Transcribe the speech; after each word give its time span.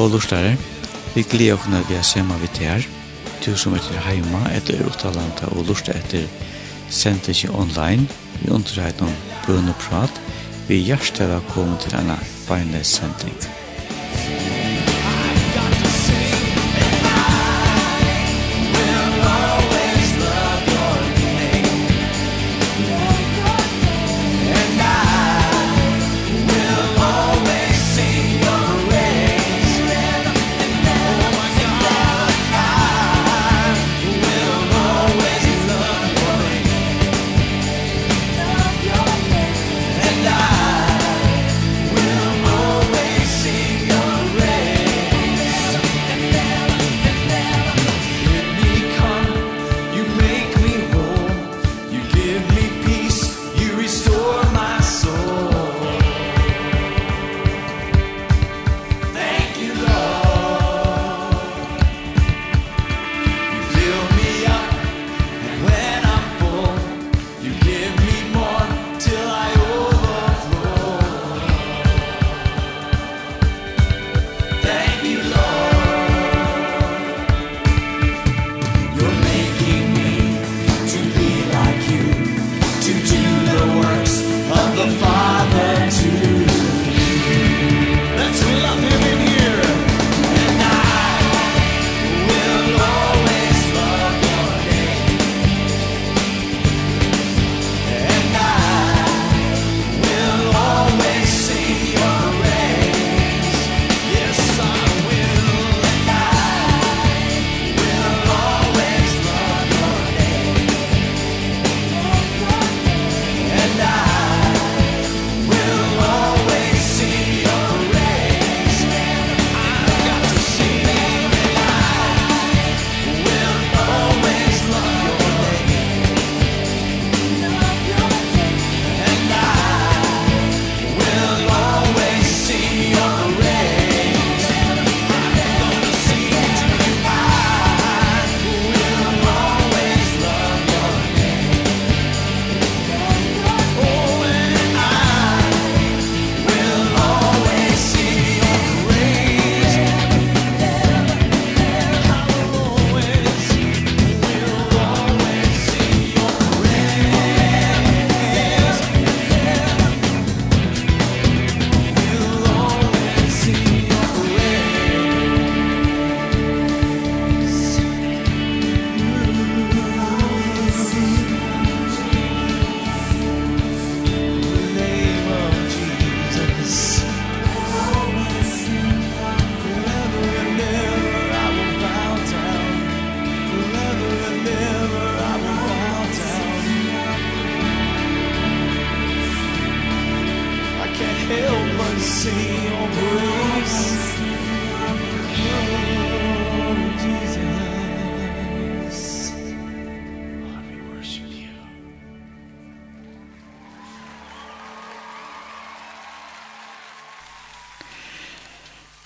gode 0.00 0.12
lortare. 0.12 0.56
Vi 1.14 1.22
gleder 1.28 1.58
oss 1.58 1.68
når 1.68 1.84
vi 1.88 1.94
er 1.98 2.06
sammen 2.06 2.40
med 2.40 2.58
her. 2.62 2.86
Du 3.44 3.52
som 3.56 3.74
er 3.76 3.84
til 3.84 4.00
heima 4.00 4.40
etter 4.56 4.80
Rotalanta 4.84 5.50
og 5.52 5.68
lortar 5.68 6.00
etter 6.00 6.24
sendt 6.88 7.28
ikke 7.28 7.52
online. 7.52 8.08
Vi 8.40 8.48
underreit 8.48 9.00
noen 9.00 9.16
bøn 9.46 9.68
og 9.68 9.80
prat. 9.84 10.20
Vi 10.68 10.80
hjertet 10.88 11.28
er 11.28 11.48
kommet 11.52 11.84
til 11.84 11.98
denne 11.98 12.20
beinlesending. 12.48 13.36
Musikk 13.36 13.59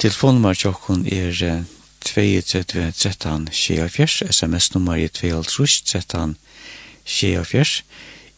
Telefonnummer 0.04 0.52
tjokken 0.52 1.06
er 1.08 1.64
32 2.04 2.92
13 2.92 3.46
24, 3.52 4.26
sms-nummer 4.30 4.98
er 5.00 5.08
22 5.08 5.84
13 5.84 6.34
24, 7.04 7.84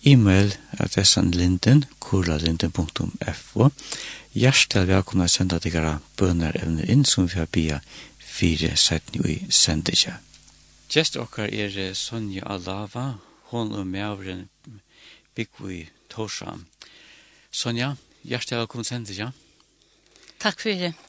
e-mail 0.05 0.53
adressen 0.79 1.33
linden, 1.35 1.83
kurlalinden.fo. 1.99 3.67
Hjertelig 4.39 4.87
velkomna 4.93 5.27
å 5.27 5.33
senda 5.33 5.59
gara 5.59 5.97
bønner 6.15 6.55
evner 6.61 6.87
inn 6.87 7.03
som 7.03 7.27
vi 7.27 7.41
har 7.41 7.51
bia 7.51 7.81
fire 8.23 8.77
setni 8.79 9.25
i 9.27 9.37
sendetja. 9.51 10.21
Gjest 10.87 11.19
okkar 11.19 11.51
er 11.51 11.75
Sonja 11.99 12.47
Alava, 12.47 13.17
hon 13.51 13.75
og 13.75 13.91
meavren 13.91 14.47
Bikvi 15.35 15.89
Torsa. 16.15 16.61
Sonja, 17.51 17.97
hjertelig 18.23 18.63
velkomna 18.63 18.87
å. 18.87 19.33
Takk 20.39 20.63
for 20.63 21.06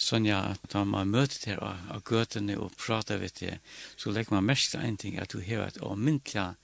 sånn 0.00 0.26
ja, 0.28 0.40
at 0.54 0.74
man 0.88 1.12
møter 1.12 1.38
til 1.42 1.60
av, 1.60 1.80
av 1.92 2.02
gøtene 2.08 2.56
og 2.58 2.72
prater 2.80 3.20
ved 3.20 3.36
det, 3.40 3.58
så 4.00 4.12
legger 4.14 4.38
man 4.38 4.48
mest 4.48 4.74
en 4.74 4.96
ting 4.96 5.18
at 5.20 5.32
du 5.34 5.42
har 5.44 5.66
et 5.66 5.80
åmyndelig 5.84 6.54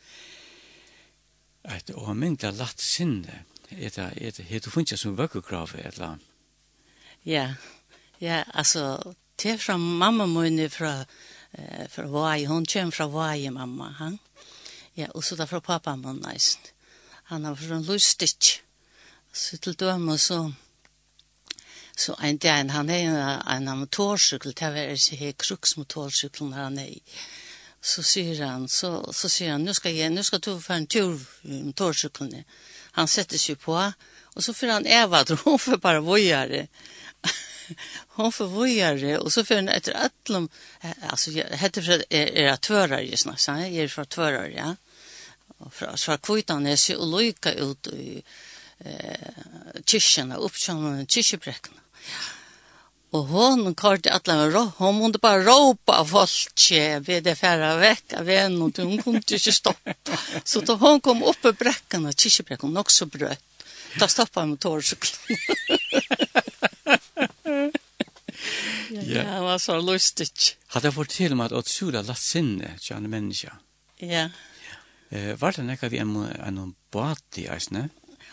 et 1.67 1.91
åmyndelig 1.91 2.59
latt 2.61 2.83
sinne. 2.83 3.43
Er 3.71 3.91
det, 3.91 3.99
er 3.99 4.31
det, 4.37 4.47
er 4.47 4.61
det 4.63 4.71
funnet 4.71 4.99
som 4.99 5.17
vøkkekrav, 5.19 5.75
eller? 5.83 6.21
Ja, 7.27 7.57
ja, 8.23 8.45
altså, 8.55 9.15
til 9.37 9.59
fra 9.59 9.77
mamma 9.77 10.27
min 10.27 10.71
fra, 10.71 11.05
eh, 11.53 11.89
fra 11.91 12.07
Vai, 12.07 12.47
hun 12.47 12.67
kommer 12.67 12.95
fra 12.95 13.07
Vai, 13.07 13.51
mamma, 13.51 13.91
han. 13.99 14.19
Ja, 14.97 15.07
og 15.15 15.25
så 15.25 15.37
da 15.37 15.45
fra 15.45 15.61
pappa 15.61 15.97
min, 15.97 16.23
nice. 16.23 16.59
Han 17.25 17.45
har 17.45 17.55
fra 17.55 17.77
en 17.77 17.85
lustig. 17.85 18.63
Så 19.33 19.59
til 19.59 19.75
døme 19.75 20.19
så, 20.19 20.53
Så 21.97 22.15
en 22.23 22.39
dag 22.39 22.71
han 22.71 22.71
har 22.71 22.91
en, 22.91 23.69
en 23.69 23.79
motorsykkel, 23.79 24.53
det 24.53 24.63
er 24.69 24.93
ikke 24.93 25.17
helt 25.17 25.39
kruksmotorcykel 25.39 26.51
når 26.51 26.63
han 26.63 26.79
er 26.79 27.23
Så 27.81 28.03
sier 28.03 28.41
han, 28.45 28.69
så, 28.69 29.13
så 29.13 29.29
sier 29.29 29.53
han, 29.53 29.65
nu 29.65 29.73
skal, 29.75 29.95
jeg, 29.95 30.11
nu 30.11 30.23
skal 30.23 30.41
du 30.41 30.59
få 30.61 30.73
en 30.73 30.87
tur 30.87 31.21
med 31.43 31.65
motorsykkelen. 31.71 32.45
Han 32.93 33.07
setter 33.09 33.39
seg 33.39 33.61
på, 33.63 33.77
og 34.35 34.43
så 34.43 34.53
får 34.53 34.73
han 34.73 34.87
Eva, 34.87 35.25
hun 35.45 35.59
får 35.65 35.77
bare 35.79 36.03
vojere. 36.03 36.67
hon 38.09 38.33
får 38.33 38.47
vojare 38.47 39.19
och 39.19 39.33
så 39.33 39.45
får 39.45 39.55
en 39.55 39.69
etter 39.69 39.93
att 39.93 40.13
altså, 40.31 40.49
alltså 41.01 41.31
heter 41.31 41.83
för 41.83 42.05
er 42.13 42.57
tvörare 42.57 43.03
ju 43.03 43.11
jeg 43.11 43.19
så 43.19 43.53
är 43.53 43.71
er 43.71 43.89
fra 43.89 44.05
tvörare 44.05 44.53
ja 44.55 44.77
och 45.59 45.75
fra, 45.75 45.97
fra 45.97 46.17
kvitan 46.17 46.67
är 46.67 46.77
så 46.77 46.97
olika 46.97 47.53
ut 47.53 47.87
i 47.87 48.23
eh 48.79 49.33
kyrkjene, 49.87 50.37
och 50.37 50.53
kyrkjebrekkene. 51.09 51.77
och 51.77 51.86
Og 53.15 53.31
hon 53.31 53.75
kort 53.75 54.07
la 54.27 54.37
ro 54.51 54.65
hon 54.79 54.99
måste 54.99 55.19
bara 55.23 55.43
ropa 55.45 56.05
folk 56.05 56.65
vid 57.07 57.25
det 57.25 57.37
færre 57.39 57.77
vekk 57.81 58.17
av 58.21 58.29
en, 58.29 58.63
og 58.63 58.79
hon 58.83 58.99
kunne 59.03 59.23
ikke 59.23 59.53
stoppa. 59.53 59.95
Så 60.45 60.61
da 60.61 60.77
hon 60.77 61.01
kom 61.01 61.23
upp 61.23 61.41
på 61.43 61.53
bräckan 61.53 62.07
och 62.07 62.19
kyrkebräckan 62.19 62.69
hon 62.71 62.77
också 62.77 63.07
bröt. 63.07 63.43
Då 63.99 64.09
stoppade 64.09 64.43
hon 64.43 64.51
motorcykeln. 64.51 65.39
ja, 68.91 69.23
ja. 69.23 69.41
var 69.43 69.59
så 69.59 69.81
lustigt. 69.81 70.57
Hade 70.67 70.87
jag 70.87 70.95
fortällt 70.95 71.37
mig 71.37 71.47
att 71.47 71.53
å 71.53 71.63
sura 71.63 72.03
la 72.03 72.15
sinne 72.15 72.79
til 72.79 72.97
en 72.97 73.11
människa? 73.11 73.57
Ja. 73.99 74.29
Eh, 75.11 75.37
var 75.37 75.53
det 75.53 75.63
nekka 75.63 75.89
vi 75.89 75.99
en, 75.99 76.17
en 76.17 76.75
båt 76.91 77.39
i 77.39 77.47
eisne? 77.47 77.89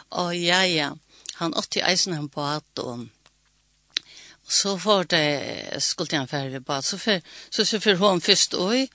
Å, 0.10 0.32
ja, 0.34 0.66
ja. 0.66 0.96
Han 1.40 1.54
åtti 1.54 1.82
eisen 1.82 2.14
en 2.14 2.28
båt 2.28 2.80
og 2.80 3.08
så 4.48 4.76
var 4.76 5.04
det 5.04 5.82
skulle 5.84 6.18
han 6.18 6.28
färre 6.28 6.60
bara 6.60 6.82
så 6.82 6.98
för 6.98 7.22
så 7.50 7.66
så 7.66 7.80
för 7.80 7.94
hon 7.96 8.22
först 8.22 8.54
oj 8.54 8.90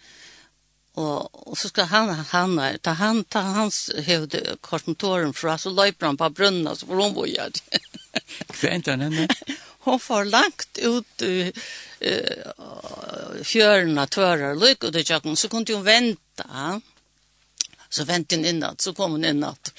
och 0.94 1.48
och 1.48 1.58
så 1.58 1.68
ska 1.68 1.82
han 1.82 2.08
han 2.08 2.78
ta 2.80 2.90
han 2.90 3.24
ta 3.24 3.40
hans 3.40 3.90
huvud 3.96 4.60
kontoren 4.60 5.32
för 5.32 5.56
så 5.56 5.70
löper 5.70 6.06
han 6.06 6.16
på 6.16 6.30
brunnen 6.30 6.76
så 6.76 6.86
får 6.86 6.94
hon 6.94 7.14
boja. 7.14 7.50
Kvint 8.46 8.86
han 8.86 9.00
henne. 9.00 9.28
Hon 9.80 10.00
får 10.00 10.24
lagt 10.24 10.78
ut 10.78 11.22
uh, 11.22 11.46
uh, 12.02 13.42
fjörna 13.42 14.06
törar 14.06 14.54
lyck 14.54 14.84
och 14.84 14.92
det 14.92 15.10
jag 15.10 15.22
kom 15.22 15.36
så 15.36 15.48
kunde 15.48 15.74
hon 15.74 15.82
vänta. 15.84 16.80
Så 17.88 18.04
väntade 18.04 18.42
hon 18.42 18.46
inåt 18.46 18.80
så 18.80 18.94
kom 18.94 19.10
hon 19.10 19.24
inåt. 19.24 19.72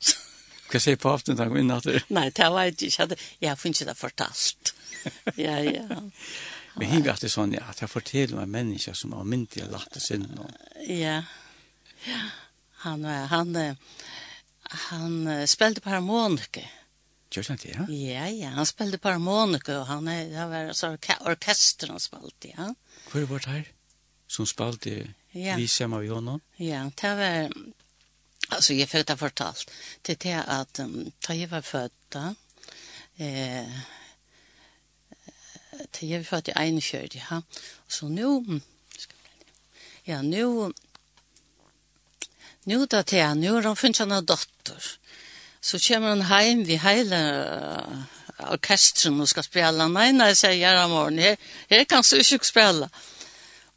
Hva 0.72 0.80
sier 0.80 0.96
på 0.96 1.10
aften 1.12 1.36
da, 1.36 1.44
innatt? 1.44 1.84
Nei, 2.08 2.30
det 2.32 2.46
var 2.48 2.70
ikke, 2.70 3.16
jeg 3.42 3.50
har 3.50 3.58
funnet 3.60 3.84
det 3.84 3.94
fortalt 3.98 4.72
ja, 5.36 5.58
ja. 5.60 6.00
Men 6.74 6.88
hinga 6.88 7.16
det 7.20 7.28
sånn, 7.32 7.52
ja, 7.56 7.66
at 7.68 7.82
jeg 7.84 7.92
forteller 7.92 8.40
meg 8.42 8.52
mennesker 8.54 8.96
som 8.96 9.12
har 9.16 9.26
myndig 9.28 9.66
og 9.66 9.74
lagt 9.74 9.98
sin. 10.00 10.24
Ja, 10.88 11.20
ja. 12.06 12.22
Han, 12.82 13.04
han, 13.04 13.54
han, 13.54 13.76
han 14.88 15.18
spilte 15.46 15.84
på 15.84 15.92
harmonike. 15.92 16.64
Gjør 17.32 17.52
han 17.52 17.60
det, 17.62 17.70
ja? 17.72 17.84
Ja, 17.88 18.24
ja, 18.28 18.50
han 18.56 18.68
spilte 18.68 18.98
på 19.00 19.12
harmonike, 19.12 19.76
og 19.78 19.86
han, 19.88 20.08
det 20.08 20.48
var 20.50 20.72
så 20.76 20.94
orkester 21.28 21.92
han 21.92 22.02
spilte, 22.02 22.50
ja. 22.52 22.72
Hvor 23.08 23.28
var 23.30 23.44
det 23.44 23.54
her? 23.54 23.70
Som 24.32 24.48
spilte 24.48 24.96
ja. 25.32 25.56
vi 25.56 25.68
sammen 25.68 26.00
av 26.00 26.04
Jonan? 26.04 26.42
Ja, 26.60 26.82
det 27.00 27.14
var, 27.16 27.54
altså, 28.48 28.76
jeg 28.76 28.88
følte 28.88 29.14
det 29.14 29.20
fortalt. 29.20 29.72
Det 30.04 30.18
er 30.18 30.22
det 30.26 30.38
at 30.58 30.82
um, 30.84 30.98
da 31.24 31.36
jeg 31.36 31.50
var 31.52 31.64
født 31.64 31.96
da, 32.12 32.26
eh, 33.16 33.80
til 35.92 36.08
jeg 36.08 36.26
för 36.26 36.48
i 36.48 36.52
ene 36.56 36.80
kjørt, 36.80 37.14
ja. 37.14 37.42
Så 37.88 38.08
nå, 38.08 38.60
Ja, 40.06 40.18
nå, 40.22 40.72
nå 42.66 42.86
da 42.90 43.02
til 43.02 43.18
jeg, 43.18 43.36
nå 43.38 43.52
har 43.54 43.62
han 43.62 43.76
funnet 43.76 44.00
en 44.00 44.26
dotter. 44.26 44.88
Så 45.62 45.78
kommer 45.78 46.08
hon 46.10 46.24
hem 46.26 46.64
vi 46.66 46.78
orkestren 48.50 49.20
og 49.22 49.30
skal 49.30 49.46
spille. 49.46 49.86
Nei, 49.88 50.08
nei, 50.16 50.32
sier 50.34 50.58
jeg 50.58 50.78
om 50.82 50.90
morgenen, 50.90 51.22
Här, 51.22 51.36
här 51.70 51.84
kan 51.84 52.02
du 52.02 52.16
ikke 52.18 52.46
spille. 52.46 52.88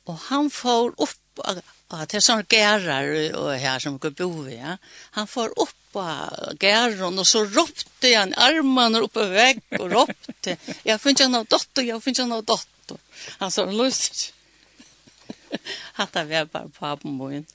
Og 0.05 0.17
han 0.29 0.49
får 0.49 0.93
upp, 0.97 1.39
ja, 1.45 2.05
det 2.05 2.17
er 2.17 2.19
sånne 2.19 2.43
gærer 2.49 3.35
och 3.35 3.53
her 3.53 3.79
som 3.79 3.99
går 3.99 4.09
bo 4.09 4.29
vid, 4.41 4.57
ja. 4.57 4.77
Han 5.11 5.27
får 5.27 5.59
opp 5.59 5.75
på 5.95 6.01
gärron 6.59 7.19
och 7.19 7.27
så 7.27 7.45
ropte 7.45 8.15
han 8.15 8.27
en 8.27 8.33
armarna 8.33 8.99
uppe 8.99 9.25
vägg 9.25 9.61
och 9.79 9.91
ropte. 9.91 10.57
Jag 10.83 11.01
finns 11.01 11.21
en 11.21 11.35
av 11.35 11.45
dotter, 11.45 11.83
jag 11.83 12.03
finns 12.03 12.19
en 12.19 12.31
av 12.31 12.43
dotter. 12.43 12.97
Han 13.37 13.51
sa 13.51 13.71
lust. 13.71 14.33
Han 15.71 16.07
tar 16.13 16.23
vi 16.23 16.45
bara 16.45 16.97
på 16.97 17.07
min. 17.07 17.45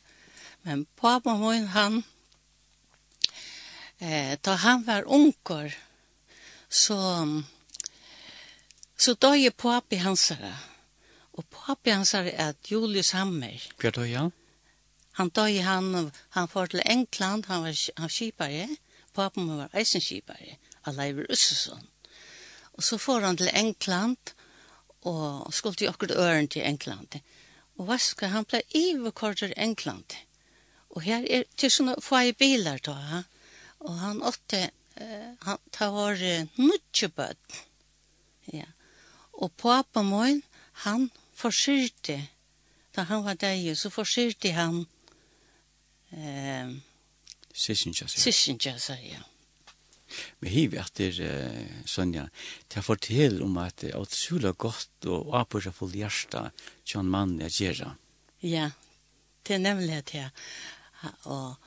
Men 0.62 0.84
på 0.84 1.20
min 1.24 1.66
han 1.66 2.02
eh 3.98 4.38
då 4.40 4.50
han 4.50 4.84
var 4.84 5.12
onkor 5.12 5.72
så 6.68 6.96
så 8.96 9.14
då 9.14 9.36
är 9.36 9.50
pappi 9.50 9.96
hansare. 9.96 10.56
Och 11.36 11.50
pappi 11.50 11.90
hansare 11.90 12.30
är 12.30 12.54
Julius 12.64 13.12
Hammer. 13.12 13.62
Vad 13.82 13.92
då 13.92 14.06
ja? 14.06 14.30
Han 15.20 15.28
døg 15.36 15.58
han, 15.60 16.12
han 16.32 16.48
får 16.48 16.70
til 16.72 16.80
England, 16.88 17.44
han 17.50 17.66
var 17.66 17.76
han 18.00 18.08
skipare, 18.08 18.68
papen 19.12 19.50
var 19.52 19.74
eisen 19.76 20.00
skipare, 20.00 20.54
Aleiver 20.88 21.26
Ussesson. 21.28 21.82
Og 22.72 22.84
så 22.86 22.96
får 22.98 23.26
han 23.26 23.36
til 23.36 23.50
England, 23.52 24.32
og 25.04 25.52
skulle 25.52 25.76
til 25.76 25.90
akkurat 25.90 26.16
øren 26.16 26.48
til 26.48 26.64
England. 26.64 27.18
Og 27.76 27.84
hva 27.84 27.98
skal 28.00 28.32
han 28.32 28.46
ble 28.48 28.62
iverkortet 28.72 29.52
England? 29.56 30.16
Og 30.90 31.04
her 31.04 31.26
er 31.28 31.44
til 31.56 31.72
sånne 31.74 31.98
få 32.00 32.22
bilar 32.38 32.80
da, 32.86 32.94
ha? 33.10 33.20
og 33.80 33.98
han 34.00 34.22
åtte, 34.24 34.70
uh, 35.00 35.28
han 35.44 35.60
tar 35.72 35.92
uh, 36.16 36.48
nudjebød. 36.56 37.60
Ja. 38.52 38.72
Og 39.32 39.52
papen 39.52 40.08
min, 40.14 40.40
han 40.88 41.10
forsyrte, 41.36 42.22
da 42.96 43.04
han 43.12 43.24
var 43.28 43.36
deg, 43.36 43.68
så 43.76 43.92
forsyrte 43.92 44.52
han 44.56 44.86
Eh, 46.10 46.72
Sissinja, 47.54 48.06
sier. 48.06 48.22
Sissinja, 48.24 48.78
sier, 48.78 49.18
ja. 49.18 49.26
Men 50.40 50.50
hiv 50.50 50.74
etter 50.80 51.18
uh, 51.22 51.82
Sonja, 51.86 52.24
til 52.66 52.82
å 52.82 52.86
fortelle 52.86 53.44
om 53.46 53.58
at 53.62 53.76
det 53.82 53.92
er 53.92 54.02
utrolig 54.02 54.52
godt 54.58 55.06
og 55.06 55.34
apursa 55.38 55.70
full 55.74 55.94
hjärsta 55.94 56.48
til 56.82 57.02
en 57.02 57.12
mann 57.12 57.36
jeg 57.44 57.56
gjør. 57.60 57.92
Ja, 58.42 58.70
det 59.46 59.54
er 59.54 59.62
nemlig 59.62 60.00
at 60.00 60.14
jeg, 60.16 60.32
og 61.30 61.60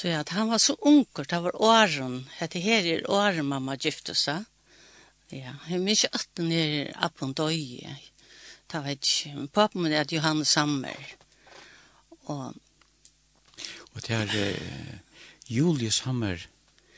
tror 0.00 0.16
at 0.22 0.32
han 0.34 0.50
var 0.50 0.62
så 0.62 0.76
unger, 0.80 1.28
det 1.28 1.42
var 1.44 1.60
åren, 1.60 2.24
at 2.40 2.54
det 2.54 2.64
her 2.64 2.88
er 2.88 3.10
åren 3.10 3.52
mamma 3.52 3.76
gifte 3.76 4.16
seg. 4.18 4.48
Ja, 5.32 5.56
jeg 5.68 5.80
minns 5.82 6.04
ikke 6.04 6.20
at 6.20 6.28
den 6.38 6.52
er 6.52 6.92
appen 7.02 7.32
døye. 7.36 7.96
Det 8.70 8.80
var 8.80 8.92
ikke, 8.96 9.34
men 9.36 9.48
papen 9.48 9.84
min 9.84 9.94
er 9.94 10.08
Johannes 10.10 10.52
Sammer. 10.56 11.14
Og 12.32 12.54
Og 13.94 14.02
det 14.02 14.10
er 14.10 14.26
uh, 14.26 14.98
Julius 15.48 15.98
Hammer, 15.98 16.46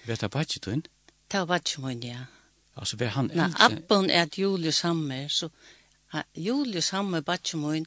vet 0.06 0.20
du 0.20 0.28
bare 0.28 0.44
du 0.64 0.70
inn? 0.72 0.86
Det 1.32 1.42
var 1.48 1.60
ikke 1.60 1.82
min, 1.84 2.02
ja. 2.02 2.24
Altså, 2.76 2.96
var 2.96 3.14
han 3.16 3.30
eldre? 3.30 3.48
Nei, 3.48 3.64
appen 3.66 4.10
er 4.10 4.28
Julius 4.36 4.80
Hammer, 4.86 5.28
så 5.28 5.48
ha, 6.14 6.22
Julius 6.34 6.90
Hammer, 6.94 7.20
bare 7.20 7.42
ikke 7.42 7.60
min, 7.60 7.86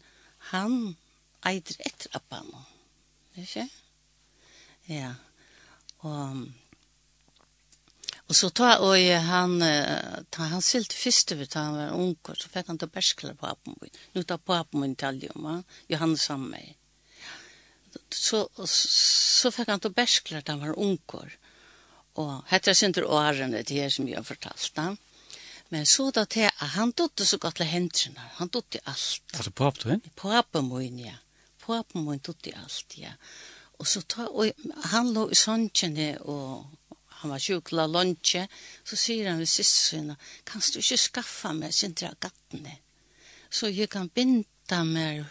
han 0.51 0.95
eider 1.45 1.79
etter 1.85 2.13
appen. 2.13 2.51
Ikke? 3.39 3.65
Ja. 4.89 5.13
Og, 5.99 6.43
og 8.27 8.35
så 8.35 8.49
tar 8.49 8.83
og 8.85 8.97
han, 9.25 9.57
ta, 10.31 10.49
han 10.51 10.61
silt 10.61 10.93
først 10.93 11.33
ved 11.37 11.55
han 11.55 11.77
var 11.77 11.95
unger, 11.97 12.35
så 12.35 12.51
fikk 12.51 12.69
han 12.69 12.81
til 12.81 12.91
berskler 12.93 13.37
på 13.39 13.49
appen 13.49 13.77
min. 13.81 13.95
Nå 14.13 14.23
tar 14.27 14.41
på 14.43 14.57
appen 14.57 14.83
min 14.83 14.95
til 14.99 15.13
alle, 15.13 15.63
Johannes 15.89 16.27
Hammer. 16.27 16.59
Ja 16.59 16.78
så, 18.13 18.47
så 18.65 19.51
fikk 19.51 19.69
han 19.71 19.83
til 19.83 19.93
beskler 19.95 20.43
han 20.47 20.63
var 20.63 20.79
unger. 20.79 21.35
Og 22.19 22.31
hette 22.49 22.71
jeg 22.71 22.79
synder 22.79 23.05
årene, 23.05 23.63
det 23.63 23.79
är 23.79 23.89
som 23.89 24.07
jag 24.07 24.17
har 24.17 24.23
fortalt 24.23 24.71
han. 24.75 24.97
Men 25.69 25.85
så 25.85 26.09
da 26.11 26.25
til 26.25 26.47
at 26.49 26.73
han 26.73 26.91
dotte 26.97 27.25
så 27.29 27.37
godt 27.37 27.59
til 27.61 27.69
hendene, 27.69 28.23
han 28.39 28.49
dotte 28.49 28.81
alt. 28.89 29.21
Altså 29.35 29.51
på 29.51 29.67
appen? 29.67 29.81
til 29.81 29.91
henne? 29.91 30.11
På 30.15 30.31
opp 30.33 30.57
min, 30.65 30.99
ja. 30.99 31.17
På 31.61 31.75
opp 31.77 31.93
min 31.93 32.21
dotte 32.25 32.53
alt, 32.57 32.97
ja. 32.97 33.13
Og 33.77 33.87
så 33.87 34.01
ta, 34.01 34.25
og 34.27 34.49
han 34.91 35.13
lå 35.13 35.27
i 35.29 35.37
sånnkjene, 35.37 36.09
og 36.25 36.65
han 37.21 37.31
var 37.31 37.43
sjuk, 37.43 37.71
la 37.71 37.85
lunche, 37.85 38.47
så 38.83 38.97
sier 38.97 39.29
han 39.29 39.39
ved 39.39 39.51
siste 39.51 39.91
sinne, 39.91 40.17
kan 40.45 40.63
du 40.73 40.79
ikke 40.81 40.97
skaffa 40.97 41.53
meg 41.53 41.75
sindra 41.75 42.11
gattene, 42.19 42.79
så 43.49 43.69
jeg 43.69 43.89
kan 43.93 44.09
binda 44.09 44.81
meg 44.87 45.25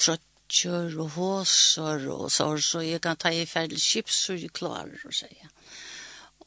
trøtt 0.00 0.24
matcher 0.48 0.96
og 0.98 1.10
håsar 1.12 2.08
og 2.08 2.30
så, 2.30 2.56
så 2.56 2.80
jeg 2.80 3.00
kan 3.02 3.16
ta 3.16 3.28
i 3.30 3.44
ferdig 3.44 3.78
chips 3.78 4.24
så 4.26 4.32
jeg 4.34 4.50
klarer 4.50 4.98
å 5.04 5.12
si. 5.12 5.28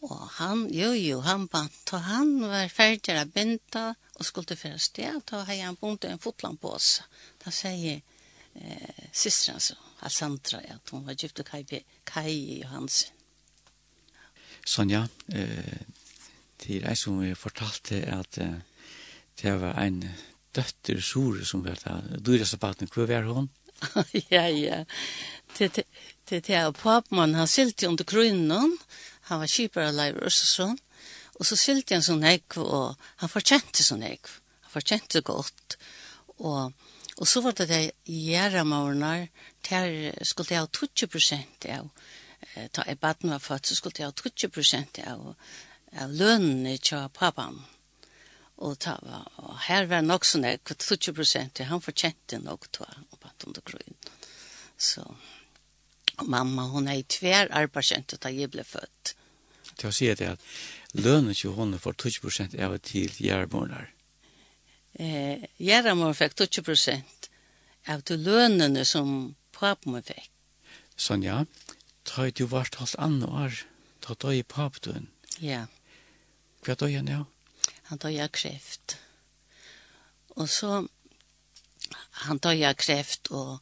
Og 0.01 0.29
han, 0.39 0.67
jo 0.73 0.93
jo, 0.95 1.21
han 1.21 1.47
bant, 1.47 1.93
og 1.93 2.01
han 2.01 2.41
var 2.41 2.67
ferdig 2.69 3.13
å 3.13 3.25
binta 3.29 3.93
og 4.17 4.25
skulle 4.25 4.47
til 4.47 4.57
første 4.57 4.89
sted, 4.89 5.33
og 5.33 5.45
har 5.45 5.61
han 5.61 5.77
bonte 5.77 6.09
en 6.09 6.19
fotland 6.19 6.57
på 6.59 6.73
oss. 6.73 7.03
Da 7.43 7.51
sier 7.51 8.01
eh, 8.55 9.05
systeren 9.13 9.61
så, 9.61 9.75
Alessandra, 10.01 10.59
at 10.73 10.89
hun 10.89 11.05
var 11.05 11.13
gift 11.13 11.39
og 11.39 11.45
Kai, 11.45 11.61
Kai 12.03 12.63
Johansen. 12.63 13.13
Sonja, 14.65 15.05
eh, 15.29 15.85
til 16.57 16.81
jeg 16.81 16.97
som 16.97 17.21
fortalte 17.37 18.01
at 18.09 18.41
eh, 18.41 18.57
det 19.41 19.53
var 19.61 19.77
en 19.85 20.01
døtter 20.55 20.99
Sore 21.01 21.45
som 21.45 21.63
var 21.65 21.77
der. 21.85 22.17
Du 22.19 22.33
er 22.33 22.45
så 22.45 22.57
baten, 22.57 22.89
hva 22.89 23.05
var 23.05 23.29
hun? 23.29 23.49
ja, 24.29 24.49
ja. 24.49 24.85
Det 25.57 25.85
det 26.25 26.47
här 26.47 26.71
pappan 26.71 27.35
han 27.35 27.47
silt 27.47 27.83
under 27.83 28.03
krunnen, 28.03 28.77
Han 29.21 29.39
var 29.39 29.47
skipare 29.47 29.91
live 29.91 30.19
och 30.25 30.33
så 30.33 30.77
Och 31.39 31.47
så 31.47 31.57
silt 31.57 31.91
han 31.91 32.03
sån 32.03 32.23
ägg 32.23 32.57
och 32.57 32.95
han 33.15 33.29
förtjänte 33.29 33.83
sån 33.83 34.03
ägg. 34.03 34.19
Han 34.61 34.71
förtjänte 34.71 35.21
gott. 35.21 35.77
Och 36.25 36.71
och 37.15 37.27
så 37.27 37.41
var 37.41 37.51
det 37.51 37.65
det 37.65 37.91
jära 38.03 38.63
morgnar 38.63 39.27
där 39.69 40.23
skulle 40.23 40.55
jag 40.55 40.69
20 40.93 41.07
av 41.79 41.89
eh 42.55 42.67
ta 42.71 42.85
i 42.85 42.95
baden 42.95 43.29
var 43.29 43.39
fatt 43.39 43.65
så 43.65 43.75
skulle 43.75 44.03
jag 44.03 44.13
20 44.35 45.03
av 45.07 45.35
av 46.01 46.09
lønnen 46.09 46.77
til 46.77 47.09
pappaen. 47.13 47.65
Og 48.61 48.77
ta, 48.77 48.93
og 49.41 49.55
her 49.65 49.87
var 49.89 50.03
nok 50.05 50.25
sånn, 50.27 50.45
20 50.69 51.15
prosent, 51.17 51.61
han 51.65 51.81
fortjente 51.81 52.37
nok 52.43 52.67
to 52.75 52.85
og 52.85 53.17
på 53.17 53.31
under 53.47 53.63
grunn. 53.65 53.95
Så 54.77 55.05
mamma, 56.21 56.67
hon 56.69 56.89
er 56.89 56.99
i 57.01 57.07
tver 57.09 57.49
arbeidskjente 57.57 58.19
da 58.21 58.29
jeg 58.29 58.51
ble 58.53 58.65
født. 58.65 59.15
Til 59.79 59.89
å 59.89 59.95
si 59.95 60.11
det 60.13 60.35
at 60.35 60.45
lønnen 60.93 61.33
ikke 61.33 61.55
hun 61.57 61.73
for 61.81 61.97
20 61.97 62.21
prosent 62.21 62.53
av 62.59 62.77
og 62.77 62.85
til 62.85 63.09
gjærmåner. 63.17 63.89
Eh, 64.99 65.41
gjærmåner 65.57 66.17
fikk 66.17 66.37
20 66.43 66.67
prosent 66.67 67.29
av 67.89 68.03
de 68.05 68.17
lønnene 68.19 68.85
som 68.85 69.33
papen 69.57 69.93
min 69.95 70.05
fikk. 70.05 70.29
ja 71.23 71.45
ta 72.03 72.29
du 72.29 72.45
vart 72.45 72.75
halvt 72.75 72.95
annet 72.97 73.29
år, 73.29 73.65
ta 74.01 74.13
døy 74.13 74.39
i 74.39 74.43
papen. 74.43 75.07
Ja. 75.39 75.67
Hva 76.65 76.75
døy 76.75 76.95
han 76.95 77.07
ja? 77.07 77.25
Ja. 77.25 77.40
Han 77.91 77.97
tar 77.97 78.09
jag 78.09 78.31
kräft. 78.31 78.97
Och 80.27 80.49
så 80.49 80.87
han 82.11 82.39
tar 82.39 82.53
jag 82.53 82.77
kräft 82.77 83.27
och 83.27 83.59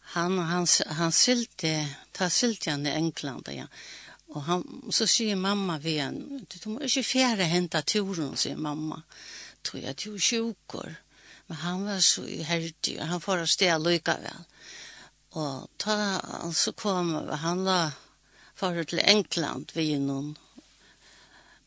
han 0.00 0.38
han 0.38 0.66
han 0.86 1.12
sylte 1.12 1.88
ta 2.12 2.30
sylte 2.30 2.70
han 2.70 2.86
i 2.86 2.90
England 2.90 3.48
ja. 3.52 3.66
Och 4.26 4.42
han 4.42 4.82
så 4.90 5.06
säger 5.06 5.36
mamma 5.36 5.78
vi 5.78 5.98
en 5.98 6.46
du 6.64 6.70
måste 6.70 6.98
ju 6.98 7.02
fjärra 7.02 7.42
hämta 7.42 7.82
turen 7.82 8.36
säger 8.36 8.56
mamma. 8.56 9.02
Tror 9.62 9.82
jag 9.82 9.96
du 9.96 10.18
sjukor. 10.18 10.94
Men 11.46 11.56
han 11.56 11.84
var 11.84 12.00
så 12.00 12.26
härdig 12.26 12.98
han 13.00 13.20
får 13.20 13.46
ställa 13.46 13.78
lika 13.78 14.18
väl. 14.18 14.44
Och 15.30 15.68
ta 15.76 16.20
så 16.54 16.72
kom 16.72 17.28
han 17.28 17.64
la 17.64 17.90
för 18.54 18.84
till 18.84 18.98
England 18.98 19.72
vi 19.74 19.98
någon 19.98 20.38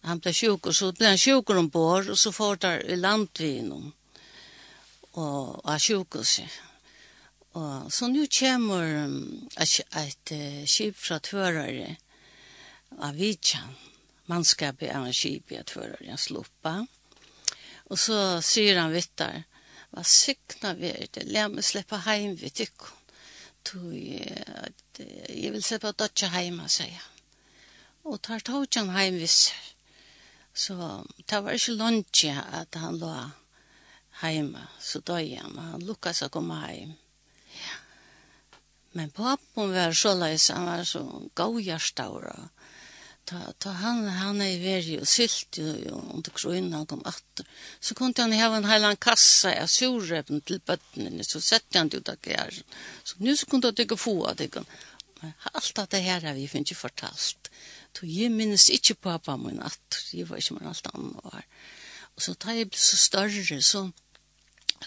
han 0.04 0.20
ble 0.20 0.34
sjuk 0.36 0.68
og 0.68 0.76
så 0.76 0.92
ble 0.92 1.14
han 1.14 1.20
sjuk 1.20 1.50
om 1.50 1.66
ombord 1.66 2.10
og 2.12 2.18
så 2.20 2.32
får 2.32 2.56
där 2.56 2.86
i 2.92 2.96
landvin 2.96 3.72
och 5.12 5.66
av 5.66 5.80
seg. 6.24 6.50
Og 7.54 7.94
så 7.94 8.08
nå 8.08 8.26
kommer 8.26 9.06
um, 9.06 9.50
et, 9.58 9.82
et 9.96 10.32
uh, 10.32 10.66
skip 10.66 10.98
fra 10.98 11.20
törare 11.20 11.98
av 12.98 13.16
Vidjan. 13.16 13.76
mannskapet 14.26 14.96
av 14.96 15.06
en 15.06 15.14
skip 15.14 15.52
i 15.52 15.58
att 15.58 15.70
förare 15.70 16.06
en 16.06 16.18
sloppa. 16.18 16.88
Och 17.76 18.00
så 18.00 18.42
sier 18.42 18.80
han 18.80 18.92
vidt 18.92 19.18
der, 19.18 19.44
hva 19.92 20.04
sykna 20.04 20.74
vi 20.74 20.90
er 20.90 21.08
det, 21.14 21.24
lär 21.24 21.50
mig 21.50 21.64
släppa 21.64 21.98
hem 21.98 22.36
vid 22.36 22.54
tyckon. 22.54 22.98
jeg 25.30 25.52
vil 25.52 25.64
slippe 25.64 25.68
släppa 25.68 25.92
dotcha 25.92 26.28
hemma, 26.28 26.68
säger 26.68 26.94
han. 26.94 27.14
Og 28.04 28.22
tar 28.22 28.40
tog 28.40 28.68
han 28.76 28.90
hem 28.90 29.14
vid 29.14 29.30
Så 30.54 30.76
det 31.26 31.40
var 31.42 31.58
ikke 31.58 31.78
lunge 31.80 32.34
at 32.60 32.76
han 32.78 33.00
lå 33.02 33.14
hjemme, 34.22 34.68
så 34.80 35.02
døg 35.02 35.34
han, 35.40 35.56
men 35.56 35.72
han 35.74 35.88
lukket 35.88 36.20
seg 36.20 36.30
å 36.30 36.36
komme 36.38 36.60
hjem. 36.70 36.94
Ja. 37.58 37.80
Men 38.94 39.10
pappen 39.10 39.74
var 39.74 39.96
så 39.98 40.14
løs, 40.14 40.52
han 40.54 40.70
var 40.70 40.84
så 40.86 41.02
gavhjertaur, 41.38 42.28
og 42.30 42.70
ta, 43.26 43.40
ta 43.58 43.74
han, 43.82 44.04
han 44.06 44.42
er 44.46 44.62
veldig 44.62 45.00
og 45.02 45.10
sylt, 45.10 45.58
og 45.58 46.14
under 46.20 46.36
krøyna 46.38 46.84
han 46.84 46.90
kom 46.92 47.02
atter. 47.10 47.48
Så 47.82 47.98
kunne 47.98 48.14
han 48.22 48.36
ha 48.38 48.52
en 48.54 48.70
heilan 48.70 49.00
kassa 49.02 49.56
av 49.64 49.72
surrepen 49.74 50.44
til 50.46 50.62
bøttene, 50.62 51.26
så 51.26 51.42
sette 51.42 51.82
han 51.82 51.90
det 51.90 52.04
ut 52.04 52.14
av 52.14 52.22
gæren. 52.22 52.70
Så 53.02 53.18
nå 53.18 53.34
så 53.34 53.50
kunne 53.50 53.74
han 53.74 53.86
ikke 53.88 53.98
få 53.98 54.20
av 54.30 54.38
det, 54.38 54.52
Alt 55.54 55.80
det 55.92 56.04
her 56.04 56.26
har 56.26 56.34
vi 56.38 56.48
ikke 56.48 56.76
fortalt. 56.76 57.50
Så 57.94 58.08
jeg 58.10 58.32
minnes 58.32 58.70
ikke 58.70 58.96
pappa 58.96 59.36
min 59.38 59.62
at 59.62 60.00
jeg 60.14 60.30
var 60.30 60.42
ikke 60.42 60.58
med 60.58 60.70
alt 60.70 60.88
annet 60.94 61.20
var. 61.24 61.46
Og 62.16 62.22
så 62.22 62.34
da 62.34 62.56
jeg 62.58 62.70
ble 62.70 62.80
så 62.80 62.98
større, 62.98 63.62
så 63.62 63.90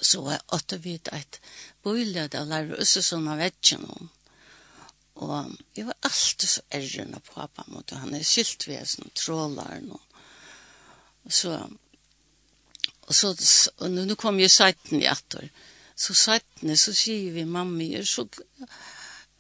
så 0.03 0.21
var 0.21 0.37
jeg 0.37 0.53
åtte 0.53 0.79
vidt 0.85 1.09
et 1.13 1.39
bøylet 1.85 2.35
av 2.37 2.49
Lærer 2.51 2.85
sånn 2.85 3.29
av 3.33 3.41
Vetjennom. 3.41 4.11
Og 5.25 5.55
jeg 5.77 5.87
var 5.89 5.97
alltid 6.05 6.51
så 6.51 6.65
ærren 6.77 7.17
av 7.17 7.25
pappa 7.31 7.65
mot 7.73 7.95
han 7.97 8.15
er 8.15 8.27
skilt 8.27 8.67
ved 8.69 8.85
sånn 8.91 9.15
trålar 9.17 9.81
nå. 9.85 10.01
Så 11.33 11.55
og 13.07 13.15
så 13.15 13.31
og 13.79 13.91
nu, 13.91 14.15
kom 14.19 14.41
jo 14.43 14.49
seiten 14.51 15.01
i 15.01 15.07
atter. 15.07 15.49
Så 15.97 16.15
seiten 16.19 16.75
så 16.77 16.93
sier 16.93 17.33
vi 17.33 17.45
mamma, 17.47 17.85
jeg 17.85 18.03
er 18.03 18.09
så 18.11 18.27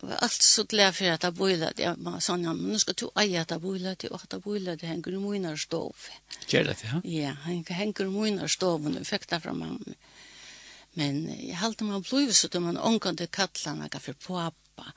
var 0.00 0.14
allt 0.14 0.42
så 0.42 0.64
glad 0.64 0.94
för 0.94 1.10
att 1.10 1.22
jag 1.22 1.34
boilade. 1.34 1.82
Jag 1.82 1.96
sa 2.04 2.20
sån, 2.20 2.42
men 2.42 2.56
nu 2.56 2.78
ska 2.78 2.92
du 2.92 3.10
äga 3.14 3.40
att 3.42 3.50
jag 3.50 3.60
boilade 3.60 4.08
och 4.08 4.22
att 4.22 4.32
jag 4.32 4.40
boilade 4.40 4.86
hänger 4.86 5.08
i 5.08 5.18
mina 5.18 5.56
stov. 5.56 5.96
Gör 6.46 6.64
det, 6.64 6.76
ja? 6.84 7.00
Ja, 7.04 7.30
han 7.30 7.64
hänger 7.68 8.02
i 8.02 8.04
mina 8.04 8.48
stov 8.48 8.86
och 8.86 8.92
nu 8.92 9.04
fick 9.04 9.28
det 9.28 9.40
från 9.40 9.58
mamma. 9.58 9.94
Men 10.92 11.48
jag 11.48 11.54
hade 11.54 11.84
man 11.84 12.02
blivit 12.02 12.36
så 12.36 12.46
att 12.46 12.62
man 12.62 12.78
ångade 12.78 13.26
kattlarna 13.26 13.88
för 13.88 14.12
pappa. 14.12 14.92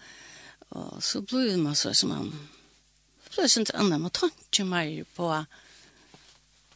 Och 0.70 1.04
så 1.04 1.22
blev 1.22 1.58
man 1.58 1.76
så 1.76 1.94
som 1.94 2.10
man 2.10 2.50
plötsligt 3.30 3.70
inte 3.70 3.78
annan. 3.78 4.02
Man 4.02 4.12
tar 4.12 4.30
inte 4.40 4.64
mer 4.64 5.04
på 5.16 5.28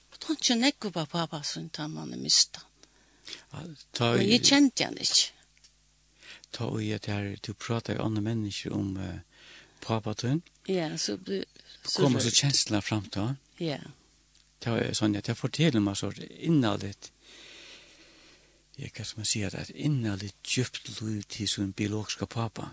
man 0.09 0.19
tar 0.19 0.31
inte 0.31 0.55
nekko 0.55 0.91
på 0.91 1.05
pappa 1.05 1.43
så 1.43 1.59
inte 1.59 1.87
man 1.87 2.13
är 2.13 2.17
mistan. 2.17 2.63
Men 3.99 4.31
jag 4.31 4.45
kände 4.45 4.83
han 4.83 4.97
inte 4.97 5.42
ta 6.53 6.65
og 6.69 6.83
at 6.83 7.05
her, 7.05 7.35
du 7.47 7.53
pratar 7.53 7.97
jo 7.97 8.05
andre 8.05 8.21
mennesker 8.21 8.73
om 8.73 8.97
uh, 8.97 9.19
papatun. 9.81 10.41
Ja, 10.67 10.97
så 10.97 11.17
blir 11.17 11.45
så 11.85 12.01
kommer 12.01 12.19
så 12.19 12.31
känslorna 12.31 12.81
fram 12.81 13.09
då. 13.11 13.35
Ja. 13.57 13.77
Det 14.59 14.69
är 14.69 14.93
sån 14.93 15.15
att 15.15 15.27
jag 15.27 15.37
fortäller 15.37 15.79
mig 15.79 15.95
så 15.95 16.11
innehållet. 16.39 17.11
Jag 18.75 18.93
kan 18.93 19.05
som 19.05 19.25
säga 19.25 19.47
att 19.47 19.69
innehållet 19.69 20.35
djupt 20.57 21.01
liv 21.01 21.21
till 21.21 21.47
sin 21.47 21.71
biologiska 21.71 22.25
pappa. 22.25 22.69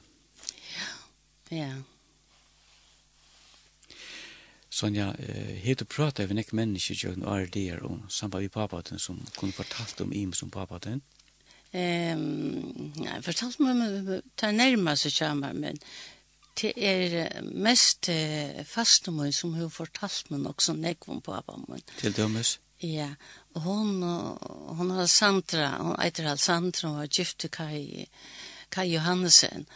Ja. 0.77 1.57
Ja. 1.57 1.83
Sonja, 4.69 5.15
eh, 5.19 5.55
heter 5.57 5.85
pratar 5.85 6.27
vi 6.27 6.35
nek 6.35 6.53
mennesker 6.53 6.95
jo 6.95 7.13
en 7.13 7.25
ARD 7.25 7.57
om 7.83 8.07
samband 8.09 8.43
med 8.43 8.53
papaten 8.53 8.99
som 8.99 9.27
kunne 9.37 9.53
fortalt 9.53 10.01
om 10.01 10.13
im 10.13 10.33
som 10.33 10.51
papaten. 10.51 11.01
Ehm, 11.73 12.93
jeg 12.99 13.25
fortalte 13.25 13.63
meg 13.63 13.77
om 13.77 14.09
det 14.11 14.55
nærmest 14.57 15.07
jeg 15.07 15.19
kommer, 15.21 15.53
men 15.55 15.79
det 16.61 16.73
er 16.77 17.45
mest 17.55 18.09
eh, 18.11 18.65
faste 18.67 19.15
min 19.15 19.33
som 19.33 19.55
hun 19.55 19.71
fortalt 19.71 20.33
meg 20.33 20.43
nok 20.45 20.65
som 20.65 20.83
jeg 20.85 20.99
kom 21.01 21.23
på 21.23 21.37
pappa 21.37 21.57
min. 21.69 21.85
Til 22.01 22.17
dømes? 22.17 22.59
Ja, 22.83 23.11
og 23.55 23.63
hun, 23.63 24.03
hun 24.79 24.91
har 24.97 25.07
Sandra, 25.07 25.75
hun 25.85 25.99
eiter 26.01 26.31
Sandra 26.41 26.89
hun 26.89 27.01
var 27.03 27.11
gift 27.13 27.39
til 27.39 27.53
Kai, 27.53 28.07
Kai 28.73 28.89
Johansen, 28.95 29.67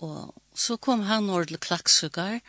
og 0.00 0.32
så 0.56 0.76
kom 0.76 1.04
han 1.04 1.28
over 1.30 1.44
til 1.44 1.60
klaksugar, 1.60 2.40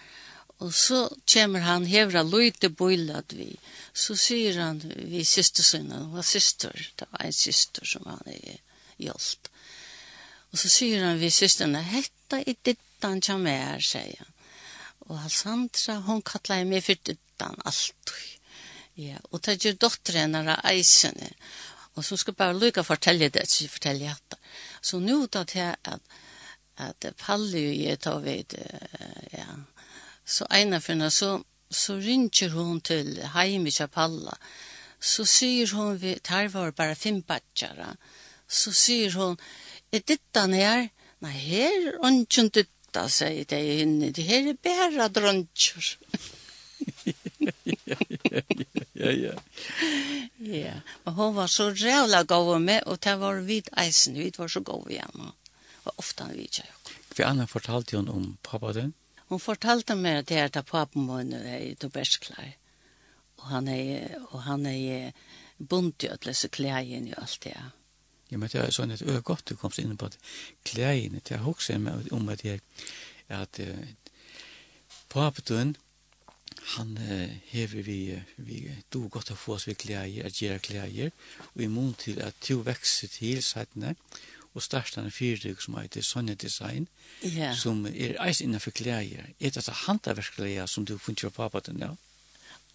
og 0.63 0.71
så 0.73 1.09
kommer 1.27 1.65
han 1.67 1.85
hevra 1.85 2.23
løyte 2.23 2.69
bøylat 2.71 3.35
vi, 3.35 3.49
så 3.93 4.15
sier 4.15 4.61
han 4.61 4.79
vi 4.81 5.25
systersønnen, 5.27 6.07
hun 6.07 6.15
var 6.15 6.27
syster, 6.27 6.71
det 6.95 7.09
var 7.11 7.27
en 7.27 7.35
syster 7.35 7.85
som 7.85 8.07
han 8.07 8.23
er, 8.31 8.61
hjelp. 9.01 9.49
Og 10.55 10.59
så 10.61 10.69
sier 10.71 11.03
han 11.03 11.19
vi 11.19 11.27
systerne, 11.33 11.81
hetta 11.83 12.39
i 12.39 12.53
dittan 12.63 13.19
tja 13.19 13.35
mer, 13.35 13.81
sier 13.83 14.21
han. 14.21 14.31
Og 15.09 15.17
Alessandra, 15.19 15.97
hon 16.07 16.21
kallar 16.25 16.63
meg 16.69 16.85
for 16.85 17.01
dittan 17.03 17.59
alltid. 17.67 18.31
Ja, 18.95 19.19
og 19.35 19.41
det 19.43 19.57
gjør 19.59 19.75
dotteren 19.83 20.37
av 20.39 20.53
eisene. 20.63 21.33
Og 21.99 22.07
så 22.07 22.15
skal 22.15 22.37
bare 22.39 22.55
lukka 22.55 22.85
fortelle 22.87 23.27
det, 23.27 23.43
så 23.51 23.67
fortelle 23.67 24.07
jeg 24.07 24.15
det. 24.31 24.39
Så 24.79 25.01
nå 25.03 25.25
da 25.27 25.43
til 25.43 25.65
jeg 25.65 25.75
at, 25.91 26.15
at 26.87 27.09
Palli 27.19 27.67
og 27.67 27.75
jeg 27.75 27.99
tar 28.07 28.23
ved, 28.23 28.55
ja, 29.35 29.59
så 30.23 30.47
ene 30.55 30.79
for 30.79 30.95
henne, 30.95 31.11
så, 31.11 31.35
så 31.67 31.99
ringer 31.99 32.55
hun 32.55 32.79
til 32.79 33.19
heim 33.35 33.67
i 33.67 33.75
Palla. 33.91 34.39
Så 34.99 35.27
sier 35.27 35.75
hun, 35.75 35.99
vi 35.99 36.15
tar 36.23 36.47
var 36.55 36.71
bare 36.71 36.95
fem 36.95 37.19
badgjere, 37.27 37.91
ja 37.91 38.23
så 38.47 38.73
sier 38.75 39.15
hun, 39.17 39.37
er 39.91 40.03
dittan 40.05 40.53
her? 40.53 40.89
Nei, 41.23 41.31
her 41.31 41.95
er 41.95 42.19
ikke 42.21 42.49
ditta, 42.59 43.07
sier 43.09 43.47
det 43.49 43.61
henne, 43.65 44.11
det 44.15 44.25
her 44.27 44.51
er 44.51 44.59
bare 44.63 45.09
drontjur. 45.09 45.95
ja, 48.93 49.11
ja. 49.11 49.35
Ja, 50.37 50.73
men 51.03 51.13
hun 51.13 51.35
var 51.35 51.47
så 51.47 51.69
rævla 51.69 52.23
god 52.23 52.59
med, 52.61 52.83
og 52.85 52.99
det 52.99 53.15
var 53.19 53.39
vid 53.47 53.69
eisen, 53.77 54.17
vi 54.19 54.31
var 54.37 54.47
så 54.51 54.59
gov 54.59 54.89
igjen, 54.91 55.31
og 55.83 55.93
ofte 55.97 56.27
han 56.27 56.35
vidt 56.37 56.59
jo. 56.59 56.67
Hva 57.15 57.31
annet 57.31 57.49
fortalte 57.49 57.95
hun 57.97 58.09
om 58.11 58.25
pappa 58.43 58.73
din? 58.75 58.91
Hun 59.31 59.39
fortalte 59.39 59.95
meg 59.95 60.19
at 60.19 60.29
det 60.29 60.37
er 60.41 60.51
da 60.53 60.61
pappa 60.61 60.99
min 60.99 61.33
er 61.33 61.63
i 61.63 61.73
Tobersklar, 61.79 62.51
og 63.39 63.47
han 63.53 63.71
er, 63.71 64.19
og 64.29 64.43
han 64.43 64.67
er 64.69 65.15
bunt 65.57 66.03
i 66.03 66.11
alle 66.11 66.33
disse 66.33 66.51
klægen 66.51 67.07
og 67.15 67.23
alt 67.23 67.39
det, 67.43 67.55
ja. 67.55 67.65
Men 68.37 68.51
det 68.51 68.61
er 68.61 68.75
sånn 68.75 68.93
at 68.95 69.03
det 69.03 69.15
er 69.15 69.25
godt 69.25 69.47
du 69.49 69.55
kom 69.59 69.73
inn 69.81 69.97
på 69.97 70.11
det. 70.11 70.21
Kleiene, 70.67 71.23
det 71.23 71.37
er 71.37 71.45
huske 71.45 71.77
meg 71.81 72.11
om 72.15 72.29
at 72.33 72.45
jeg, 72.45 72.61
at 73.29 73.59
papetun, 75.09 75.75
han 76.75 76.95
hever 77.51 77.83
vi, 77.85 77.99
vi 78.41 78.61
do 78.93 79.05
godt 79.11 79.33
å 79.33 79.37
få 79.37 79.57
oss 79.57 79.67
ved 79.69 79.77
kleier, 79.81 80.25
at 80.25 80.41
gjøre 80.41 80.63
kleier, 80.65 81.11
og 81.53 81.61
i 81.61 81.69
mån 81.69 81.93
til 82.01 82.21
at 82.25 82.37
to 82.41 82.61
vekser 82.65 83.11
til 83.13 83.43
sættene, 83.45 83.93
og 84.55 84.63
starta 84.63 85.01
en 85.01 85.11
fyrdyk 85.11 85.61
som 85.61 85.75
heter 85.75 86.01
Sonja 86.01 86.33
Design, 86.39 86.87
yeah. 87.21 87.55
som 87.55 87.83
er 87.89 88.15
eis 88.23 88.39
innenfor 88.41 88.71
kleier. 88.71 89.27
Er 89.39 89.51
det 89.51 89.59
altså 89.59 89.75
handaverskleier 89.83 90.65
som 90.71 90.85
du 90.87 90.97
funnet 90.97 91.27
på 91.27 91.35
papetun, 91.35 91.81
ja? 91.83 91.91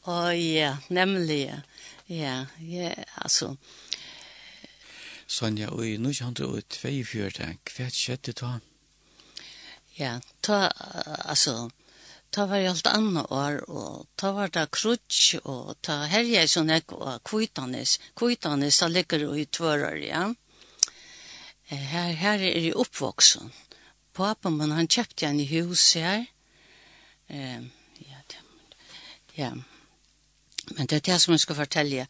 Å 0.05 0.13
oh, 0.13 0.29
ja, 0.33 0.37
yeah, 0.37 0.85
nemlig, 0.93 1.41
ja. 1.47 1.61
Ja, 2.11 2.37
ja, 2.67 2.93
altså, 3.23 3.55
Sonja, 5.31 5.69
og 5.71 5.85
i 5.87 5.95
1942, 5.95 7.53
hva 7.71 7.87
skjedde 7.95 8.35
da? 8.41 8.57
Ja, 9.95 10.17
ta, 10.43 10.65
altså, 11.31 11.69
ta 12.35 12.49
var 12.51 12.67
alt 12.67 12.91
annet 12.91 13.31
år, 13.31 13.61
og 13.71 14.09
ta 14.19 14.33
var 14.35 14.51
det 14.51 14.67
krutsk, 14.75 15.39
og 15.45 15.77
ta 15.87 16.01
herje 16.11 16.47
som 16.51 16.71
jeg 16.73 16.83
var 16.91 17.23
kvittanes. 17.23 17.99
Kvittanes, 18.19 18.81
da 18.83 18.91
ligger 18.91 19.23
jo 19.29 19.33
i 19.39 19.47
tvører, 19.47 20.03
ja. 20.03 20.27
Her, 21.71 22.13
her 22.19 22.43
er 22.43 22.59
jeg 22.59 22.75
oppvoksen. 22.75 23.53
Papen 24.19 24.57
men 24.59 24.75
han 24.75 24.91
kjøpte 24.91 25.29
en 25.29 25.39
hus 25.47 25.93
her. 25.95 26.25
Eh, 27.31 27.63
ja, 28.03 28.23
det, 28.33 28.41
ja. 29.37 29.55
Men 30.75 30.91
det 30.91 30.99
er 30.99 31.07
det 31.13 31.21
som 31.23 31.39
jeg 31.39 31.47
skal 31.47 31.61
fortelle 31.63 32.09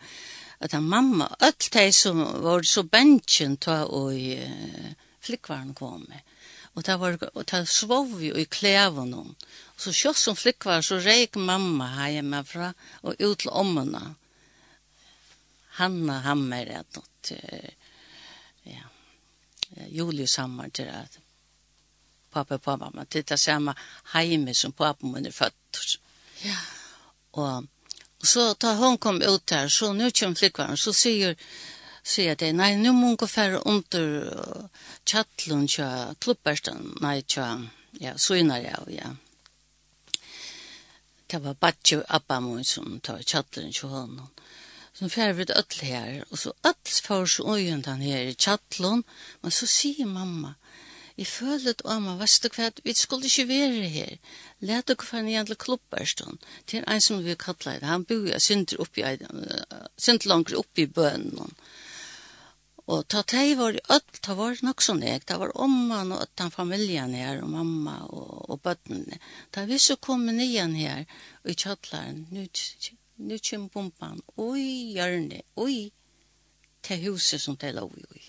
at 0.61 0.73
han 0.73 0.89
mamma, 0.89 1.37
öll 1.41 1.71
de 1.73 1.93
som 1.93 2.21
var 2.43 2.63
så 2.63 2.83
bensjen 2.83 3.57
ta 3.57 3.85
og 3.85 4.13
uh, 4.13 4.91
flikkvaren 5.25 5.75
kom 5.75 6.05
med. 6.09 6.21
Og 6.77 6.85
det 6.87 6.97
var, 7.01 7.17
og 7.35 7.45
det 7.51 7.69
svov 7.69 8.13
vi 8.21 8.31
i 8.31 8.45
klæven 8.45 9.13
hon. 9.17 9.35
Og 9.75 9.81
så 9.81 9.93
kjøtt 9.97 10.21
som 10.21 10.37
flikkvar, 10.37 10.85
så 10.85 11.01
reik 11.03 11.37
mamma 11.37 11.89
hjemme 12.13 12.45
fra 12.47 12.73
og 13.03 13.17
ut 13.19 13.39
til 13.43 13.51
ommene. 13.51 14.15
Hanna 15.81 16.21
Hammer, 16.27 16.69
at 16.79 16.97
nåt, 16.97 17.33
ja, 18.69 18.85
Julius 19.89 20.37
Hammer, 20.37 20.69
til 20.69 20.93
at 20.93 21.19
pappa 22.31 22.59
og 22.61 22.79
mamma, 22.79 23.05
til 23.05 23.25
det 23.27 23.41
samme 23.41 23.75
heime 24.13 24.55
som 24.55 24.73
pappa 24.73 25.07
min 25.07 25.27
er 25.27 25.33
født. 25.35 25.99
Ja. 26.45 26.57
Og 27.33 27.67
Og 28.21 28.27
så 28.29 28.53
da 28.61 28.75
hun 28.77 28.99
kom 28.99 29.23
ut 29.23 29.47
der, 29.49 29.69
så 29.69 29.93
nå 29.97 30.11
kommer 30.11 30.37
flikkvaren, 30.37 30.77
så 30.77 30.93
sier, 30.93 31.37
sier 32.05 32.37
det, 32.37 32.53
nei, 32.57 32.75
nå 32.77 32.93
må 32.93 33.13
hun 33.13 33.21
gå 33.21 33.29
færre 33.31 33.63
under 33.69 34.11
uh, 34.29 34.85
tjattlen, 35.09 35.67
tja, 35.69 35.89
klubbersten, 36.21 36.93
nei, 37.01 37.21
tja, 37.25 37.55
ja, 38.01 38.17
søgner 38.21 38.61
jeg, 38.67 39.01
ja. 39.01 39.15
Det 41.31 41.39
var 41.45 41.55
bare 41.55 42.03
Abba 42.09 42.41
min 42.41 42.65
som 42.65 43.01
tar 43.01 43.23
tjattlen 43.23 43.73
til 43.73 43.89
honom. 43.89 44.29
Så 44.93 45.09
færre 45.09 45.37
vi 45.37 45.45
det 45.45 45.81
her, 45.81 46.25
og 46.31 46.39
så 46.39 46.53
ødel 46.67 47.03
får 47.07 47.27
så 47.27 47.57
øyne 47.57 47.83
den 47.83 48.03
her 48.03 48.21
i 48.21 48.35
tjattlen, 48.35 49.05
men 49.43 49.51
så 49.51 49.67
sier 49.67 50.07
mamma, 50.07 50.55
Jeg 51.21 51.29
føler 51.29 51.75
at 51.75 51.83
Amma, 51.85 52.15
vet 52.17 52.41
du 52.41 52.49
hva, 52.57 52.71
vi 52.81 52.93
skulle 52.97 53.29
ikke 53.29 53.49
være 53.49 53.89
her. 53.93 54.17
Læt 54.65 54.89
dere 54.89 55.05
for 55.05 55.19
en 55.19 55.29
jævla 55.29 55.57
klubberstånd. 55.65 56.39
Det 56.65 56.79
er 56.79 56.87
en 56.89 57.03
som 57.05 57.21
vi 57.25 57.35
kallar 57.37 57.77
det. 57.83 57.89
Han 57.91 58.07
bor 58.09 58.25
jo 58.25 58.39
synder 58.41 58.81
oppi, 58.81 59.05
synder 60.01 60.29
langt 60.33 60.55
oppi 60.57 60.87
bønnen. 60.87 61.53
Og 62.91 63.05
ta 63.13 63.21
teg 63.23 63.53
var 63.59 63.77
i 63.77 63.83
öll, 63.95 64.17
ta 64.25 64.35
var 64.39 64.57
nok 64.65 64.81
sånn 64.83 65.05
jeg, 65.05 65.21
ta 65.29 65.37
var 65.43 65.53
omman 65.61 66.15
og 66.17 66.23
öttan 66.25 66.51
familien 66.55 67.13
her, 67.15 67.43
og 67.45 67.53
mamma 67.53 67.99
og, 68.09 68.33
og 68.51 68.63
bøttene. 68.65 69.21
Ta 69.53 69.67
vi 69.69 69.79
så 69.79 69.99
kom 70.01 70.25
nyan 70.25 70.73
her, 70.75 71.05
og 71.45 71.53
i 71.53 71.59
kjallaren, 71.65 72.25
nu, 72.33 72.47
nu 73.29 73.37
kjem 73.37 73.69
bomban, 73.75 74.25
oi, 74.41 74.97
hjørne, 74.97 75.45
oi, 75.61 75.77
til 76.83 77.05
huset 77.05 77.45
som 77.45 77.61
det 77.61 77.77
lå 77.77 77.85
i, 78.01 78.09
oi, 78.17 78.25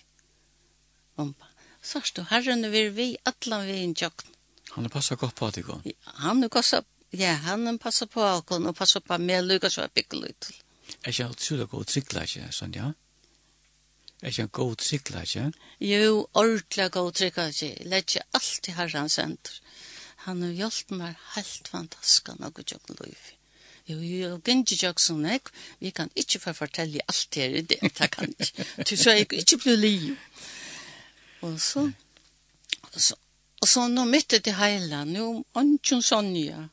bomban. 1.16 1.51
Sørst 1.82 2.16
du, 2.16 2.22
herren 2.30 2.62
vil 2.72 2.92
vi 2.96 3.08
atlan 3.26 3.66
vi 3.66 3.82
en 3.82 3.94
tjøkken. 3.94 4.30
Han 4.72 4.86
har 4.86 4.92
passet 4.94 5.18
godt 5.18 5.34
på 5.36 5.46
at 5.50 5.58
ikon. 5.60 5.82
Han 6.22 6.42
har 6.42 6.48
passet, 6.48 6.86
ja, 7.12 7.34
han 7.44 7.66
har 7.66 7.76
passet 7.82 8.10
på 8.10 8.22
alkohol 8.24 8.70
og 8.70 8.76
passet 8.78 9.04
på 9.04 9.18
med 9.18 9.50
er 9.50 9.64
og 9.66 10.28
ut. 10.28 10.50
Er 11.04 11.08
ikke 11.08 11.24
alt 11.24 11.40
sula 11.40 11.64
god 11.64 11.84
trikla 11.84 12.22
ikke, 12.22 12.48
sånn 12.52 12.76
ja? 12.76 12.92
Er 14.22 14.30
ikke 14.30 14.46
en 14.46 14.54
god 14.54 14.76
trikla 14.76 15.22
ikke? 15.26 15.52
Jo, 15.80 16.28
ordentlig 16.32 16.90
god 16.92 17.12
trikla 17.12 17.48
ikke. 17.50 17.74
Læt 17.84 18.14
ikke 18.14 18.24
alt 18.38 18.68
i 18.68 18.76
herren 18.78 19.08
senter. 19.08 19.60
Han 20.24 20.42
har 20.42 20.54
hjulpet 20.54 20.96
meg 20.96 21.22
helt 21.34 21.68
fantastisk 21.68 22.30
nok 22.38 22.62
å 22.62 22.66
tjøkken 22.66 23.00
løyfi. 23.02 23.38
Jo, 23.90 23.96
jo, 23.98 24.36
gynji 24.46 24.76
jokson 24.78 25.24
ek, 25.26 25.50
vi 25.82 25.90
kan 25.90 26.12
ikkje 26.14 26.38
få 26.44 26.52
fortelje 26.54 27.02
alt 27.10 27.34
her 27.34 27.56
i 27.58 27.64
det, 27.66 27.80
det 27.82 28.10
kan 28.14 28.30
ikkje. 28.30 28.66
Så 28.94 29.16
jeg 29.16 29.26
ikkje 29.26 29.58
blir 29.64 29.80
liv. 29.80 30.04
Og 31.42 31.58
så, 31.60 31.88
og 32.92 33.00
så, 33.00 33.16
og 33.62 33.68
så 33.68 33.88
nå 33.90 34.04
mitt 34.10 34.30
til 34.30 34.54
heila, 34.58 35.02
nå 35.04 35.26
ånden 35.58 36.02
Sonja, 36.02 36.68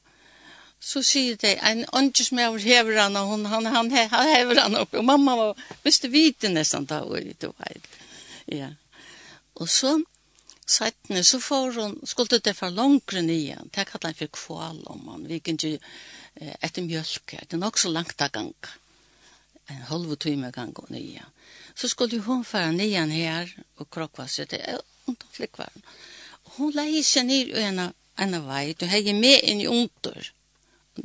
så 0.80 1.02
sier 1.04 1.40
de, 1.42 1.56
en 1.66 1.84
ånden 1.92 2.26
som 2.26 2.40
jeg 2.40 2.62
hever 2.68 3.02
han, 3.02 3.18
og 3.20 3.34
hun, 3.34 3.48
han, 3.52 3.66
han, 3.66 3.90
han 3.92 4.30
hever 4.30 4.62
han 4.62 4.78
opp, 4.80 4.94
og 4.96 5.06
mamma 5.06 5.36
var, 5.36 5.66
visste 5.84 6.12
vite 6.14 6.52
nesten 6.54 6.88
da, 6.88 7.02
og 7.04 7.20
det 7.20 7.52
var. 7.52 7.82
Ja. 8.48 8.72
Og 9.60 9.70
så, 9.70 9.98
Sættene, 10.70 11.24
så 11.26 11.40
får 11.42 11.72
hun, 11.82 11.96
skulle 12.06 12.38
det 12.46 12.54
for 12.54 12.70
langere 12.70 13.24
nyan, 13.26 13.72
det 13.74 13.88
kallar 13.90 14.12
han 14.12 14.18
for 14.20 14.30
kval 14.38 14.84
om 14.86 15.08
han, 15.10 15.24
vi 15.26 15.40
kan 15.42 15.58
ikke 15.58 15.80
etter 16.62 16.86
mjølke, 16.86 17.40
det 17.42 17.58
er 17.58 17.64
nok 17.64 17.80
så 17.82 17.90
langt 17.90 18.22
av 18.22 18.30
gang, 18.36 18.54
en 19.70 19.82
halv 19.90 20.14
time 20.22 20.52
gang 20.54 20.78
og 20.78 20.92
nyan 20.94 21.34
så 21.80 21.90
skulle 21.90 22.20
hon 22.20 22.46
fara 22.46 22.72
nian 22.72 23.12
här 23.12 23.58
och 23.76 23.90
krokva 23.90 24.28
seg 24.28 24.50
til 24.50 24.82
ont 25.06 25.24
om 25.24 25.30
flickvärn. 25.32 25.82
Hon 26.44 26.72
lägger 26.76 27.04
seg 27.04 27.26
ner 27.26 27.54
i 27.56 27.64
en, 27.64 27.80
ena 28.18 28.40
vei, 28.44 28.74
Du 28.74 28.86
heier 28.86 29.14
med 29.14 29.40
in 29.44 29.62
i 29.62 29.68
under, 29.68 30.32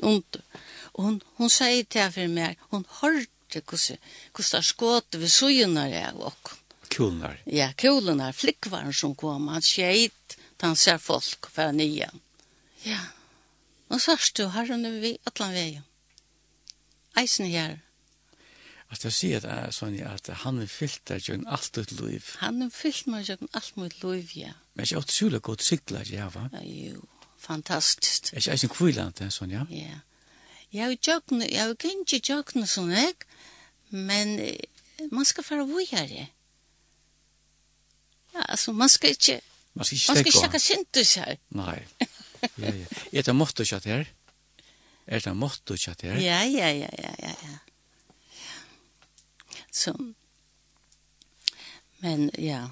Ontor. 0.02 0.42
Och 0.82 1.04
hon, 1.04 1.20
hon 1.36 1.50
säger 1.50 1.84
till 1.84 2.28
meg, 2.28 2.58
hun 2.70 2.84
hørte 2.88 3.60
hvordan 3.60 3.98
hur 4.34 4.44
det 4.50 4.62
skåter 4.62 5.18
vid 5.18 5.32
sojorna 5.32 5.84
det 5.84 5.96
är 5.96 6.14
och 6.14 6.48
Kulnar. 6.88 7.42
Ja, 7.44 7.72
kulnar. 7.72 8.32
Flickvarn 8.32 8.94
som 8.94 9.14
kom. 9.14 9.48
Han 9.48 9.62
skjeit. 9.62 10.38
Han 10.60 10.76
ser 10.76 10.98
folk 10.98 11.50
för 11.50 11.72
nian. 11.72 12.20
Ja. 12.82 13.00
Og 13.88 14.00
sørst 14.00 14.36
du 14.36 14.44
har 14.44 14.66
hun 14.66 15.00
vi 15.00 15.18
atlan 15.26 15.52
vei. 15.52 15.82
Eisen 17.16 17.46
her 17.46 17.83
Att 18.94 19.04
jag 19.04 19.12
ser 19.12 19.40
det 19.40 19.72
Sonja 19.72 20.08
att 20.08 20.28
han 20.28 20.62
är 20.62 20.66
fyllt 20.66 21.04
där 21.04 21.18
ju 21.30 21.42
allt 21.46 21.72
ditt 21.72 21.92
liv. 21.92 22.24
Han 22.36 22.62
är 22.62 22.70
fyllt 22.70 23.06
med 23.06 23.28
ju 23.28 23.36
allt 23.52 23.76
mitt 23.76 24.02
liv 24.02 24.30
ja. 24.34 24.48
Men 24.72 24.86
jag 24.88 25.06
tror 25.06 25.30
det 25.30 25.38
går 25.38 25.56
cykla 25.56 26.02
ja 26.04 26.28
va. 26.28 26.50
Ja, 26.52 26.58
Jo, 26.62 27.06
fantastiskt. 27.38 28.32
Jag 28.32 28.48
är 28.48 28.64
en 28.64 28.68
kvillant 28.68 29.20
Sonja. 29.30 29.66
Ja. 29.70 29.98
Jag 30.68 30.84
har 30.84 30.96
jocken, 31.02 31.46
jag 31.50 31.62
har 31.62 31.86
inte 31.86 32.32
jocken 32.32 32.66
sån 32.66 32.90
jag. 32.90 33.14
Men 33.88 34.50
man 35.10 35.24
ska 35.24 35.42
fara 35.42 35.64
vidare. 35.64 36.28
Ja, 38.32 38.42
alltså 38.42 38.72
man 38.72 38.88
ska 38.88 39.08
inte 39.08 39.40
Man 39.72 39.84
ska 39.84 39.94
inte 39.94 40.10
Man 40.10 40.16
ska 40.16 40.26
inte 40.26 40.38
snacka 40.38 40.58
syntus 40.58 41.16
här. 41.16 41.38
Nej. 41.48 41.88
Ja, 42.40 42.66
ja. 42.66 42.86
Är 43.12 43.22
det 43.22 43.32
motto 43.32 43.64
chat 43.64 43.84
här? 43.84 44.12
Är 45.06 45.20
det 45.20 45.34
motto 45.34 45.76
chat 45.76 46.02
här? 46.02 46.16
Ja, 46.16 46.44
ja, 46.44 46.70
ja, 46.70 46.88
ja, 46.98 47.10
ja, 47.18 47.28
ja. 47.42 47.58
Så. 49.74 49.94
Men 51.98 52.30
ja. 52.38 52.68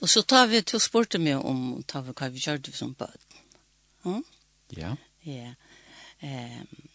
Og 0.00 0.08
så 0.08 0.22
tar 0.22 0.46
vi 0.48 0.62
til 0.64 0.78
å 0.78 0.82
spørre 0.82 1.20
meg 1.20 1.44
om 1.44 1.82
tar 1.84 2.06
vi 2.06 2.14
hva 2.16 2.30
vi 2.32 2.40
gjør 2.40 2.62
det 2.64 2.72
som 2.76 2.94
bød. 2.96 3.36
Mm? 4.08 4.22
Ja. 4.78 4.94
Ja. 5.28 5.52
Um, 6.22 6.88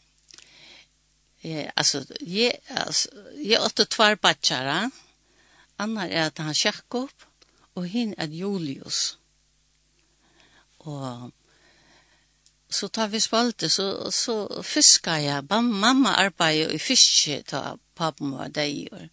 eh, 1.44 1.70
altså, 1.76 2.02
jeg, 2.22 2.58
altså, 2.70 3.10
jeg 3.38 3.62
åtte 3.62 3.86
tvær 3.86 4.18
bachelor. 4.18 4.90
Anna 5.78 6.08
er 6.08 6.32
at 6.32 6.42
han 6.42 6.56
Jakob, 6.58 7.12
og 7.76 7.86
hin 7.86 8.16
er 8.18 8.34
Julius. 8.34 9.20
Og 10.80 11.32
så 12.70 12.88
tar 12.88 13.14
vi 13.14 13.20
spalte, 13.20 13.70
så, 13.70 14.12
så 14.12 14.64
fiskar 14.64 15.22
jeg. 15.22 15.46
Mamma 15.50 16.18
arbeider 16.26 16.74
i 16.74 16.82
fiske, 16.82 17.44
ta 17.46 17.76
pappen 17.96 18.34
var 18.36 18.52
deier. 18.54 19.10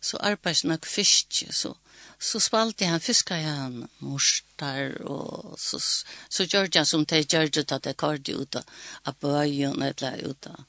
Så 0.00 0.16
arbeids 0.24 0.64
nok 0.64 0.86
fiske, 0.88 1.50
så, 1.52 1.74
så 2.18 2.40
spalte 2.40 2.88
han, 2.88 3.02
fiska 3.04 3.36
han 3.36 3.82
morstar, 4.00 4.94
og 5.04 5.58
så, 5.60 5.80
så 6.28 6.46
gjør 6.46 6.70
han 6.78 6.88
som 6.88 7.04
det 7.04 7.26
gjør 7.26 7.52
det 7.52 7.66
at 7.68 7.84
det 7.84 7.98
kørte 8.00 8.36
ut 8.36 8.56
av 8.56 9.18
bøyen, 9.20 9.82
eller 9.82 10.22
ut 10.24 10.48
av 10.48 10.64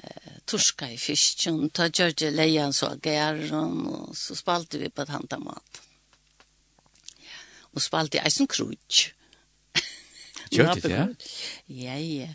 eh, 0.00 0.40
torska 0.48 0.88
i 0.94 0.96
fisken, 0.96 1.68
ta 1.70 1.90
gjør 1.92 2.16
det 2.16 2.32
leien 2.32 2.72
så 2.72 2.94
gæren, 3.04 3.84
og 3.92 4.16
så 4.16 4.38
spalte 4.38 4.80
vi 4.80 4.88
på 4.88 5.04
et 5.04 5.12
handamat. 5.12 5.84
Og 7.76 7.84
spalte 7.84 8.24
eisen 8.24 8.48
krutsk. 8.48 9.12
Gjør 10.52 10.74
det, 10.80 10.90
ja? 10.90 11.06
Ja, 11.68 11.96
ja. 12.00 12.28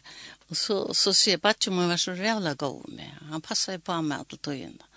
Og 0.54 0.58
så, 0.58 0.76
så 0.94 1.10
sier 1.18 1.40
Batje 1.42 1.72
må 1.74 1.88
være 1.90 1.98
så 1.98 2.14
rævla 2.14 2.52
god 2.62 2.84
med. 2.94 3.10
Han 3.32 3.42
passer 3.42 3.80
på 3.82 3.96
meg 4.06 4.28
til 4.30 4.38
tøyene. 4.46 4.90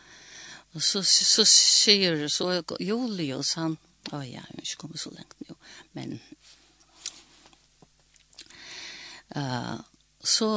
Og 0.76 0.82
så, 0.84 1.00
så, 1.00 1.24
så 1.24 1.46
sier 1.48 2.26
så 2.28 2.50
Julius, 2.84 3.54
han, 3.56 3.78
å 4.12 4.20
ja, 4.20 4.34
jeg 4.34 4.42
har 4.44 4.60
ikke 4.60 4.82
kommet 4.82 5.00
så 5.00 5.14
lengt 5.14 5.38
nå, 5.48 5.56
men 5.96 6.12
uh, 9.32 9.80
så 10.20 10.50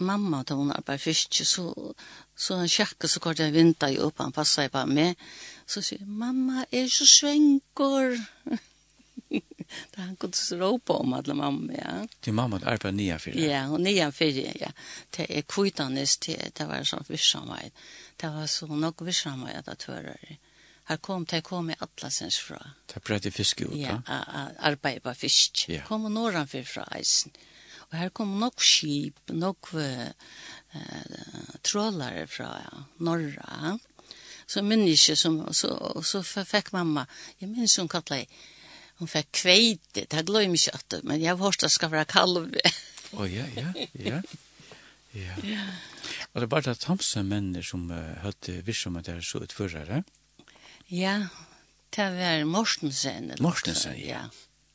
mamma, 0.00 0.40
da 0.48 0.56
hun 0.56 0.72
arbeid 0.72 1.04
fisk, 1.04 1.42
så, 1.44 1.68
så 2.32 2.62
han 2.62 2.72
sjekker 2.72 3.12
så 3.12 3.20
kort 3.20 3.44
jeg 3.44 3.52
vinter 3.52 3.92
jo 3.92 4.08
opp, 4.08 4.24
han 4.24 4.32
passer 4.32 4.72
på 4.72 4.86
meg, 4.88 5.20
så 5.68 5.84
sier 5.84 6.08
mamma, 6.08 6.64
er 6.72 6.88
så 6.88 7.04
svenker? 7.04 8.16
Da 9.96 10.02
han 10.02 10.16
kunne 10.16 10.32
så 10.32 10.56
råpe 10.56 10.92
om 10.92 11.12
alla 11.12 11.34
mamma, 11.34 11.72
ja. 11.72 12.06
Till 12.20 12.32
mamma 12.32 12.56
er 12.56 12.66
arbeta 12.66 12.90
nya 12.90 13.18
fyra? 13.18 13.40
Ja, 13.40 13.66
og 13.68 13.80
nya 13.80 14.12
fyra, 14.12 14.52
ja. 14.60 14.72
Det 15.10 15.38
är 15.38 15.42
kvitandes, 15.42 16.16
det, 16.16 16.50
det 16.58 16.64
var 16.66 16.84
sånn 16.84 17.04
virksomhet. 17.08 17.72
Det 18.16 18.28
var 18.28 18.46
så 18.46 18.66
nog 18.66 19.04
virksomhet 19.04 19.68
at 19.68 19.82
höra 19.82 20.16
det. 20.22 20.38
Här 20.84 20.96
kom 20.96 21.24
det 21.24 21.40
kom 21.40 21.70
i 21.70 21.74
Atlasens 21.78 22.38
fra. 22.38 22.70
Det 22.94 23.04
bröt 23.04 23.26
i 23.26 23.30
fiske 23.30 23.64
ut, 23.64 23.76
ja. 23.76 24.02
Ja, 24.06 24.48
arbeta 24.58 25.00
på 25.00 25.14
fisk. 25.14 25.64
Ja. 25.68 25.82
Kom 25.82 26.04
och 26.04 26.12
norran 26.12 26.48
för 26.48 26.62
fra 26.62 26.84
eisen. 26.84 27.32
Och 27.92 27.98
här 27.98 28.08
kom 28.08 28.40
nog 28.40 28.60
skip, 28.60 29.16
nog 29.26 29.56
uh, 29.74 30.06
trålare 31.62 32.26
fra 32.26 32.48
norra. 32.96 33.78
Så 34.46 34.62
minns 34.62 35.08
jag 35.08 35.18
som, 35.18 35.54
så, 35.54 36.02
så 36.04 36.22
fick 36.22 36.72
mamma, 36.72 37.06
jag 37.38 37.50
minns 37.50 37.78
hun 37.78 37.88
kallet 37.88 38.28
hon 39.02 39.10
fikk 39.10 39.32
kveite, 39.42 40.06
det 40.06 40.22
glömmer 40.26 40.60
jag 40.66 40.78
inte, 40.78 41.00
men 41.02 41.20
jag 41.20 41.36
hörst 41.36 41.60
det 41.60 41.70
skal 41.74 41.90
være 41.90 42.04
kalv. 42.04 42.54
Åh 43.12 43.26
ja, 43.34 43.44
ja, 43.56 43.72
ja. 43.92 44.22
Ja. 45.12 45.36
Og 46.32 46.40
det 46.40 46.46
er 46.46 46.48
bare 46.48 46.72
det 46.72 46.88
hamse 46.88 47.22
menner 47.26 47.64
som 47.66 47.90
uh, 47.90 48.14
hadde 48.22 48.62
virksomhet 48.64 49.06
der 49.06 49.20
så 49.20 49.42
utførere. 49.44 50.02
Ja, 50.88 51.28
det 51.96 52.08
var 52.16 52.44
Mortensen. 52.48 53.34
Morstensen, 53.40 53.98
ja. 54.00 54.28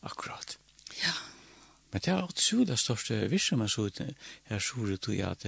Akkurat. 0.04 0.58
Ja. 1.02 1.16
Men 1.92 2.02
det 2.06 2.13
er 2.13 2.22
også 2.22 2.66
det 2.68 2.78
største 2.80 3.18
virksomhet 3.32 3.72
så 3.72 3.88
ut 3.88 4.02
her 4.52 4.60
så 4.60 4.86
ut 4.86 5.08
og 5.10 5.24
at 5.32 5.46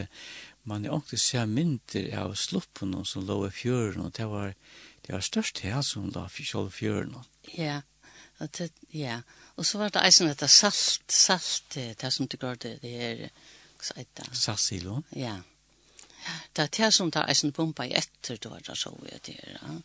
man 0.63 0.85
er 0.85 0.95
ångte 0.95 1.17
se 1.17 1.45
mynter 1.45 2.09
av 2.17 2.35
sluppen 2.35 2.95
som 3.05 3.27
lå 3.27 3.43
i 3.47 3.51
fjøren 3.51 4.07
og 4.07 4.15
det 4.17 4.25
var 4.25 4.55
det 5.05 5.13
var 5.13 5.21
størst 5.21 5.59
her 5.59 5.81
som 5.81 6.09
lå 6.09 6.25
la 6.25 6.69
fjøren. 6.69 7.15
Ja. 7.57 7.81
At 8.39 8.57
det, 8.57 8.71
ja. 8.95 9.19
Og 9.59 9.65
så 9.67 9.79
var 9.81 9.91
det 9.91 10.03
eisen 10.07 10.29
dette 10.29 10.47
salt, 10.47 11.11
salt, 11.11 11.75
det 11.75 12.11
som 12.13 12.27
det 12.27 12.39
går 12.39 12.59
det, 12.63 12.75
det 12.83 12.93
er, 13.03 13.23
hva 13.75 13.87
sa 13.89 14.03
det? 14.03 14.27
Sassilo. 14.37 15.01
Ja. 15.15 15.35
Det 16.55 16.65
er 16.65 16.71
det 16.77 16.91
som 16.95 17.11
tar 17.11 17.29
eisen 17.31 17.51
bomba 17.55 17.85
i 17.87 17.95
etter, 17.95 18.39
det 18.39 18.51
var 18.51 18.63
det 18.63 18.77
så 18.77 18.93
vi 18.99 19.11
det 19.25 19.35
er, 19.43 19.57
ja. 19.57 19.79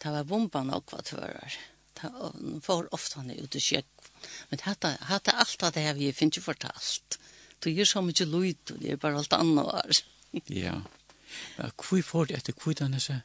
Det 0.00 0.12
var 0.14 0.24
bomba 0.24 0.62
nok 0.64 0.90
hva 0.90 1.02
det 1.04 1.18
var. 1.20 1.58
Det 2.00 2.10
var 2.66 2.86
ofte 2.96 3.20
han 3.20 3.30
ute 3.30 3.60
sjekk. 3.60 3.90
Men 4.50 4.62
hata 4.64 4.94
hata 5.10 5.34
alt 5.40 5.64
det 5.74 5.84
her 5.84 5.98
vi 5.98 6.12
finner 6.12 6.38
ikke 6.38 6.50
fortalt. 6.52 7.18
Du 7.60 7.68
gjør 7.70 7.88
så 7.88 8.02
mye 8.04 8.24
lyd, 8.24 8.72
det 8.80 8.94
er 8.94 9.00
bare 9.00 9.20
alt 9.20 9.36
annet 9.36 9.66
var. 9.66 10.00
ja. 10.48 10.78
Hvor 11.76 12.02
får 12.02 12.30
det 12.30 12.38
etter, 12.40 12.56
hvor 12.56 12.74
er 12.82 13.20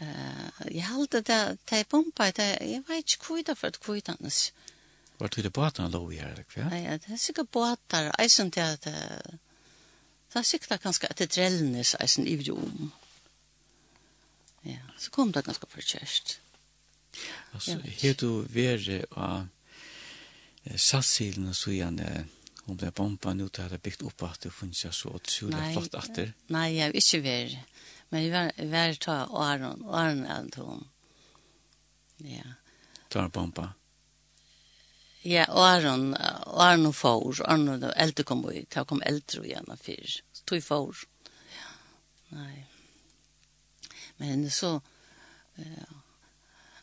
Uh, 0.00 0.74
jeg 0.74 0.88
halte 0.88 1.20
det, 1.22 1.58
det 1.70 1.78
er 1.78 1.84
pumpa, 1.88 2.30
det, 2.34 2.48
jeg 2.60 2.82
vet 2.88 3.14
ikke 3.14 3.26
hvor 3.26 3.42
det 3.46 3.58
for 3.58 3.70
et 3.70 3.80
kvidanes. 3.80 4.52
Var 5.18 5.28
det 5.28 5.52
båten 5.52 5.90
lå 5.90 6.10
i 6.10 6.18
her, 6.18 6.40
ikke? 6.42 6.66
Ja, 6.72 6.96
det 6.98 7.12
er 7.12 7.16
sikkert 7.16 7.50
båtar. 7.54 8.10
eisen 8.18 8.50
til 8.50 8.60
at 8.60 8.84
det, 8.84 9.38
det 10.32 10.40
er 10.40 10.42
sikkert 10.42 10.82
ganske 10.82 11.06
at 11.10 11.18
det 11.18 11.30
drellnes 11.36 11.94
eisen 12.00 12.26
i 12.26 12.50
om. 12.50 12.92
Ja, 14.64 14.82
så 14.98 15.10
kom 15.10 15.32
det 15.32 15.44
ganske 15.44 15.66
for 15.66 15.80
kjørst. 15.80 16.40
Altså, 17.54 17.78
her 17.84 18.14
du 18.14 18.44
være 18.50 19.04
av 19.16 19.46
satsilen 20.76 21.48
og 21.52 21.54
sånn, 21.54 22.00
hun 22.64 22.78
ble 22.80 22.90
bomba, 22.96 23.34
nå 23.36 23.50
har 23.58 23.68
det 23.68 23.82
bygd 23.84 24.02
opp 24.08 24.24
at 24.24 24.46
det 24.46 24.52
funnes 24.52 24.86
så 24.96 25.12
åtsjulig 25.14 25.60
flott 25.74 25.94
atter. 26.00 26.32
Nei, 26.48 26.70
jeg 26.78 26.92
vil 26.92 27.02
ikke 27.02 27.22
være 27.22 27.62
Men 28.14 28.26
jag 28.26 28.32
var 28.32 28.64
var 28.66 28.94
ta 28.94 29.12
Aron, 29.12 29.88
Aron 29.90 30.26
Anton. 30.26 30.88
Ja. 32.16 32.44
Tar 33.08 33.28
bomba. 33.28 33.72
Ja, 35.22 35.44
Aron, 35.44 36.16
Aron 36.46 36.86
och 36.86 36.96
Faurs, 36.96 37.40
Aron 37.40 37.84
och 37.84 37.96
äldre 37.96 38.24
kom 38.24 38.50
ut, 38.50 38.74
jag 38.74 38.88
kom 38.88 39.02
äldre 39.02 39.46
igen 39.46 39.66
av 39.68 39.76
fyr. 39.76 40.22
Så 40.32 40.44
tog 40.44 40.64
Faurs. 40.64 41.06
Ja, 41.24 41.66
nej. 42.28 42.66
Men 44.16 44.50
så, 44.50 44.80
ja. 45.54 45.86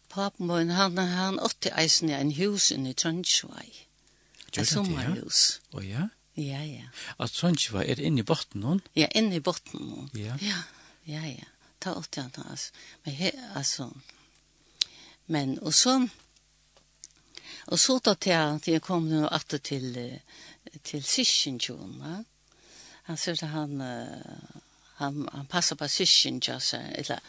Papen 0.07 0.47
var 0.47 0.59
en 0.59 0.69
han, 0.69 0.97
han 0.97 1.39
åtte 1.39 1.69
eisen 1.69 2.09
i 2.09 2.13
en 2.13 2.31
hus 2.31 2.71
i 2.71 2.75
i 2.75 2.93
Trøndsvei. 2.93 3.87
Et 4.51 4.67
sommerhus. 4.67 5.61
Å 5.71 5.81
ja? 5.81 6.09
Ja, 6.33 6.63
ja. 6.63 6.91
At 7.17 7.31
Trondheim 7.31 7.81
er 7.81 8.03
inne 8.03 8.19
i 8.19 8.23
botten 8.27 8.63
hon? 8.63 8.81
Ja, 8.93 9.07
inne 9.07 9.35
i 9.35 9.39
botten 9.39 9.79
hon. 9.79 10.09
Ja. 10.13 10.35
Ja. 10.41 10.59
Ja, 11.11 11.25
ja. 11.27 11.45
Ta 11.79 11.95
åt 11.95 12.17
jag 12.17 12.25
inte 12.25 12.41
alls. 12.41 12.73
Men 13.03 13.13
he, 13.13 13.31
alltså. 13.55 13.93
Men 15.25 15.59
och 15.59 15.75
så. 15.75 16.07
Och 17.65 17.79
så 17.79 17.99
då 17.99 18.15
till 18.15 18.35
att 18.35 18.67
jag 18.67 18.81
kom 18.81 19.09
nu 19.09 19.27
åter 19.27 19.57
till 19.57 20.19
till 20.81 21.03
Sissinjona. 21.03 22.23
Han 23.03 23.17
sa 23.17 23.31
att 23.31 23.41
han 23.41 23.81
han 24.93 25.29
han 25.33 25.45
passar 25.47 25.75
på 25.75 25.87
Sissinja 25.87 26.59
så 26.59 26.77
eller 26.77 27.19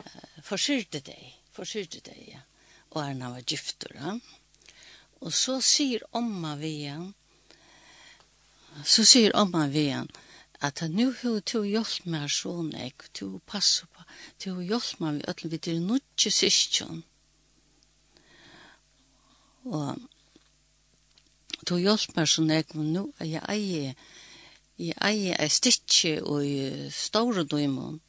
uh, 0.00 0.42
försyrte 0.42 1.00
dig. 1.00 1.42
Försyrte 1.52 2.00
dig. 2.00 2.30
Ja. 2.32 2.40
Och 2.88 3.02
han 3.02 3.30
var 3.32 3.42
gifter, 3.46 3.90
ja. 3.94 4.18
Och 5.18 5.34
så 5.34 5.62
säger 5.62 6.16
omma 6.16 6.56
vi 6.56 6.68
igen. 6.68 7.14
Så 8.84 9.04
sier 9.04 9.36
omma 9.36 9.66
vi 9.66 9.78
igen 9.78 10.08
at 10.62 10.82
nu 10.90 11.12
hur 11.12 11.40
to 11.40 11.62
hjälp 11.64 12.06
meg 12.06 12.30
så 12.30 12.62
nek 12.62 13.02
to 13.14 13.40
passa 13.46 13.86
på 13.86 14.02
to 14.38 14.60
hjälp 14.62 15.00
meg 15.00 15.14
vi 15.14 15.22
öll 15.28 15.50
vi 15.50 15.58
till 15.58 15.82
nødje 15.82 16.30
syskjøn. 16.30 17.02
og 19.64 19.98
to 21.66 21.76
hjälp 21.76 22.16
meg 22.16 22.28
så 22.28 22.42
nek 22.42 22.74
men 22.74 22.92
nu 22.92 23.12
er 23.18 23.24
jeg 23.24 23.42
eie 23.48 23.94
jeg 24.78 24.94
eie 25.02 25.36
ei 25.42 25.48
stitje 25.48 26.22
og 26.22 26.46
i 26.46 26.90
store 26.90 27.44
døymon 27.44 28.00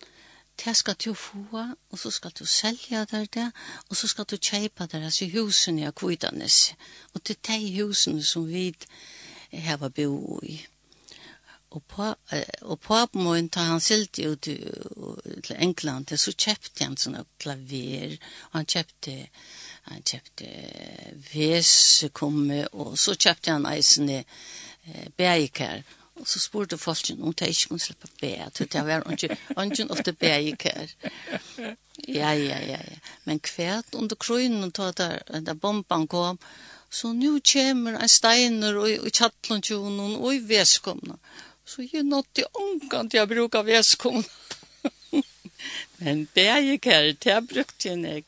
det 0.65 0.77
skal 0.77 0.95
du 1.05 1.13
få 1.13 1.73
og 1.89 1.99
så 1.99 2.11
skal 2.11 2.31
du 2.39 2.45
selja 2.45 3.05
der 3.05 3.25
det 3.25 3.51
og 3.89 3.95
så 3.95 4.07
skal 4.07 4.25
du 4.25 4.37
kjeipa 4.37 4.85
der 4.85 5.05
altså 5.05 5.25
husene 5.33 5.81
i 5.81 5.85
akvidanes 5.85 6.75
og 7.13 7.23
til 7.23 7.35
de 7.47 7.81
husene 7.81 8.23
som 8.23 8.47
vi 8.47 8.75
hava 9.51 9.89
bo 9.89 10.39
i 10.43 10.65
Og, 11.73 11.81
på, 11.89 12.05
og 12.61 12.79
på 12.85 12.97
min, 13.17 13.47
da 13.49 13.63
han 13.65 13.81
silt 13.81 14.19
ut 14.19 14.45
til 14.45 15.55
England, 15.57 16.11
så 16.21 16.33
kjøpte 16.37 16.85
han 16.85 16.97
sånne 17.01 17.23
klaver, 17.41 18.13
og 18.51 18.59
han 18.59 18.67
kjøpte, 18.69 19.15
han 19.89 20.05
kjøpte 20.05 20.51
vesekumme, 21.31 22.67
og 22.77 22.93
så 23.01 23.17
kjøpte 23.17 23.55
han 23.55 23.65
eisende 23.71 24.19
eh, 24.21 25.07
bægikær, 25.17 25.81
og 26.21 26.27
så 26.29 26.39
spurte 26.39 26.77
folk 26.77 27.09
om 27.17 27.33
det 27.33 27.49
ikke 27.49 27.71
kunne 27.71 27.81
slippe 27.81 28.07
bæ 28.21 28.35
til 28.53 28.69
det 28.69 28.83
var 28.85 29.07
ungen 29.57 29.91
ofte 29.91 30.13
bægikær. 30.13 30.93
Ja, 32.07 32.31
ja, 32.31 32.59
ja, 32.59 32.77
ja. 32.77 32.99
Men 33.25 33.39
kvært 33.39 33.95
under 33.97 34.15
krøynen, 34.15 34.69
da, 34.69 34.91
da 35.41 35.53
bomben 35.53 36.07
kom, 36.07 36.39
så 36.89 37.13
nu 37.13 37.39
kommer 37.53 37.97
en 37.97 38.09
steiner 38.09 38.77
og, 38.77 38.89
og 39.05 39.11
tjattlandtjonen 39.13 40.15
og 40.19 40.35
i 40.35 40.43
veskomna. 40.49 41.17
Så 41.65 41.85
jeg 41.87 42.03
nådde 42.03 42.45
omgang 42.53 43.09
til 43.09 43.21
jeg 43.21 43.29
bruker 43.31 43.63
veskon. 43.67 44.25
Men 46.03 46.27
det 46.35 46.49
gikk 46.65 46.89
her, 46.91 47.13
det 47.13 47.29
jeg 47.31 47.47
brukte 47.47 47.89
jeg 47.89 47.99
nek. 48.01 48.25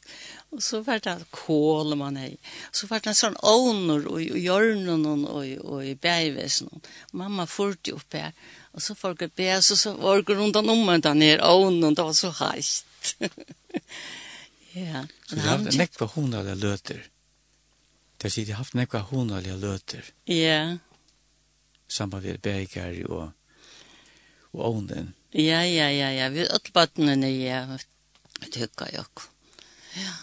Og 0.56 0.63
så 0.63 0.80
var 0.86 1.02
det 1.04 1.15
kål 1.36 1.98
man 2.00 2.15
hei. 2.15 2.38
Så 2.71 2.88
var 2.88 3.02
det 3.04 3.12
en 3.12 3.17
sånn 3.17 3.36
åner 3.43 4.06
og 4.08 4.21
hjørnen 4.24 5.04
og 5.28 5.50
og 5.60 5.82
i 5.84 5.95
bægevesen. 6.00 6.69
Mamma 7.12 7.43
fyrte 7.50 7.98
opp 7.98 8.15
her. 8.15 8.32
Og 8.71 8.84
så 8.84 8.95
folk 8.95 9.21
er 9.21 9.32
bæs, 9.36 9.71
og 9.71 9.78
så 9.80 9.93
var 10.00 10.21
det 10.21 10.38
rundt 10.38 10.56
om 10.56 10.71
meg 10.88 11.04
da 11.04 11.13
ned 11.13 11.43
ånen, 11.43 11.95
det 11.95 12.04
var 12.04 12.15
så 12.15 12.32
heist. 12.39 12.88
ja. 14.76 15.06
Så 15.28 15.36
du 15.36 15.41
har 15.41 15.58
haft 15.58 15.78
nekva 15.80 16.08
hundalja 16.15 16.56
løter. 16.56 17.04
Det 18.19 18.32
sier 18.32 18.48
du 18.48 18.54
har 18.56 18.63
haft 18.63 18.76
nekva 18.80 19.04
hundalja 19.12 19.56
løter. 19.60 20.08
Ja 20.32 20.78
samband 21.88 22.26
med 22.26 22.41
Berger 22.41 23.06
og, 23.10 23.32
og 24.54 24.76
Ånden. 24.76 25.13
Ja, 25.34 25.62
ja, 25.67 25.89
ja, 25.91 26.12
ja. 26.15 26.30
Vi 26.30 26.45
ødelbattene 26.48 27.30
ja, 27.30 27.78
tykker 28.52 28.91
jeg 28.91 29.00
også. 29.00 29.28
Ja. 29.95 30.13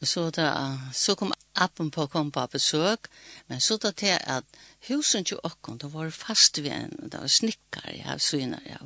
Og 0.00 0.08
så, 0.08 0.30
da, 0.32 0.48
så 0.96 1.14
kom 1.14 1.32
appen 1.60 1.90
på 1.92 2.06
kom 2.08 2.30
på 2.32 2.46
besøk, 2.48 3.10
men 3.48 3.60
så 3.60 3.76
da 3.76 3.90
til 3.92 4.16
at 4.16 4.44
husen 4.88 5.24
til 5.24 5.40
åkken, 5.44 5.78
det 5.78 5.92
var 5.92 6.10
fast 6.10 6.62
ved 6.62 6.72
en, 6.72 7.10
det 7.12 7.20
var 7.20 7.28
snikker, 7.28 7.90
ja, 7.98 8.16
syner, 8.18 8.64
ja. 8.64 8.80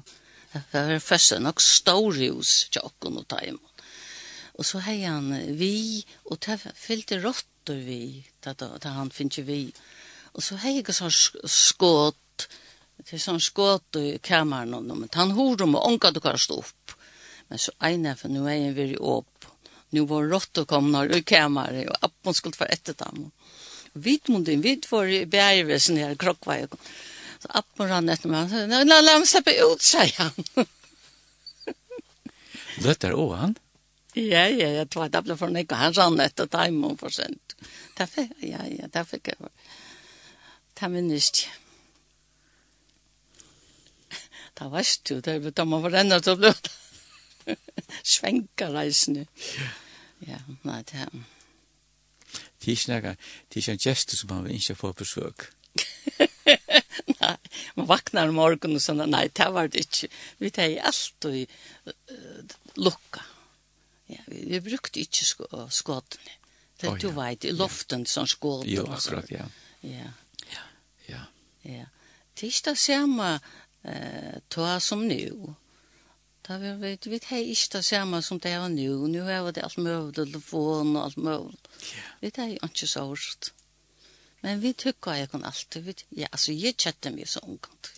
Det 0.55 0.64
var 0.72 0.98
først 0.98 1.33
en 1.33 1.46
nok 1.46 1.61
stor 1.61 2.14
hus 2.18 2.68
til 2.72 2.83
åkken 2.83 3.18
og 3.18 3.29
ta 3.31 3.38
imot. 3.46 3.85
Og 4.55 4.66
så 4.66 4.83
hei 4.87 5.00
han 5.03 5.31
vi, 5.59 6.05
og 6.31 6.38
det 6.46 6.61
fyllte 6.79 7.18
råttor 7.22 7.79
vi, 7.87 8.22
da, 8.44 8.53
da, 8.53 8.77
da 8.79 8.94
han 8.98 9.11
finner 9.11 9.46
vi. 9.46 9.72
Og 10.34 10.42
så 10.42 10.58
hei 10.64 10.78
ikke 10.80 10.94
sånn 10.94 11.12
skåt, 11.14 12.48
det 12.98 13.16
er 13.16 13.22
sånn 13.22 13.42
skåt 13.42 13.98
i 14.00 14.16
kameran, 14.24 14.74
men 14.90 15.10
han 15.14 15.34
hår 15.36 15.66
om 15.66 15.76
og 15.78 15.88
ånka 15.92 16.10
du 16.14 16.20
kan 16.24 16.38
stå 16.40 16.58
opp. 16.62 16.96
Men 17.48 17.60
så 17.60 17.74
eina 17.86 18.14
for 18.18 18.32
nå 18.32 18.46
er 18.48 18.58
jeg 18.58 18.76
veldig 18.78 19.00
opp. 19.14 19.48
Nå 19.94 20.06
var 20.10 20.26
rått 20.26 20.58
å 20.58 20.66
komme 20.66 20.90
når 20.90 21.20
i 21.20 21.24
kameran, 21.26 21.86
og 21.86 22.08
opp 22.08 22.16
man 22.26 22.34
skulle 22.34 22.58
få 22.58 22.66
etter 22.66 22.96
dem. 22.98 23.28
Vitt 23.94 24.30
mot 24.32 24.42
din, 24.46 24.64
vid 24.64 24.88
for 24.90 25.06
i 25.06 25.22
bærvesen 25.30 26.00
her, 26.02 26.16
krokkvei. 26.18 26.64
Så 27.44 27.52
opp 27.60 27.68
man 27.78 27.92
rann 27.92 28.10
etter 28.10 28.32
meg, 28.32 28.50
la, 28.72 28.82
la, 28.82 28.98
la 29.04 29.18
meg 29.20 29.30
slippe 29.30 29.54
ut, 29.60 29.84
sier 29.84 30.10
han. 30.18 30.66
Dette 32.82 33.06
er 33.06 33.14
også 33.14 33.38
han? 33.38 33.54
Ja, 34.14 34.44
ja, 34.46 34.68
jeg 34.80 34.90
tror 34.90 35.10
det 35.10 35.22
ble 35.26 35.34
for 35.38 35.50
nekka. 35.50 35.78
Han 35.78 35.94
rann 35.94 36.20
etter 36.22 36.50
dem, 36.50 36.82
og 36.86 36.98
for 37.02 37.14
sent. 37.14 37.54
Det 37.98 38.06
fikk, 38.10 38.34
ja, 38.42 38.62
ja, 38.70 38.90
det 38.90 39.06
fikk 39.10 39.30
jeg. 39.30 39.54
Ta 40.74 40.88
minnes 40.90 41.30
ikke. 41.30 41.52
Det 44.54 44.70
var 44.70 44.87
du, 45.08 45.20
det, 45.20 45.42
men 45.42 45.52
da 45.52 45.64
man 45.66 45.82
var 45.82 45.96
enda 45.98 46.20
til 46.22 46.37
å 46.37 46.38
bli 46.38 46.52
svenka 48.14 48.68
reisende. 48.70 49.26
Ja, 50.24 50.38
nei, 50.62 50.82
det 50.90 51.06
er... 51.06 51.10
Det 52.62 52.70
er 52.70 52.78
ikke 52.78 52.92
noe, 52.92 53.14
det 53.50 53.58
er 53.58 53.60
ikke 53.60 53.74
en 53.74 53.82
gest 53.82 54.14
som 54.16 54.30
man 54.30 54.46
vil 54.46 54.56
ikke 54.56 54.78
få 54.78 54.92
besøk. 54.96 55.48
nei, 57.20 57.34
man 57.76 57.90
vaknar 57.90 58.30
om 58.30 58.38
morgenen 58.38 58.78
og 58.78 58.84
sånn, 58.84 59.02
nei, 59.10 59.26
det 59.34 59.50
var 59.52 59.68
det 59.68 59.84
ikke. 59.84 60.08
Vi 60.40 60.52
tar 60.54 60.70
i 60.72 60.80
alt 60.80 61.28
og 61.28 61.37
uh, 61.42 62.56
lukka. 62.80 63.26
Ja, 64.14 64.22
vi, 64.30 64.46
vi 64.54 64.62
brukte 64.64 65.02
ikke 65.02 65.26
sk 65.26 65.44
skåtene. 65.74 66.38
Det 66.80 66.88
oh, 66.90 66.96
ja. 66.96 67.00
du 67.02 67.10
vet, 67.14 67.46
i 67.46 67.54
loften 67.54 68.06
ja. 68.06 68.12
som 68.14 68.30
skåtene. 68.30 68.72
Jo, 68.78 68.87
akkurat, 68.96 69.30
ja. 69.34 69.46
Ja, 69.84 70.08
Ja. 71.64 71.85
Det 72.35 72.46
er 72.46 72.53
ikke 72.53 72.70
det 72.70 72.79
samme 72.79 73.29
eh, 73.85 74.40
ta 74.50 74.79
som 74.81 75.05
nu. 75.09 75.55
Da 76.44 76.59
vi 76.61 76.72
vet, 76.81 77.07
vi 77.07 77.16
er 77.16 77.37
ikke 77.40 77.79
det 77.79 77.85
samme 77.85 78.20
som 78.22 78.40
det 78.40 78.53
er 78.53 78.68
nå. 78.68 79.07
Nå 79.09 79.24
er 79.24 79.50
det 79.53 79.64
alt 79.64 79.79
mulig, 79.79 80.14
telefon 80.14 80.96
og 80.96 81.05
alt 81.05 81.16
mulig. 81.16 81.59
Vi 82.20 82.33
er 82.35 82.57
ikke 82.59 82.87
så 82.87 83.07
hørt. 83.07 83.53
Men 84.42 84.61
vi 84.61 84.72
tykker 84.72 85.12
jeg 85.12 85.31
kan 85.31 85.44
alltid. 85.44 86.05
Ja, 86.16 86.27
altså, 86.33 86.53
jeg 86.53 86.77
kjetter 86.77 87.14
meg 87.14 87.29
så 87.29 87.40
omkant. 87.40 87.92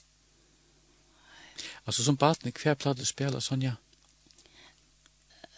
Altså, 1.87 2.05
som 2.05 2.17
baten, 2.17 2.53
hver 2.53 2.75
platt 2.75 2.99
du 2.99 3.05
spiller, 3.05 3.41
Sonja? 3.41 3.75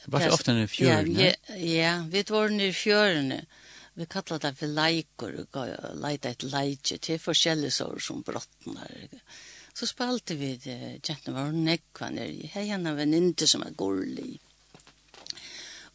Var 0.07 0.25
det 0.25 0.33
ofte 0.33 0.55
nere 0.55 0.65
i 0.65 0.73
fjørene? 0.73 1.21
Ja, 1.21 1.33
ja, 1.59 1.95
vi 2.09 2.23
var 2.29 2.49
nere 2.49 2.73
i 2.73 2.77
fjørene. 2.77 3.43
Ja 3.43 3.68
Vi 3.99 4.07
kallar 4.07 4.39
det 4.39 4.53
for 4.55 4.71
leikur, 4.71 5.33
leita 5.99 6.31
et 6.31 6.45
leitje, 6.47 7.01
til 7.03 7.19
forskjellige 7.19 7.75
sår 7.81 7.97
som 8.07 8.21
brottnar. 8.23 8.93
Så 9.75 9.89
spalte 9.91 10.37
vi 10.39 10.53
det, 10.63 11.01
kjentene 11.03 11.35
var 11.35 11.51
nekva 11.57 12.13
nere, 12.15 12.47
hei 12.53 12.69
henne 12.71 12.93
veninte 12.95 13.49
som 13.51 13.65
er 13.67 13.75
gorlig. 13.75 14.37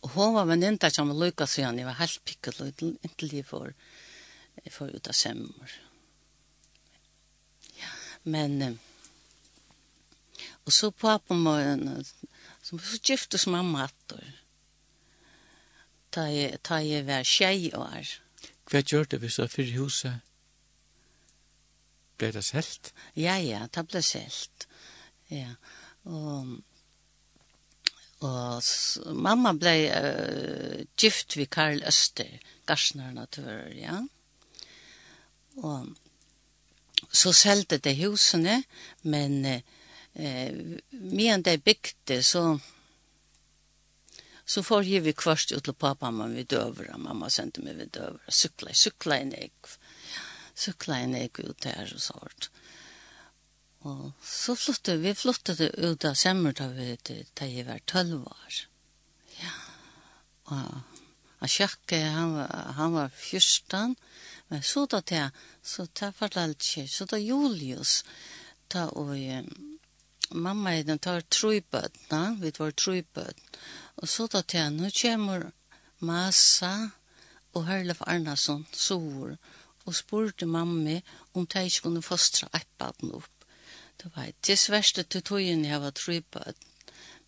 Og 0.04 0.12
hon 0.18 0.36
var 0.36 0.52
veninte 0.52 0.92
som 0.92 1.14
var 1.14 1.22
lukka 1.22 1.48
søyan, 1.48 1.80
jeg 1.80 1.88
var 1.88 2.00
helt 2.02 2.20
pikket 2.28 2.60
og 2.66 2.84
inntil 2.84 3.38
jeg 3.38 3.48
får, 3.48 3.72
jeg 4.66 4.76
får 4.76 4.96
ut 4.98 5.12
av 5.14 5.20
semmer. 5.24 5.80
Ja, 7.80 7.96
Men, 8.36 8.80
og 10.68 10.76
så 10.76 10.92
papen 10.92 11.48
var, 11.48 11.72
så 12.68 12.84
giftes 13.00 13.48
mamma 13.48 13.88
hattor 13.88 14.43
ta 16.14 16.28
jeg, 16.30 16.60
ta 16.64 16.80
jeg 16.84 17.08
var 17.08 17.26
tjei 17.28 17.72
år. 17.76 18.12
Hva 18.70 18.82
gjør 18.82 19.10
det 19.12 19.20
hvis 19.24 19.40
du 19.40 19.44
er 19.44 19.52
fyrir 19.52 19.80
huset? 19.82 20.22
Ble 22.18 22.30
det 22.36 22.44
selt? 22.46 22.94
Ja, 23.18 23.40
ja, 23.42 23.66
det 23.74 23.88
ble 23.90 24.04
selt. 24.06 24.68
Ja, 25.32 25.56
og... 26.06 26.60
Og 28.24 28.64
mamma 29.20 29.52
ble 29.60 29.72
uh, 29.92 30.84
gift 30.96 31.36
ved 31.36 31.50
Karl 31.52 31.82
Øster, 31.84 32.30
Garsner 32.64 33.10
Natur, 33.12 33.66
ja. 33.76 33.98
Og 35.60 35.90
så 37.12 37.34
selte 37.36 37.82
det 37.84 37.98
husene, 38.00 38.62
men 39.04 39.36
uh, 39.44 40.72
medan 40.94 41.44
det 41.44 41.58
bygde, 41.68 42.22
så 42.24 42.46
Så 44.46 44.64
får 44.64 44.84
jeg 44.84 45.06
vi 45.06 45.14
kvart 45.16 45.52
ut 45.54 45.64
til 45.64 45.76
pappa, 45.76 46.12
men 46.12 46.36
vi 46.36 46.44
døver, 46.44 46.90
og 46.94 47.00
mamma 47.00 47.30
sendte 47.32 47.64
meg 47.64 47.78
vi 47.80 47.88
døver, 47.88 48.20
og 48.28 48.36
sykla, 48.36 48.74
sykla 48.76 49.20
en 49.24 49.32
ek, 49.38 49.72
sykla 50.66 51.00
en 51.06 51.16
ek 51.22 51.40
ut 51.40 51.70
her 51.70 51.94
og 51.96 52.04
sånt. 52.04 52.50
Og 53.88 54.12
så 54.24 54.56
flyttet 54.56 55.00
vi, 55.04 55.14
flyttet 55.16 55.62
ut 55.80 56.06
av 56.08 56.16
Semmer 56.20 56.56
da 56.56 56.70
vi 56.72 56.94
da 57.04 57.48
jeg 57.48 57.68
var 57.68 57.84
tølv 57.88 58.28
år. 58.28 58.60
Ja, 59.40 59.56
og 60.52 60.94
han 61.44 61.52
sjekke, 61.52 62.00
han 62.00 62.38
var, 62.38 62.52
han 62.78 62.94
var 62.96 63.16
fyrstan, 63.20 63.98
men 64.48 64.64
så 64.64 64.86
da 64.88 65.02
til, 65.04 65.32
så 65.60 65.88
da 66.00 66.12
fortalte 66.16 66.70
jeg, 66.78 66.92
så 66.92 67.08
da 67.10 67.20
Julius, 67.20 68.04
da 68.72 68.86
og 68.96 69.12
mamma 70.32 70.78
i 70.78 70.86
den 70.88 71.02
tar 71.04 71.26
trøybøtna, 71.28 72.22
vi 72.40 72.54
tar 72.56 72.72
trøybøtna, 72.72 73.60
Og 74.02 74.10
så 74.10 74.28
da 74.28 74.42
til 74.42 74.64
han, 74.64 74.80
nå 74.80 74.90
kommer 74.98 75.52
Masa 76.04 76.74
og 77.54 77.68
Herlef 77.68 78.02
Arnason, 78.10 78.66
sår, 78.74 79.36
og 79.86 79.96
spurte 79.96 80.48
mamma 80.50 81.00
om 81.34 81.46
de 81.46 81.66
ikke 81.68 81.86
kunne 81.88 82.02
fostra 82.02 82.50
et 82.56 82.86
opp. 82.88 83.30
Det 84.02 84.10
var 84.16 84.32
det 84.48 84.58
sverste 84.60 85.04
til 85.04 85.22
togjen 85.22 85.66
jeg 85.66 85.82
var 85.82 85.92
tro 85.92 86.20
på, 86.32 86.42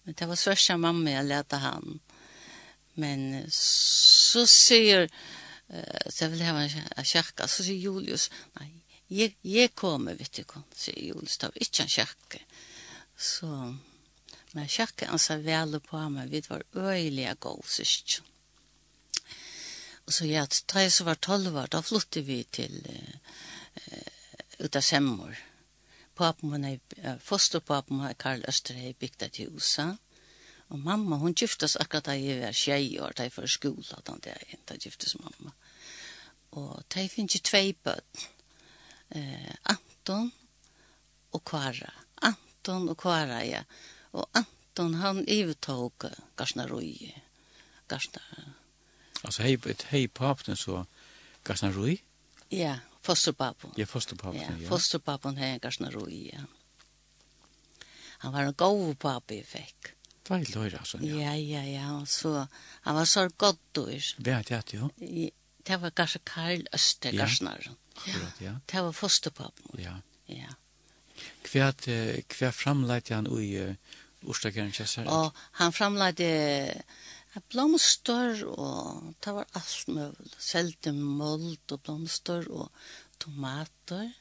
men 0.04 0.18
det 0.18 0.28
var 0.28 0.36
sverste 0.36 0.74
av 0.74 0.80
mamma 0.80 1.14
jeg 1.14 1.30
lette 1.30 1.62
han. 1.62 2.00
Men 2.96 3.46
så 3.52 4.46
sier, 4.50 5.08
uh, 5.70 6.08
så 6.10 6.30
vil 6.32 6.44
ha 6.48 6.56
en 6.64 7.06
kjerke, 7.06 7.48
så 7.48 7.64
sier 7.64 7.80
Julius, 7.80 8.30
nei, 8.60 8.72
jeg, 9.10 9.36
jeg 9.44 9.76
kommer, 9.78 10.18
vet 10.18 10.34
du 10.34 10.44
hva, 10.50 10.64
sier 10.74 11.12
Julius, 11.12 11.38
det 11.38 11.52
var 11.52 11.68
ikke 11.68 11.86
en 11.86 11.98
kjerke. 12.00 12.48
Så... 13.16 13.52
So, 13.52 13.95
Men 14.56 14.70
sjakka 14.72 15.10
han 15.10 15.20
sa 15.20 15.38
vel 15.44 15.80
på 15.84 16.00
meg, 16.14 16.32
vi 16.32 16.42
var 16.48 16.64
øyelige 16.76 17.36
gåsist. 17.44 18.22
Og 20.06 20.14
så 20.14 20.28
ja, 20.30 20.46
da 20.72 20.86
jeg 20.86 20.94
så 20.94 21.08
var 21.08 21.20
tolv 21.20 21.58
år, 21.58 21.68
da 21.74 21.82
flyttet 21.84 22.28
vi 22.28 22.44
til 22.54 22.76
uh, 22.86 24.64
ut 24.64 24.78
av 24.78 24.86
Semmor. 24.86 25.36
Papen 26.16 26.54
min 26.54 26.68
er, 26.70 26.80
uh, 27.02 27.18
fosterpapen 27.20 28.00
min 28.00 28.08
er 28.12 28.20
Karl 28.22 28.46
Østerhei 28.48 28.94
bygd 28.94 29.28
et 29.28 29.42
hus, 29.44 29.80
Og 30.70 30.80
mamma, 30.80 31.18
hun 31.22 31.36
giftes 31.38 31.76
akkurat 31.78 32.08
da 32.08 32.16
jeg 32.18 32.42
var 32.42 32.56
tjej 32.58 32.98
år, 33.00 33.14
da 33.14 33.28
jeg 33.28 33.34
var 33.36 33.48
skola, 33.48 34.00
da 34.06 34.16
jeg 34.26 34.60
da 34.66 34.78
giftes 34.82 35.14
mamma. 35.20 35.52
Og 36.58 36.82
da 36.90 37.04
jeg 37.04 37.12
finnes 37.14 37.36
ikke 37.36 37.50
tvei 37.50 37.74
bøtt. 37.86 38.24
Eh, 39.14 39.54
Anton 39.70 40.32
og 41.38 41.44
Kvara. 41.46 41.92
Anton 42.26 42.90
og 42.90 42.98
Kvara, 42.98 43.44
ja. 43.46 43.62
Og 44.16 44.30
Anton, 44.40 44.94
han 45.02 45.24
ivetog 45.28 46.08
Garsna 46.40 46.68
Rui. 46.70 47.12
Garsna... 47.92 48.22
Altså, 49.24 49.44
hei, 49.44 49.56
hei 49.92 50.08
papen 50.08 50.56
så 50.60 50.84
Garsna 51.44 51.72
Rui? 51.76 51.98
Ja, 52.54 52.78
fosterpapen. 53.04 53.74
Ja, 53.78 53.88
fosterpapen, 53.90 54.42
ja. 54.42 54.54
ja. 54.62 54.70
Fosterpapen 54.70 55.38
hei 55.42 55.58
Garsna 55.60 55.92
Rui, 55.94 56.30
ja. 56.32 56.46
Han 58.24 58.34
var 58.34 58.48
en 58.48 58.58
god 58.58 58.96
papi 59.02 59.42
fikk. 59.46 59.92
Dveil 60.26 60.48
løyre, 60.56 60.80
altså. 60.80 60.98
Ja, 61.06 61.36
ja, 61.38 61.62
ja. 61.68 61.90
Og 62.00 62.08
så, 62.10 62.46
han 62.82 62.96
var 62.96 63.06
så 63.06 63.28
godt 63.38 63.60
dør. 63.76 64.14
Vet 64.18 64.52
jeg 64.52 64.70
det, 64.72 64.80
jo? 64.80 64.90
Det 65.68 65.82
var 65.82 65.94
kanskje 65.98 66.22
Karl 66.26 66.64
Øster, 66.74 67.14
ja. 67.14 67.26
Garsnar. 67.26 67.68
Ja, 68.08 68.30
ja. 68.42 68.54
Det 68.72 68.84
var 68.88 68.96
fosterpapen. 68.96 69.76
Ja. 69.82 70.00
Ja. 70.32 70.56
Hva, 71.46 71.70
hva 72.34 72.50
framleit 72.52 73.12
han 73.14 73.30
ui 73.30 73.52
uh, 73.62 73.76
Orsdagen 74.26 74.74
Kjessar. 74.76 75.08
Og 75.12 75.32
han 75.60 75.74
framlade 75.76 76.30
blomster, 77.52 78.44
og 78.48 79.16
det 79.24 79.34
var 79.36 79.48
alt 79.58 79.88
mulig. 79.92 80.36
Selte 80.40 80.94
mold 80.96 81.74
og 81.76 81.82
blomster, 81.84 82.48
og 82.50 82.70
tomater, 83.20 84.12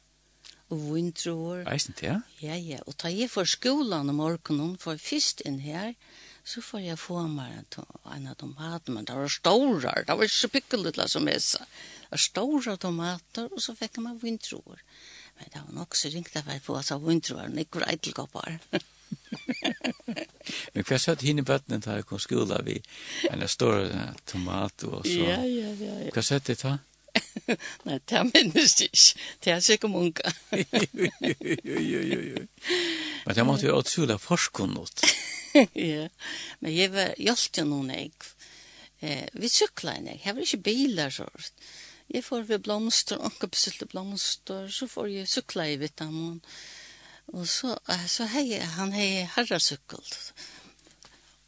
og 0.73 0.81
vindroer. 0.95 1.65
Eisen 1.71 1.95
til, 1.95 2.09
ja? 2.09 2.21
Ja, 2.43 2.57
ja. 2.57 2.81
Og 2.89 2.97
da 3.03 3.13
jeg 3.13 3.31
får 3.31 3.51
skolan 3.57 4.11
om 4.11 4.19
morgenen, 4.19 4.77
for 4.81 4.99
først 5.01 5.45
inn 5.47 5.61
her, 5.63 5.93
så 6.45 6.61
får 6.61 6.83
jeg 6.85 7.01
få 7.01 7.23
meg 7.31 7.77
en 8.13 8.27
av 8.29 8.37
tomater, 8.41 8.93
men 8.93 9.07
det 9.09 9.17
var 9.17 9.33
store, 9.33 9.95
det 10.05 10.17
var 10.17 10.29
ikke 10.29 10.37
så 10.37 10.51
pikkelig 10.53 11.09
som 11.09 11.29
jeg 11.29 11.43
sa. 11.43 11.65
Det 11.65 12.11
var 12.11 12.25
store 12.25 12.77
tomater, 12.81 13.49
og 13.51 13.63
så 13.65 13.77
fikk 13.79 14.01
jeg 14.01 14.05
meg 14.05 14.21
vindroer. 14.23 14.83
Men 15.39 15.53
det 15.55 15.63
var 15.63 15.79
nok 15.81 15.97
så 15.97 16.13
ringt 16.13 16.37
at 16.37 16.51
jeg 16.51 16.63
få 16.63 16.77
seg 16.83 16.99
av 16.99 17.09
vindroer, 17.09 17.49
og 17.49 17.65
ikke 17.65 17.81
var 17.81 17.95
eitelkoppar. 17.95 18.59
Men 20.75 20.87
hva 20.87 20.99
satt 21.01 21.25
hinne 21.25 21.45
bøttene 21.47 21.81
da 21.83 21.99
jeg 21.99 22.07
kom 22.09 22.21
skola 22.23 22.61
vi, 22.67 22.79
en 23.31 23.45
stor 23.49 23.87
tomat 24.29 24.87
og 24.89 25.05
så. 25.07 25.21
Ja, 25.21 25.39
ja, 25.43 25.71
ja. 25.81 25.95
ja. 26.07 26.11
Hva 26.15 26.25
satt 26.25 26.51
det 26.51 26.61
da? 26.63 26.79
Nei, 27.87 27.99
det 28.09 28.19
er 28.19 28.27
minnes 28.29 28.75
ikke. 28.83 29.23
Det 29.45 29.53
er 29.55 29.63
sikkert 29.65 29.93
munka. 29.93 30.33
Jo, 30.53 31.79
jo, 31.79 32.01
jo, 32.01 32.21
jo. 32.31 32.45
Men 33.25 33.37
det 33.37 33.47
måtte 33.47 33.69
være 33.69 33.81
utrolig 33.85 34.19
forskunnot. 34.21 35.05
ja, 35.93 36.09
men 36.61 36.75
jeg 36.75 36.93
var 36.95 37.15
hjelpte 37.21 37.67
noen 37.69 37.93
jeg. 37.95 38.13
Eh, 39.05 39.27
vi 39.39 39.51
sykla 39.53 39.99
en 39.99 40.13
jeg, 40.13 40.23
jeg 40.25 40.37
var 40.37 40.47
ikke 40.47 40.65
biler 40.71 41.15
så. 41.15 41.29
Jeg 42.13 42.25
får 42.27 42.49
ved 42.51 42.65
blomster, 42.67 43.21
anka 43.25 43.49
besilte 43.49 43.89
blomster, 43.89 44.69
så 44.69 44.89
får 44.91 45.13
jeg 45.13 45.31
sykla 45.31 45.71
i 45.73 45.79
vitamon. 45.81 46.41
Eh, 46.41 46.84
Og 47.33 47.47
så, 47.49 47.77
så 48.09 48.27
hei, 48.31 48.59
han 48.77 48.93
hei 48.93 49.25
herrasykkel. 49.37 50.05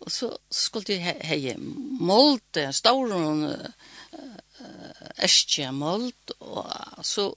Og 0.07 0.13
så 0.13 0.31
skulle 0.51 0.97
jeg 0.97 1.17
hei 1.27 1.55
målt, 1.59 2.57
en 2.61 2.73
stor 2.77 3.13
eskje 5.27 5.71
målt, 5.73 6.33
og 6.41 7.05
så 7.05 7.29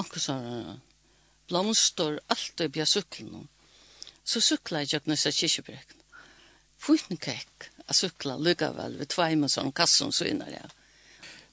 anker 0.00 0.22
sånn 0.22 0.80
blomster, 1.50 2.18
alt 2.32 2.62
er 2.62 2.70
bia. 2.72 2.86
Så 2.86 4.40
sykla 4.40 4.82
jeg 4.82 4.94
jøkken 4.96 5.12
nesa 5.12 5.32
kyrkjebrekken. 5.34 5.98
Fyten 6.82 7.20
kekk, 7.22 7.68
jeg 7.86 7.98
sykla 7.98 8.38
lykka 8.42 8.72
vel 8.74 8.96
ved 8.98 9.12
tveim 9.12 9.44
og 9.46 9.52
sånn 9.52 9.74
kassen 9.76 10.14
så 10.14 10.26
innar 10.26 10.50
jeg. 10.50 10.70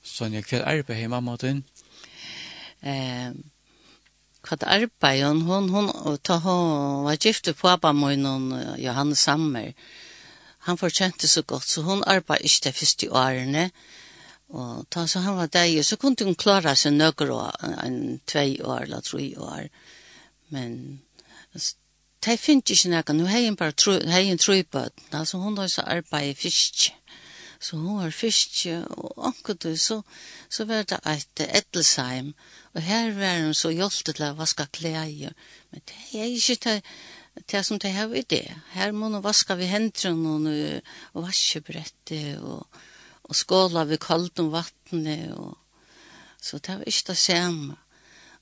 Sonja, 0.06 0.42
hva 0.42 0.58
er 0.58 0.68
arbeid 0.72 0.98
hei 0.98 1.10
mamma 1.12 1.36
din? 1.42 1.64
Ehm, 2.82 3.44
kvart 4.44 4.64
arbeid, 4.64 5.24
hon, 5.24 5.42
hon, 5.48 5.70
hon, 5.70 6.18
ta, 6.24 6.40
hon 6.44 7.04
var 7.06 7.18
gift 7.18 7.48
i 7.48 7.54
pappa 7.54 7.94
min, 7.94 8.26
hon, 8.26 8.52
Johanne 8.78 9.16
Sammer. 9.16 9.74
Han 10.68 10.78
fortjente 10.78 11.28
så 11.28 11.42
godt, 11.42 11.68
så 11.68 11.82
hon 11.82 12.04
arbeid 12.08 12.44
ikke 12.44 12.70
det 12.70 12.76
første 12.76 13.12
årene. 13.12 13.70
Og 14.50 14.86
ta, 14.90 15.06
så 15.08 15.20
han 15.20 15.38
var 15.38 15.52
deg, 15.54 15.78
så 15.86 15.98
kunne 15.98 16.26
hun 16.26 16.36
klare 16.36 16.76
seg 16.76 16.96
nøkker 16.98 17.32
år, 17.32 17.60
en 17.86 18.20
tvei 18.28 18.62
år, 18.64 18.88
eller 18.88 19.06
tre 19.06 19.28
år. 19.38 19.68
Men, 20.50 21.02
det 22.26 22.40
finnes 22.40 22.74
ikke 22.74 22.92
noe, 22.92 23.16
nå 23.16 23.28
har 23.30 23.46
hun 23.46 23.60
bare 23.60 23.76
tro, 23.78 23.94
har 24.10 24.26
hun 24.28 24.42
tro 24.42 24.58
på, 24.72 24.86
altså 25.12 25.38
hun 25.40 25.58
har 25.58 25.70
så 25.72 25.86
arbeid 25.88 26.32
i 26.32 26.38
fisk 26.38 26.90
så 27.60 27.78
hun 27.78 28.00
var 28.00 28.10
fiske, 28.16 28.86
og 28.88 29.18
omkring 29.18 29.78
så, 29.78 30.02
så 30.50 30.66
var 30.66 30.84
det 30.88 31.00
et 31.06 31.42
edelsheim, 31.44 32.34
og 32.74 32.82
her 32.82 33.12
var 33.18 33.42
hun 33.44 33.54
så 33.54 33.72
hjulpet 33.74 34.16
til 34.16 34.28
å 34.30 34.38
vaske 34.38 34.68
klæger, 34.72 35.34
men 35.72 35.84
det 35.90 36.22
er 36.22 36.30
ikke 36.32 36.60
det, 36.66 36.78
det 37.52 37.66
som 37.66 37.80
det 37.80 37.92
har 37.94 38.16
i 38.16 38.24
det. 38.24 38.46
Her 38.72 38.92
må 38.96 39.10
hun 39.10 39.24
vaske 39.24 39.58
vi 39.60 39.68
hendene, 39.68 40.38
og, 40.40 40.94
og 41.14 41.28
vaskebrettet, 41.28 42.40
og, 42.40 42.80
og 43.24 43.36
skåla 43.36 43.84
vi 43.90 44.00
kaldt 44.00 44.40
om 44.40 44.54
vattnet, 44.56 45.36
og, 45.36 45.58
så 46.42 46.58
det 46.64 46.80
var 46.80 46.88
ikke 46.88 47.12
det 47.12 47.18
samme. 47.18 47.76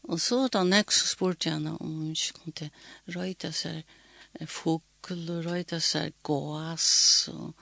Og 0.07 0.21
så 0.21 0.45
da 0.53 0.61
nek 0.63 0.93
så 0.93 1.07
spurte 1.09 1.49
jeg 1.49 1.57
henne 1.57 1.73
om 1.81 1.95
hun 2.03 2.13
ikke 2.13 2.37
kunne 2.43 2.69
røyta 3.17 3.49
seg 3.51 3.81
fugl 4.45 5.23
og 5.33 5.47
røyta 5.47 5.79
seg 5.83 6.13
gås 6.23 6.87
og 7.33 7.55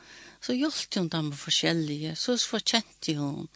Så 0.46 0.54
hjelpte 0.54 1.02
hun 1.02 1.08
dem 1.10 1.32
forskjellige, 1.34 2.12
så 2.20 2.36
forkjente 2.38 3.16
hun, 3.18 3.48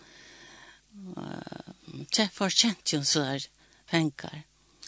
uh, 1.14 2.22
forkjente 2.34 2.98
hun 2.98 3.06
så 3.06 3.26
der 3.28 3.46
penger. 3.92 4.40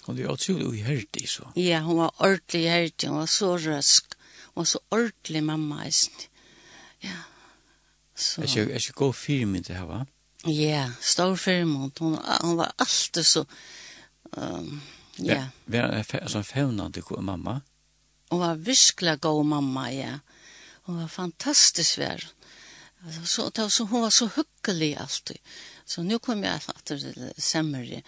Hun 0.08 0.18
var 0.18 0.34
utrolig 0.34 0.66
uhertig, 0.66 1.28
så. 1.30 1.52
Ja, 1.56 1.84
hun 1.86 2.00
var 2.02 2.16
ordentlig 2.18 2.64
hjertig, 2.64 3.10
hun 3.12 3.22
var 3.22 3.30
så 3.30 3.52
røsk, 3.58 4.16
hun 4.54 4.64
var 4.64 4.72
så 4.72 4.82
ordentlig 4.90 5.44
mamma, 5.46 5.86
ja. 7.06 7.20
Så. 8.16 8.42
Er 8.42 8.50
ikke, 8.50 8.66
er 8.72 8.82
ikke 8.82 8.98
god 8.98 9.14
firmynd 9.14 9.70
det 9.70 9.78
her, 9.78 9.86
va? 9.86 10.02
Ja, 10.50 10.90
stor 11.02 11.36
firmynd, 11.36 12.02
hun, 12.02 12.18
hun 12.42 12.58
var 12.58 12.74
alltid 12.82 13.24
så, 13.24 13.46
um, 14.38 14.82
ja. 15.22 15.52
Var 15.66 16.02
er 16.02 16.36
en 16.36 16.44
fevnande 16.44 17.02
god 17.02 17.22
mamma? 17.24 17.60
Hun 18.32 18.40
var 18.40 18.56
virkelig 18.56 19.20
god 19.22 19.46
mamma, 19.46 19.90
ja. 19.94 20.18
Ja 20.18 20.31
Hon 20.82 21.02
var 21.02 21.08
fantastisk 21.08 21.98
vær. 21.98 22.28
Så, 23.26 23.50
det 23.50 23.62
var 23.62 23.70
så, 23.70 23.84
hon 23.84 24.02
var 24.02 24.10
så 24.10 24.30
hyggelig 24.36 24.96
alltid. 24.96 25.38
Så 25.86 26.04
nu 26.04 26.20
kom 26.20 26.44
jag 26.44 26.56
att 26.56 26.88
semmeri, 26.88 27.34
sämre. 27.38 28.02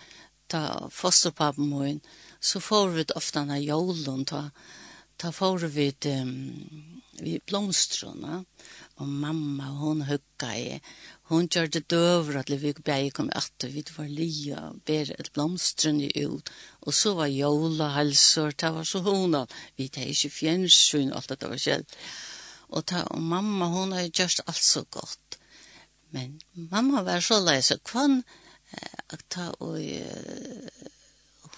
Ta 0.47 0.89
fosterpappen 0.89 1.79
min. 1.79 1.99
Så 2.39 2.59
får 2.59 2.87
vi 2.87 3.05
ofta 3.15 3.45
när 3.45 3.57
jolen. 3.57 4.25
Ta, 4.25 4.49
ta 5.17 5.31
får 5.31 5.57
vi 5.57 5.93
um, 6.05 7.01
vi 7.19 7.39
blomstrarna. 7.45 8.45
Och 8.95 9.07
mamma 9.07 9.63
hon 9.63 10.01
hyggade. 10.01 10.79
Hon 11.23 11.47
gjorde 11.51 11.67
det 11.67 11.87
døver, 11.87 12.35
at 12.35 12.49
vi 12.49 12.73
bare 12.73 13.09
kom 13.09 13.29
att 13.33 13.63
vi 13.63 13.83
var 13.97 14.07
lia. 14.07 14.73
Ber 14.85 15.11
ett 15.11 15.33
blomstrene 15.33 16.07
ut. 16.15 16.49
Och 16.69 16.93
så 16.93 17.13
var 17.13 17.27
jola 17.27 17.87
halsor. 17.87 18.53
Det 18.57 18.69
var 18.69 18.83
så 18.83 18.99
hona, 18.99 19.47
Vi 19.75 19.89
tar 19.89 20.01
ikke 20.01 20.29
fjärnsyn. 20.29 21.13
alt 21.13 21.39
det 21.39 21.47
var 21.47 21.57
själv 21.57 21.85
og, 22.73 22.85
ta, 22.89 23.03
og 23.13 23.21
mamma 23.21 23.69
hon 23.71 23.93
har 23.95 24.09
gjort 24.09 24.43
alt 24.47 24.63
så 24.63 24.83
godt. 24.89 25.37
Men 26.13 26.39
mamma 26.53 27.03
var 27.05 27.21
så 27.25 27.39
leis 27.41 27.71
og 27.73 27.83
kvann 27.85 28.21
eh, 28.73 29.17
ta 29.29 29.49
og 29.59 29.77
eh, 29.81 30.89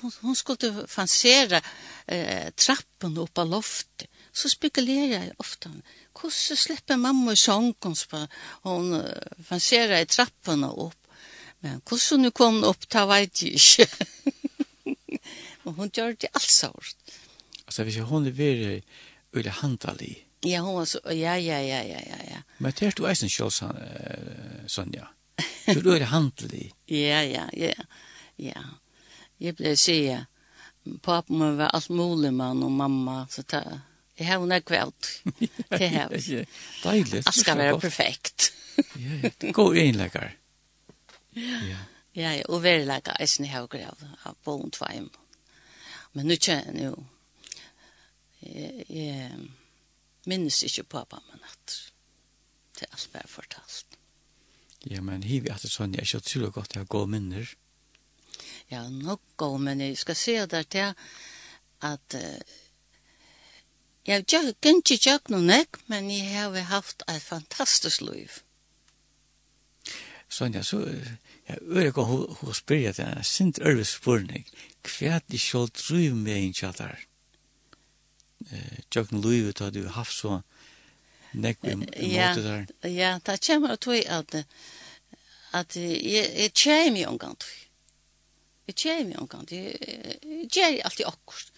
hon, 0.01 0.11
hon 0.21 0.35
skulle 0.35 0.87
fansera 0.91 1.61
eh, 2.07 2.51
trappen 2.55 3.17
upp 3.23 3.37
av 3.43 3.49
loftet. 3.49 4.09
Så 4.35 4.49
spekulerar 4.49 5.23
jag 5.23 5.33
ofta 5.37 5.71
hur 6.21 6.55
släpper 6.55 6.97
mamma 6.97 7.33
i 7.33 7.35
sången 7.35 7.95
så 7.95 8.27
hon 8.61 8.93
uh, 8.93 9.03
fanserar 9.43 9.99
i 9.99 10.05
trapporna 10.05 10.71
upp 10.71 11.07
men 11.59 11.81
hur 11.89 12.09
hon 12.11 12.21
nu 12.21 12.31
kom 12.31 12.63
upp 12.63 12.89
ta 12.89 13.05
vet 13.05 13.41
jag 13.41 13.51
inte 13.51 13.87
men 15.63 15.73
hon 15.73 15.89
gör 15.93 16.15
det 16.19 16.27
alls 16.31 16.63
hårt 16.63 16.95
alltså 17.65 17.83
vi 17.83 17.99
hon 17.99 18.27
är 18.27 18.31
väldigt 18.31 18.85
öle 19.33 19.49
handlig 19.49 20.24
Ja, 20.45 20.61
hon 20.61 20.75
var 20.75 20.85
så, 20.85 20.99
ja, 21.05 21.35
ja, 21.37 21.59
ja, 21.61 21.81
ja, 21.83 21.99
ja, 22.09 22.19
ja. 22.29 22.41
Men 22.57 22.73
det 22.79 22.87
er 22.87 22.95
du 22.97 23.05
eisen 23.09 23.29
selv, 23.29 23.51
Sonja. 24.67 25.07
Så 25.65 25.79
du 25.81 25.91
er 25.91 26.05
handelig. 26.11 26.71
ja, 26.85 27.21
ja, 27.23 27.47
ja, 27.53 27.73
ja. 28.37 28.61
Jeg 29.39 29.55
ble 29.55 29.75
sige, 29.75 30.19
pappa 31.03 31.33
må 31.33 31.51
være 31.57 31.73
alt 31.75 31.89
mulig 31.89 32.31
mann 32.33 32.63
og 32.63 32.71
mamma, 32.71 33.25
så 33.29 33.43
ta, 33.43 33.63
jeg 34.19 34.27
har 34.27 34.39
henne 34.39 34.61
kveld. 34.69 35.09
Det 35.69 35.89
har 35.89 36.13
vi. 36.13 36.45
Deilig. 36.83 37.23
Alt 37.25 37.35
skal 37.35 37.57
være 37.57 37.79
perfekt. 37.79 38.53
ja, 38.77 39.19
ja, 39.23 39.29
det 39.41 39.53
går 39.53 39.75
innlegger. 39.75 40.31
Ja. 41.35 41.81
Ja, 42.15 42.31
ja, 42.31 42.43
og 42.47 42.63
være 42.63 42.85
lager 42.87 43.17
eisen 43.19 43.43
i 43.45 43.51
høyre 43.51 43.89
av 44.23 44.37
boen 44.47 44.71
tveim. 44.71 45.09
Men 46.15 46.29
nu 46.29 46.37
kjenner 46.39 46.77
jeg 46.79 46.85
jo, 46.93 47.03
jeg, 48.39 48.85
jeg, 48.87 49.31
minnes 50.29 50.61
ikke 50.65 50.87
pappa 50.97 51.21
min 51.29 51.45
at 51.45 51.75
det 52.75 52.87
er 52.87 52.95
alt 52.97 53.09
bare 53.13 53.31
fortalt. 53.31 53.99
Ja, 54.85 55.01
men 55.01 55.23
hiv 55.23 55.47
at 55.49 55.63
det 55.65 55.71
sånn, 55.71 55.95
jeg 55.95 56.03
er 56.03 56.09
ikke 56.09 56.23
utrolig 56.23 56.51
godt 56.53 56.75
jeg 56.75 56.83
har 56.83 56.91
gode 56.91 57.11
minner. 57.15 57.55
Ja, 58.69 58.83
nok 58.89 59.21
gode 59.37 59.61
men 59.63 59.81
Jeg 59.81 59.97
skal 59.97 60.15
si 60.15 60.35
det 60.35 60.67
til 60.73 60.93
at 61.81 62.17
uh, 62.17 62.55
jeg 64.05 64.21
har 64.29 64.51
ikke 64.53 64.97
gjort 65.01 65.29
noe 65.33 65.41
nek, 65.41 65.79
men 65.89 66.11
jeg 66.13 66.29
har 66.29 66.53
haft 66.69 67.01
et 67.09 67.21
fantastisk 67.21 68.01
liv. 68.05 68.41
Sonja, 70.29 70.61
så 70.61 70.83
ja, 71.49 71.57
ører 71.57 71.89
ikke 71.89 72.05
å 72.05 72.53
spørre 72.53 72.93
deg, 72.93 73.01
jeg 73.01 73.25
sint 73.25 73.59
ører 73.61 73.87
spørning. 73.87 74.45
Hva 74.85 75.17
er 75.17 75.25
det 75.25 75.41
selv 75.41 75.73
å 75.89 76.01
med 76.13 76.37
en 76.37 76.53
kjattere? 76.53 77.01
eh 78.51 78.77
løyve 78.95 79.21
Louis 79.21 79.61
at 79.61 79.73
du 79.73 79.83
har 79.83 79.91
haft 79.91 80.13
så 80.13 80.39
nek 81.33 81.57
i 81.63 81.75
måte 81.75 82.43
der. 82.43 82.65
Ja, 82.83 83.19
det 83.25 83.39
kommer 83.47 83.75
til 83.75 84.03
at 84.07 84.45
at 85.53 85.75
jeg 85.75 86.51
kommer 86.63 87.01
jo 87.01 87.09
en 87.11 87.19
gang 87.19 87.37
til. 87.39 87.49
Jeg 88.67 88.75
kommer 88.75 89.13
jo 89.13 89.21
en 89.21 89.27
gang 89.27 89.47
til. 89.47 89.57
Jeg 89.57 90.49
gjør 90.51 90.81
alltid 90.83 91.05
akkurat. 91.05 91.51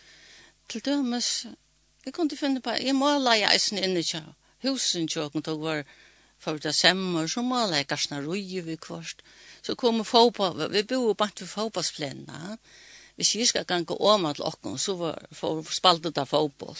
Til 0.69 0.81
dømes, 0.85 1.45
jeg 2.05 2.13
kunne 2.13 2.37
finne 2.37 2.61
på, 2.61 2.69
jeg 2.69 2.95
må 2.95 3.17
leie 3.19 3.47
eisen 3.53 3.77
inne 3.77 4.03
til 4.03 4.23
husen 4.63 5.07
tjøkken 5.07 5.43
til 5.43 5.53
å 5.53 5.63
være 5.63 5.83
for 6.39 6.59
det 6.61 6.75
semmer, 6.75 7.27
så 7.27 7.41
må 7.41 7.63
jeg 7.71 7.87
kassna 7.87 8.19
røy 8.21 8.61
vi 8.61 8.75
kvart. 8.75 9.23
Så 9.63 9.75
kommer 9.75 10.03
fotball, 10.03 10.69
vi 10.71 10.83
bor 10.83 11.13
bare 11.13 11.31
til 11.35 11.47
fotballsplennene. 11.47 12.57
Ja 12.57 12.57
hvis 13.17 13.35
jeg 13.35 13.47
skal 13.49 13.65
ganga 13.65 13.95
om 13.97 14.27
til 14.33 14.45
åkken, 14.45 14.77
så 14.77 14.93
var, 14.95 15.23
for, 15.33 15.63
spalte 15.73 16.11
det 16.13 16.27
fotboll. 16.29 16.77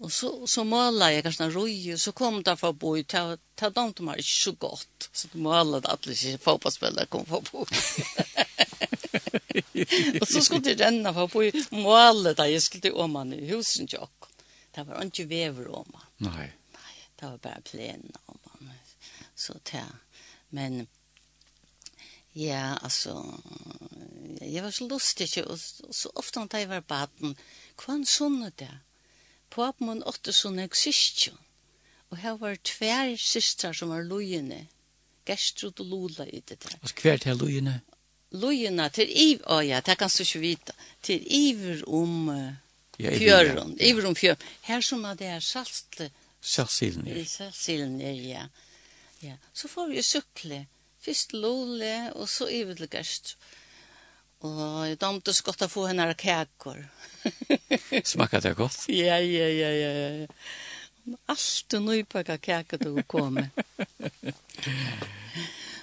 Og 0.00 0.12
så, 0.12 0.46
så 0.48 0.64
måla 0.64 1.10
jeg 1.12 1.22
kanskje 1.26 1.50
røy, 1.52 1.96
så 2.00 2.12
kom 2.16 2.40
det 2.42 2.56
for 2.58 2.72
bo, 2.72 3.02
ta, 3.04 3.36
ta 3.54 3.68
dem 3.74 3.92
til 3.94 4.04
meg 4.08 4.18
ikke 4.22 4.32
så 4.32 4.52
godt. 4.64 5.08
Så 5.12 5.28
det 5.30 5.40
måla 5.44 5.80
det 5.84 5.92
at 5.92 6.06
ikke 6.08 6.38
fotballspillere 6.40 7.06
kom 7.12 7.26
for 7.28 7.40
bo. 7.50 7.66
og 10.20 10.26
så 10.26 10.42
skulle 10.42 10.64
de 10.64 10.74
renne 10.80 11.12
for 11.14 11.26
boi, 11.32 11.50
måla 11.76 12.32
det, 12.32 12.48
jeg 12.54 12.62
skulle 12.64 12.82
til 12.88 12.96
åman 12.96 13.32
i 13.36 13.50
husen 13.52 13.86
til 13.90 14.00
åkken. 14.06 14.30
Det 14.74 14.82
var 14.88 15.04
ikke 15.04 15.28
vever 15.28 15.68
åman. 15.68 16.06
Nei. 16.24 16.48
Nei, 16.78 16.96
det 17.20 17.26
var 17.28 17.38
bare 17.44 17.62
plena 17.68 18.18
åman. 18.26 18.72
Så 19.36 19.52
det, 19.70 19.84
men... 20.56 20.86
Ja, 22.34 22.78
altså, 22.82 23.24
jeg 24.40 24.62
var 24.62 24.70
så 24.70 24.86
lustig 24.86 25.26
ikke, 25.26 25.48
og, 25.50 25.58
og 25.88 25.94
så 25.94 26.10
ofte 26.14 26.44
da 26.46 26.60
jeg 26.62 26.70
var 26.70 26.86
baden, 26.86 27.34
hva 27.74 27.96
han 27.96 28.06
sånne 28.06 28.52
det? 28.58 28.70
På 29.50 29.66
at 29.66 29.80
man 29.82 30.04
åtte 30.06 30.32
sånne 30.34 30.68
jeg 30.68 30.78
syskjøn, 30.78 31.40
og 32.10 32.20
her 32.22 32.38
var 32.38 32.60
tver 32.62 33.16
systrar 33.18 33.74
som 33.74 33.90
var 33.90 34.06
lojene, 34.06 34.68
Gerstrud 35.26 35.82
og 35.82 35.90
Lola 35.90 36.26
i 36.30 36.40
det 36.46 36.60
der. 36.62 36.78
Og 36.82 37.02
hver 37.02 37.18
til 37.18 37.38
lojene? 37.38 37.80
Lojene, 38.30 38.88
til 38.94 39.10
iv, 39.10 39.42
å 39.50 39.58
oh 39.58 39.66
ja, 39.66 39.82
det 39.82 39.98
kan 39.98 40.10
du 40.10 40.22
ikke 40.22 40.42
vite, 40.42 40.74
til 41.02 41.26
iver 41.26 41.82
om 41.90 42.30
uh, 42.30 42.50
ja, 42.94 43.10
fjøren, 43.18 43.74
ja, 43.74 43.90
iver 43.90 44.06
om 44.06 44.14
fjøren. 44.14 44.50
Her 44.70 44.86
som 44.86 45.02
er 45.04 45.18
det 45.18 45.34
er 45.34 45.42
salt, 45.42 46.04
Saltsilen, 46.40 47.10
ja. 47.10 47.24
Saltsilen, 47.26 47.98
ja. 48.00 48.46
ja. 49.20 49.34
Så 49.52 49.68
får 49.68 49.90
vi 49.90 49.98
jo 49.98 50.06
sykle, 50.06 50.62
ja 50.62 50.79
Først 51.04 51.32
lole, 51.32 52.12
og 52.14 52.28
så 52.28 52.48
ivet 52.52 52.76
til 52.80 52.90
gørst. 52.92 53.36
Og 54.40 54.88
jeg 54.88 55.00
damte 55.00 55.34
så 55.36 55.44
godt 55.44 55.66
å 55.66 55.68
få 55.68 55.86
henne 55.90 56.06
kakor. 56.16 56.80
Smakket 58.12 58.46
det 58.46 58.54
godt? 58.56 58.86
Ja, 58.88 59.18
ja, 59.20 59.48
ja, 59.52 59.70
ja, 59.76 59.90
ja. 60.22 60.28
Alt 61.28 61.76
og 61.76 61.84
nøypakka 61.84 62.38
kakor 62.40 62.80
til 62.80 62.96
å 62.96 63.04
komme. 63.08 63.50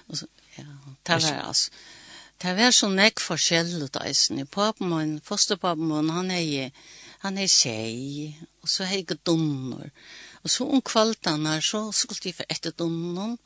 og 0.07 0.17
så, 0.17 0.29
ja, 0.57 0.65
det 1.05 1.19
var 1.21 1.43
altså. 1.43 1.85
Det 2.37 2.53
var 2.53 2.73
så 2.73 2.89
nekk 2.93 3.21
forskjellig 3.21 3.87
da, 3.93 4.03
eisen. 4.05 4.43
Papen 4.53 4.91
min, 4.93 5.15
fosterpapen 5.25 5.89
min, 5.89 6.11
han 6.13 6.29
er 6.33 6.69
han 7.23 7.37
er 7.41 7.49
seg, 7.49 8.37
og 8.61 8.69
så 8.69 8.85
er 8.85 8.99
jeg 8.99 9.17
dunner. 9.25 9.89
Og 10.43 10.51
så 10.53 10.67
om 10.69 10.81
kvaltene, 10.85 11.57
så 11.65 11.87
skulle 11.91 12.29
jeg 12.29 12.37
for 12.37 12.53
etter 12.53 12.75
dunner, 12.77 13.37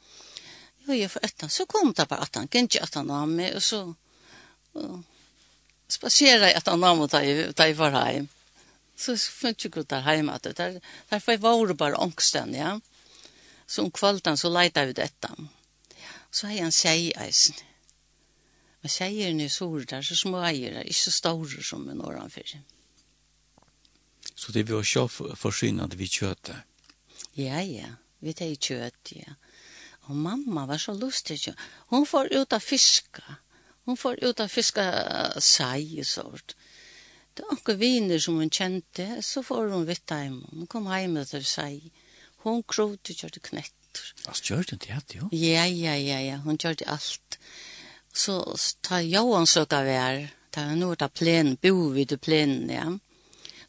Jo, 0.88 0.94
jeg 0.94 1.12
for 1.14 1.26
etter, 1.26 1.50
så 1.52 1.66
kom 1.70 1.94
det 1.94 2.08
bare 2.10 2.26
at 2.26 2.36
han, 2.36 2.50
ikke 2.50 2.82
at 2.82 2.96
han 2.98 3.10
var 3.12 3.26
med, 3.30 3.56
og 3.56 3.64
så 3.64 3.82
spasera 5.92 6.50
jeg 6.50 6.58
at 6.58 6.70
han 6.72 6.82
var 6.82 6.96
med 6.96 7.12
da 7.12 7.22
jeg 7.68 7.78
var 7.78 7.98
hjem. 8.12 8.30
Så 8.98 9.16
funnet 9.18 9.64
jeg 9.64 9.72
ikke 9.72 9.84
der 9.90 10.06
hjemme, 10.14 10.34
at 10.34 10.58
der, 10.58 10.80
derfor 11.10 11.38
var 11.42 11.66
det 11.68 11.78
bare 11.78 12.02
angsten, 12.02 12.54
ja. 12.56 12.78
Så 13.68 13.82
om 13.82 13.92
kvalten 13.92 14.38
så 14.38 14.50
leita 14.52 14.86
vi 14.86 14.94
dette. 14.94 15.30
Så 16.32 16.48
har 16.48 16.54
jeg 16.54 16.66
en 16.66 16.76
seieisen. 16.76 17.56
Men 18.82 18.90
seieren 18.90 19.42
er 19.42 19.50
sår 19.50 19.86
der, 19.90 20.06
så 20.06 20.18
små 20.18 20.42
eier 20.46 20.74
der, 20.76 20.86
ikke 20.86 21.06
så 21.06 21.14
store 21.14 21.64
som 21.64 21.88
en 21.90 22.02
åren 22.02 22.30
før. 22.30 22.56
Så 24.36 24.52
det 24.52 24.66
var 24.70 24.82
ikke 24.82 25.36
forsynende 25.38 25.98
vi 25.98 26.08
kjøttet? 26.10 26.64
Ja, 27.38 27.62
ja. 27.62 27.96
Vi 28.22 28.34
tar 28.38 28.54
kjøtt, 28.54 29.14
ja. 29.18 29.38
Og 30.12 30.18
mamma 30.18 30.66
var 30.68 30.78
så 30.78 30.94
lustig. 30.94 31.40
Hon 31.88 32.06
får 32.06 32.34
ut 32.34 32.54
av 32.54 32.60
fiska. 32.60 33.38
Hon 33.86 33.98
får 33.98 34.24
ut 34.24 34.40
av 34.40 34.48
fiska 34.52 34.84
sei 35.40 36.02
og 36.02 36.08
sånt. 36.08 36.56
Det 37.34 37.46
var 37.48 37.56
noen 37.56 37.80
viner 37.80 38.20
som 38.20 38.40
hun 38.42 38.52
kjente, 38.52 39.06
så 39.24 39.44
får 39.44 39.72
hun 39.72 39.88
vitt 39.88 40.12
hjem. 40.12 40.42
Hun 40.52 40.68
kom 40.68 40.90
hjem 40.92 41.16
og 41.22 41.30
til 41.30 41.48
seg. 41.48 41.88
Hun 42.44 42.60
krote 42.68 43.16
og 43.16 43.24
kjørte 43.24 43.44
knetter. 43.48 44.12
Altså, 44.28 44.44
kjørte 44.50 44.76
hun 44.76 44.84
det, 44.84 45.16
jo? 45.16 45.30
Ja, 45.32 45.64
ja, 45.66 45.96
ja, 45.96 46.20
ja. 46.20 46.38
Hun 46.44 46.60
kjørte 46.60 46.90
alt. 46.92 47.40
Så 48.12 48.42
ta 48.84 49.00
Johan 49.00 49.48
søka 49.48 49.80
vær. 49.88 50.26
Ta 50.52 50.68
hun 50.68 50.84
ut 50.84 51.02
av 51.02 51.16
plenen, 51.16 51.56
bo 51.56 51.94
vid 51.96 52.18
plenen, 52.20 52.68
ja. 52.68 52.90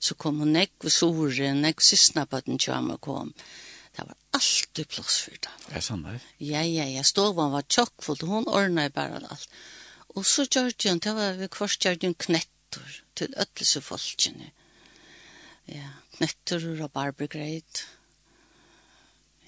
Så 0.03 0.19
kom 0.19 0.43
hun 0.43 0.57
nekk 0.59 0.75
ved 0.83 0.91
sore, 0.91 1.53
nekk 1.55 1.85
sysna 1.87 2.27
på 2.27 2.43
den 2.43 2.59
kjømme 2.59 2.99
kom. 2.99 3.31
Ja 3.31 3.72
alltid 4.33 4.89
plass 4.89 5.21
for 5.27 5.37
det. 5.37 5.53
Er 5.71 5.75
det 5.75 5.85
sant? 5.85 6.27
Ja, 6.41 6.63
ja, 6.65 6.87
ja. 6.89 7.05
Stovan 7.07 7.53
var 7.53 7.67
tjokkfull, 7.69 8.23
hun 8.29 8.49
ordnet 8.49 8.95
bare 8.95 9.21
alt. 9.23 9.49
Og 10.17 10.27
så 10.27 10.45
gjør 10.45 10.73
hun, 10.89 10.99
det 10.99 11.15
var 11.17 11.39
vi 11.41 11.49
kvart 11.49 11.85
gjør 11.85 11.99
hun 12.03 12.15
knettor 12.15 12.99
til 13.17 13.35
ødelse 13.37 13.81
folkene. 13.81 14.51
Ja, 15.69 15.89
knettor 16.17 16.65
og 16.73 16.81
rabarbergreit. 16.81 17.85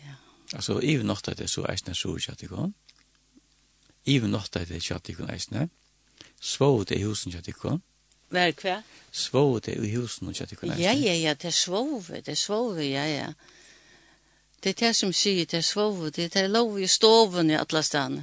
Ja. 0.05 0.17
Altså, 0.53 0.79
even 0.83 1.11
natt 1.11 1.29
er 1.29 1.37
det 1.39 1.51
så 1.51 1.67
eisne 1.69 1.95
så 1.95 2.15
kjattikon. 2.17 2.75
Even 4.07 4.33
natt 4.37 4.57
er 4.57 4.69
det 4.69 4.83
kjattikon 4.85 5.33
eisne. 5.33 5.69
Svå 6.41 6.85
det 6.85 7.01
i 7.01 7.05
husen 7.05 7.33
kjattikon. 7.33 7.83
Vær 8.35 8.53
hva? 8.61 8.79
Svå 9.13 9.61
det 9.65 9.77
i 9.81 9.93
husen 9.97 10.33
kjattikon 10.33 10.73
eisne. 10.73 10.85
Ja, 10.85 10.93
ja, 10.93 11.15
ja, 11.29 11.35
det 11.35 11.51
er 11.53 11.57
svå, 11.57 11.85
det 12.09 12.29
er 12.29 12.41
svå, 12.41 12.63
ja, 12.81 13.05
ja. 13.09 13.29
Det 14.65 14.71
er 14.71 14.87
det 14.87 14.95
som 14.97 15.11
sier, 15.13 15.45
det 15.45 15.59
er 15.59 15.67
svovet, 15.67 16.15
det 16.17 16.25
er 16.25 16.29
det 16.33 16.51
lov 16.55 16.79
i 16.81 16.87
stoven 16.89 17.51
i 17.53 17.57
alle 17.59 17.83
stedene. 17.85 18.23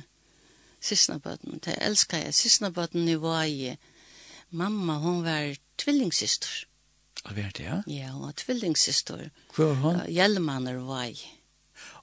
Sistnabøtten, 0.81 1.59
det 1.61 1.75
elsker 1.77 2.17
jeg. 2.17 2.33
Sistnabøtten 2.33 3.05
i 3.05 3.13
Vaje. 3.21 3.75
Mamma, 4.49 4.95
hun 5.03 5.19
var 5.21 5.51
tvillingsister. 5.77 6.63
Og 7.29 7.35
var 7.37 7.51
det, 7.53 7.67
ja? 7.67 7.75
Ja, 7.85 8.07
hun 8.15 8.23
var 8.25 8.33
tvillingsister. 8.41 9.27
Hvor 9.53 9.75
var 9.83 9.99
hun? 9.99 9.99
Hjelmaner 10.09 10.79
Vaje. 10.87 11.29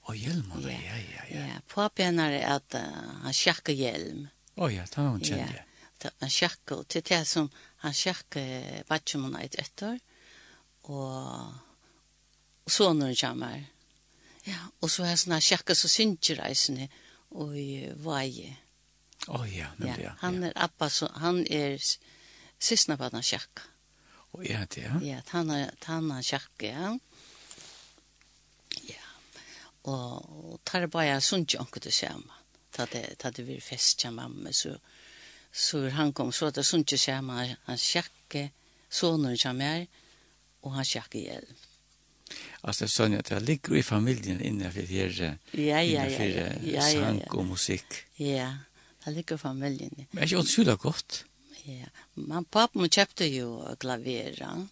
Å, 0.07 0.15
Hjelmaner, 0.15 0.71
ja, 0.71 1.01
ja, 1.03 1.25
ja. 1.33 1.47
Ja, 1.49 1.57
papi 1.73 2.05
henne 2.07 2.29
er 2.37 2.45
at 2.53 2.77
uh, 2.79 2.85
han 3.25 3.35
sjakker 3.35 3.75
hjelm. 3.75 4.29
Å 4.55 4.69
oh, 4.69 4.71
ja, 4.71 4.85
det 4.87 5.01
var 5.01 5.09
hun 5.17 5.25
kjent, 5.25 5.57
ja. 5.57 5.65
ja. 6.05 6.13
Han 6.23 6.31
sjakker, 6.31 6.85
til 6.87 7.03
det 7.11 7.19
som 7.27 7.51
han 7.83 7.97
sjakker 8.03 8.87
vatjumene 8.87 9.43
et 9.49 9.59
etter, 9.59 9.99
og 10.87 12.71
sånne 12.71 13.11
kommer. 13.19 13.59
Ja 13.59 13.78
Ja, 14.49 14.61
og 14.81 14.91
så 14.91 15.05
er 15.05 15.13
jeg 15.13 15.23
sånne 15.25 15.41
sjakka 15.45 15.77
så 15.77 15.91
synsjereisene 15.93 16.89
og 17.37 17.57
i 17.59 17.89
Vaje. 18.05 18.55
Å 19.29 19.41
oh, 19.41 19.45
ja, 19.51 19.69
nemlig, 19.77 20.07
ja. 20.07 20.15
Han 20.23 20.45
er 20.47 20.55
appa, 20.57 20.89
så 20.93 21.11
han 21.21 21.43
er 21.53 21.77
sysna 21.83 22.97
på 22.97 23.09
denne 23.11 23.25
sjakka. 23.27 23.67
Å 24.37 24.43
ja, 24.45 24.63
det 24.71 24.85
ja. 24.85 24.97
Ja, 25.05 25.21
han 25.35 25.53
er, 25.53 25.73
han 25.89 26.09
er 26.15 26.25
sjakka, 26.25 26.71
ja. 26.71 26.93
Ja, 28.87 29.13
og 29.91 30.61
tar 30.69 30.87
bare 30.93 31.19
sunnsje 31.25 31.61
anker 31.61 31.85
til 31.85 31.97
samme. 31.97 32.41
Ta 32.73 32.87
det, 32.93 33.05
ta 33.21 33.33
det 33.35 33.45
vil 33.49 33.61
fest 33.65 33.99
til 34.05 34.15
mamma, 34.17 34.53
så, 34.55 34.77
så 35.53 35.83
han 35.97 36.15
kom 36.17 36.33
så 36.33 36.53
at 36.53 36.61
sunnsje 36.65 37.01
samme, 37.09 37.49
han 37.67 37.81
sjakka, 37.81 38.47
sonen 38.89 39.37
kommer, 39.41 39.89
og 40.63 40.77
han 40.79 40.89
sjakka 40.89 41.21
hjelp. 41.21 41.68
Alltså 42.69 42.85
det 42.85 42.89
sån 42.89 43.15
att 43.15 43.31
jag 43.31 43.43
ligger 43.43 43.77
i 43.77 43.83
familjen 43.83 44.41
inne 44.41 44.71
för 44.71 44.83
här. 44.83 45.39
Ja, 45.51 45.83
ja, 45.83 46.07
ja. 46.07 46.25
Ja, 46.29 46.53
ja, 46.65 46.83
Sang 46.83 47.21
och 47.21 47.45
musik. 47.45 47.85
Ja, 48.17 48.57
det 49.05 49.11
ligger 49.11 49.35
i 49.35 49.39
familjen. 49.39 50.07
Men 50.11 50.29
jag 50.29 50.47
tror 50.47 50.65
det 50.65 50.77
gott. 50.77 51.25
Ja, 51.65 51.87
man 52.15 52.45
pappa 52.45 52.89
köpte 52.89 53.25
ju 53.25 53.77
klavera. 53.79 54.69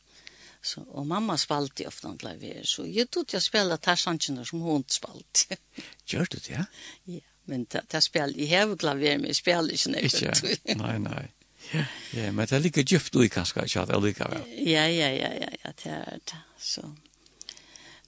Så, 0.63 0.81
og 0.81 1.07
mamma 1.07 1.37
spalte 1.39 1.87
ofte 1.87 2.09
en 2.09 2.19
klaver. 2.19 2.65
Så 2.65 2.85
jeg 2.87 3.07
tog 3.11 3.29
til 3.29 3.39
å 3.39 3.45
spille 3.45 3.77
tarsancherna 3.79 4.45
som 4.45 4.61
hun 4.61 4.85
spalte. 4.89 5.57
Gjør 6.11 6.27
du 6.31 6.39
det? 6.49 6.65
Ja, 7.05 7.21
men 7.45 7.67
jag 7.93 8.03
spel 8.03 8.35
i 8.37 8.47
häv 8.47 8.77
klaver 8.77 9.19
men 9.19 9.27
jag 9.27 9.37
spelar 9.37 9.73
inte 9.73 9.91
nu. 9.91 10.75
Nej, 10.75 10.99
nei, 10.99 11.29
Ja, 11.73 11.85
ja, 12.13 12.33
men 12.33 12.47
det 12.47 12.53
er 12.53 12.63
like 12.63 12.85
djupt 12.87 13.13
du 13.13 13.25
i 13.25 13.29
kanskje, 13.29 13.65
ikke 13.67 13.81
at 13.81 13.89
det 13.89 13.97
er 13.97 14.03
like 14.05 14.27
vel. 14.31 14.43
Ja, 14.67 14.85
ja, 14.87 15.09
ja, 15.11 15.31
ja, 15.35 15.49
ja, 15.65 15.73
det 15.83 15.93
er 15.93 16.21
det. 16.31 16.39
Så 16.59 16.83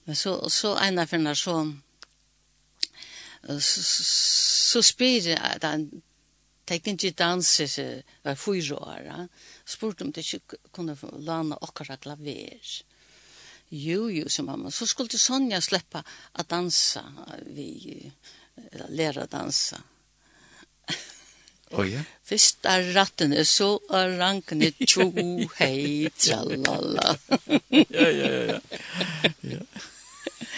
Men 0.09 0.15
så, 0.15 0.49
så 0.49 0.73
en 0.81 0.97
av 0.99 1.11
henne 1.13 1.35
så, 1.37 1.53
så, 3.45 3.81
så 4.73 4.81
spyr 4.81 5.27
jeg 5.35 5.37
at 5.37 5.67
han 5.67 5.83
tenkte 6.65 6.95
ikke 6.95 7.19
danse 7.21 7.67
seg 7.69 8.15
var 8.25 8.39
fyra 8.41 8.79
år. 8.95 9.11
Spurte 9.69 10.07
om 10.07 10.13
det 10.13 10.25
ikke 10.25 10.57
kunne 10.73 10.97
lana 11.21 11.59
okkara 11.61 11.99
klaver. 12.01 12.73
Jo, 13.69 14.07
jo, 14.09 14.25
som 14.33 14.49
mamma. 14.49 14.73
Så 14.73 14.89
skulle 14.89 15.21
Sonja 15.21 15.61
sleppa 15.61 16.01
å 16.33 16.45
dansa. 16.49 17.05
Vi 17.45 18.09
læra 18.89 19.29
dansa. 19.29 19.77
Oh, 21.71 21.85
ja. 21.85 22.01
Fyrsta 22.25 22.81
ratten 22.81 23.33
är 23.33 23.43
så 23.43 23.77
rankne 24.17 24.71
tjo, 24.87 25.13
hei 25.57 26.09
tralala. 26.17 27.17
ja, 27.69 28.09
ja, 28.09 28.31
ja. 28.31 28.59
ja. 29.41 29.59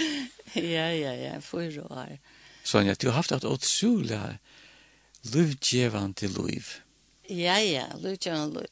ja, 0.54 0.93
ja, 0.93 1.14
ja, 1.14 1.41
fyra 1.41 1.84
år. 1.84 2.18
Sonja, 2.64 2.95
du 2.95 3.08
har 3.08 3.14
haft 3.14 3.32
ett 3.32 3.45
otroligt 3.45 4.38
livgevande 5.22 6.28
liv. 6.28 6.68
Ja, 7.28 7.60
ja, 7.60 7.86
livgevande 7.97 8.60
liv. 8.60 8.70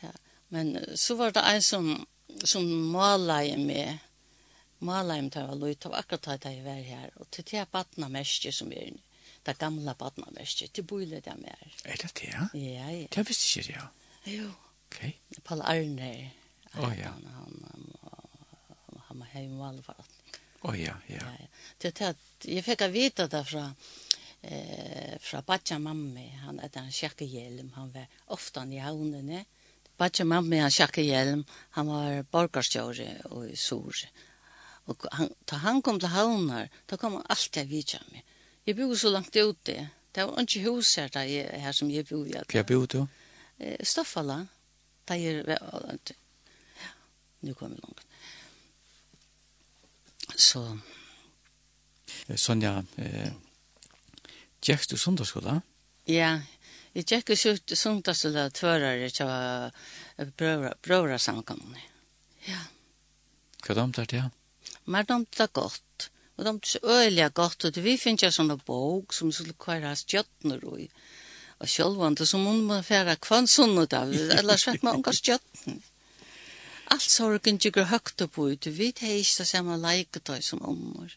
Ja. 0.00 0.12
Men 0.48 0.84
så 0.94 1.14
var 1.14 1.30
det 1.30 1.40
en 1.40 1.62
som, 1.62 2.06
som 2.44 2.90
malade 2.90 3.56
med 3.56 3.98
Malheim 4.78 5.30
tar 5.30 5.46
var 5.46 5.68
det 5.68 5.84
var 5.84 5.98
akkurat 5.98 6.42
da 6.42 6.50
jeg 6.50 6.64
var 6.64 6.82
her, 6.84 7.10
og 7.16 7.30
til 7.30 7.44
det 7.44 7.58
er 7.58 7.70
badna 7.72 8.08
mest 8.08 8.44
som 8.52 8.72
er 8.72 8.92
det 9.46 9.58
gamla 9.58 9.94
badna 9.94 10.26
mest, 10.36 10.62
til 10.74 10.84
bøyle 10.84 11.20
det 11.20 11.36
mer. 11.38 11.72
Er 11.84 11.96
det 11.96 12.10
det, 12.20 12.28
ja? 12.28 12.48
Ja, 12.54 12.90
ja. 12.90 13.06
Det 13.14 13.28
visste 13.28 13.60
ikke 13.60 13.72
ja. 13.72 13.86
Jo. 14.26 14.50
Ok. 14.86 15.00
Paul 15.44 15.62
Arne. 15.62 16.30
Å, 16.74 16.90
ja. 16.92 17.14
Han, 17.14 17.24
han, 17.32 17.64
han, 17.70 17.88
han, 18.02 18.28
han, 19.08 19.22
han, 19.22 19.82
han, 19.86 20.15
oh, 20.70 20.76
ja, 20.80 20.96
ja. 21.06 21.22
ja, 21.22 21.32
ja. 21.40 21.48
Det, 21.78 21.92
det, 21.98 22.12
jeg 22.56 22.64
fikk 22.64 22.86
å 22.86 22.90
vite 22.92 23.26
det 23.30 23.42
fra, 23.46 23.64
eh, 24.42 25.16
fra 25.22 25.42
Batja 25.46 25.78
Mammi, 25.82 26.28
han 26.44 26.60
etter 26.64 26.86
en 26.86 26.94
kjekkehjelm, 26.94 27.72
han 27.76 27.92
var 27.94 28.08
ofte 28.36 28.64
i 28.72 28.80
havnene. 28.82 29.44
Batja 29.96 30.26
Mammi, 30.28 30.60
han 30.60 30.72
kjekkehjelm, 30.72 31.44
han 31.76 31.92
var 31.92 32.24
borgarstjøre 32.32 33.10
og 33.32 33.52
sur. 33.56 34.06
Og 34.86 35.06
han, 35.18 35.30
da 35.50 35.60
han 35.64 35.82
kom 35.82 36.00
til 36.00 36.12
havner, 36.14 36.70
da 36.86 36.98
kom 37.00 37.18
han 37.18 37.28
alltid 37.32 37.70
vidtja 37.70 38.02
meg. 38.12 38.24
Jeg 38.66 38.78
bor 38.78 38.94
så 38.98 39.12
langt 39.14 39.36
ute, 39.36 39.76
det 40.16 40.24
var 40.24 40.42
ikke 40.42 40.64
hus 40.66 40.94
her, 40.98 41.10
der, 41.12 41.58
her 41.60 41.74
som 41.76 41.90
jeg 41.92 42.06
bor. 42.08 42.26
Hva 42.50 42.62
bor 42.66 42.86
du? 42.90 43.00
Stoffala, 43.82 44.40
der 45.08 45.20
jeg 45.20 45.44
Ja, 45.46 46.90
nu 47.40 47.54
kom 47.54 47.72
jeg 47.72 47.82
langt. 47.84 48.06
Så 50.36 50.62
Sonja, 52.36 52.84
eh, 52.96 53.32
gikk 54.62 54.86
du 54.90 54.96
sundagsskola? 55.00 55.60
Ja, 56.10 56.40
jeg 56.94 57.06
gikk 57.08 57.32
ut 57.32 57.76
sundagsskola 57.76 58.48
tvørere 58.54 59.10
til 59.10 59.30
å 59.30 60.26
brøvra 60.36 61.18
samkommende. 61.18 61.80
Ja. 62.46 62.60
Hva 63.64 63.74
er 63.82 64.04
det, 64.04 64.20
ja? 64.20 64.28
Men 64.84 65.06
de 65.08 65.42
er 65.42 65.52
godt. 65.52 66.10
Og 66.36 66.44
de 66.44 66.50
er 66.52 66.68
så 66.68 66.78
øyelig 66.84 67.32
godt, 67.34 67.64
og 67.64 67.78
vi 67.80 67.96
finner 67.96 68.26
ikke 68.26 68.36
sånne 68.36 68.58
bok 68.66 69.14
som 69.16 69.32
skulle 69.32 69.56
kvære 69.58 69.94
stjøttner 69.96 70.64
og 70.68 70.82
i. 70.84 70.88
Og 71.64 71.68
sjølvande, 71.72 72.26
så 72.28 72.38
må 72.38 72.52
man 72.60 72.84
fære 72.84 73.16
kvann 73.24 73.48
sunnet 73.48 73.96
av, 73.96 74.12
ellers 74.12 74.66
vet 74.68 74.82
man 74.84 75.00
unga 75.00 75.14
stjøttene. 75.16 75.80
Alt 76.94 77.10
sorgen 77.10 77.58
tykker 77.58 77.88
høgt 77.90 78.22
og 78.22 78.38
ut. 78.38 78.66
vi 78.66 78.92
tar 78.92 79.14
ikke 79.18 79.42
det 79.42 79.46
samme 79.48 79.76
leiketøy 79.76 80.40
som 80.40 80.62
ommer. 80.62 81.16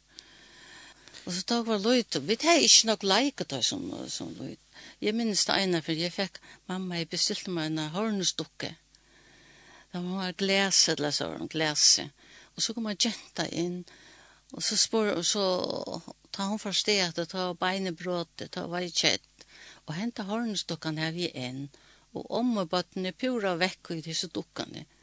Og 1.26 1.34
så 1.34 1.44
tog 1.46 1.68
var 1.68 1.78
løyt, 1.78 2.18
vi 2.28 2.36
tar 2.36 2.58
ikke 2.58 2.88
nok 2.88 3.04
leiketøy 3.04 3.62
som, 3.62 3.84
som 4.10 4.34
løyt. 4.40 4.60
Jeg 5.02 5.14
minnes 5.14 5.46
det 5.46 5.58
ene, 5.62 5.82
for 5.86 5.92
jeg 5.92 6.14
fikk, 6.16 6.40
mamma, 6.68 6.98
jeg 6.98 7.10
bestilte 7.10 7.54
meg 7.54 7.70
en 7.70 7.92
hornestukke. 7.94 8.72
Da 9.94 10.02
må 10.02 10.18
man 10.18 10.34
glese, 10.34 10.96
eller 10.96 11.12
så 11.12 11.30
var 11.30 11.46
glese. 11.54 12.10
Og 12.56 12.64
så 12.64 12.74
kom 12.74 12.90
man 12.90 12.98
jenta 12.98 13.46
inn, 13.52 13.84
og 14.54 14.64
så 14.66 14.78
spør, 14.78 15.14
og 15.20 15.26
så 15.26 15.46
ta 16.34 16.50
hun 16.50 16.62
for 16.62 16.74
sted, 16.74 17.14
ta 17.30 17.52
beinebrådet, 17.54 18.50
ta 18.56 18.66
var 18.66 18.90
kjett. 18.90 19.46
Og 19.86 19.94
henta 19.98 20.26
hornestukken 20.26 20.98
her 20.98 21.14
vi 21.14 21.30
inn, 21.30 21.68
og 22.18 22.26
om 22.42 22.56
og 22.58 22.72
bøttene 22.74 23.14
pura 23.14 23.54
vekk 23.60 23.94
i 24.00 24.02
disse 24.06 24.34
dukkene. 24.34 24.86
Og 24.86 24.99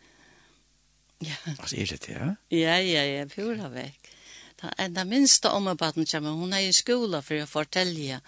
Ja. 1.24 1.36
Altså, 1.58 1.76
er 1.76 1.86
det 1.86 2.06
det, 2.06 2.12
ja? 2.12 2.34
Ja, 2.50 2.76
ja, 2.78 3.04
ja, 3.04 3.24
pura 3.24 3.70
vekk. 3.72 4.10
Da, 4.60 4.70
da 4.88 5.04
minste 5.04 5.50
om 5.52 5.68
baden 5.76 6.06
kommer, 6.06 6.30
hun 6.30 6.52
er 6.52 6.64
i 6.64 6.72
skola 6.72 7.20
for 7.24 7.40
å 7.40 7.48
fortelle 7.48 8.20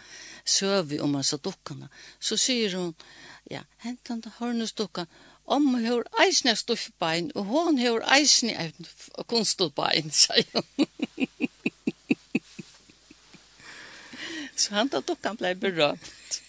søvi 0.44 1.00
om 1.00 1.14
hans 1.16 1.34
dukkene. 1.44 1.88
Så 2.20 2.36
sier 2.36 2.76
hun, 2.76 2.94
ja, 3.50 3.62
hentan 3.84 4.20
da 4.24 4.32
hørnes 4.38 4.72
dukkan, 4.76 5.08
om 5.48 5.70
hun 5.72 5.84
har 5.84 6.04
eisne 6.20 6.52
stoffbein, 6.56 7.30
og 7.34 7.48
hun 7.48 7.78
har 7.80 8.04
eisne 8.16 8.72
kunstbein, 9.26 10.12
sier 10.12 10.44
hun. 10.76 10.86
Så 14.58 14.74
han 14.74 14.90
da 14.92 15.00
dukkan 15.00 15.36
blei 15.38 15.54
berømt. 15.54 16.42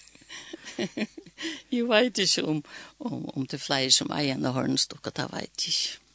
Jeg 1.71 1.87
vet 1.87 2.17
ikke 2.19 2.43
om, 2.43 2.63
om, 2.99 3.25
om 3.35 3.47
det 3.47 3.59
er 3.59 3.63
flere 3.63 3.91
som 3.95 4.11
eier 4.11 4.35
en 4.35 4.49
hørnes 4.51 4.87
det 4.91 4.99
vet 5.31 5.63
jeg 5.63 5.71
ikke 5.71 6.08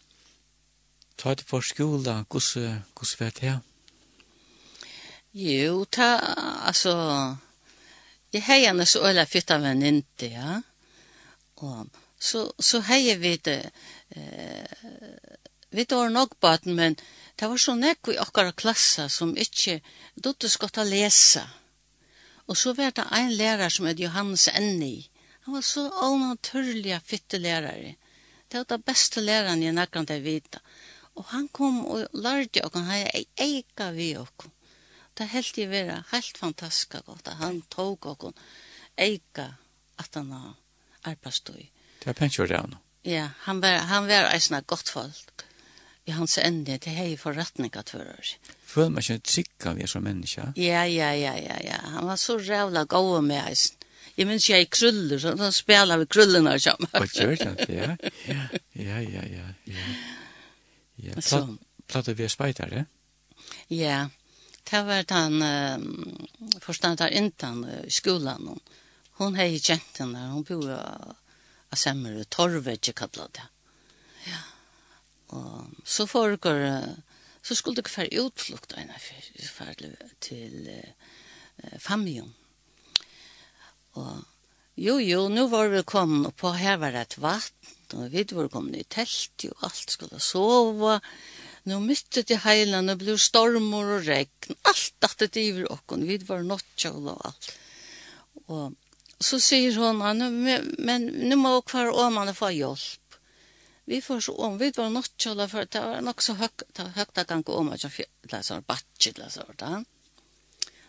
ta 1.17 1.35
det 1.35 1.47
for 1.47 1.65
skola, 1.65 2.25
gosse, 2.29 2.83
gosse 2.95 3.21
vet 3.21 3.43
jeg? 3.43 3.61
Jo, 5.35 5.85
ta, 5.85 6.15
altså, 6.67 6.95
jeg 8.33 8.43
har 8.47 8.61
gjerne 8.63 8.87
så 8.87 9.03
øyla 9.09 9.25
fytta 9.27 9.59
venninti, 9.59 10.31
ja. 10.35 10.61
Og 11.57 11.89
så, 12.19 12.53
så 12.59 12.81
har 12.81 13.19
vi 13.19 13.37
det, 13.37 13.71
eh, 14.11 14.95
vi 15.71 15.85
det 15.85 15.97
var 15.97 16.09
nok 16.09 16.41
baden, 16.41 16.75
men 16.75 16.97
det 17.41 17.49
var 17.51 17.59
så 17.59 17.75
nekk 17.75 18.13
i 18.13 18.19
okkara 18.23 18.53
klassa 18.53 19.09
som 19.09 19.35
ikke, 19.37 19.81
dotter 20.15 20.49
skal 20.49 20.71
ta 20.71 20.85
lesa. 20.87 21.43
Og 22.47 22.57
så 22.57 22.73
var 22.73 22.95
det 22.95 23.07
en 23.11 23.35
lærer 23.35 23.69
som 23.69 23.87
er 23.87 23.99
Johannes 23.99 24.49
Enni. 24.49 25.11
Han 25.45 25.55
var 25.55 25.63
så 25.67 25.89
onaturlig 25.91 27.01
fytte 27.05 27.39
lærere. 27.39 27.97
Det 28.49 28.59
var 28.59 28.65
det 28.69 28.85
beste 28.85 29.21
læreren 29.21 29.63
jeg 29.63 29.75
nekkant 29.75 30.11
jeg 30.11 30.23
vita. 30.23 30.61
Og 31.15 31.25
han 31.31 31.49
kom 31.49 31.85
og 31.87 32.07
lærte 32.13 32.65
oss, 32.67 32.75
han 32.75 33.09
eika 33.39 33.91
vi 33.95 34.17
oss. 34.19 34.51
Det 35.15 35.29
helt 35.31 35.59
jeg 35.59 35.71
vera 35.71 36.01
helt 36.11 36.39
fantastisk 36.39 36.97
godt, 37.07 37.29
han 37.39 37.63
tog 37.71 38.07
oss 38.07 38.35
eika 38.99 39.53
at 39.99 40.15
han 40.15 40.33
har 40.33 40.55
arbeidstøy. 41.05 41.69
Det 42.03 42.11
er 42.11 42.19
pensjord 42.19 42.49
det 42.49 42.63
nå. 42.71 42.81
Ja, 43.05 43.29
han 43.45 43.61
var, 43.63 43.85
han 43.89 44.09
var 44.09 44.31
eisne 44.33 44.63
godt 44.67 44.91
folk. 44.91 45.45
I 46.07 46.13
hans 46.13 46.37
ende, 46.39 46.77
det 46.77 46.93
hei 46.93 47.15
forretning 47.17 47.73
at 47.77 47.95
hører. 47.95 48.35
Føler 48.67 48.91
man 48.93 49.05
ikke 49.05 49.25
trykka 49.25 49.73
vi 49.79 49.87
som 49.89 50.05
menneske? 50.05 50.51
Ja, 50.57 50.83
ja, 50.85 51.13
ja, 51.17 51.33
ja, 51.41 51.57
ja. 51.65 51.79
Han 51.95 52.07
var 52.07 52.17
så 52.21 52.37
rævla 52.37 52.85
gode 52.85 53.23
med 53.23 53.41
eisne. 53.49 53.81
Jeg 54.17 54.29
minns 54.29 54.51
jeg 54.51 54.63
i 54.63 54.69
kruller, 54.71 55.19
så 55.19 55.33
han 55.37 55.53
spela 55.53 55.97
vi 55.99 56.07
krullene 56.07 56.59
sammen. 56.61 56.91
Og 56.93 57.09
gjør 57.09 57.35
det, 57.35 57.69
ja. 57.69 57.97
Ja, 58.29 58.45
ja, 58.75 59.01
ja, 59.01 59.25
ja. 59.67 59.79
Ja, 60.97 61.15
plat, 61.19 61.49
platte 61.87 62.15
vi 62.15 62.29
speidare? 62.29 62.85
Ja, 63.69 64.09
det 64.71 64.83
var 64.87 65.03
den 65.09 65.43
uh, 65.43 66.59
forstandar 66.61 67.09
intan 67.09 67.65
uh, 67.65 67.89
skolan. 67.89 68.61
Hon 69.19 69.35
hei 69.39 69.59
jenten 69.59 70.15
der, 70.15 70.31
hon 70.33 70.47
bor 70.47 70.71
av 70.71 71.79
semmer, 71.79 72.23
torve, 72.31 72.77
ikke 72.79 72.95
kallet 73.05 73.35
det. 73.39 73.49
Ja, 74.29 74.43
og 75.35 75.75
så 75.85 76.07
foregår, 76.07 76.63
uh, 76.63 77.19
så 77.43 77.59
skulle 77.59 77.83
det 77.83 77.91
være 77.97 78.25
utflukt 78.25 78.77
ena 78.79 78.99
fyrir 78.99 80.15
til 80.21 80.71
uh, 80.71 81.77
familien. 81.79 82.31
Og 83.95 84.25
jo, 84.75 84.99
jo, 84.99 85.29
nu 85.29 85.47
var 85.49 85.69
vi 85.71 85.83
kommet 85.87 86.33
og 86.33 86.37
på 86.39 86.51
her 86.59 86.81
var 86.83 86.95
det 86.95 87.03
et 87.05 87.19
vatten, 87.23 87.75
og 87.95 88.13
vi 88.13 88.25
var 88.33 88.51
kommet 88.53 88.81
i 88.81 88.87
telt 88.97 89.47
og 89.51 89.67
alt 89.69 89.97
skulle 89.97 90.21
sova. 90.23 90.99
Nå 91.65 91.79
mytte 91.81 92.25
til 92.29 92.43
heilan 92.45 92.93
og 92.93 93.01
blev 93.01 93.19
stormor 93.21 93.97
og 93.99 94.09
regn. 94.09 94.57
Alt 94.69 95.07
at 95.09 95.23
det 95.25 95.41
iver 95.41 95.71
okken. 95.73 96.05
Vi 96.09 96.19
var 96.29 96.45
nåttkjål 96.45 97.13
og 97.15 97.23
alt. 97.31 97.53
Og 98.53 98.75
så 99.25 99.39
sier 99.41 99.79
hun, 99.79 100.03
men 100.85 101.09
nu 101.31 101.37
må 101.41 101.57
hver 101.71 101.95
åmane 101.95 102.35
få 102.37 102.51
hjelp. 102.53 103.01
Vi 103.87 104.01
får 104.01 104.21
så 104.27 104.35
om, 104.41 104.59
vi 104.59 104.73
var 104.77 104.91
nåttkjål 104.93 105.45
for 105.49 105.69
det 105.69 105.81
var 105.81 106.05
nok 106.05 106.23
så 106.25 106.35
høyt 106.41 106.63
høyt 106.97 107.19
gang 107.29 107.43
om 107.53 107.73
at 107.75 107.85
jeg 107.85 108.09
la 108.33 108.41
sånn 108.43 108.65
batje, 108.65 109.13
la 109.19 109.29
sånn. 109.33 109.85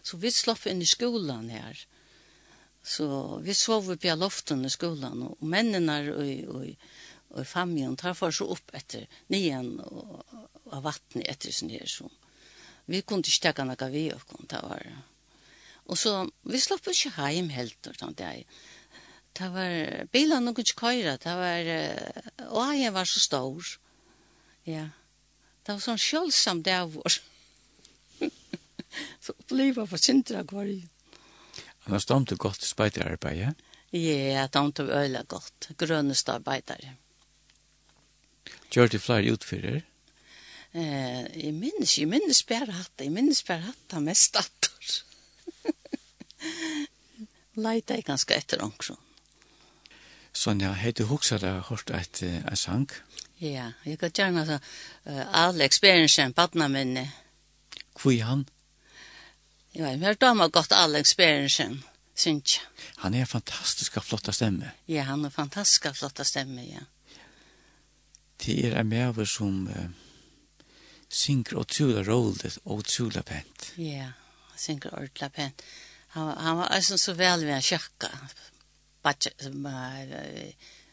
Så 0.06 0.20
vi 0.22 0.32
slapp 0.32 0.68
inn 0.70 0.84
i 0.84 0.88
skolan 0.88 1.50
her. 1.52 1.86
Så 2.86 3.06
vi 3.44 3.54
sov 3.54 3.90
på 3.98 4.16
loften 4.16 4.66
i 4.66 4.70
skolan, 4.70 5.24
og 5.26 5.42
mennene 5.42 5.98
og, 6.14 6.20
og, 6.22 6.62
og 6.62 6.95
og 7.36 7.42
i 7.44 7.48
familjen 7.48 7.98
tar 8.00 8.16
for 8.18 8.34
seg 8.36 8.54
opp 8.56 8.72
etter 8.78 9.06
nyen 9.34 9.76
og, 9.84 10.22
og 10.72 10.86
vattnet 10.86 11.28
etter 11.30 11.54
sin 11.54 11.74
her 11.74 11.88
Så. 11.90 12.10
vi 12.86 13.02
kunne 13.02 13.26
ikke 13.26 13.40
stekke 13.40 13.66
noe 13.68 13.92
vi 13.92 14.08
og 14.14 14.24
kunne 14.30 14.48
ta 14.50 14.62
var 14.64 14.88
og 15.86 16.00
så 16.00 16.26
vi 16.48 16.62
slapp 16.62 16.88
ikke 16.90 17.30
hjem 17.36 17.52
helt 17.54 17.92
og 17.92 18.00
sånn 18.00 18.18
det 18.18 18.34
det 19.36 19.52
var 19.52 20.08
bilen 20.16 20.48
noen 20.48 20.64
ikke 20.64 20.80
køyre 20.86 21.18
det 21.22 21.36
var 21.36 21.72
og 22.50 22.76
jeg 22.80 22.96
var 22.96 23.12
så 23.12 23.20
stor 23.20 23.78
ja 24.66 24.90
det 25.66 25.76
var 25.76 25.84
sånn 25.84 26.02
kjølsom 26.02 26.64
det 26.64 26.82
var 26.96 27.20
så 29.26 29.36
oppleva 29.36 29.86
for 29.90 30.00
sintra 30.02 30.46
kvar 30.48 30.72
i 30.72 30.82
Annars 31.86 32.08
til 32.10 32.38
godt 32.42 32.64
speiderarbeid, 32.66 33.38
ja? 33.38 33.52
Ja, 33.94 34.46
det 34.46 34.54
damte 34.54 34.84
øyla 34.84 35.22
godt. 35.24 35.70
grønneste 35.78 36.34
arbeidere. 36.34 36.96
Gjør 38.76 38.90
det 38.92 39.00
flere 39.00 39.32
utfyrer? 39.32 39.84
Eh, 40.76 41.24
jeg 41.40 41.54
minnes, 41.56 41.94
jeg 41.98 42.10
minnes 42.12 42.42
bare 42.44 42.74
hatt 42.76 43.00
jeg 43.00 43.12
minnes 43.16 43.40
bare 43.48 43.70
hatt 43.70 43.84
det 43.94 44.02
mest 44.04 44.36
attor. 44.36 44.96
Leite 47.66 47.96
jeg 47.96 48.04
ganske 48.04 48.36
etter 48.36 48.64
omkron. 48.66 49.00
Sonja, 50.36 50.74
hei 50.76 50.92
du 50.92 51.06
huksa 51.08 51.38
deg 51.40 51.62
hørt 51.70 51.94
et, 51.96 52.20
et 52.28 52.60
sang? 52.60 52.90
Ja, 53.40 53.70
jeg 53.88 54.02
kan 54.02 54.12
gjerne 54.12 54.44
så, 54.50 54.58
uh, 55.08 55.22
Alex 55.46 55.80
Berensen, 55.80 56.36
badna 56.36 56.68
minne. 56.68 57.06
Hvor 57.96 58.12
er 58.12 58.28
han? 58.28 58.44
Ja, 59.76 59.94
jeg 59.94 60.02
har 60.04 60.20
damer 60.20 60.52
godt 60.52 60.76
alle 60.76 61.06
Berensen, 61.16 61.80
synes 62.16 62.58
jeg. 62.58 62.68
Han 63.06 63.14
er 63.14 63.24
en 63.24 63.32
fantastisk 63.32 63.96
flotta 64.04 64.36
stemme. 64.36 64.74
Ja, 64.88 65.08
han 65.08 65.24
er 65.24 65.32
en 65.32 65.40
fantastisk 65.40 65.88
flotta 65.96 66.28
stemme, 66.28 66.68
ja. 66.68 66.84
Det 68.46 68.60
er 68.68 68.80
en 68.80 68.90
medover 68.90 69.26
som 69.26 69.66
uh, 69.68 69.88
synker 71.10 71.58
utrolig 71.58 72.08
roligt 72.08 72.60
og 72.66 72.84
utrolig 72.84 73.24
pent. 73.26 73.72
Ja, 73.78 73.84
yeah, 73.84 74.12
synker 74.58 74.94
utrolig 74.94 75.32
pent. 75.34 75.66
Han, 76.16 76.38
han 76.38 76.58
var 76.58 76.68
altså 76.76 76.98
så 76.98 77.14
vel 77.14 77.46
ved 77.46 77.56
en 77.58 77.66
kjøkka. 77.66 78.12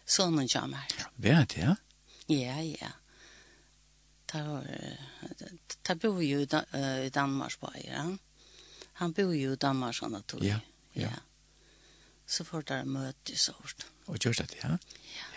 sånne 0.06 0.48
kommer. 0.48 0.96
Vet 1.16 1.56
jeg? 1.56 1.76
Ja, 2.28 2.56
ja. 2.60 2.76
ja. 2.80 2.90
Ta, 4.32 4.40
ta 5.84 5.94
bor 5.94 6.22
jo 6.24 6.40
i, 6.40 6.48
uh, 6.48 7.04
i 7.04 7.10
Danmark 7.12 7.58
på 7.60 7.68
eier. 7.76 8.16
Han 9.00 9.12
bor 9.12 9.34
jo 9.36 9.52
i 9.52 9.60
Danmark 9.60 9.96
sånn 9.96 10.16
at 10.16 10.34
Ja, 10.40 10.60
ja. 10.94 11.10
ja. 11.10 11.20
Så 12.26 12.44
får 12.48 12.64
dere 12.70 12.88
møte 12.88 13.34
i 13.34 13.36
sort. 13.36 13.84
Og 14.08 14.16
gjør 14.16 14.40
det, 14.40 14.56
ja? 14.62 14.78
Ja. 15.12 15.31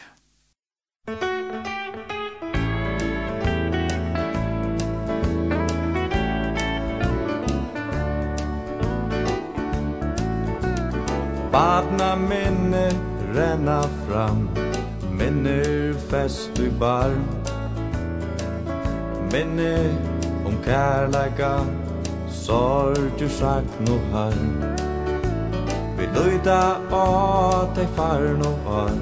Badna 11.56 12.16
minne 12.16 12.92
renna 13.34 13.82
fram 14.08 14.50
Minner 15.20 15.94
fest 16.10 16.60
i 16.60 16.70
bar 16.80 17.14
Minne 19.32 19.76
om 20.46 20.58
kærleika 20.66 21.54
Sorg 22.28 23.24
sagt 23.38 23.80
no 23.88 23.96
har 24.12 24.36
Vi 25.96 26.10
luida 26.18 26.60
å 26.92 27.06
te 27.78 27.88
far 27.96 28.28
no 28.42 28.52
har 28.68 29.00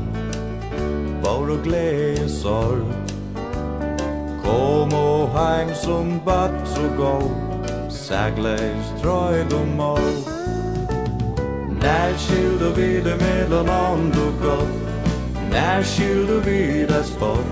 Bor 1.25 1.49
og 1.55 1.65
glede 1.65 2.27
sorg. 2.29 2.85
Kom 4.45 4.93
og 4.99 5.33
heim 5.39 5.73
som 5.73 6.13
bad 6.29 6.53
så 6.75 6.85
gå 7.01 7.17
Sagleis 8.03 8.93
trøyd 9.01 9.57
og 9.57 9.75
mål 9.81 10.32
När 11.83 12.13
skil 12.17 12.57
du 12.59 12.81
vid 12.81 13.03
det 13.03 13.17
mellan 13.17 13.65
land 13.65 14.15
och 14.15 14.45
gott 14.45 14.67
När 15.51 15.83
skil 15.83 16.27
du 16.27 16.39
vid 16.39 16.87
det 16.87 17.03
spott. 17.03 17.45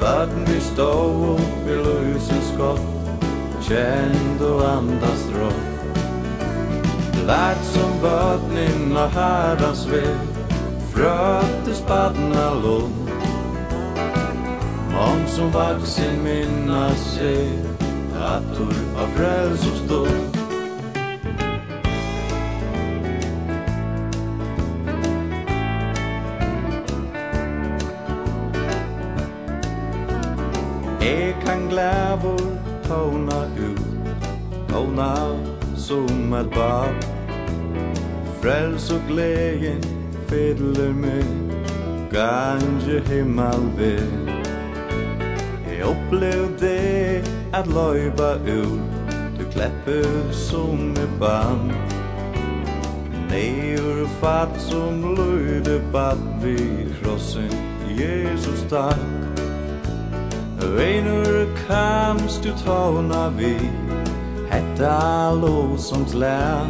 Vatten 0.00 0.44
vi 0.46 0.60
stå 0.60 0.92
upp 1.34 1.68
i 1.68 1.74
lusens 1.74 2.52
skott. 2.54 2.80
Känd 3.68 4.42
och 4.42 4.68
andas 4.68 5.28
rått. 5.40 5.76
Lärt 7.26 7.64
som 7.64 8.02
vattnen 8.02 8.96
och 8.96 9.10
herrans 9.10 9.86
väg 9.86 10.16
Fröt 10.92 11.68
i 11.68 11.74
spadna 11.74 12.54
lån 12.54 12.92
Mån 14.92 15.26
som 15.26 15.50
vaksin 15.50 16.22
minna 16.24 16.94
sig 16.94 17.48
Kattor 18.12 18.74
av 18.98 19.06
frälsostånd 19.16 20.35
en 31.66 31.72
glävor 31.72 32.40
tåna 32.88 33.44
ut 33.58 33.80
Tåna 34.68 35.16
som 35.76 36.34
et 36.34 36.50
bad 36.50 36.94
Frels 38.40 38.90
og 38.90 39.00
glägen 39.08 39.82
fedler 40.28 40.92
mig 40.92 41.24
himmel 43.08 43.62
ved 43.76 44.08
Jeg 45.70 45.84
opplev 45.84 46.58
det 46.60 47.24
at 47.52 47.66
løyba 47.66 48.34
ur 48.46 48.78
Du 49.38 49.44
klepper 49.50 50.32
som 50.32 50.90
et 50.90 51.20
band 51.20 51.70
Neur 53.30 54.06
fatt 54.20 54.60
som 54.60 55.14
løyde 55.16 55.82
bad 55.92 56.18
Vi 56.42 56.56
krossen 57.02 57.50
Jesus 57.98 58.64
takk. 58.70 59.25
Reinur 60.74 61.46
kamst 61.68 62.42
du 62.42 62.52
tåna 62.64 63.28
vi 63.28 63.54
Hetta 64.50 65.32
lovsångs 65.32 66.14
lær 66.14 66.66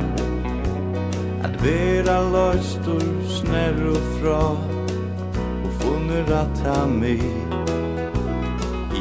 At 1.45 1.57
vera 1.63 2.17
løystur 2.33 3.07
snær 3.29 3.79
og 3.89 4.03
fra 4.19 4.43
Og 5.65 5.71
funnur 5.81 6.33
at 6.41 6.61
ha 6.67 6.85
mi 6.87 7.17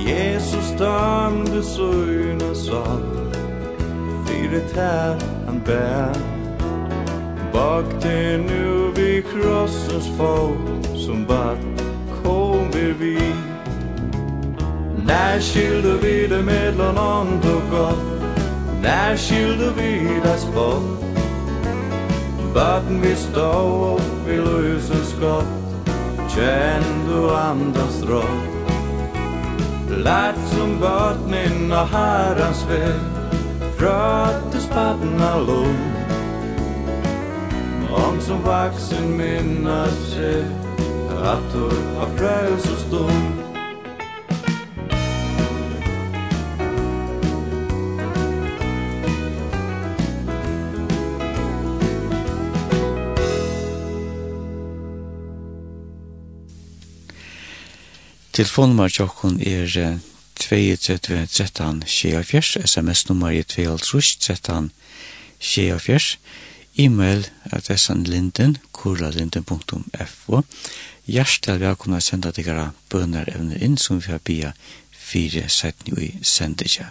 Jesus 0.08 0.72
damde 0.80 1.64
søyna 1.64 2.54
søgna 2.54 2.54
sal 2.54 3.04
Fyret 4.26 4.72
her 4.76 5.20
han 5.48 5.60
bær 5.66 6.16
Bak 7.54 7.86
det 8.04 8.40
nu 8.40 8.92
vi 8.96 9.22
krossens 9.34 10.08
fot 10.18 10.90
Som 10.96 11.28
vatt 11.28 11.84
kom 12.24 12.72
vi 12.74 12.92
vid 13.00 13.55
När 15.08 15.40
skilde 15.40 15.98
vi 16.02 16.28
det 16.28 16.42
mellan 16.42 16.98
ont 16.98 17.46
och 17.46 17.70
gott 17.72 18.06
När 18.82 19.18
skilde 19.18 19.72
vi 19.78 20.22
det 20.24 20.38
spott 20.38 21.04
Baden 22.54 23.02
vi 23.02 23.16
stå 23.16 23.96
upp 23.96 24.30
i 24.30 24.38
löses 24.38 25.10
skott. 25.10 25.46
Känn 26.36 26.84
du 27.08 27.30
andas 27.36 28.04
rått 28.04 28.56
Lärt 29.90 30.48
som 30.48 30.80
bötnin 30.80 31.72
och 31.72 31.88
herrans 31.88 32.66
väg. 32.70 33.00
Fröttes 33.78 34.68
pappna 34.68 35.40
lång. 35.40 35.78
Om 37.92 38.22
som 38.22 38.42
vaksen 38.44 39.18
minnas 39.18 40.14
sig. 40.14 40.46
Att 41.24 41.54
du 41.54 41.64
har 42.00 42.18
frälst 42.18 42.72
och 42.72 42.80
stund. 42.80 43.45
Telefonnummer 58.36 58.90
tjokken 58.92 59.38
er 59.40 60.00
32 60.36 61.28
13 61.32 61.84
24, 61.88 62.68
sms-nummer 62.68 63.32
er 63.32 63.44
22 63.48 64.18
13 64.20 64.72
24, 65.40 66.18
e-mail 66.76 67.24
adressen 67.56 68.04
linden, 68.04 68.58
kuralinden.fo. 68.76 70.42
Hjertelig 71.08 71.64
velkomna 71.64 72.02
å 72.02 72.04
senda 72.04 72.34
dere 72.36 72.74
bønner 72.92 73.32
evner 73.32 73.64
inn 73.64 73.80
som 73.80 74.04
vi 74.04 74.12
har 74.12 74.20
bia 74.20 74.52
fire 74.92 75.48
setning 75.48 75.96
i 76.04 76.12
sendetja. 76.20 76.90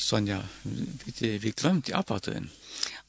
Sonja, 0.00 0.40
vi, 0.64 1.36
vi 1.44 1.52
glemte 1.52 1.92
apatøyen. 1.92 2.48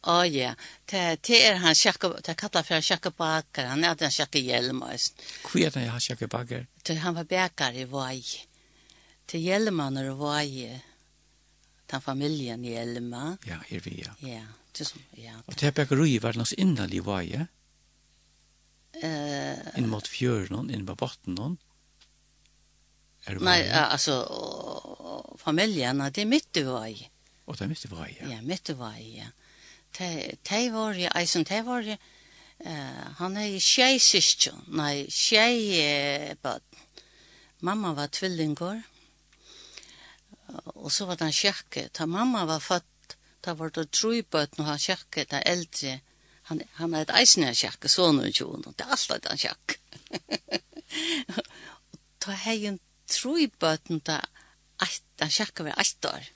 Å 0.08 0.22
ja. 0.24 0.54
Det 0.88 1.28
er 1.36 1.58
han 1.60 1.76
sjakka, 1.76 2.14
det 2.24 2.32
er 2.32 2.38
kallet 2.39 2.68
for 2.68 2.86
sjakka 2.86 3.12
baker, 3.12 3.68
han 3.68 3.84
er 3.84 3.97
den 4.00 4.14
sjakka 4.14 4.39
hjelmøys. 4.39 5.10
Hvor 5.43 5.66
er 5.66 5.74
det 5.76 5.89
han 5.91 6.04
sjakka 6.04 6.30
baker? 6.32 6.68
Han 7.04 7.18
var 7.18 7.28
baker 7.28 7.76
i 7.76 7.84
Vai. 7.89 8.24
Til 9.30 9.43
hjelmøyner 9.43 10.08
i 10.10 10.16
Vai, 10.18 10.80
den 11.91 12.02
familien 12.02 12.64
i 12.66 12.74
Hjelma. 12.74 13.38
Ja, 13.45 13.60
her 13.70 13.84
vi, 13.86 14.00
ja. 14.06 14.16
Ja, 14.24 14.45
det 14.78 14.88
som, 14.88 15.02
ja. 15.18 15.36
Og 15.45 15.58
det 15.60 15.68
er 15.70 15.76
bakar 15.76 16.04
i 16.06 16.18
var 16.22 16.38
hans 16.38 16.54
innal 16.58 16.93
i 16.93 17.02
Vai, 17.04 17.26
ja? 17.34 17.47
Uh, 19.00 19.78
inn 19.78 19.89
mot 19.89 20.08
fjøren, 20.10 20.72
inn 20.74 20.86
mot 20.88 20.97
botten, 20.97 21.38
Nei, 23.30 23.60
altså, 23.70 24.16
familien, 25.38 26.00
det 26.10 26.24
er 26.24 26.30
mitt 26.30 26.58
i 26.58 26.64
Vai. 26.66 26.95
Og 27.45 27.58
det 27.58 27.66
er 27.66 27.70
mitt 27.70 27.86
i 27.86 27.91
Vai, 27.91 28.10
ja. 28.16 28.30
Ja, 28.32 28.39
mitt 28.45 28.72
i 28.72 28.76
Vai, 28.80 29.04
ja 29.20 29.30
de 29.97 30.61
var 30.71 30.93
jo, 30.93 31.09
eisen, 31.15 31.43
de 31.43 31.61
var 31.65 31.81
jo, 31.83 31.95
han 33.19 33.37
er 33.37 33.47
jo 33.53 33.59
tjei 33.63 33.99
syskjo, 33.99 34.53
nei, 34.75 35.07
tjei 35.07 36.35
bad. 36.43 36.63
Mamma 37.65 37.93
var 37.95 38.11
tvillingår, 38.15 38.79
og 40.79 40.91
så 40.91 41.07
var 41.09 41.19
han 41.19 41.33
sjekke. 41.35 41.89
Ta 41.93 42.05
mamma 42.07 42.45
var 42.47 42.63
fatt, 42.63 43.15
ta 43.43 43.55
var 43.59 43.71
det 43.75 43.89
tru 43.91 44.21
bad, 44.23 44.55
og 44.59 44.67
han 44.67 44.79
sjekke, 44.79 45.25
ta 45.25 45.41
eldre, 45.45 45.99
han, 46.49 46.61
han 46.79 46.95
er 46.95 47.05
et 47.05 47.15
eisen 47.19 47.45
jeg 47.45 47.59
sjekke, 47.63 47.91
så 47.91 48.11
nu 48.15 48.25
jo, 48.31 48.53
det 48.65 48.85
er 48.85 48.93
alltid 48.95 49.15
at 49.17 49.27
han 49.29 49.43
sjekke. 49.43 49.79
ta 52.23 52.37
hei 52.45 52.59
en 52.71 52.79
tru 53.09 53.47
bad, 53.59 53.91
ta 54.05 54.21
han 55.19 55.31
sjekke 55.33 55.65
var 55.67 55.75
ett 55.79 56.05
år. 56.05 56.29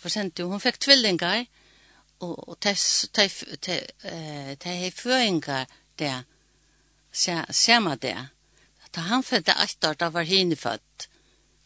For 0.00 0.12
sent 0.12 0.40
jo, 0.40 0.48
hun 0.48 0.60
fikk 0.60 0.80
tvillingar, 0.80 1.44
og 1.44 1.63
og 2.20 2.48
og 2.48 2.60
tæs 2.60 3.08
tæ 3.12 3.28
tæ 3.60 3.80
tæ 4.62 4.70
hei 4.82 4.90
føringar 4.90 5.66
der 5.98 6.22
sjá 7.12 7.44
sjá 7.52 7.96
der 7.96 8.26
ta 8.92 9.00
han 9.00 9.22
fødde 9.22 9.52
eitt 9.52 9.84
år 9.84 9.94
da 9.94 10.08
var 10.08 10.22
hin 10.22 10.56
født 10.56 11.08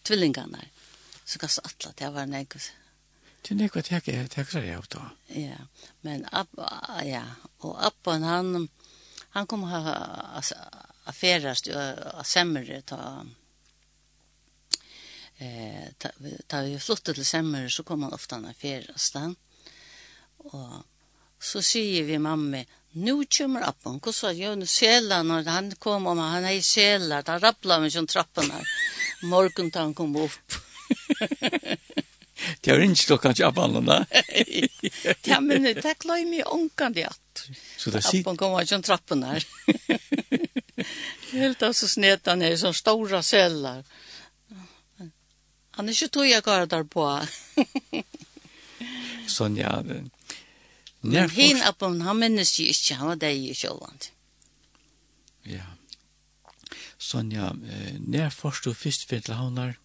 tvillingarna 0.05 0.65
så 1.25 1.39
gass 1.39 1.59
atla 1.59 1.93
det 1.99 2.13
var 2.15 2.27
nei 2.27 2.47
Det 3.43 3.55
er 3.55 3.59
nekva 3.63 3.83
tek 3.87 4.09
jeg, 4.11 4.29
tek 4.29 4.51
seg 4.51 4.67
av 4.75 4.87
da. 4.93 5.03
Ja, 5.33 5.59
men 6.05 6.25
Abba, 6.37 6.67
ja, 7.07 7.23
og 7.65 7.79
Abban 7.87 8.27
han, 8.27 8.69
han 9.37 9.47
kom 9.47 9.63
ha 9.71 9.79
affærast 11.09 11.71
og 11.73 12.27
semmere 12.27 12.83
ta, 12.83 12.99
eh, 15.39 15.87
ta, 15.99 16.13
ta 16.51 16.63
vi 16.67 16.77
flyttet 16.83 17.17
til 17.17 17.25
semmere 17.25 17.71
så 17.71 17.87
kom 17.89 18.05
han 18.05 18.17
ofte 18.17 18.37
han 18.37 18.51
affærast 18.51 19.17
han. 19.17 19.37
Og 20.57 20.85
så 21.41 21.63
sier 21.63 22.05
vi 22.05 22.19
mamma, 22.19 22.65
nu 22.93 23.25
kommer 23.25 23.67
appen. 23.69 23.99
Hva 24.03 24.13
sa 24.15 24.33
jeg? 24.33 24.67
Sjela, 24.67 25.23
når 25.23 25.47
han 25.49 25.71
kom 25.79 26.09
om, 26.11 26.19
han 26.19 26.47
er 26.49 26.57
i 26.59 26.65
sjela, 26.65 27.21
da 27.23 27.39
rappla 27.39 27.79
han 27.79 27.93
sånn 27.93 28.09
trappen 28.11 28.51
her. 28.51 28.73
Morgen 29.29 29.71
da 29.75 29.85
han 29.85 29.95
kom 29.95 30.17
opp. 30.19 30.59
det 32.63 32.73
er 32.73 32.83
ikke 32.83 33.13
klokka 33.13 33.35
til 33.37 33.47
appen, 33.49 33.79
da? 33.87 34.01
ja, 35.31 35.41
men 35.45 35.69
det 35.69 35.85
er 35.85 36.01
klart 36.01 36.27
mye 36.27 36.49
ånkan 36.49 36.97
det 36.97 37.07
at. 37.11 37.47
Så 37.77 37.93
det 37.95 38.03
sier... 38.03 38.25
Appen 38.25 38.41
kommer 38.41 38.65
ikke 38.65 38.79
sånn 38.79 38.89
trappen 38.89 39.25
her. 39.29 39.47
Helt 41.39 41.63
av 41.63 41.75
så 41.77 41.87
snet 41.91 42.27
han 42.27 42.43
her, 42.43 42.57
sånne 42.59 42.79
store 42.79 43.23
sjela. 43.23 43.79
Han 45.79 45.87
er 45.87 45.95
ikke 45.95 46.15
tog 46.17 46.27
jeg 46.27 46.43
kvar 46.43 46.67
der 46.67 46.87
på. 46.89 47.05
sånn, 49.31 49.59
ja, 49.61 49.77
det 49.87 50.03
Men 51.13 51.31
hin 51.31 51.63
uppon 51.69 52.01
han 52.01 52.19
minnes 52.19 52.59
ju 52.59 52.67
inte, 52.67 52.95
han 52.95 53.07
var 53.07 53.17
där 53.17 53.29
i 53.29 53.55
Kjolland. 53.55 54.05
Ja. 55.43 55.65
Sonja, 56.99 57.47
eh, 57.47 57.95
när 58.01 58.31
först 58.31 58.65
du 58.65 58.75
först 58.75 59.09
för 59.09 59.21
till 59.21 59.35
havnar? 59.35 59.79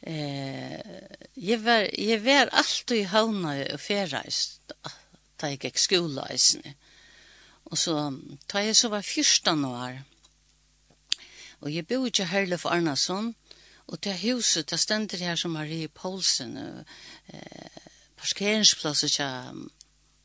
Eh, 0.00 0.80
jag 1.34 1.58
var, 1.58 2.00
jag 2.00 2.20
var 2.20 2.46
alltid 2.46 2.98
i 2.98 3.02
havnar 3.02 3.72
och 3.74 3.80
färreist, 3.80 4.60
da 5.36 5.50
jeg 5.50 5.64
gikk 5.64 5.80
skoleisene. 5.80 6.74
Og 7.66 7.78
så, 7.78 7.96
da 8.52 8.62
jeg 8.62 8.76
så 8.76 8.88
var 8.88 9.02
14 9.02 9.64
år, 9.64 9.98
og 11.60 11.72
jeg 11.74 11.86
bor 11.86 12.06
ikke 12.06 12.28
Herlef 12.30 12.66
Arnason, 12.66 13.34
og 13.86 14.04
det 14.04 14.18
huset, 14.20 14.70
det 14.70 14.80
stender 14.80 15.18
her 15.18 15.36
som 15.36 15.50
Marie 15.50 15.88
Poulsen, 15.88 16.56
eh, 16.56 17.80
parkeringsplasset 18.16 19.12
til 19.12 19.66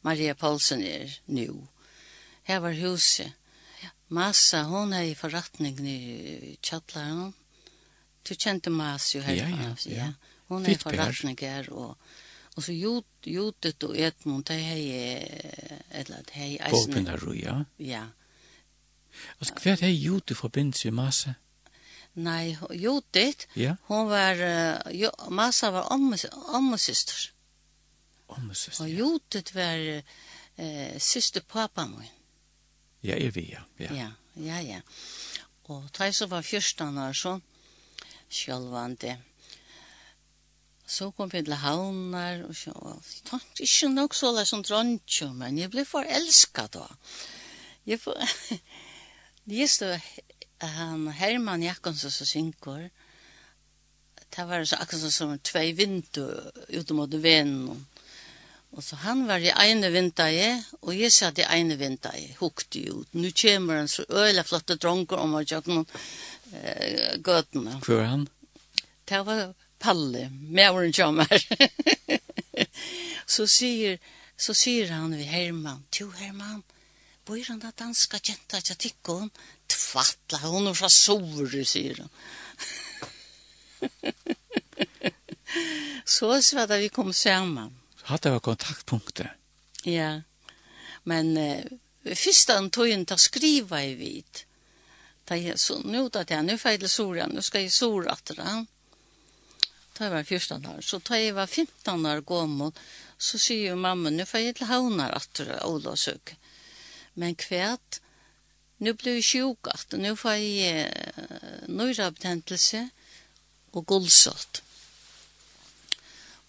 Maria 0.02 0.34
Paulsen 0.34 0.82
er 0.84 1.20
nu. 1.28 1.68
Her 2.44 2.60
var 2.60 2.74
huset. 2.74 3.34
Massa, 4.12 4.66
hon 4.68 4.94
er 4.94 5.06
i 5.08 5.16
forretning 5.16 5.78
i 5.88 6.58
Kjattlaren. 6.62 7.32
Du 8.28 8.34
kjente 8.36 8.70
Massa 8.70 9.18
jo 9.18 9.24
her. 9.24 9.38
Ja, 9.40 9.48
ja, 9.48 9.76
ja. 9.88 10.10
Hon 10.52 10.66
er 10.66 10.76
i 10.76 10.80
forretning 10.82 11.38
her, 11.40 11.70
og, 11.72 11.96
og 12.58 12.66
så 12.66 12.76
Jotet 12.76 13.84
og 13.88 13.96
Edmund, 13.96 14.46
de 14.50 14.58
er 14.60 14.82
i 14.82 14.90
eller 16.02 16.26
de 16.28 16.36
er 16.36 16.50
i 16.50 16.58
eisen. 16.58 16.92
Våpenaru, 16.92 17.32
ja. 17.40 17.62
Ja. 17.80 18.04
Altså, 19.40 19.56
hva 19.64 19.78
er 19.78 19.96
Jotet 19.96 20.38
forbindelse 20.38 20.92
med 20.92 21.04
Massa? 21.04 21.34
Nei, 22.20 22.58
Jotet, 22.76 23.48
ja. 23.56 23.78
hon 23.88 24.10
var, 24.12 24.36
uh, 24.44 24.92
jo, 24.92 25.12
Massa 25.32 25.72
var 25.72 25.88
ommesøster. 25.96 27.30
Om 27.32 27.41
Åmme 28.32 28.56
syster. 28.56 28.86
Og 28.86 28.90
Jotet 28.90 29.54
var 29.56 29.82
uh, 29.92 31.00
syster 31.00 31.44
pappa 31.48 31.86
min. 31.90 32.10
Ja, 33.04 33.18
er 33.18 33.32
vi, 33.34 33.48
ja. 33.52 33.64
Ja, 33.80 33.94
ja, 33.96 34.12
ja. 34.36 34.60
ja. 34.62 34.82
Og 35.72 35.90
da 35.98 36.08
jeg 36.10 36.30
var 36.30 36.46
fyrstan 36.46 36.98
år 37.00 37.14
så, 37.16 37.38
sjølvande, 38.32 39.18
så 40.92 41.08
kom 41.16 41.30
vi 41.32 41.44
til 41.46 41.56
havnar, 41.56 42.44
og 42.48 42.56
så, 42.56 42.74
jeg 42.76 43.24
tenkte 43.30 43.64
ikke 43.64 43.92
nok 43.94 44.16
så 44.18 44.34
lær 44.36 44.48
som 44.50 44.64
dronkjo, 44.64 45.30
men 45.38 45.60
jeg 45.62 45.72
ble 45.72 45.86
forelsket 45.88 46.76
da. 46.76 46.84
Jeg 47.88 48.02
får, 48.04 48.20
jeg 49.48 49.70
stod, 49.76 50.10
han 50.62 51.08
Herman 51.16 51.64
Jakobsen 51.64 52.12
som 52.12 52.28
synker, 52.28 52.90
det 54.32 54.48
var 54.48 54.66
så 54.66 54.80
akkurat 54.80 55.14
som 55.14 55.34
tvei 55.40 55.72
vindu 55.76 56.24
utom 56.72 57.02
mot 57.02 57.16
vennen. 57.24 57.88
Og 58.72 58.84
så 58.84 58.96
han 59.04 59.26
var 59.28 59.44
i 59.44 59.52
ene 59.52 59.90
vintaje, 59.92 60.64
og 60.82 60.96
jeg 60.96 61.12
satt 61.12 61.40
i 61.42 61.48
ene 61.58 61.76
vintaje, 61.80 62.36
hukte 62.40 62.80
jo 62.80 63.02
ut. 63.02 63.10
Nu 63.20 63.32
kommer 63.36 63.82
han 63.82 63.90
så 63.92 64.06
øyla 64.08 64.44
flotte 64.48 64.78
dronker 64.80 65.20
om 65.20 65.36
å 65.36 65.42
gjøre 65.44 65.74
noen 65.74 65.88
eh, 66.56 67.18
gøtene. 67.20 67.82
Hvor 67.84 68.00
var 68.00 68.08
han? 68.14 68.28
Det 69.12 69.20
var 69.28 69.42
Palle, 69.82 70.30
mævren 70.32 70.94
kommer. 70.96 71.46
så 73.36 73.48
sier, 73.50 74.00
så 74.38 74.54
sier 74.56 74.94
han 74.94 75.18
vi 75.18 75.26
Herman, 75.28 75.84
to 75.92 76.08
Herman, 76.22 76.64
bor 77.28 77.44
han 77.50 77.60
da 77.60 77.74
danska 77.76 78.22
kjenta 78.24 78.62
til 78.64 78.80
tikkon? 78.86 79.30
Tvattla, 79.68 80.46
hon 80.46 80.72
er 80.72 80.80
fra 80.80 80.90
Sore, 80.94 81.66
sier 81.68 82.06
han. 82.06 82.12
så 86.16 86.40
svar 86.46 86.72
da 86.72 86.80
vi 86.80 86.90
kom 86.94 87.12
sammen 87.12 87.81
hatt 88.12 88.22
det 88.22 88.32
var 88.32 88.40
kontaktpunktet. 88.40 89.28
Ja, 89.84 90.22
men 91.04 91.38
eh, 91.38 91.66
första 92.16 92.58
en 92.58 92.70
tog 92.70 92.88
inte 92.88 93.18
skriva 93.18 93.84
i 93.84 93.96
vid. 93.96 94.46
Da 95.26 95.38
jeg 95.38 95.60
så 95.60 95.80
nå 95.80 96.10
da 96.10 96.20
att 96.20 96.30
jag 96.30 96.46
nu 96.46 96.58
fel 96.58 96.90
sora, 96.90 97.28
nu 97.28 97.42
ska 97.42 97.62
jag 97.62 97.72
sora 97.72 98.12
att 98.12 98.26
det. 98.26 98.66
jeg 100.00 100.12
var 100.12 100.24
första 100.24 100.58
där, 100.58 100.82
så 100.82 100.98
da 101.00 101.18
jeg 101.18 101.34
var 101.34 101.48
15 101.48 102.06
år 102.06 102.22
gammel, 102.22 102.72
så 103.18 103.38
sier 103.38 103.70
jo 103.70 103.76
mamma 103.76 104.10
nå 104.10 104.26
får 104.26 104.40
jeg 104.40 104.56
til 104.56 104.68
havnar 104.68 105.14
etter 105.14 105.46
det 105.46 105.60
Olavsök. 105.62 106.34
Men 107.14 107.36
kvært, 107.36 108.02
nå 108.80 108.94
ble 108.94 109.14
jeg 109.20 109.24
sjuk 109.24 109.68
att 109.68 109.94
nu 109.94 110.16
får 110.16 110.34
jag 110.34 110.90
nöjrabetändelse 111.68 112.90
och 113.72 113.88
gullsott. 113.88 114.62
Mm 114.62 114.71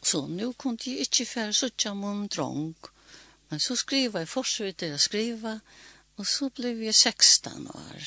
Så 0.03 0.27
nu 0.27 0.53
kunde 0.53 0.91
jag 0.91 0.99
inte 0.99 1.25
för 1.25 1.53
suttja 1.53 1.95
mun 1.95 2.27
drong. 2.27 2.75
Men 3.49 3.61
så 3.61 3.77
skriva 3.77 4.19
jag 4.19 4.29
forsvitt 4.29 4.83
jag 4.83 5.01
skriva. 5.01 5.61
Och 6.17 6.27
så 6.27 6.51
blev 6.51 6.83
jag 6.83 6.95
16 6.95 7.69
år. 7.69 8.03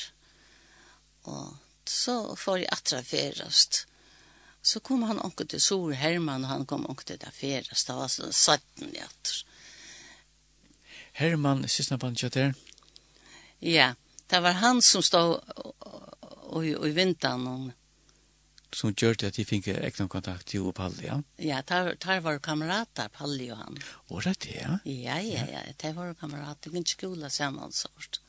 Och 1.22 1.54
så 1.84 2.36
får 2.36 2.58
jag 2.58 2.72
attraferast. 2.72 3.86
Så 4.62 4.80
kom 4.80 5.02
han 5.02 5.18
också 5.18 5.46
till 5.46 5.60
Sor 5.60 5.92
Herman 5.92 6.44
och 6.44 6.50
han 6.50 6.66
kom 6.66 6.86
också 6.86 7.06
till 7.06 7.18
det 7.18 7.30
ferast. 7.30 7.86
Det 7.86 7.92
var 7.92 8.08
så 8.08 8.32
satten 8.32 8.90
jag 8.94 9.08
Herman, 11.12 11.68
sysna 11.68 11.96
bandkjöter? 11.96 12.54
Ja, 13.58 13.94
det 14.26 14.40
var 14.40 14.52
han 14.52 14.82
som 14.82 15.02
stod 15.02 15.40
och 16.42 16.66
i 16.66 16.90
vintan 16.90 17.46
om 17.46 17.72
som 18.76 18.92
gjør 18.92 19.16
det 19.16 19.30
at 19.30 19.38
de 19.38 19.44
fikk 19.48 19.70
ekne 19.72 20.04
kontakt 20.12 20.50
til 20.52 20.68
Palli, 20.76 21.06
ja? 21.06 21.16
Ja, 21.40 21.62
tar, 21.64 21.94
tar 22.02 22.20
var 22.24 22.38
kamerater, 22.44 23.08
Palli 23.08 23.48
og 23.54 23.62
han. 23.62 23.78
Var 24.10 24.28
det 24.28 24.34
det, 24.44 24.56
ja? 24.58 24.76
Ja, 24.84 25.16
ja, 25.24 25.46
ja, 25.54 25.62
tar 25.80 25.96
var 25.96 26.12
kamerater, 26.20 26.74
ikke 26.76 26.98
skola 26.98 27.30
sammen 27.32 27.72
sort. 27.72 28.20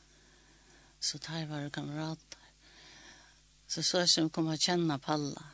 Så 1.00 1.20
tar 1.20 1.44
var 1.50 1.68
kamerater. 1.70 2.40
Så 3.68 3.84
så 3.84 4.00
er 4.00 4.08
som 4.08 4.30
kom 4.32 4.48
å 4.48 4.56
kjenne 4.56 4.96
Palla. 5.04 5.44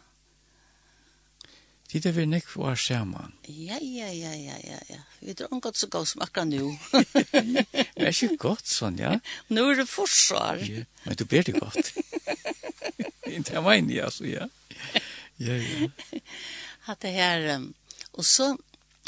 Det 1.91 2.07
er 2.07 2.15
vi 2.15 2.25
nekk 2.27 2.47
var 2.59 2.79
sammen. 2.79 3.35
Ja, 3.47 3.77
ja, 3.79 4.09
ja, 4.11 4.31
ja, 4.35 4.57
ja, 4.67 4.79
ja. 4.91 5.03
Vi 5.21 5.35
drar 5.35 5.61
godt 5.63 5.79
så 5.79 5.87
godt 5.91 6.09
som 6.11 6.23
akkurat 6.25 6.49
nå. 6.51 6.71
det 6.91 7.67
er 7.95 8.15
ikke 8.15 8.39
godt 8.49 8.71
sånn, 8.71 8.99
ja? 8.99 9.13
Nå 9.51 9.67
er 9.71 9.83
det 9.83 9.89
forsvar. 9.91 10.63
Ja, 10.63 10.87
men 11.05 11.19
du 11.19 11.27
ber 11.31 11.47
det 11.47 11.59
godt. 11.59 11.93
Inte 13.37 13.53
jag 13.53 13.65
menar 13.65 13.95
jag 13.95 14.13
så 14.13 14.27
ja. 14.27 14.49
Ja 15.37 15.53
ja. 15.53 15.89
Att 16.85 17.01
det 17.01 17.09
här 17.09 17.69
och 18.11 18.27
så 18.27 18.59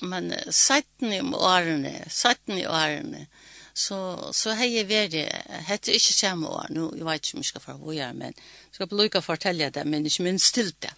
men 0.03 0.35
sätten 0.51 1.13
i 1.13 1.23
åren, 1.23 1.89
sätten 2.09 2.59
i 2.59 2.67
åren 2.67 3.27
så 3.73 4.29
så 4.33 4.51
har 4.51 4.85
ver 4.85 5.09
det 5.09 5.43
hette 5.49 5.93
inte 5.93 6.13
samma 6.13 6.49
år 6.49 6.67
nu 6.71 6.91
jag 6.99 7.05
vet 7.05 7.15
inte 7.15 7.29
hur 7.33 7.39
jag 7.39 7.45
ska 7.45 7.61
förvåja 7.61 8.13
men 8.13 8.33
ska 8.71 8.87
bluka 8.87 9.23
fortälja 9.23 9.71
det 9.71 9.85
men 9.85 10.05
inte 10.05 10.23
minst 10.23 10.55
till 10.55 10.73
det. 10.79 10.95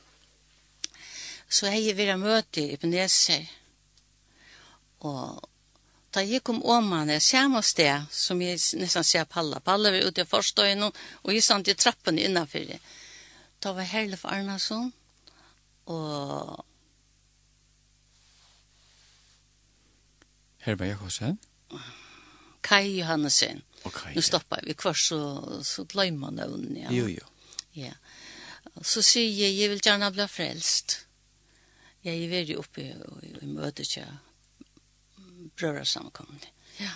Så 1.48 1.66
har 1.66 1.72
hej 1.72 1.92
ver 1.92 2.16
möte 2.16 2.60
i 2.60 2.76
Peneser. 2.76 3.46
og 5.00 5.48
da 6.14 6.22
jeg 6.24 6.42
kom 6.42 6.62
om 6.62 6.70
åman, 6.78 7.10
jeg 7.12 7.22
samme 7.22 7.62
sted, 7.62 8.08
som 8.10 8.40
jeg 8.42 8.58
nesten 8.80 9.04
ser 9.04 9.24
Palla. 9.24 9.60
Palla 9.60 9.92
var 9.92 10.08
ute 10.08 10.24
i 10.24 10.28
forstøyene, 10.28 10.90
og 11.22 11.34
jeg 11.34 11.44
stand 11.44 11.68
i 11.68 11.74
trappen 11.74 12.18
innenfor 12.18 12.64
det. 12.70 12.78
Det 13.62 13.74
var 13.74 13.82
Herlef 13.82 14.24
Arnason, 14.24 14.92
og... 15.86 16.64
Herba 20.58 20.84
Jakobsen? 20.84 21.38
Kai 22.62 22.98
Johannesen. 22.98 23.62
Okay, 23.84 24.14
nu 24.14 24.22
stoppar 24.22 24.60
vi 24.66 24.74
kvar 24.74 24.94
så, 24.94 25.42
så 25.64 25.84
glömmer 25.84 26.18
man 26.18 26.38
ögonen. 26.38 26.76
Ja. 26.76 26.92
Jo, 26.92 27.08
jo. 27.08 27.26
Ja. 27.72 27.92
Så 28.82 29.02
sier 29.02 29.30
jeg, 29.30 29.58
jeg 29.58 29.70
vil 29.70 29.80
gjerne 29.80 30.10
bli 30.12 30.26
frelst. 30.28 30.98
Jeg 32.04 32.24
er 32.24 32.30
veldig 32.30 32.58
oppe 32.58 32.82
i, 32.82 32.90
i 33.42 33.46
mötet 33.46 33.96
jag 33.96 34.18
bröra 35.56 35.84
samkomna. 35.84 36.38
Ja. 36.76 36.90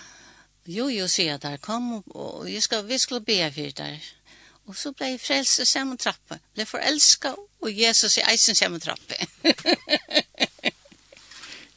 Jo, 0.64 0.90
jo, 0.90 1.08
sier 1.08 1.32
jeg 1.32 1.42
der, 1.42 1.56
kom 1.58 1.88
og, 1.92 2.10
og 2.14 2.50
jeg 2.50 2.62
skal, 2.62 2.84
vi 2.86 2.98
skulle 2.98 3.24
be 3.26 3.50
for 3.50 3.62
det 3.62 3.76
där. 3.76 3.98
Og 4.70 4.76
så 4.78 4.92
ble 4.94 5.12
jeg 5.12 5.20
frelst 5.20 5.62
i 5.62 5.66
samme 5.66 5.96
trappe. 5.98 6.38
Ble 6.54 6.66
forelsket, 6.68 7.38
og 7.62 7.78
Jesus 7.78 8.18
i 8.18 8.24
eisen 8.30 8.58
samme 8.58 8.78
trappe. 8.82 9.18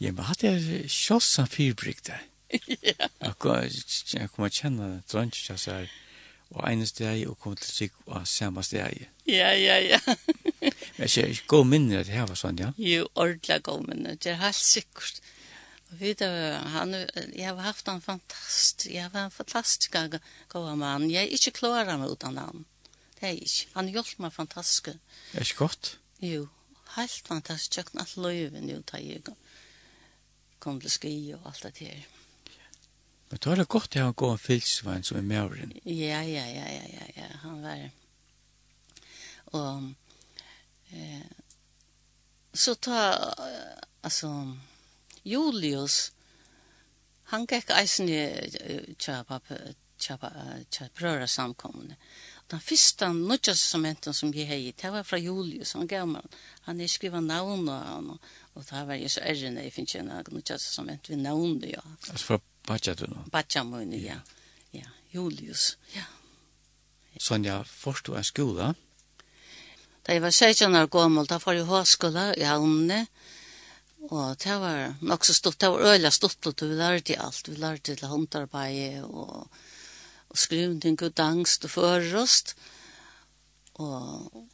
ja, 0.04 0.12
men 0.12 0.24
hadde 0.30 0.52
jeg 0.52 0.90
kjøssan 0.92 1.52
fyrbrygd 1.52 2.10
der. 2.12 2.24
Ja. 2.86 3.08
Jeg 3.20 3.34
kom 3.42 4.30
kommer 4.36 4.52
kjenne 4.54 4.90
drønns, 5.12 5.40
jeg 5.50 5.60
sier, 5.60 5.88
og 6.54 6.62
ene 6.70 6.86
steg, 6.88 7.26
og 7.28 7.40
kom 7.42 7.56
til 7.58 7.72
sikk 7.72 7.98
og 8.06 8.28
samme 8.30 8.64
steg. 8.64 9.08
Ja, 9.28 9.50
ja, 9.58 9.80
ja. 9.82 10.00
men 10.62 11.08
jeg 11.08 11.14
sier, 11.16 11.42
god 11.52 11.66
minner 11.68 12.06
det 12.06 12.16
her 12.16 12.30
var 12.30 12.40
sånn, 12.40 12.62
ja? 12.62 12.70
Jo, 12.78 13.10
ordentlig 13.16 13.60
god 13.66 13.90
minner, 13.90 14.16
det 14.16 14.36
er 14.36 14.40
helt 14.44 14.62
sikkert. 14.62 15.20
Og 15.92 16.00
vet 16.00 16.22
du, 16.22 16.30
han, 16.78 16.96
jeg 17.34 17.50
har 17.50 17.60
haft 17.66 17.90
en 17.92 18.02
fantastisk, 18.02 18.88
jeg 18.94 19.12
var 19.14 19.28
en 19.28 19.36
fantastisk 19.36 19.98
god 20.54 20.72
mann. 20.80 21.10
Jeg 21.12 21.26
er 21.26 21.36
ikke 21.36 21.58
klar 21.60 21.92
meg 21.98 22.14
uten 22.14 22.40
han 22.40 22.66
det 23.20 23.30
er 23.30 23.38
ikke. 23.40 23.70
Han 23.76 23.90
hjelper 23.90 24.26
meg 24.26 24.34
fantastisk. 24.34 24.92
Det 25.32 25.40
er 25.40 25.48
ikke 25.48 25.64
godt? 25.64 26.00
Jo, 26.22 26.48
helt 26.96 27.28
fantastisk. 27.28 27.78
Jeg 27.78 27.86
kan 27.86 28.04
alt 28.04 28.18
løyve 28.18 28.62
nå 28.62 28.82
da 28.92 29.00
jeg 29.00 29.24
kom 30.60 30.82
til 30.82 30.92
ski 30.92 31.16
og 31.38 31.48
alt 31.52 31.64
det 31.64 31.88
her. 31.88 32.06
Men 33.30 33.42
da 33.42 33.52
er 33.52 33.62
det 33.62 33.68
godt 33.72 33.96
å 33.98 34.04
han 34.04 34.14
går 34.14 34.36
god 34.36 34.42
fylsvann 34.44 35.04
som 35.04 35.18
er 35.18 35.30
mauren. 35.30 35.72
Ja, 35.86 36.22
ja, 36.22 36.46
ja, 36.46 36.68
ja, 36.70 36.84
ja, 36.92 37.08
ja. 37.16 37.30
Han 37.44 37.64
var... 37.64 37.88
Og... 39.56 39.94
Eh, 40.92 41.26
så 42.54 42.76
ta... 42.76 43.00
Altså... 44.04 44.32
Julius... 45.26 46.12
Han 47.32 47.48
gikk 47.50 47.72
eisen 47.74 48.06
i 48.14 48.20
tja 49.02 49.24
pappa, 49.26 49.58
tja, 49.98 50.14
tja, 50.22 50.30
tja, 50.70 50.90
tja, 50.94 51.18
tja, 51.18 51.56
tja, 51.58 51.96
den 52.52 52.62
første 52.62 53.08
nødja 53.14 53.54
testamenten 53.54 54.14
som 54.14 54.34
jeg 54.34 54.48
hei, 54.48 54.74
det 54.82 54.92
var 54.94 55.04
fra 55.04 55.18
Julius, 55.18 55.74
han 55.74 55.88
gav 55.90 56.08
meg, 56.08 56.26
han 56.68 56.82
er 56.82 56.90
skriva 56.92 57.22
navn 57.22 57.70
og 57.70 57.80
han, 57.88 58.12
og 58.54 58.68
det 58.70 58.84
var 58.88 59.00
jo 59.02 59.10
så 59.10 59.24
ærrene, 59.26 59.64
jeg 59.66 59.74
finner 59.74 59.90
ikke 59.90 60.04
en 60.04 60.36
nødja 60.36 60.58
testament 60.58 61.10
ved 61.10 61.24
navn, 61.24 61.58
ja. 61.66 61.82
Altså 62.10 62.26
fra 62.34 62.40
Batja 62.68 62.94
du 62.98 63.06
nå? 63.10 63.26
Batja 63.34 63.64
mine, 63.64 63.98
ja. 64.02 64.20
Ja, 64.74 64.90
Julius, 65.14 65.78
ja. 65.96 66.06
Sonja, 67.20 67.62
forstå 67.64 68.18
en 68.20 68.28
skola? 68.28 68.74
Da 70.06 70.14
jeg 70.14 70.22
var 70.22 70.34
16 70.34 70.76
år 70.76 70.90
gammel, 70.92 71.26
da 71.26 71.40
var 71.42 71.56
jeg 71.58 71.66
håskola 71.66 72.32
i 72.38 72.46
havnene, 72.46 73.06
og 74.12 74.36
det 74.38 74.58
var 74.62 75.00
nok 75.02 75.26
så 75.26 75.34
stort, 75.34 75.58
det 75.62 75.72
var 75.74 75.96
øyla 75.96 76.12
stort, 76.14 76.46
og 76.46 76.62
vi 76.62 76.76
lærte 76.78 77.18
alt, 77.18 77.50
vi 77.50 77.56
lærte 77.58 77.96
til 77.96 78.12
håndarbeid, 78.12 79.02
og 79.08 79.48
og 80.36 80.42
skrivning 80.44 81.00
og 81.00 81.16
dangst 81.16 81.66
og 81.66 81.72
først. 81.72 82.54
Og 83.80 84.48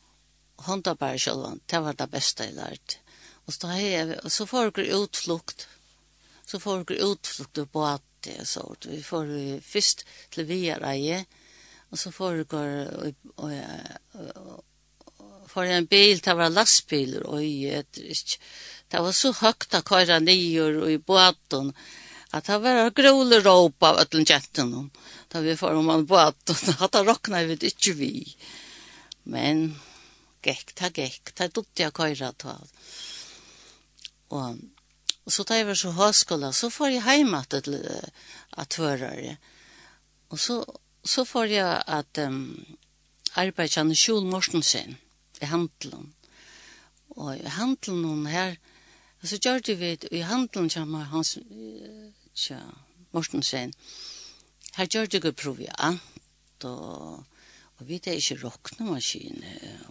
hånda 0.68 0.94
bare 0.94 1.20
selv, 1.20 1.58
det 1.70 1.82
var 1.82 1.98
det 1.98 2.10
beste 2.12 2.46
jeg 2.46 2.58
lærte. 2.58 3.02
Og 3.48 3.54
så, 3.54 3.68
jeg, 3.74 4.20
og 4.24 4.32
så 4.32 4.46
får 4.46 4.72
jeg 4.78 4.96
utflukt. 4.96 5.68
Så 6.46 6.60
får 6.62 6.84
jeg 6.86 7.02
utflukt 7.06 7.58
og 7.58 7.70
båt, 7.74 8.30
og 8.40 8.48
så. 8.48 8.66
Vi 8.86 9.02
får 9.04 9.32
først 9.66 10.06
til 10.32 10.48
Viereie, 10.48 11.24
og 11.90 11.98
så 11.98 12.12
får 12.12 12.44
jeg 12.44 12.54
og, 12.54 13.14
og, 13.38 14.64
og, 15.56 15.66
jeg 15.66 15.78
en 15.78 15.88
bil, 15.88 16.22
det 16.24 16.38
var 16.38 16.54
lastbiler, 16.54 17.26
og 17.26 17.42
jeg, 17.44 17.86
det 17.92 19.02
var 19.02 19.12
så 19.12 19.34
høyt 19.42 19.76
å 19.76 19.82
køre 19.88 20.22
nye 20.24 20.70
og 20.70 20.92
i 20.92 21.02
båten, 21.02 21.74
og 21.74 22.01
at 22.32 22.48
det 22.48 22.58
var 22.64 22.92
gråle 22.96 23.42
råp 23.44 23.84
av 23.84 24.00
ötlen 24.04 24.26
jätten 24.28 24.92
da 25.32 25.40
vi 25.44 25.56
får 25.58 25.76
om 25.76 25.86
man 25.86 26.06
båt 26.06 26.54
at 26.80 26.92
det 26.92 27.04
råkna 27.08 27.44
vi 27.48 27.58
ikke 27.70 27.94
vi. 27.96 28.14
Men 29.24 29.76
gekk 30.44 30.76
ta 30.76 30.90
gekk 30.90 31.34
ta 31.36 31.48
dutt 31.48 31.80
jeg 31.80 31.94
køyra 31.94 32.32
ta 32.34 32.58
og 34.32 34.58
så 35.28 35.44
da 35.44 35.58
jeg 35.60 35.68
var 35.68 35.78
så 35.78 35.92
høyskola 35.96 36.54
så 36.56 36.70
får 36.72 36.96
jeg 36.96 37.18
hjemme 37.18 37.44
at 37.44 37.58
at 38.58 38.80
hørere 38.80 39.38
og 40.32 40.40
så 40.40 40.64
så 41.04 41.26
får 41.26 41.46
jeg 41.50 41.84
at 41.88 42.20
um, 42.28 42.78
arbeidkjenne 43.40 43.96
Kjol 43.98 44.28
Morsensen 44.30 44.98
i 45.42 45.46
handelen. 45.50 46.12
Og 47.18 47.38
i 47.38 47.54
handelen 47.58 48.26
her 48.30 48.58
så 49.24 49.38
gjør 49.38 49.64
det 49.66 49.78
vi 49.80 49.92
i 50.12 50.24
handelen 50.26 50.70
kommer 50.70 51.10
hans 51.12 51.38
tja 52.36 52.60
Mortensen. 53.12 53.74
Her 54.78 54.88
gjør 54.88 55.10
det 55.10 55.20
ikke 55.20 55.34
proviant, 55.36 56.02
og, 56.64 57.24
og 57.78 57.88
vi 57.88 58.00
det 58.00 58.14
er 58.14 58.22
ikke 58.22 58.40
råknemaskiner. 58.46 59.90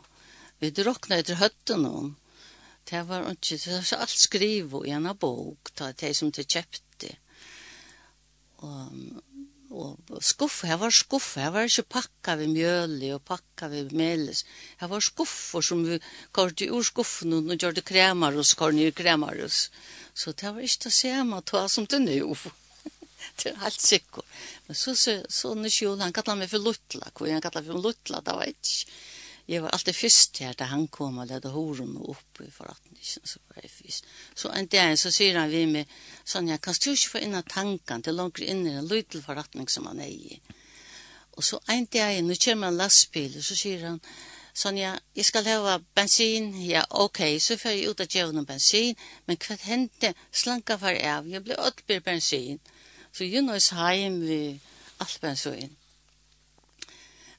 Vi 0.61 0.71
det 0.71 0.87
råkne 0.87 1.21
etter 1.21 1.41
høtten 1.41 1.87
om. 1.89 2.15
Det 2.89 3.03
var 3.09 3.29
ikke, 3.31 3.59
det 3.61 3.77
var 3.77 4.01
alt 4.03 4.17
skrivo 4.17 4.85
i 4.85 4.95
en 4.97 5.09
bok, 5.17 5.73
det 5.77 6.09
er 6.09 6.17
som 6.17 6.33
det 6.33 6.49
kjøpte. 6.49 7.13
Og, 8.61 9.21
og 9.71 10.23
skuff, 10.25 10.65
her 10.67 10.81
var 10.81 10.91
skuff, 10.91 11.37
her 11.39 11.53
var 11.55 11.69
ikke 11.69 11.87
pakka 11.95 12.35
vi 12.41 12.49
mjøli 12.51 13.13
og 13.15 13.23
pakka 13.23 13.69
vi 13.71 13.85
melis. 13.95 14.43
Her 14.81 14.89
var 14.91 15.05
skuffer 15.05 15.63
som 15.63 15.85
vi 15.87 16.01
kortet 16.33 16.73
ur 16.73 16.83
skuffen 16.85 17.37
og 17.39 17.55
gjør 17.55 17.77
det 17.79 17.87
kremar 17.87 18.35
hos, 18.35 18.57
kortet 18.59 18.91
ur 18.91 18.97
kremar 18.97 19.39
hos. 19.39 19.69
Og 19.69 20.00
Så 20.21 20.33
det 20.37 20.51
var 20.53 20.61
ikke 20.61 20.85
det 20.85 20.93
samme 20.93 21.39
ta 21.49 21.63
som 21.73 21.87
det 21.89 22.03
nå. 22.05 22.35
det 23.41 23.53
er 23.55 23.63
helt 23.63 23.81
sikkert. 23.81 24.27
Men 24.67 24.77
så, 24.77 24.95
så, 24.95 25.23
så 25.29 25.55
sjön 25.73 26.03
han 26.05 26.13
kallet 26.13 26.43
meg 26.43 26.51
for 26.51 26.61
Lutla. 26.61 27.09
Hvor 27.15 27.31
han 27.31 27.41
kallet 27.41 27.65
for 27.65 27.81
Lutla, 27.81 28.21
det 28.27 28.35
var 28.37 28.51
ikke. 28.51 28.99
Jeg 29.51 29.63
var 29.65 29.73
alltid 29.75 29.97
først 29.97 30.39
her 30.45 30.53
da 30.55 30.69
han 30.71 30.85
kom 30.93 31.17
og 31.19 31.27
ledde 31.27 31.51
horen 31.51 31.97
opp 31.99 32.43
i 32.45 32.51
forretningen. 32.53 33.01
Så 33.03 33.41
var 33.49 33.65
jeg 33.65 33.73
først. 33.73 34.11
Så 34.37 34.53
en 34.55 34.69
dag 34.71 34.93
så 35.01 35.11
sier 35.11 35.41
han 35.41 35.51
vi 35.51 35.65
med, 35.67 35.97
Sonja, 36.25 36.61
kan 36.63 36.77
du 36.77 36.91
ikke 36.93 37.15
få 37.17 37.23
inn 37.25 37.35
av 37.35 37.49
tanken 37.51 38.05
til 38.05 38.21
langt 38.21 38.39
inn 38.45 38.67
i 38.69 38.77
en 38.77 38.87
lydel 38.87 39.25
forretning 39.25 39.73
som 39.73 39.89
han 39.91 40.05
er 40.05 40.13
i? 40.13 40.37
Og 41.35 41.47
så 41.49 41.59
en 41.73 41.89
dag, 41.89 42.21
nå 42.23 42.37
kommer 42.45 42.69
en 42.69 42.79
lastbil, 42.79 43.41
og 43.41 43.47
så 43.47 43.57
sier 43.57 43.89
han, 43.89 43.99
Sonja, 44.55 44.97
jeg 45.15 45.25
skal 45.25 45.47
hava 45.47 45.79
bensin, 45.95 46.51
ja, 46.67 46.83
ok, 46.91 47.21
så 47.41 47.57
fer 47.61 47.77
jeg 47.77 47.93
ut 47.93 48.01
av 48.03 48.11
djevn 48.11 48.47
bensin, 48.47 48.97
men 49.27 49.39
hva 49.39 49.57
hendte 49.63 50.13
slanka 50.33 50.77
for 50.81 50.97
av, 51.07 51.29
jeg 51.31 51.45
ble 51.47 51.59
åttbyr 51.59 52.03
bensin, 52.03 52.59
så 53.15 53.27
jeg 53.27 53.45
nøys 53.47 53.71
heim 53.79 54.19
vi 54.25 54.41
all 54.99 55.15
bensin. 55.23 55.77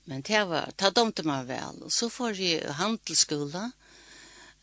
Men 0.06 0.24
det 0.28 0.46
var, 0.48 0.72
ta 0.76 0.90
domte 0.90 1.24
man 1.28 1.46
vel, 1.48 1.84
og 1.86 1.92
så 1.94 2.10
får 2.10 2.40
jeg 2.40 2.78
handelsskola, 2.80 3.68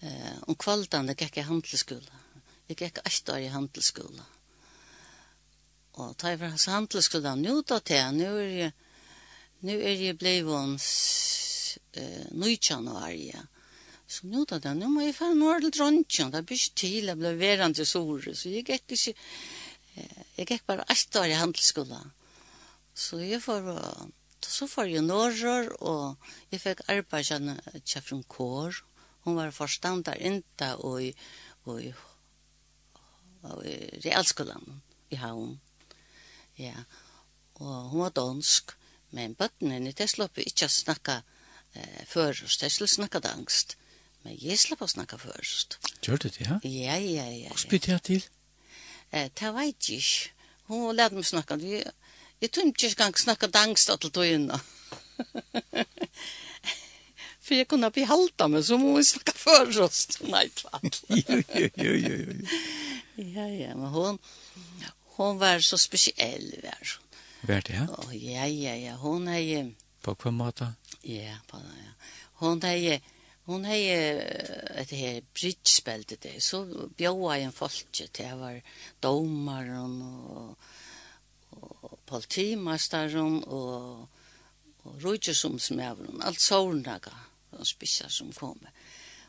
eh, 0.03 0.35
om 0.49 0.57
kvaldene 0.57 1.15
gikk 1.15 1.39
jeg 1.39 1.51
handelsskola, 1.51 2.25
jeg 2.69 2.81
gikk 2.81 3.03
ett 3.05 3.33
år 3.33 3.45
i 3.45 3.53
handelsskola. 3.53 4.25
Og 5.99 6.17
ta 6.17 6.33
i 6.33 6.41
hans 6.41 6.67
handelsskola, 6.71 7.37
nu 7.37 7.61
da 7.63 7.79
til, 7.79 8.17
nu 8.17 8.27
er 8.33 8.51
jeg, 8.57 8.73
nu 9.61 9.75
er 9.77 9.95
jeg 10.01 10.19
blei 10.19 10.41
vans, 10.47 10.89
eh, 11.93 12.27
nøytjanuarie. 12.33 13.47
Så 14.09 14.27
nu 14.27 14.45
då, 14.49 14.59
då, 14.59 14.73
nu 14.75 14.89
må 14.89 15.03
jeg 15.05 15.15
fan 15.19 15.37
nå 15.37 15.59
til 15.61 15.73
drontjen, 15.77 16.31
det 16.33 16.47
blir 16.49 16.57
ikke 16.57 16.81
til, 16.81 17.11
jeg 17.11 17.19
ble 17.21 17.35
verandre 17.37 17.85
sore, 17.85 18.33
så 18.33 18.49
jeg 18.49 18.65
gikk 18.65 18.95
ikke, 18.97 19.13
jeg 20.39 20.47
gikk 20.49 20.65
bare 20.65 20.87
ett 20.89 21.17
år 21.21 21.29
i 21.29 21.37
handelsskola. 21.37 22.01
Så 22.97 23.21
jeg 23.21 23.43
får, 23.45 23.69
så 24.41 24.67
får 24.67 24.89
jeg 24.95 25.05
norrør, 25.05 25.69
og 25.85 26.33
jeg 26.49 26.63
fikk 26.65 26.81
arbeid 26.89 27.29
kjær 27.85 28.07
fra 28.07 28.23
kår, 28.33 28.81
hun 29.27 29.37
var 29.37 29.53
forstander 29.53 30.17
inte 30.25 30.73
og 30.81 31.03
i, 31.05 31.13
og 31.69 31.83
i, 31.85 31.93
og 33.45 33.65
i 33.69 33.77
realskolan 34.09 34.81
i 35.13 35.21
havn. 35.21 35.59
Ja, 36.57 36.81
og 37.61 37.93
hun 37.93 38.07
var 38.07 38.17
dansk, 38.17 38.73
men 39.13 39.37
bøttene, 39.37 39.93
det 39.93 40.09
slapp 40.09 40.41
vi 40.41 40.49
ikke 40.49 40.65
å 40.65 40.73
snakke 40.73 41.21
eh, 41.75 42.07
først. 42.07 42.63
Jeg 42.63 42.73
skulle 42.73 42.89
snakke 42.89 43.21
angst. 43.29 43.77
Men 44.25 44.37
jeg 44.41 44.59
slapp 44.59 44.83
å 44.83 44.91
snakke 44.91 45.19
først. 45.19 45.79
Gjør 46.03 46.17
du 46.25 46.29
det, 46.29 46.41
ja? 46.41 46.59
Ja, 46.65 46.97
ja, 46.97 47.27
ja. 47.31 47.53
Hvordan 47.53 47.71
bytte 47.71 47.93
jeg 47.93 48.03
til? 48.09 48.27
Eh, 49.13 49.31
det 49.41 49.55
vet 49.55 49.91
jeg 49.91 50.03
ikke. 50.03 50.53
Hun 50.69 50.97
lærte 50.97 51.17
meg 51.17 51.25
snakke. 51.25 51.59
Jeg, 51.63 51.93
jeg 52.43 52.53
tror 52.53 52.69
ikke 52.69 52.87
jeg 52.87 52.99
kan 52.99 53.15
snakke 53.17 53.51
angst 53.57 53.91
til 54.03 54.11
togene. 54.11 54.61
For 57.49 57.57
jeg 57.57 57.69
kunne 57.71 57.89
bli 57.95 58.05
halta 58.05 58.49
meg, 58.53 58.67
så 58.69 58.77
må 58.77 58.99
vi 58.99 59.07
snakke 59.09 59.33
først. 59.39 60.21
Nei, 60.35 60.49
tvart. 60.53 61.01
jo, 61.85 61.95
jo, 61.95 61.95
jo, 61.97 62.39
jo. 62.43 62.63
Ja, 63.19 63.49
ja, 63.51 63.73
men 63.75 63.89
hon 63.91 64.21
hon 65.19 65.39
var 65.39 65.59
så 65.61 65.79
speciell 65.79 66.53
var. 66.63 66.93
Vart 67.43 67.67
det? 67.67 67.75
Ja? 67.75 67.87
Oh, 67.99 68.13
ja, 68.15 68.47
ja, 68.47 68.75
ja. 68.77 68.95
Hon 68.95 69.29
är 69.29 69.39
ju 69.39 69.75
På 70.15 70.29
hva 70.29 70.35
måte? 70.35 70.73
Ja, 71.03 71.37
på 71.49 71.61
det, 71.63 71.79
ja. 71.85 71.95
Hun 72.41 72.63
hei, 72.63 72.99
hun 73.49 73.65
jo, 73.65 73.97
et 74.79 74.93
her 74.93 75.23
bridgespilte 75.35 76.19
det, 76.23 76.37
så 76.45 76.63
bjóa 76.99 77.39
en 77.43 77.55
folke 77.55 78.07
til 78.07 78.25
jeg 78.25 78.39
var 78.39 78.61
domaren 79.03 79.97
og, 80.05 80.69
og 81.57 81.99
politimasteren 82.07 83.43
og, 83.47 84.07
og 84.85 85.03
rujtjesomsmæveren, 85.05 86.23
alt 86.23 86.41
sårnaga, 86.41 87.15
og 87.57 87.67
spissa 87.67 88.09
som 88.13 88.33
kom. 88.37 88.61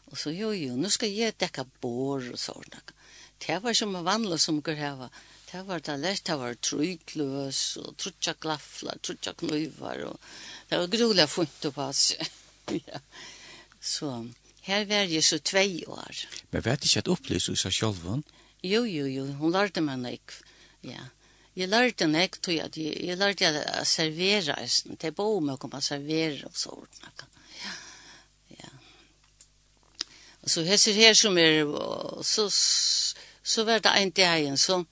Og 0.09 0.17
så 0.17 0.33
jo, 0.33 0.51
jo, 0.51 0.75
nu 0.75 0.89
skal 0.89 1.11
jeg 1.13 1.37
dekka 1.39 1.65
bor 1.81 2.23
og 2.23 2.39
sårnaga. 2.39 2.95
Det 3.39 3.59
var 3.63 3.73
som 3.73 3.95
vanlig 4.03 4.39
som 4.43 4.61
går 4.61 4.75
heva. 4.75 5.09
Det 5.51 5.61
var 5.65 5.79
det 5.79 5.95
lett, 5.97 6.25
det 6.27 6.35
var 6.37 6.57
trygløs 6.61 7.61
og 7.81 7.95
trutja 7.97 8.35
glaffla, 8.41 8.93
trutja 9.01 9.33
knuivar 9.33 10.03
og 10.11 10.19
Det 10.69 10.77
var 10.77 10.87
grulig 10.87 11.29
funnet 11.29 11.73
på 11.73 11.81
oss. 11.81 12.15
ja. 12.85 12.99
Så 13.81 14.29
her 14.61 14.85
var 14.85 15.07
jeg 15.09 15.23
så 15.23 15.39
två 15.39 15.63
år. 15.87 16.25
Men 16.51 16.65
vet 16.65 16.85
ikke 16.85 16.99
at 16.99 17.07
upplysa 17.07 17.55
seg 17.55 17.73
själv? 17.73 18.05
Jo, 18.63 18.83
jo, 18.85 19.05
jo. 19.07 19.25
Hun 19.39 19.55
lærte 19.55 19.81
meg 19.81 19.99
nek. 20.03 20.35
Ja. 20.83 21.09
Jag 21.53 21.69
lärde 21.69 22.07
nek 22.07 22.37
tog 22.41 22.53
jeg 22.53 22.77
Jag 22.77 23.17
lärde 23.17 23.49
å 23.81 23.85
servere. 23.85 24.55
Det 24.85 25.07
er 25.07 25.11
bara 25.11 25.37
om 25.37 25.49
jag 25.49 25.59
kommer 25.59 25.77
å 25.77 25.81
servere 25.81 26.45
og 26.45 26.55
så. 26.55 26.85
Ja. 27.01 27.73
Ja. 28.47 28.69
Och 30.41 30.51
så 30.51 30.61
här 30.61 30.93
her 30.93 31.13
som 31.13 31.37
är 31.37 32.23
så 32.23 32.49
så 33.43 33.63
var 33.63 33.79
det 33.79 33.89
en 33.89 34.11
dag 34.11 34.39
igjen, 34.39 34.57
så 34.57 34.85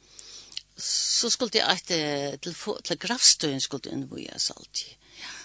så 0.77 1.29
skulle 1.29 1.51
jeg 1.53 1.67
jag 1.69 1.83
til, 1.83 2.39
till 2.39 2.55
til 2.83 2.97
Grafstøyen 2.97 3.61
skulle 3.61 3.91
innvojas 3.91 4.51
alltid 4.51 4.95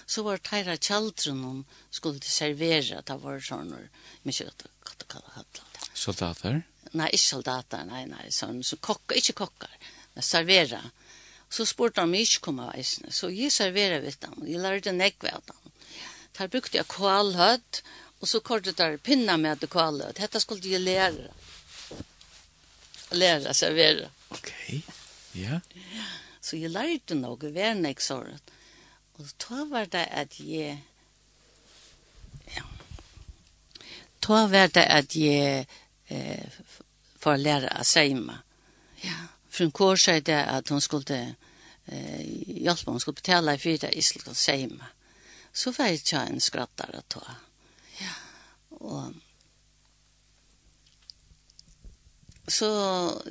så 0.05 0.23
var 0.23 0.41
teira 0.43 0.77
kjaldren 0.77 1.43
hon 1.43 1.63
skulle 1.89 2.19
de 2.19 2.29
servera, 2.29 3.01
det 3.01 3.17
var 3.21 3.39
sånn, 3.43 3.71
men 3.73 4.33
ikke 4.33 4.51
hva 4.51 4.97
det 4.99 5.09
kallar 5.11 5.45
Soldater? 5.93 6.63
Nei, 6.93 7.07
ikke 7.13 7.25
soldater, 7.25 7.85
nei, 7.89 8.03
nei, 8.09 8.27
sånn, 8.33 8.61
så 8.65 8.77
kokkar, 8.81 9.17
ikke 9.17 9.35
kokkar, 9.43 9.73
servera. 10.19 10.81
Så 11.53 11.65
spurte 11.69 12.01
han 12.01 12.11
mig 12.11 12.25
ikke 12.25 12.47
komme 12.49 12.69
eisene, 12.73 13.13
så 13.13 13.29
jeg 13.33 13.53
servera 13.53 13.99
vidt 14.03 14.21
dem, 14.25 14.39
jeg 14.49 14.61
lærte 14.61 14.93
nekve 14.93 15.33
av 15.37 15.45
dem. 15.49 15.71
Der 16.37 16.49
brukte 16.49 16.79
jeg 16.79 16.89
kvalhøtt, 16.89 17.83
og 18.21 18.29
så 18.29 18.41
kortet 18.41 18.79
der 18.81 18.97
pinna 18.97 19.37
med 19.37 19.61
det 19.61 19.69
kvalhøtt, 19.73 20.17
dette 20.17 20.41
skulle 20.41 20.65
jeg 20.69 20.81
lære. 20.81 21.29
Lære 23.13 23.53
servera. 23.53 24.09
Ok, 24.33 24.49
ja. 25.37 25.61
Yeah. 25.77 26.13
Så 26.41 26.57
jeg 26.57 26.73
lærte 26.73 27.15
nok, 27.15 27.45
vernek 27.53 28.01
såret. 28.01 28.53
Og 29.23 29.29
da 29.39 29.63
var 29.71 29.85
det 29.85 30.07
at 30.11 30.39
jeg... 30.39 30.83
Ja. 32.55 32.63
Da 34.27 34.45
var 34.51 34.67
det 34.67 34.83
at 34.83 35.15
jeg 35.15 35.65
eh, 36.11 36.57
får 37.23 37.39
lære 37.39 37.69
å 37.79 37.85
seima. 37.87 38.41
Ja. 39.03 39.15
For 39.47 39.63
en 39.63 39.71
kår 39.71 40.01
sier 40.01 40.25
det 40.27 40.41
at 40.43 40.71
hun 40.73 40.83
skulle 40.83 41.19
eh, 41.23 42.21
hjelpe, 42.65 42.91
hun 42.91 42.99
skulle 42.99 43.21
betale 43.21 43.55
for 43.61 43.79
det, 43.79 43.93
jeg 43.95 44.03
skulle 44.03 44.35
seima. 44.35 44.91
Så 45.53 45.71
var 45.71 45.91
jeg 45.91 46.01
ikke 46.01 46.25
en 46.27 46.43
skrattar 46.43 46.97
å 46.99 47.03
ta. 47.15 47.37
Ja. 48.01 48.15
Og 48.83 49.13
så 52.51 52.67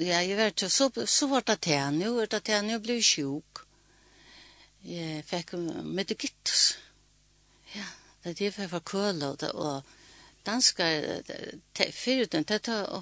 ja, 0.01 0.23
jeg 0.25 0.39
vet 0.39 0.57
ikke, 0.57 0.73
så, 0.73 0.89
så 1.05 1.29
var 1.29 1.45
det 1.45 1.59
til 1.67 1.77
henne, 1.77 2.09
og 2.15 2.31
det 2.33 2.47
til 2.47 2.57
henne, 2.57 2.79
og 2.81 2.87
ble 2.87 2.97
sjuk 3.05 3.67
jeg 4.85 5.25
fikk 5.27 5.55
medikittus. 5.85 6.77
Ja, 7.75 7.87
det 8.25 8.31
er 8.31 8.39
det 8.39 8.59
jeg 8.59 8.71
var 8.73 8.81
køl 8.81 9.23
og, 9.23 9.43
og 9.55 9.83
danskar, 10.47 11.23
fyrir 11.93 12.27
den, 12.27 12.45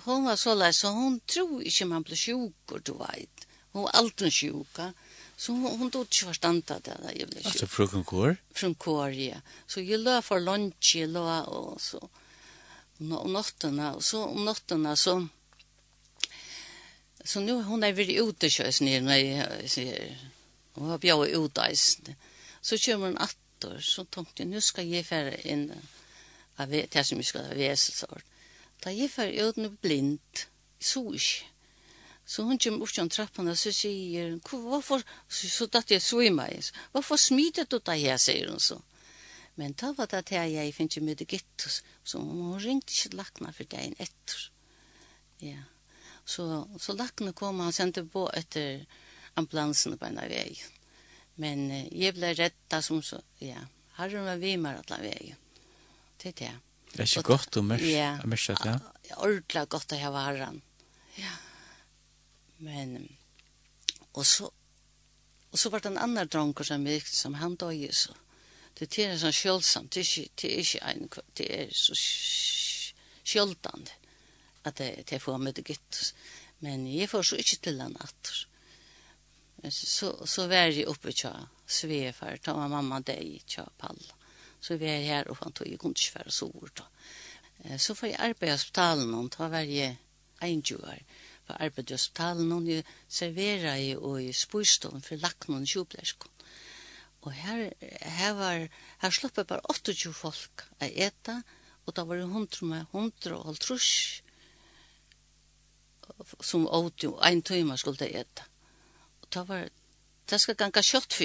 hun 0.05 0.26
var 0.26 0.37
så 0.37 0.55
lei, 0.55 0.72
så 0.72 0.93
hun 0.93 1.20
tror 1.26 1.61
ikke 1.61 1.85
man 1.85 2.05
blir 2.05 2.16
sjuk, 2.16 2.72
og 2.72 2.87
du 2.87 2.95
veit. 2.99 3.47
Hun 3.72 3.87
var 3.87 3.97
alltid 4.03 4.31
sjuk, 4.31 4.78
ja. 4.78 4.93
Så 5.41 5.53
hon, 5.53 5.78
hon 5.78 5.91
tog 5.91 6.05
ikke 6.05 6.26
förstånd 6.26 6.70
av 6.70 6.81
det. 6.83 6.97
Jag 7.16 7.28
blev 7.28 7.47
alltså 7.47 7.66
frukon 7.66 8.05
kår? 8.05 8.37
Frukon 8.53 8.74
kår, 8.74 9.11
ja. 9.12 9.41
Så 9.66 9.81
jag 9.81 10.01
lå 10.01 10.22
för 10.22 10.41
lunch, 10.41 10.97
jag 10.97 11.11
lå, 11.11 11.41
och 11.41 11.81
så. 11.81 12.09
Om 12.99 13.33
nätterna, 13.33 13.95
och 13.95 14.05
så 14.05 14.24
om 14.24 14.45
nätterna 14.45 14.97
så... 14.97 15.28
Så 17.24 17.41
nu 17.41 17.62
hon 17.62 17.83
är 17.85 17.93
väl 17.93 18.11
ute 18.11 18.47
och 18.47 18.51
körs 18.51 18.81
ner 18.81 19.01
när 19.01 19.16
jag 19.16 19.70
ser 19.70 20.18
Og 20.78 20.90
har 20.92 21.02
bjør 21.02 21.26
ut 21.42 21.62
eisen. 21.64 22.14
Så 22.62 22.78
kommer 22.84 23.10
hun 23.10 23.22
atter, 23.22 23.80
så 23.82 24.04
tenkte 24.04 24.44
jeg, 24.44 24.50
nå 24.52 24.60
skal 24.64 24.86
jeg 24.88 25.08
fære 25.08 25.40
inn 25.50 25.70
av 26.60 26.70
det 26.70 27.06
som 27.06 27.18
jeg 27.18 27.30
skal 27.30 27.48
ha 27.48 27.56
veselsort. 27.56 28.26
Da 28.84 28.92
jeg 28.94 29.12
fære 29.12 29.48
ut 29.48 29.58
noe 29.60 29.76
blind, 29.82 30.44
så 30.80 31.02
ikke. 31.12 31.48
Så 32.30 32.44
hun 32.46 32.60
kommer 32.62 32.86
opp 32.86 32.92
til 32.94 33.08
trappen, 33.10 33.48
og 33.50 33.58
så 33.58 33.72
sier 33.74 34.28
hun, 34.30 34.38
hvorfor, 34.46 35.02
så, 35.26 35.48
så 35.50 35.66
datt 35.66 35.90
jeg 35.90 36.04
svima 36.04 36.46
i, 36.52 36.60
hvorfor 36.92 37.18
smitet 37.18 37.72
du 37.72 37.80
deg 37.82 38.04
her, 38.04 38.20
sier 38.22 38.52
hun 38.52 38.62
så. 38.62 38.78
Men 39.58 39.74
da 39.74 39.90
var 39.96 40.06
det 40.12 40.22
til 40.30 40.54
jeg 40.54 40.74
finner 40.76 40.94
ikke 40.94 41.06
mye 41.08 41.26
gitt, 41.32 41.66
så 42.06 42.22
hun 42.22 42.54
ringte 42.62 42.94
ikke 42.94 43.18
lakna 43.18 43.50
for 43.56 43.68
dagen 43.72 43.98
etter. 43.98 44.46
Ja, 45.42 45.64
så, 46.24 46.46
så 46.78 46.94
lakna 46.94 47.34
kom, 47.36 47.60
han 47.64 47.74
sendte 47.74 48.04
på 48.06 48.28
etter, 48.36 48.84
ambulansen 49.39 49.99
på 49.99 50.09
en 50.09 50.18
av 50.22 50.31
vei. 50.33 50.55
Men 51.41 51.68
uh, 51.70 51.85
jeg 51.95 52.16
ble 52.16 52.33
redda 52.39 52.81
som 52.85 53.03
så, 53.05 53.20
ja, 53.45 53.62
har 53.99 54.16
hun 54.16 54.26
vært 54.26 54.43
vimer 54.43 54.81
alle 54.81 55.01
vei. 55.05 55.35
Det 56.20 56.33
er 56.35 56.39
det. 56.41 56.55
Det 56.91 57.05
er 57.05 57.07
ikke 57.07 57.28
godt 57.31 57.61
å 57.61 57.62
mørke, 57.62 57.87
ja, 57.87 58.16
å 58.18 58.28
mørke 58.28 58.57
det, 58.64 58.72
ja? 59.07 59.18
Ordentlig 59.22 59.66
godt 59.70 59.95
å 59.95 60.01
ha 60.01 60.11
vært 60.14 60.59
Ja. 61.18 61.37
Men, 62.61 62.97
og 64.12 64.26
så, 64.26 64.51
og 65.51 65.59
så 65.59 65.70
var 65.70 65.81
det 65.81 65.93
en 65.93 66.03
annen 66.03 66.28
dronker 66.28 66.66
som 66.66 66.85
gikk, 66.87 67.07
som 67.09 67.39
han 67.41 67.57
døg 67.57 67.87
så. 67.95 68.12
Det 68.76 68.89
er 68.99 69.16
sånn 69.20 69.35
sjølsamt, 69.35 69.93
det 69.95 70.03
er 70.03 70.09
ikke, 70.09 70.35
det 70.41 70.51
er 70.51 70.61
ikke 70.64 70.91
en, 70.91 71.09
det 71.39 71.49
er 71.57 71.72
så 71.76 71.97
sjøltande 73.31 73.97
at 74.64 74.76
det, 74.78 74.91
det 75.09 75.16
er 75.16 75.22
få 75.24 75.37
med 75.41 75.57
det 75.57 75.64
gitt. 75.68 76.12
Men 76.64 76.87
jeg 76.89 77.09
får 77.11 77.31
så 77.31 77.41
ikke 77.41 77.61
til 77.64 77.81
han 77.81 77.97
atter. 78.01 78.47
Men 79.62 79.72
så, 79.72 80.26
så 80.26 80.46
var 80.46 80.56
jag 80.56 80.86
uppe 80.88 81.12
tja 81.12 81.48
svefar, 81.66 82.36
ta 82.36 82.54
var 82.54 82.68
mamma 82.68 83.00
dig 83.00 83.42
tja 83.46 83.68
palla. 83.78 84.14
Så 84.61 84.76
vi 84.76 84.86
jag 84.86 85.06
här 85.06 85.28
och 85.28 85.38
han 85.40 85.52
tog 85.52 85.66
ju 85.66 85.78
kunskifär 85.78 86.26
och 86.26 86.32
sår 86.32 86.70
då. 86.74 86.84
Så 87.78 87.94
får 87.94 88.08
jag 88.08 88.20
arbeta 88.20 88.46
i 88.46 88.50
hospitalen 88.50 89.14
och 89.14 89.30
ta 89.30 89.48
varje 89.48 89.96
enjuar. 90.40 91.02
på 91.46 91.52
arbeta 91.52 91.90
i 91.90 91.94
hospitalen 91.94 92.52
och 92.52 92.62
jag 92.62 92.84
serverar 93.08 93.76
i 93.76 93.96
och 93.96 94.22
i 94.22 94.32
spurstånd 94.32 95.04
för 95.04 95.16
lacknån 95.16 95.62
och 95.62 95.68
tjublerskån. 95.68 96.30
Og 97.20 97.32
her, 97.32 97.72
her 98.00 98.32
var, 98.32 98.68
her 99.02 99.12
sluppet 99.12 99.48
bare 99.48 99.61
28 99.68 100.12
folk 100.16 100.64
å 100.80 100.88
eta, 100.88 101.42
og 101.84 101.96
da 101.96 102.04
var 102.08 102.20
det 102.20 102.28
100 102.30 102.68
med 102.68 102.86
100 102.94 103.34
og 103.36 103.44
halvtrus 103.50 103.90
som 106.40 106.66
åt 106.66 107.04
jo 107.04 107.18
en 107.24 107.42
timme 107.42 107.76
skulle 107.80 108.08
eta 108.08 108.46
det 109.35 109.49
var, 109.49 109.68
det 110.31 110.41
skal 110.41 110.57
ganske 110.57 110.83
kjøtt. 110.83 111.18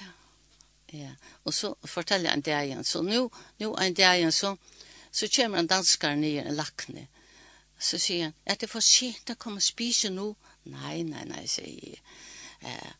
Ja. 0.00 0.10
ja. 0.92 1.10
Og 1.44 1.54
så 1.54 1.74
forteller 1.84 2.30
jeg 2.30 2.36
en 2.36 2.46
dag 2.46 2.64
igjen. 2.66 2.84
Så 2.84 3.02
nå, 3.02 3.30
nå 3.58 3.74
en 3.74 3.94
dag 3.94 4.18
igjen, 4.18 4.32
så, 4.32 4.56
så 5.12 5.28
kommer 5.36 5.58
en 5.58 5.66
danskar 5.66 6.14
nye, 6.14 6.44
en 6.44 6.54
lakne. 6.56 7.08
Så 7.78 7.98
sier 7.98 8.28
han, 8.28 8.34
er 8.46 8.54
det 8.60 8.70
for 8.70 8.80
sent 8.84 9.30
å 9.34 9.38
komme 9.38 9.58
og 9.58 9.66
spise 9.66 10.10
nå? 10.14 10.34
Nei, 10.70 11.02
nei, 11.02 11.24
nei, 11.26 11.46
sier 11.50 11.66
jeg. 11.66 11.98
Eh, 12.62 12.92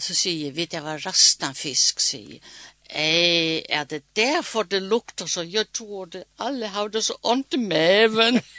så 0.00 0.14
sier 0.16 0.46
jeg, 0.46 0.56
vet 0.56 0.74
jeg 0.74 0.82
hva 0.82 0.96
rastan 0.98 1.54
fisk, 1.54 2.00
sier 2.02 2.38
jeg. 2.38 2.42
Ei, 2.90 3.62
er 3.70 3.84
det 3.86 4.02
derfor 4.18 4.66
det 4.66 4.82
lukter 4.82 5.26
så? 5.30 5.44
Jeg 5.46 5.68
tror 5.70 6.10
det, 6.10 6.24
alle 6.42 6.66
har 6.74 6.90
det 6.90 7.04
så 7.06 7.14
ånd 7.22 7.46
i 7.54 7.60
maven. 7.62 8.40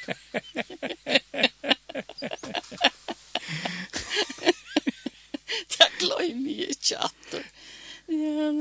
det 5.77 5.89
gløy 5.99 6.33
mye 6.35 6.67
inte 6.67 6.97
att. 6.97 7.35
Ja, 8.05 8.51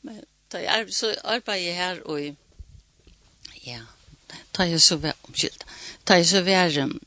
men 0.00 0.24
ta 0.48 0.60
jag 0.60 0.92
så 0.92 1.14
arbetar 1.24 1.74
her 1.74 2.06
och 2.06 2.20
ja, 3.62 3.80
ta 4.52 4.66
jag 4.66 4.80
så 4.80 4.96
väl 4.96 5.12
omskilt. 5.22 5.64
Ta 6.04 6.16
jag 6.16 6.26
så 6.26 6.40
väl 6.40 6.98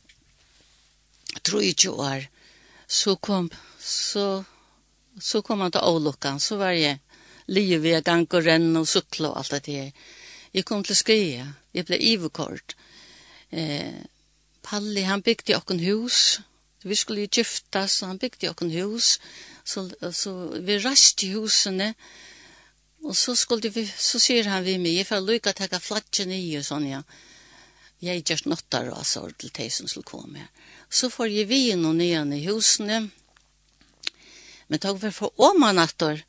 tror 1.42 1.64
ikke 1.64 1.90
år 1.90 2.28
så 2.88 3.16
kom 3.16 3.50
så 3.80 4.44
så 5.20 5.42
kom 5.42 5.62
han 5.62 5.72
til 5.72 5.82
olyckan 5.82 6.40
så 6.40 6.58
var 6.58 6.72
jeg 6.72 7.00
livet 7.48 7.84
ved 7.84 8.04
gang 8.04 8.28
och 8.34 8.44
renn 8.44 8.78
och 8.78 8.88
cykla 8.88 9.30
och 9.30 9.38
allt 9.38 9.52
det 9.52 9.66
där. 9.66 9.92
Jeg 10.54 10.66
kom 10.66 10.84
till 10.84 10.96
Skåne. 10.96 11.54
Jag 11.72 11.86
blev 11.86 12.02
ivekort. 12.02 12.76
Eh 13.50 14.04
Palli 14.62 15.02
han 15.02 15.22
byggde 15.22 15.56
också 15.56 15.74
hus 15.74 16.40
Vi 16.84 16.96
skulle 16.96 17.22
ju 17.22 17.28
gifta 17.32 17.88
så 17.88 18.06
han 18.06 18.18
byggde 18.18 18.48
ju 18.48 18.54
en 18.62 18.72
hus. 18.72 19.20
Så, 19.64 19.90
så 20.14 20.34
vi 20.48 20.80
rast 20.80 21.24
i 21.24 21.32
husene. 21.34 21.94
Og 23.02 23.18
så 23.18 23.36
skulle 23.36 23.70
vi, 23.70 23.86
så 23.98 24.20
sier 24.20 24.50
han 24.50 24.64
vi 24.64 24.78
med, 24.78 24.94
jeg 24.94 25.10
får 25.10 25.24
lykke 25.26 25.54
til 25.58 25.66
å 25.66 25.72
ta 25.74 25.80
flatjen 25.82 26.34
i 26.34 26.44
og 26.60 26.66
sånn, 26.66 26.86
ja. 26.90 27.02
Jeg 28.02 28.24
gjør 28.26 28.44
nåttar 28.50 28.90
og 28.90 28.98
altså 28.98 29.28
til 29.38 29.54
de 29.54 29.70
som 29.74 29.90
skulle 29.90 30.10
komme 30.10 30.42
her. 30.42 30.50
Så 30.90 31.10
får 31.10 31.30
jeg 31.30 31.50
vi 31.50 31.62
noen 31.78 32.02
nye 32.02 32.22
i 32.38 32.46
husene. 32.48 33.04
Men 34.70 34.82
takk 34.82 35.00
for 35.02 35.14
for 35.14 35.50
åmannatter, 35.50 36.24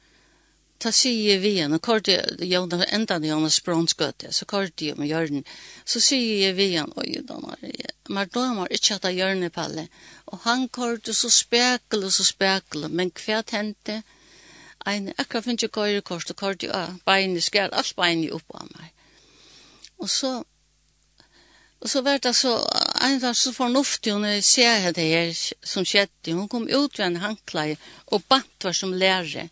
ta 0.83 0.91
sier 0.95 1.39
vi 1.39 1.53
igjen, 1.57 1.77
og 1.77 1.83
kort 1.85 2.09
jeg, 2.11 2.39
Jonas, 2.51 2.83
enda 2.91 3.19
når 3.21 3.29
Jonas 3.29 3.59
Bronsgøte, 3.63 4.33
så 4.35 4.47
kort 4.51 4.83
jeg 4.83 4.97
med 4.99 5.11
hjørnen, 5.11 5.45
så 5.87 6.03
sier 6.03 6.57
vi 6.59 6.73
igjen, 6.73 6.91
oi, 6.99 7.21
Donar, 7.29 7.61
men 8.09 8.33
da 8.35 8.47
må 8.57 8.67
ikke 8.67 8.97
hatt 8.97 9.07
av 9.07 9.15
hjørnet 9.15 9.55
på 9.55 9.63
alle. 9.63 9.87
og 10.27 10.41
han 10.45 10.69
kort 10.69 11.07
så 11.07 11.31
spekel 11.31 12.05
og 12.05 12.13
så 12.13 12.27
spekel, 12.27 12.89
men 12.89 13.13
hva 13.15 13.43
hente, 13.53 14.03
en 14.87 15.13
akkurat 15.15 15.45
finnes 15.45 15.63
jeg 15.63 15.71
køyre 15.71 16.03
kort, 16.03 16.31
og 16.31 16.37
kort 16.37 16.63
jeg, 16.67 16.99
beinet, 17.07 17.45
skjer, 17.47 17.71
alt 17.71 17.95
beinet 17.97 18.35
opp 18.35 18.59
av 18.59 18.67
meg. 18.75 18.91
Og 20.03 20.11
så, 20.11 20.33
og 21.79 21.91
så 21.91 22.03
var 22.03 22.19
det 22.19 22.35
så, 22.35 22.57
en 23.07 23.21
var 23.23 23.39
så 23.39 23.55
fornuftig, 23.55 24.15
og 24.15 24.25
når 24.25 24.39
jeg 24.41 24.45
ser 24.51 24.93
det 24.99 25.09
her, 25.15 25.33
som 25.63 25.87
skjedde, 25.87 26.35
hun 26.35 26.49
kom 26.51 26.67
ut 26.67 26.99
ved 26.99 27.07
en 27.07 27.23
hankleie, 27.23 27.79
og 28.11 28.27
bant 28.27 28.67
var 28.67 28.75
som 28.75 28.95
lærere, 28.95 29.51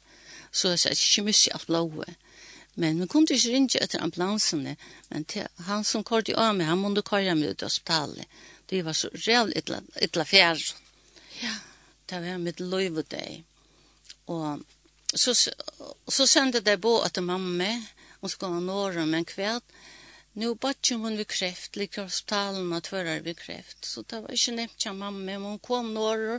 så 0.50 0.74
jeg 0.74 0.98
ikke 0.98 1.26
mye 1.28 1.54
alt 1.54 1.66
blåe. 1.66 2.16
Men 2.74 3.00
vi 3.00 3.06
kunne 3.10 3.34
ikke 3.34 3.52
ringe 3.52 3.80
etter 3.82 4.02
ambulansene, 4.02 4.76
men 5.10 5.24
til, 5.28 5.48
han 5.66 5.84
som 5.84 6.04
kort 6.06 6.30
i 6.30 6.36
av 6.38 6.54
meg, 6.56 6.70
han 6.70 6.80
måtte 6.80 7.04
køre 7.06 7.34
meg 7.34 7.54
ut 7.54 7.64
av 7.64 7.70
hospitalet. 7.72 8.40
Det 8.70 8.82
var 8.86 8.94
så 8.94 9.10
reelt 9.26 9.56
ytla, 9.58 10.24
fjær. 10.24 10.60
Ja, 11.42 11.54
det 12.08 12.20
var 12.24 12.38
mitt 12.38 12.60
liv 12.62 13.00
og 13.02 13.08
deg. 13.10 13.42
Og 14.30 14.62
så, 15.12 15.34
så 15.34 16.26
sendte 16.26 16.62
de 16.62 16.76
bo 16.78 17.00
etter 17.02 17.26
mamma, 17.26 17.72
hun 18.20 18.30
skulle 18.30 18.54
ha 18.54 18.62
nåre 18.62 19.02
om 19.02 19.14
en 19.18 19.26
kveld. 19.26 19.64
Nå 20.38 20.54
badde 20.62 20.94
hun 20.94 21.18
ved 21.18 21.26
kreft, 21.26 21.74
like 21.76 21.98
hospitalen 22.04 22.70
og 22.72 22.84
tvører 22.86 23.24
ved 23.26 23.34
kreft. 23.40 23.82
Så 23.82 24.04
det 24.06 24.22
var 24.22 24.30
ikke 24.30 24.54
nevnt 24.54 24.78
til 24.78 24.94
mamma, 24.94 25.24
men 25.32 25.42
hun 25.42 25.58
kom 25.58 25.90
nåre, 25.96 26.38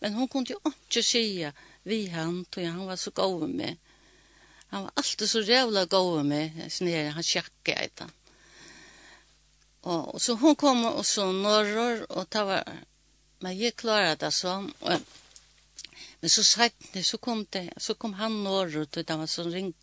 men 0.00 0.18
hun 0.18 0.28
kunne 0.28 0.52
jo 0.52 0.60
ikke 0.68 1.02
sige, 1.02 1.52
vi 1.82 2.06
han, 2.12 2.44
tog 2.44 2.64
han 2.64 2.86
var 2.86 2.96
så 2.96 3.10
god 3.10 3.46
med 3.48 3.56
meg. 3.56 3.78
Han 4.70 4.82
var 4.86 4.92
alltid 4.94 5.30
så 5.30 5.42
rævla 5.42 5.84
god 5.90 6.24
med 6.24 6.56
meg, 6.56 6.72
snere, 6.72 7.14
han 7.16 7.26
sjakket 7.26 7.74
jeg 7.74 7.94
da. 7.98 8.08
Og, 9.82 10.14
og 10.14 10.20
så 10.20 10.36
hun 10.36 10.56
kom 10.56 10.84
og 10.84 11.06
så 11.06 11.30
norror, 11.32 12.04
og 12.08 12.28
det 12.32 12.44
var, 12.46 12.68
men 13.40 13.56
jeg 13.58 13.76
klaret 13.80 14.20
det 14.20 14.32
så. 14.34 14.60
og 14.80 15.00
Men 16.20 16.30
så 16.30 16.42
sagt 16.44 17.04
så 17.04 17.18
kom 17.18 17.46
det, 17.52 17.70
så 17.76 17.94
kom 17.94 18.12
han 18.12 18.42
norr 18.44 18.76
ut, 18.76 18.96
og 18.96 19.06
det 19.08 19.16
var 19.18 19.26
sånn 19.26 19.52
ring 19.52 19.74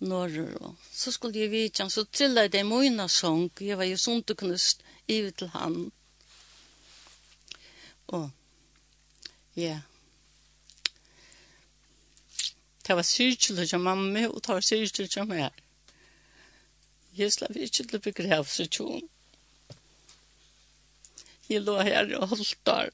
norr 0.00 0.56
og 0.60 0.76
så 0.90 1.12
skulle 1.12 1.38
jeg 1.38 1.52
vite 1.52 1.82
han, 1.82 1.90
så 1.90 2.04
trillet 2.04 2.52
det 2.52 2.64
i 2.64 2.66
mojna 2.66 3.06
sång, 3.08 3.50
jeg 3.60 3.78
var 3.78 3.86
jo 3.86 3.98
sånn 4.00 4.24
og 4.24 4.36
knust 4.42 4.82
i 5.06 5.20
til 5.30 5.52
han. 5.54 5.76
Og, 8.10 8.30
ja, 9.54 9.78
Det 12.90 12.96
var 12.96 13.02
syrkjelig 13.02 13.68
til 13.68 13.78
mamma, 13.78 14.26
og 14.28 14.34
det 14.46 14.54
var 14.54 14.60
syrkjelig 14.60 15.10
til 15.10 15.26
meg. 15.30 15.50
Jeg 17.16 17.32
slapp 17.32 17.54
ikke 17.56 17.84
til 17.84 17.98
å 17.98 18.00
begreve 18.02 18.50
seg 18.50 18.70
tjon. 18.74 19.04
Jeg 21.46 21.62
lå 21.62 21.76
her 21.86 22.10
og 22.18 22.26
holdt 22.32 22.56
der. 22.66 22.90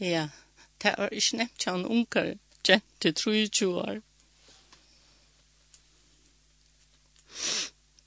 Ja, 0.00 0.24
det 0.80 0.94
var 0.96 1.12
ikke 1.12 1.42
nevnt 1.42 1.60
til 1.60 1.72
han 1.76 1.84
unger, 1.84 2.32
jente, 2.68 3.12
23 3.12 3.68
år. 3.84 4.00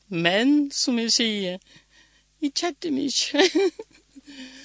Men, 0.09 0.71
som 0.71 0.97
jeg 0.97 1.13
sier, 1.21 1.61
jeg 2.41 2.57
kjente 2.57 2.97
meg 2.97 3.13
ikke. 3.13 3.45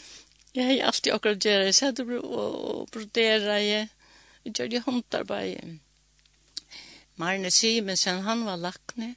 Jeg 0.59 0.67
har 0.67 0.89
alltid 0.89 1.13
akkurat 1.15 1.45
gjør 1.45 1.59
det. 1.59 1.65
Jag 1.65 1.75
sätter 1.75 2.09
og 2.19 2.89
broderar. 2.91 3.59
Jeg 3.63 3.89
gjør 4.45 4.71
det 4.73 4.81
håndarbeid. 4.87 5.79
Marne 7.15 7.51
Simensen, 7.51 8.25
han 8.27 8.43
var 8.45 8.59
lakne. 8.59 9.15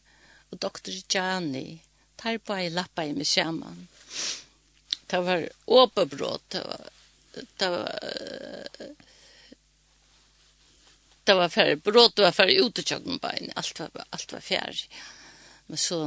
Og 0.51 0.59
doktor 0.61 0.93
Gianni. 1.09 1.81
Tar 2.21 2.37
på 2.37 2.53
ei 2.53 2.69
lappa 2.69 3.05
i 3.05 3.15
mig 3.17 3.25
samman. 3.25 3.87
Det 5.07 5.21
var 5.25 5.49
åperbråd. 5.65 6.41
Det 6.49 6.63
var... 6.67 6.89
Det 7.57 7.69
var 7.69 7.89
det 11.23 11.33
var 11.37 11.49
færre 11.49 11.75
bråd, 11.75 12.11
det 12.15 12.23
var 12.25 12.31
færre 12.31 12.53
ut 12.65 12.79
i 12.79 12.83
tjocken 12.83 13.19
bein, 13.21 13.51
allt 13.55 13.79
var, 13.79 14.05
alt 14.09 14.33
var 14.33 14.41
færre. 14.41 14.87
Men 15.69 15.77
så, 15.77 15.99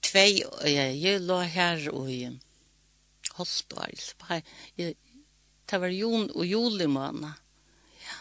tvei, 0.00 0.40
jeg, 0.40 0.96
jeg 1.02 1.20
lå 1.20 1.36
her 1.52 1.84
og 1.92 2.08
jeg, 2.10 2.38
Hospital. 3.38 3.94
Det 5.70 5.80
var 5.80 5.88
jun 5.88 6.30
og 6.34 6.46
juli 6.46 6.86
måned. 6.86 7.32
Ja. 8.04 8.18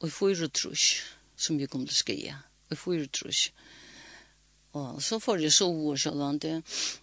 Og 0.00 0.08
i 0.08 0.14
fyra 0.14 0.48
trus, 0.48 1.02
som 1.36 1.58
vi 1.58 1.68
kom 1.70 1.86
til 1.86 1.96
å 1.96 2.00
skia. 2.02 2.36
Og 2.68 2.76
i 2.76 2.80
fyra 2.80 3.08
trus. 3.10 3.48
Og 4.78 5.00
så 5.02 5.18
får 5.18 5.42
jeg 5.42 5.56
sove 5.56 5.94
og 5.94 5.98
sånn. 5.98 6.38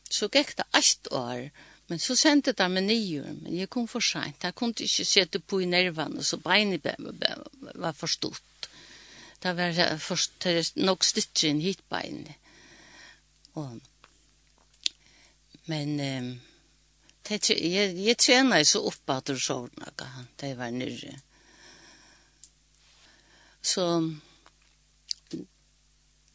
Så 0.07 0.29
gikk 0.31 0.55
det 0.59 0.67
ett 0.77 1.11
år. 1.11 1.49
Men 1.87 1.99
så 2.03 2.15
sendte 2.19 2.53
det 2.55 2.67
meg 2.71 2.87
nye. 2.87 3.35
Men 3.41 3.55
jeg 3.55 3.71
kom 3.71 3.87
for 3.91 4.03
sent. 4.03 4.43
Jeg 4.43 4.55
kunne 4.55 4.87
ikke 4.87 5.07
sette 5.07 5.39
på 5.43 5.61
i 5.63 5.69
nervene, 5.69 6.23
så 6.23 6.39
beinet 6.39 6.87
var 7.75 7.95
forstått. 7.95 8.69
Det 9.43 9.53
var 9.55 9.77
først 10.01 10.47
nok 10.79 11.03
stitcher 11.05 11.51
inn 11.51 11.63
hit 11.63 11.83
beinet. 11.91 12.35
Og, 13.59 13.79
men... 15.67 15.99
Eh, 15.99 16.35
Det, 17.27 17.41
jeg, 17.49 17.95
jeg 17.99 18.17
trener 18.17 18.63
så 18.63 18.85
oppe 18.87 19.17
at 19.19 19.27
du 19.27 19.39
så 19.39 19.59
noe, 19.67 20.11
det 20.39 20.53
var 20.55 20.71
nyrre. 20.71 21.17
Så 23.61 23.83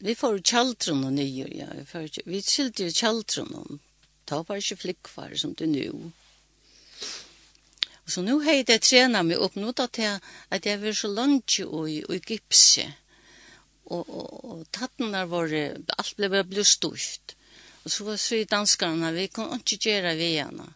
vi 0.03 0.13
får 0.19 0.43
kjaldron 0.43 1.07
og 1.07 1.15
nyer, 1.15 1.49
ja. 1.55 1.69
Vi, 1.73 1.85
får, 1.87 2.21
vi 2.29 2.41
skilte 2.45 2.85
jo 2.85 2.93
kjaldron 2.93 3.57
og 3.57 3.79
Ta 4.23 4.37
bare 4.47 4.61
ikke 4.61 4.79
flikkfare 4.79 5.37
som 5.39 5.51
du 5.59 5.65
nå. 5.67 5.89
Og 8.03 8.11
så 8.11 8.21
nå 8.23 8.37
har 8.45 8.59
jeg 8.59 8.81
trenet 8.83 9.27
meg 9.27 9.39
opp 9.39 9.55
nå 9.59 9.73
da 9.75 9.87
til 9.91 10.19
at 10.55 10.67
jeg 10.67 10.79
var 10.79 10.95
så 10.95 11.09
langt 11.11 11.57
og, 11.65 11.87
og 11.87 12.15
i 12.15 12.21
gipset. 12.27 12.99
Og, 13.91 14.07
og, 14.07 14.29
og 14.47 14.61
tattene 14.71 15.25
var, 15.27 15.51
alt 15.97 16.13
ble 16.19 16.29
bare 16.31 16.63
stort. 16.67 17.35
Og 17.83 17.91
så 17.91 18.07
var 18.07 18.19
så 18.19 18.39
i 18.39 18.47
danskarna, 18.47 19.11
vi 19.11 19.27
kunne 19.27 19.59
ikke 19.59 19.81
gjøre 19.89 20.15
vi 20.19 20.29
henne 20.37 20.69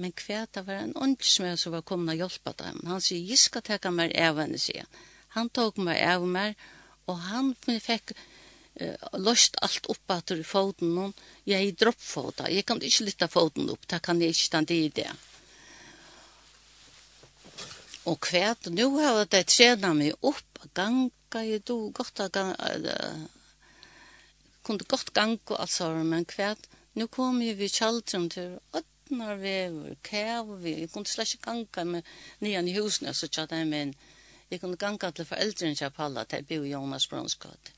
men 0.00 0.14
kvært 0.16 0.54
det 0.56 0.64
var 0.66 0.80
en 0.80 0.96
åndsmed 0.96 1.60
som 1.60 1.74
var 1.76 1.84
kommet 1.86 2.14
og 2.14 2.24
hjulpet 2.24 2.62
dem. 2.62 2.80
Han 2.88 3.02
sier, 3.04 3.20
jeg 3.20 3.38
skal 3.38 3.64
ta 3.66 3.92
meg 3.92 4.14
av 4.16 4.40
henne, 4.40 4.58
sier 4.58 4.86
han. 4.86 5.08
Han 5.36 5.50
tok 5.54 5.78
meg 5.84 6.00
av 6.02 6.24
meg, 6.26 6.58
og 7.06 7.18
han 7.28 7.52
fikk 7.62 8.14
uh, 8.16 9.18
løst 9.20 9.58
alt 9.62 9.86
opp 9.92 10.14
at 10.14 10.32
du 10.32 10.42
foten 10.46 10.94
noen. 10.96 11.12
Jeg 11.46 11.76
dropp 11.78 12.00
foten. 12.02 12.48
Jeg 12.50 12.66
kan 12.66 12.82
ikke 12.82 13.06
lytte 13.06 13.28
foten 13.30 13.70
opp, 13.70 13.86
da 13.90 14.00
kan 14.02 14.22
jeg 14.22 14.34
ikke 14.34 14.48
stande 14.48 14.78
i 14.78 14.88
det. 14.94 15.10
Og 18.10 18.16
kvært, 18.24 18.70
nå 18.72 18.88
har 18.96 19.22
jeg 19.26 19.46
trenet 19.52 19.98
meg 20.00 20.26
opp, 20.26 20.64
ganga 20.74 21.44
jeg 21.46 21.62
do, 21.68 21.78
godt 21.94 22.24
av 22.24 22.32
ganga, 22.34 22.72
uh, 22.80 24.40
kunde 24.66 24.88
godt 24.88 25.12
ganga, 25.14 25.60
altså, 25.60 25.92
men 26.02 26.26
kvært, 26.26 26.66
nå 26.98 27.06
kom 27.12 27.38
jeg 27.44 27.58
ved 27.60 27.76
til, 28.32 28.56
og 28.72 28.89
vatnarvegur, 29.10 29.94
kævvegur, 30.02 30.78
jeg 30.78 30.90
kunne 30.90 31.06
slett 31.06 31.34
ikke 31.34 31.50
ganga 31.50 31.84
med 31.84 32.02
nian 32.40 32.68
i 32.68 32.78
husene, 32.78 33.14
så 33.14 33.28
tja 33.28 33.46
dem 33.46 33.68
men 33.68 33.94
Jeg 34.50 34.60
kunne 34.60 34.76
ganga 34.76 35.10
til 35.10 35.24
foreldrene 35.24 35.74
til 35.74 35.90
Palla, 35.90 36.24
til 36.24 36.42
Bio 36.42 36.64
Jonas 36.64 37.06
Brunskott. 37.06 37.72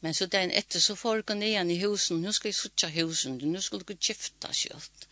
Men 0.00 0.14
så 0.14 0.26
den 0.26 0.50
etter 0.50 0.80
så 0.80 0.94
får 0.94 1.22
jeg 1.28 1.36
nian 1.36 1.70
i 1.70 1.78
husene, 1.84 2.20
nu 2.20 2.32
skal 2.32 2.48
jeg 2.48 2.54
sutja 2.54 2.88
husen, 2.88 3.38
nu 3.38 3.60
skal 3.60 3.84
jeg 3.88 3.96
gifta 3.96 4.48
kjøtt. 4.52 5.06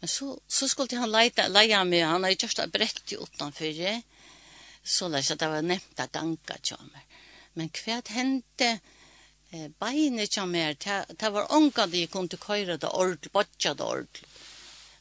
Men 0.00 0.08
så, 0.08 0.38
så 0.48 0.68
skulle 0.68 0.98
han 0.98 1.10
leia, 1.10 1.48
leia 1.48 1.84
meg, 1.84 2.04
han 2.04 2.22
har 2.22 2.30
jo 2.30 2.36
kjørst 2.36 2.72
brett 2.72 3.12
i 3.12 3.16
utanfyrir, 3.16 4.02
så 4.84 5.08
leis 5.08 5.30
at 5.30 5.40
det 5.40 5.48
var 5.48 5.62
nevnt 5.62 6.00
at 6.00 6.12
ganga 6.12 6.58
tja 6.62 6.76
meg. 6.92 7.02
Men 7.54 7.70
hva 7.72 8.02
hendte, 8.10 8.80
eh, 9.50 9.68
beinet 9.80 10.30
tja 10.30 10.44
meg, 10.44 10.76
det 11.08 11.32
var 11.32 11.52
ångan 11.56 11.90
de 11.90 12.06
kunne 12.06 12.36
køyre 12.36 12.76
det 12.76 12.92
ordentlig, 12.92 13.32
bodja 13.32 13.72
det 13.72 13.84
ordentlig 13.84 14.28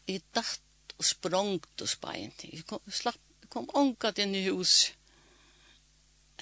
Jeg 0.08 0.22
datt 0.36 0.96
og 0.98 1.06
sprongt 1.06 1.82
og 1.82 1.90
speint. 1.90 2.46
Jeg 2.46 2.66
kom, 2.70 2.84
slapp, 2.92 3.20
kom 3.50 3.68
ångat 3.74 4.22
inn 4.24 4.36
i 4.36 4.46
hus. 4.50 4.92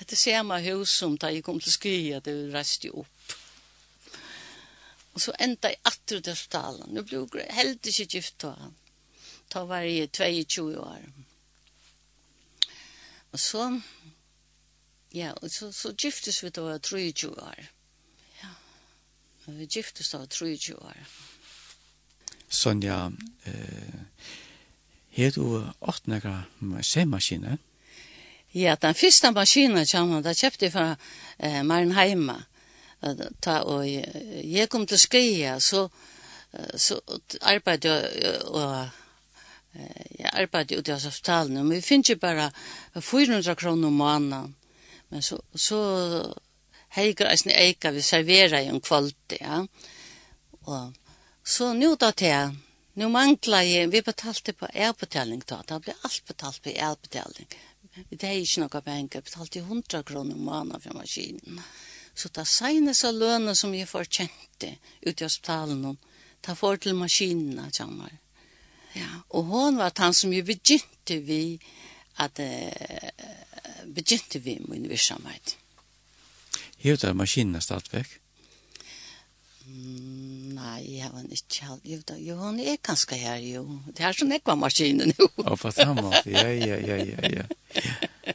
Det 0.03 0.18
samme 0.18 0.57
hus 0.65 0.91
som 0.99 1.15
da 1.18 1.30
jeg 1.31 1.45
kom 1.45 1.60
til 1.61 1.73
skria, 1.73 2.19
det 2.19 2.35
reiste 2.53 2.91
opp. 2.91 3.35
Og 5.14 5.22
så 5.22 5.34
enda 5.40 5.69
jeg 5.69 5.81
atter 5.85 6.23
til 6.26 6.38
stalen. 6.38 6.94
Nå 6.94 7.03
ble 7.06 7.44
jeg 7.44 7.57
helt 7.57 7.90
ikke 7.90 8.10
gift 8.18 8.45
av 8.49 8.57
han. 8.60 8.73
Da 9.53 9.61
var 9.69 9.85
jeg 9.85 10.10
22 10.11 10.80
år. 10.81 11.03
Og 13.34 13.40
så, 13.40 13.68
ja, 15.14 15.31
og 15.41 15.52
så, 15.53 15.72
så 15.72 15.94
giftes 15.94 16.41
vi 16.44 16.49
da 16.53 16.77
23 16.77 17.30
år. 17.30 17.61
Ja, 18.41 18.49
vi 19.45 19.69
giftes 19.69 20.10
da 20.14 20.26
23 20.26 20.76
år. 20.81 20.98
Ja. 20.98 21.33
Sonja, 22.54 23.12
eh, 23.46 24.00
her 25.18 25.32
du 25.32 25.64
åtte 25.82 26.10
nægra 26.10 26.44
semaskiner? 26.82 27.58
Ja, 28.54 28.76
den 28.82 28.94
første 28.96 29.32
maskinen 29.32 29.88
kommer, 29.92 30.22
da 30.22 30.34
kjøpte 30.38 30.68
jeg 30.68 30.74
fra 30.74 30.96
eh, 31.40 31.64
Maren 31.66 31.96
Heima. 31.98 32.44
Ta, 33.42 33.58
og 33.68 33.84
jeg 33.84 34.70
kom 34.70 34.86
til 34.88 35.00
Skria, 35.00 35.58
så, 35.60 35.88
så 36.78 37.00
arbeidde 37.42 37.90
jeg 37.90 38.38
og 38.48 38.90
jeg 40.20 40.30
arbeidde 40.34 40.78
ute 40.78 40.92
i 40.92 40.94
hospitalen, 41.04 41.58
men 41.58 41.78
vi 41.78 41.82
finner 41.82 42.14
ikke 42.14 42.22
bare 42.22 42.52
400 43.02 43.56
kroner 43.56 43.88
om 43.88 43.94
måneden. 43.94 44.56
Men 45.10 45.22
så, 45.22 45.38
så 45.56 45.80
heikker 46.96 47.30
jeg 47.30 47.56
eika 47.58 47.92
vi 47.92 48.02
serverer 48.02 48.60
i 48.60 48.70
en 48.70 48.82
kvalitet, 48.82 49.40
ja. 49.42 49.64
Og 50.64 50.94
Så 51.44 51.74
nu 51.74 51.95
då 51.95 52.11
till 52.11 52.49
Nu 52.94 53.07
manglar 53.07 53.61
jeg, 53.61 53.88
vi 53.90 54.02
betalte 54.02 54.53
på 54.53 54.68
elbetaling 54.74 55.41
da, 55.49 55.64
da 55.65 55.80
ble 55.82 55.95
alt 56.06 56.26
betalt 56.28 56.61
på 56.61 56.70
elbetaling. 56.70 57.48
Det 58.10 58.28
er 58.28 58.38
ikke 58.38 58.61
noe 58.61 58.82
penger, 58.86 59.24
betalte 59.26 59.64
100 59.64 60.03
kroner 60.06 60.38
om 60.38 60.45
måneden 60.45 60.82
for 60.82 60.94
maskinen. 60.94 61.61
Så 62.14 62.30
det 62.30 62.45
så 62.95 63.11
lønene 63.11 63.56
som 63.56 63.74
jeg 63.74 63.90
får 63.90 64.06
kjente 64.06 64.76
ute 65.02 65.24
i 65.24 65.26
hospitalen, 65.26 65.98
ta 66.41 66.53
får 66.56 66.78
til 66.86 66.95
maskinene, 66.95 67.72
kjenner. 67.72 68.14
Ja, 68.94 69.10
og 69.30 69.44
hon 69.49 69.78
var 69.78 69.91
han 69.98 70.14
som 70.14 70.34
jeg 70.34 70.45
begynte 70.45 71.18
vi, 71.26 71.60
at 72.22 72.40
uh, 72.40 73.10
begynte 73.90 74.40
vi 74.40 74.60
min 74.70 74.90
virksomhet. 74.90 75.57
Hevde 76.78 77.14
maskinen 77.14 77.61
stadigvæk? 77.61 78.20
Nei, 79.74 81.00
jeg 81.00 81.10
var 81.10 81.24
ikke 81.34 81.66
halv. 81.66 81.86
Jo, 81.88 81.98
da, 82.08 82.16
jo, 82.22 82.36
han 82.38 82.60
er 82.62 82.76
ganske 82.86 83.18
her, 83.18 83.40
jo. 83.41 83.64
Det 83.90 84.06
er 84.06 84.14
sånn 84.18 84.34
jeg 84.36 84.44
var 84.45 84.60
maskinen, 84.60 85.14
jo. 85.18 85.30
Ja, 85.40 85.56
på 85.58 85.72
samme 85.74 86.04
måte. 86.06 86.30
Ja, 86.30 86.45
ja, 86.52 86.78
ja, 86.78 86.98
ja, 87.02 87.32
ja. 87.40 88.34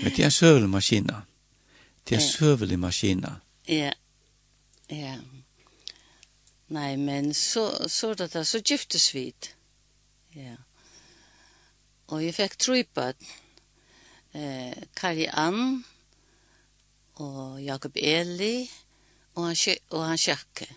Men 0.00 0.16
det 0.16 0.24
er 0.26 0.34
søvelig 0.34 0.70
maskiner. 0.72 1.22
Det 2.08 2.18
er 2.18 2.24
søvelig 2.24 2.80
maskiner. 2.82 3.38
Ja, 3.68 3.92
ja. 4.90 5.14
Nei, 6.74 6.96
men 6.96 7.34
så, 7.34 7.68
så 7.90 8.10
er 8.10 8.22
det 8.24 8.32
der, 8.34 8.46
så 8.46 8.62
giftes 8.62 9.10
vi. 9.14 9.28
Ja. 10.34 10.56
Og 12.10 12.24
jeg 12.24 12.34
fikk 12.34 12.58
tro 12.58 12.74
på 12.94 13.06
at 13.12 13.30
eh, 14.34 14.74
Kari 14.98 15.28
Ann 15.30 15.84
og 17.22 17.60
Jakob 17.62 17.98
Eli 17.98 18.64
og 18.64 18.89
og 19.40 19.48
han, 19.48 19.82
og 19.96 20.06
han 20.06 20.20
sjakke. 20.20 20.68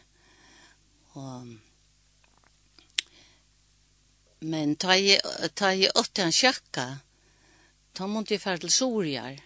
Og, 1.19 1.53
men 4.49 4.76
ta 4.81 4.98
i, 4.98 5.15
ta 5.56 5.73
i 5.76 5.88
åtte 5.90 6.26
han 6.26 6.35
sjekke, 6.35 6.85
ta 7.94 8.10
måtte 8.10 8.35
jeg 8.35 8.44
fære 8.44 8.64
til 8.65 8.73
Sorjar. 8.73 9.40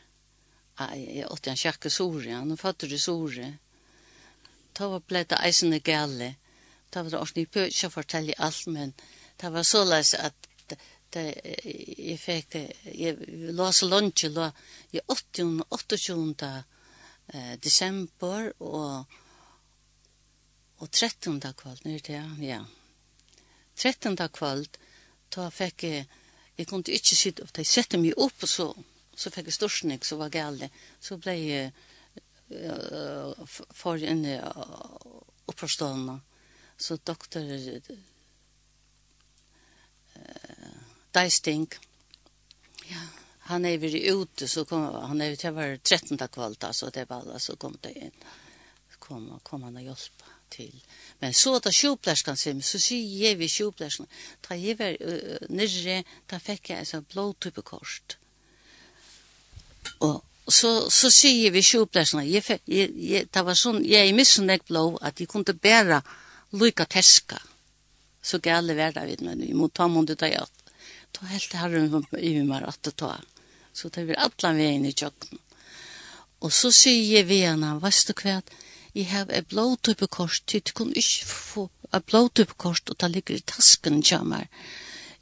Jeg 0.95 1.29
åtte 1.33 1.51
han 1.51 1.59
sjakke 1.59 1.91
Sorjar, 1.91 2.39
han 2.39 2.59
fatter 2.59 2.91
det 2.93 3.01
Sorje. 3.03 3.51
Ta 4.77 4.87
var 4.91 5.01
bleta 5.01 5.41
eisende 5.43 5.81
gale. 5.81 6.35
Ta 6.89 7.01
var 7.03 7.11
det 7.11 7.19
ordentlig 7.19 7.49
pøtja 7.51 7.89
fortelle 7.91 8.37
alt, 8.37 8.67
men 8.71 8.93
ta 9.37 9.49
var 9.51 9.65
så 9.67 9.83
leis 9.85 10.13
at 10.13 10.47
det 11.13 11.25
jeg 11.97 12.17
fikk 12.19 12.49
det, 12.53 12.63
jeg 12.91 13.15
la 13.55 13.69
så 13.71 13.87
lunge, 13.87 14.29
jeg 14.91 15.03
80, 15.07 15.61
28 15.71 16.51
eh, 17.33 17.55
december 17.63 18.51
og, 18.61 19.05
og 20.77 20.91
13. 20.91 21.41
kvöld, 21.41 21.85
nu 21.85 21.97
det, 21.97 22.37
ja. 22.41 22.65
13. 23.75 24.17
kvöld, 24.33 24.77
då 25.29 25.51
fick 25.51 25.83
jag, 25.83 26.05
jag 26.55 26.67
kunde 26.67 26.91
inte 26.91 27.15
sitta 27.15 27.43
upp, 27.43 27.57
jag 27.57 27.65
sätter 27.65 27.97
mig 27.97 28.11
upp 28.11 28.43
och 28.43 28.49
så, 28.49 28.75
så 29.15 29.31
fick 29.31 29.47
jag 29.47 29.53
storsnick 29.53 30.05
så 30.05 30.17
var 30.17 30.29
galet. 30.29 30.71
så 30.99 31.17
blev 31.17 31.35
jag 31.35 31.71
uh, 32.51 33.45
för 33.69 34.03
en 34.03 34.25
uh, 34.25 34.41
uppförstående. 35.45 36.19
Så 36.77 36.97
doktor 37.03 37.41
uh, 37.41 37.79
Deisting, 41.11 41.67
ja, 42.85 43.01
han 43.47 43.65
är 43.65 43.77
vi 43.77 44.07
ute 44.07 44.47
så 44.47 44.65
kom 44.65 44.83
han 44.83 45.21
är 45.21 45.35
det 45.35 45.51
var 45.51 45.77
13 45.77 46.17
kvällt 46.17 46.63
alltså 46.63 46.89
det 46.89 47.09
var 47.09 47.17
alla 47.17 47.39
så 47.39 47.55
kom 47.55 47.77
det 47.81 47.93
in 47.99 48.11
kom 48.99 49.39
kom 49.43 49.63
han 49.63 49.75
och 49.75 49.81
hjälpa 49.81 50.25
till 50.49 50.83
men 51.19 51.33
så 51.33 51.55
att 51.55 51.75
sjopläskan 51.75 52.37
sim 52.37 52.61
så 52.61 52.79
så 52.79 52.93
ger 52.93 53.35
vi 53.35 53.49
sjopläskan 53.49 54.07
ta 54.41 54.55
ge 54.55 54.73
uh, 54.73 55.37
nere 55.49 56.03
ta 56.27 56.39
fick 56.39 56.69
jag 56.69 56.87
så 56.87 57.01
blå 57.01 57.33
typ 57.33 57.63
kost 57.63 58.17
och 59.97 60.23
så 60.47 60.89
så 60.89 61.11
ser 61.11 61.51
vi 61.51 61.63
sjopläskan 61.63 62.31
jag 62.31 62.43
jag 62.65 63.27
det 63.31 63.43
var 63.43 63.53
sån 63.53 63.85
jag 63.85 64.01
är 64.05 64.13
missunnäck 64.13 64.65
blå 64.65 64.97
att 65.01 65.19
jag 65.19 65.29
kunde 65.29 65.53
bära 65.53 66.03
lika 66.49 66.85
teska. 66.85 67.41
Så 68.21 68.39
galle 68.39 68.73
värda 68.73 69.05
vid 69.05 69.21
men 69.21 69.43
i 69.43 69.53
mot 69.53 69.73
ta 69.73 69.87
mot 69.87 70.19
det 70.19 70.29
jag 70.29 70.47
då 71.11 71.25
helt 71.25 71.53
har 71.53 72.17
i 72.19 72.43
mig 72.43 72.63
att 72.63 72.95
ta 72.95 73.15
Så 73.77 73.91
det 73.93 74.07
blir 74.07 74.17
allan 74.17 74.57
veien 74.57 74.85
i 74.89 74.95
tjokken. 74.97 75.37
Og 76.41 76.53
så 76.53 76.71
sier 76.73 77.25
vi 77.29 77.43
henne, 77.45 77.75
«Vast 77.81 78.09
du 78.09 78.17
hva? 78.17 78.39
Jeg 78.97 79.09
har 79.11 79.29
et 79.29 79.45
blåtøpekors, 79.51 80.39
du 80.49 80.59
kan 80.73 80.89
ikke 80.97 81.25
få 81.29 81.69
et 81.93 82.05
blåtøpekors, 82.09 82.81
og 82.89 82.97
det 83.01 83.11
ligger 83.11 83.37
i 83.37 83.45
tasken 83.45 84.01
til 84.01 84.25
meg. 84.25 84.49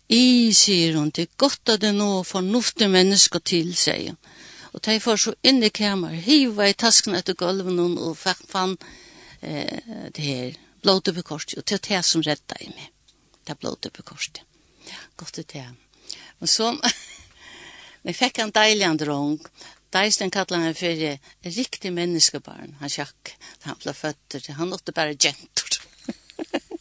I, 0.08 0.54
sier 0.56 0.96
hun, 0.96 1.10
det 1.10 1.26
er 1.26 1.38
godt 1.42 1.74
at 1.74 1.82
det 1.82 1.92
nå 1.96 2.24
får 2.24 2.30
fornuftige 2.32 2.92
mennesker 2.94 3.44
til, 3.44 3.74
sier 3.76 4.14
hun. 4.14 4.20
Og 4.76 4.84
de 4.86 5.00
får 5.00 5.20
så 5.24 5.34
inn 5.44 5.64
i 5.64 5.72
kamer, 5.72 6.16
hiva 6.28 6.68
i 6.68 6.76
tasken 6.76 7.16
etter 7.16 7.36
gulven 7.40 7.80
og 7.80 8.18
fann 8.20 8.76
eh, 9.42 10.10
det 10.16 10.24
her 10.24 10.58
blåtøpekors, 10.84 11.54
og 11.58 11.64
det 11.64 11.80
er 11.80 11.84
det 11.90 12.02
som 12.06 12.24
redda 12.24 12.60
i 12.62 12.70
meg. 12.72 12.92
Det 13.44 13.56
er 13.56 13.62
blåtøpekors, 13.62 14.30
ja, 14.88 15.00
godt 15.18 15.40
det 15.40 15.62
er. 15.62 15.72
Og 16.40 16.50
så, 16.50 16.74
Vi 18.06 18.14
fikk 18.14 18.44
en 18.44 18.54
deilig 18.54 18.86
en 18.86 19.00
drong. 19.02 19.40
Deisen 19.96 20.30
kallet 20.34 20.60
han 20.62 20.76
for 20.78 21.56
riktig 21.56 21.92
menneskebarn. 21.96 22.76
Han 22.82 22.92
sjakk, 22.92 23.34
han 23.66 23.80
ble 23.82 23.94
født, 23.98 24.38
han 24.60 24.74
åtte 24.76 24.94
bare 24.94 25.16
gentor. 25.18 25.80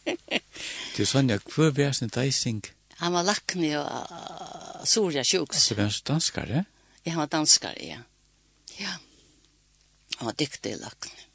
det 0.05 1.01
er 1.01 1.09
sånn, 1.09 1.31
ja, 1.33 1.39
hva 1.55 1.71
var 1.73 1.95
sin 1.97 2.13
deising? 2.13 2.61
Han 3.01 3.15
var 3.15 3.25
lakne 3.27 3.71
og 3.79 3.87
uh, 3.89 4.83
Soria 4.87 5.23
sjuks. 5.25 5.65
Det 5.71 5.79
var 5.79 5.89
en 5.89 6.01
danskar, 6.11 6.51
Ja, 7.05 7.11
han 7.11 7.21
var 7.23 7.31
danskar, 7.31 7.75
ja. 7.81 8.01
Ja, 8.77 8.93
han 10.17 10.29
var 10.29 10.37
dyktig 10.37 10.75
lakne. 10.81 11.25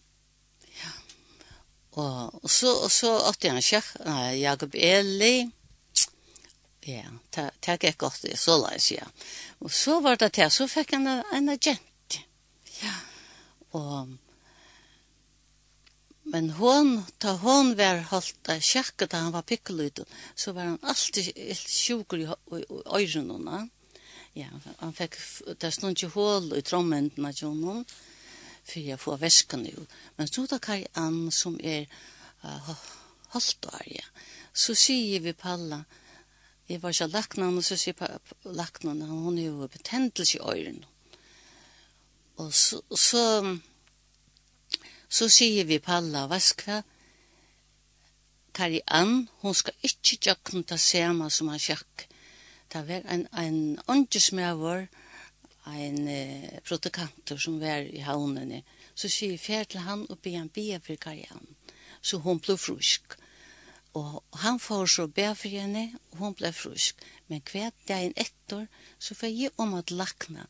Ja. 0.79 0.93
Og, 1.99 2.43
og, 2.45 2.51
så, 2.51 2.77
og 2.85 2.93
så 2.95 3.17
åtte 3.27 3.51
han 3.51 3.65
sjakk, 3.65 3.91
Jakob 4.39 4.75
Eli, 4.75 5.49
Ja, 6.89 7.05
det 7.35 7.77
gikk 7.83 7.99
godt, 8.01 8.23
det 8.25 8.33
er 8.35 8.41
så 8.41 8.57
leis, 8.57 8.91
ja. 8.95 9.05
Og 9.61 9.73
så 9.73 9.99
var 10.01 10.17
det 10.17 10.33
til, 10.39 10.51
så 10.51 10.67
fikk 10.69 10.97
han 10.97 11.09
en 11.11 11.53
agent. 11.53 12.21
Ja, 12.81 12.97
og... 13.77 14.17
Men 16.31 16.51
hon, 16.55 17.01
ta 17.19 17.33
hon 17.43 17.73
var 17.75 18.05
holdt 18.13 18.49
av 18.53 18.61
sjakka 18.63 19.09
da 19.11 19.25
han 19.25 19.33
var 19.35 19.43
pikkelut, 19.43 20.05
så 20.39 20.53
var 20.55 20.69
han 20.69 20.79
alltid 20.87 21.33
sjuker 21.59 22.21
i 22.23 22.29
øyrenene. 22.87 23.65
Ja, 24.39 24.51
han 24.79 24.95
fikk, 24.95 25.17
det 25.59 25.73
stod 25.75 25.97
ikke 25.97 26.13
hål 26.15 26.53
i 26.55 26.63
trommendene 26.63 27.33
til 27.35 27.51
honom, 27.51 27.83
for 28.63 28.79
jeg 28.79 29.01
får 29.03 29.19
veskene 29.25 29.73
jo. 29.73 29.87
Men 30.17 30.31
så 30.31 30.47
da 30.47 30.61
Kari 30.63 30.87
Ann, 31.03 31.33
som 31.35 31.59
er 31.59 31.91
uh, 32.45 32.71
holdt 33.35 33.67
av, 33.73 33.83
ja, 33.91 34.07
så 34.55 34.77
sier 34.79 35.27
vi 35.27 35.35
på 35.35 35.51
alle, 35.51 35.83
Jeg 36.71 36.83
var 36.83 36.93
ikke 36.95 37.07
lakna, 37.11 37.49
og 37.51 37.65
så 37.67 37.75
sier 37.75 37.99
lakna, 38.45 38.93
hun 39.11 39.39
er 39.39 39.49
jo 39.49 39.67
betendelse 39.67 40.39
i 40.39 40.41
øyren. 40.41 40.85
Og 42.39 42.53
så, 42.55 42.79
så, 42.95 43.23
så 45.09 45.27
sier 45.29 45.67
vi 45.67 45.81
Palla, 45.83 46.29
hva 46.31 46.39
skal 46.39 46.85
Kari 48.55 48.79
Ann, 48.87 49.27
hun 49.43 49.57
skal 49.59 49.75
ikke 49.83 50.21
tjøkken 50.29 50.63
ta 50.63 50.79
sema 50.79 51.27
som 51.31 51.51
han 51.51 51.59
sjakk. 51.59 52.07
Det 52.71 52.85
var 52.87 53.03
en, 53.17 53.27
en 53.35 53.59
åndesmøver, 53.91 54.87
en 55.75 56.07
eh, 56.09 56.61
protekantor 56.69 57.43
som 57.43 57.59
var 57.59 57.83
i 57.83 58.05
havnene. 58.07 58.63
Så 58.95 59.11
sier 59.11 59.35
vi 59.35 59.43
fjerd 59.43 59.75
til 59.75 59.83
han 59.89 60.07
og 60.07 60.23
be 60.23 60.37
han 60.39 60.55
be 60.55 60.79
for 60.87 61.03
Kari 61.03 61.27
Ann. 61.35 61.51
Så 62.01 62.23
hun 62.23 62.39
ble 62.39 62.55
frusk. 62.59 63.19
Mm 63.19 63.30
Og 63.95 64.23
han 64.39 64.61
får 64.63 64.87
så 64.87 65.07
be 65.07 65.27
for 65.35 65.51
henne, 65.51 65.89
og 66.13 66.19
hun 66.23 66.35
ble 66.39 66.53
frusk. 66.55 66.99
Men 67.29 67.43
hver 67.51 67.73
dagen 67.89 68.13
etter, 68.17 68.69
så 68.99 69.17
får 69.19 69.33
jeg 69.35 69.51
om 69.59 69.75
at 69.75 69.91
lakna. 69.91 70.47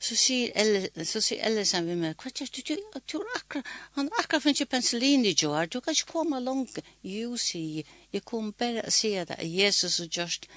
Så 0.00 0.16
sier 0.20 0.52
Elle, 0.60 1.04
så 1.04 1.20
sier 1.24 1.44
Elle 1.44 1.64
sammen 1.64 2.00
med 2.00 2.08
meg, 2.08 2.16
hva 2.20 2.28
er 2.28 2.50
det 2.56 2.64
du 2.66 3.00
tror 3.08 3.28
akkurat, 3.36 3.68
han 3.96 4.10
akkurat 4.18 4.42
finner 4.42 4.58
ikke 4.58 4.72
penicillin 4.74 5.24
i 5.24 5.32
Joar, 5.32 5.66
du 5.66 5.80
kan 5.80 5.96
ikke 5.96 6.12
komme 6.12 6.40
langt. 6.40 6.80
Jo, 7.02 7.36
sier 7.40 7.80
jeg, 7.80 7.86
jeg 8.12 8.24
kommer 8.24 8.52
bare 8.52 8.84
å 8.84 8.92
si 8.92 9.14
det, 9.14 9.38
Jesus 9.48 10.00
og 10.04 10.10
Gjørst, 10.12 10.48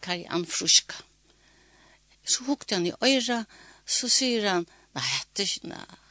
kan 0.00 0.20
jeg 0.20 0.30
anfruska. 0.32 1.02
Så 2.24 2.44
hukte 2.48 2.76
han 2.76 2.88
i 2.88 2.94
øyra, 3.04 3.42
så 3.84 4.08
sier 4.08 4.48
han, 4.48 4.68
nei, 4.96 5.04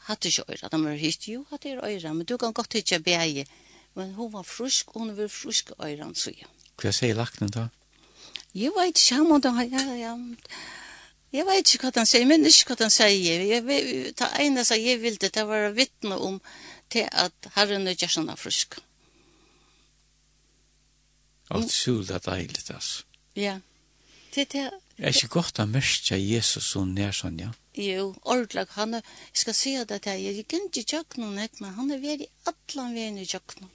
hatt 0.09 0.30
ikke 0.30 0.45
øyra, 0.49 0.69
de 0.69 0.84
har 0.85 1.01
hitt, 1.01 1.30
jo, 1.30 1.45
hatt 1.49 1.65
er 1.65 1.81
øyra, 1.81 2.14
men 2.14 2.30
du 2.30 2.38
kan 2.38 2.53
godt 2.53 2.77
hitt 2.77 2.93
jeg 2.93 3.05
beie. 3.05 3.45
Ja 3.45 3.66
men 3.98 4.14
hun 4.14 4.32
var 4.34 4.45
frusk, 4.45 4.94
og 4.94 5.02
hun 5.02 5.15
var 5.18 5.30
frusk 5.34 5.72
øyren, 5.82 6.15
så 6.15 6.32
ja. 6.36 6.49
Hva 6.78 6.94
sier 6.94 7.18
laknen 7.18 7.49
da? 7.53 7.68
Jeg 8.53 8.74
vet 8.76 8.98
ikke, 8.98 9.15
han 9.18 9.30
må 9.30 9.40
da, 9.41 9.53
ja, 9.65 9.84
ja. 9.98 10.14
Jeg 11.34 11.45
vet 11.48 11.74
ikke 11.74 11.90
hva 11.90 12.02
han 12.03 12.10
sier, 12.10 12.26
men 12.30 12.45
ikke 12.48 12.76
hva 12.76 12.86
han 12.86 12.94
sier. 12.94 13.45
Jeg, 13.49 13.64
vet, 13.65 14.14
ta 14.19 14.30
ene 14.41 14.64
seg, 14.68 14.86
jeg 14.86 15.02
ville 15.02 15.32
det 15.34 15.45
var 15.49 15.72
vittne 15.76 16.18
om 16.30 16.38
til 16.94 17.10
at 17.11 17.49
herren 17.57 17.88
er 17.88 17.98
ikke 17.98 18.10
sånn 18.14 18.30
frusk. 18.40 18.78
Alt 21.53 21.72
skjul 21.72 22.06
er 22.11 22.22
deilig, 22.24 22.68
altså. 22.69 23.07
Ja. 23.38 23.57
Det 24.36 24.53
er 24.56 24.74
Er 24.98 25.14
ikke 25.14 25.40
godt 25.40 25.60
å 25.61 25.65
mørke 25.69 26.18
Jesus 26.18 26.72
så 26.74 26.84
nær 26.86 27.14
sånn, 27.14 27.38
ja? 27.41 27.52
Jo, 27.78 28.15
ordentlig, 28.26 28.65
han 28.74 28.98
er, 28.98 29.10
jeg 29.30 29.41
skal 29.44 29.56
si 29.57 29.74
det 29.78 29.99
til 30.02 30.22
jeg 30.22 30.38
jeg 30.40 30.48
kan 30.49 30.65
ikke 30.65 30.90
tjøkken 30.94 31.28
henne, 31.28 31.49
men 31.61 31.76
han 31.78 31.91
er 31.94 32.02
veldig 32.02 32.30
atlan 32.49 32.95
veien 32.98 33.19
i 33.22 33.26
tjøkken 33.30 33.69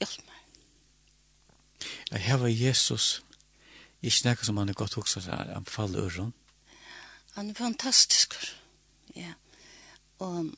Hjelp 0.00 0.22
meg. 0.26 1.88
Jeg 2.10 2.24
hever 2.26 2.50
Jesus 2.50 3.20
ikke 4.02 4.30
noe 4.30 4.46
som 4.48 4.56
han 4.60 4.72
er 4.72 4.78
godt 4.78 4.96
hoksa 4.96 5.20
seg, 5.20 5.52
han 5.52 5.68
faller 5.68 6.08
øren. 6.08 6.32
Han 7.36 7.50
er 7.50 7.54
fantastisk. 7.54 8.34
Ja. 9.14 9.34
Og 10.18 10.50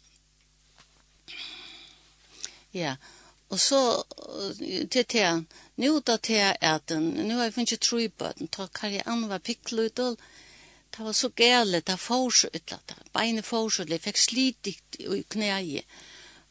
ja, 2.72 2.94
og 3.52 3.60
så 3.60 3.80
til 4.90 5.04
til 5.04 5.20
han, 5.20 5.42
nå 5.76 5.98
da 6.00 6.16
til 6.16 6.54
at 6.60 6.94
han, 6.94 7.10
nå 7.28 7.36
har 7.36 7.50
jeg 7.50 7.54
funnet 7.58 7.80
tro 7.84 7.98
på 8.08 8.30
at 8.30 8.38
han 8.38 8.48
tar 8.48 8.70
karri 8.72 9.02
an 9.06 9.28
var 9.28 9.42
pikklut 9.44 9.98
og 10.00 10.16
det 10.92 11.04
var 11.04 11.12
så 11.12 11.28
gale, 11.28 11.80
det 11.80 11.98
får 12.00 12.30
så 12.30 12.48
utlatt, 12.54 12.94
beinet 13.12 13.44
får 13.44 13.68
så 13.68 13.82
utlatt, 13.82 13.92
jeg 13.92 14.06
fikk 14.06 14.18
slidigt 14.18 14.96
i 15.00 15.22
knæet. 15.28 15.84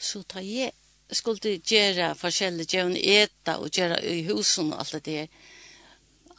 Så 0.02 0.24
tar 0.24 0.42
jeg 0.42 0.72
skulle 1.16 1.58
gjøre 1.60 2.16
forskjellige 2.16 2.76
djevn 2.76 2.98
eta 2.98 3.58
og 3.60 3.72
gjøre 3.72 4.00
i 4.06 4.24
husen 4.30 4.74
og 4.74 4.80
alt 4.80 4.94
det 4.94 5.06
der. 5.06 5.28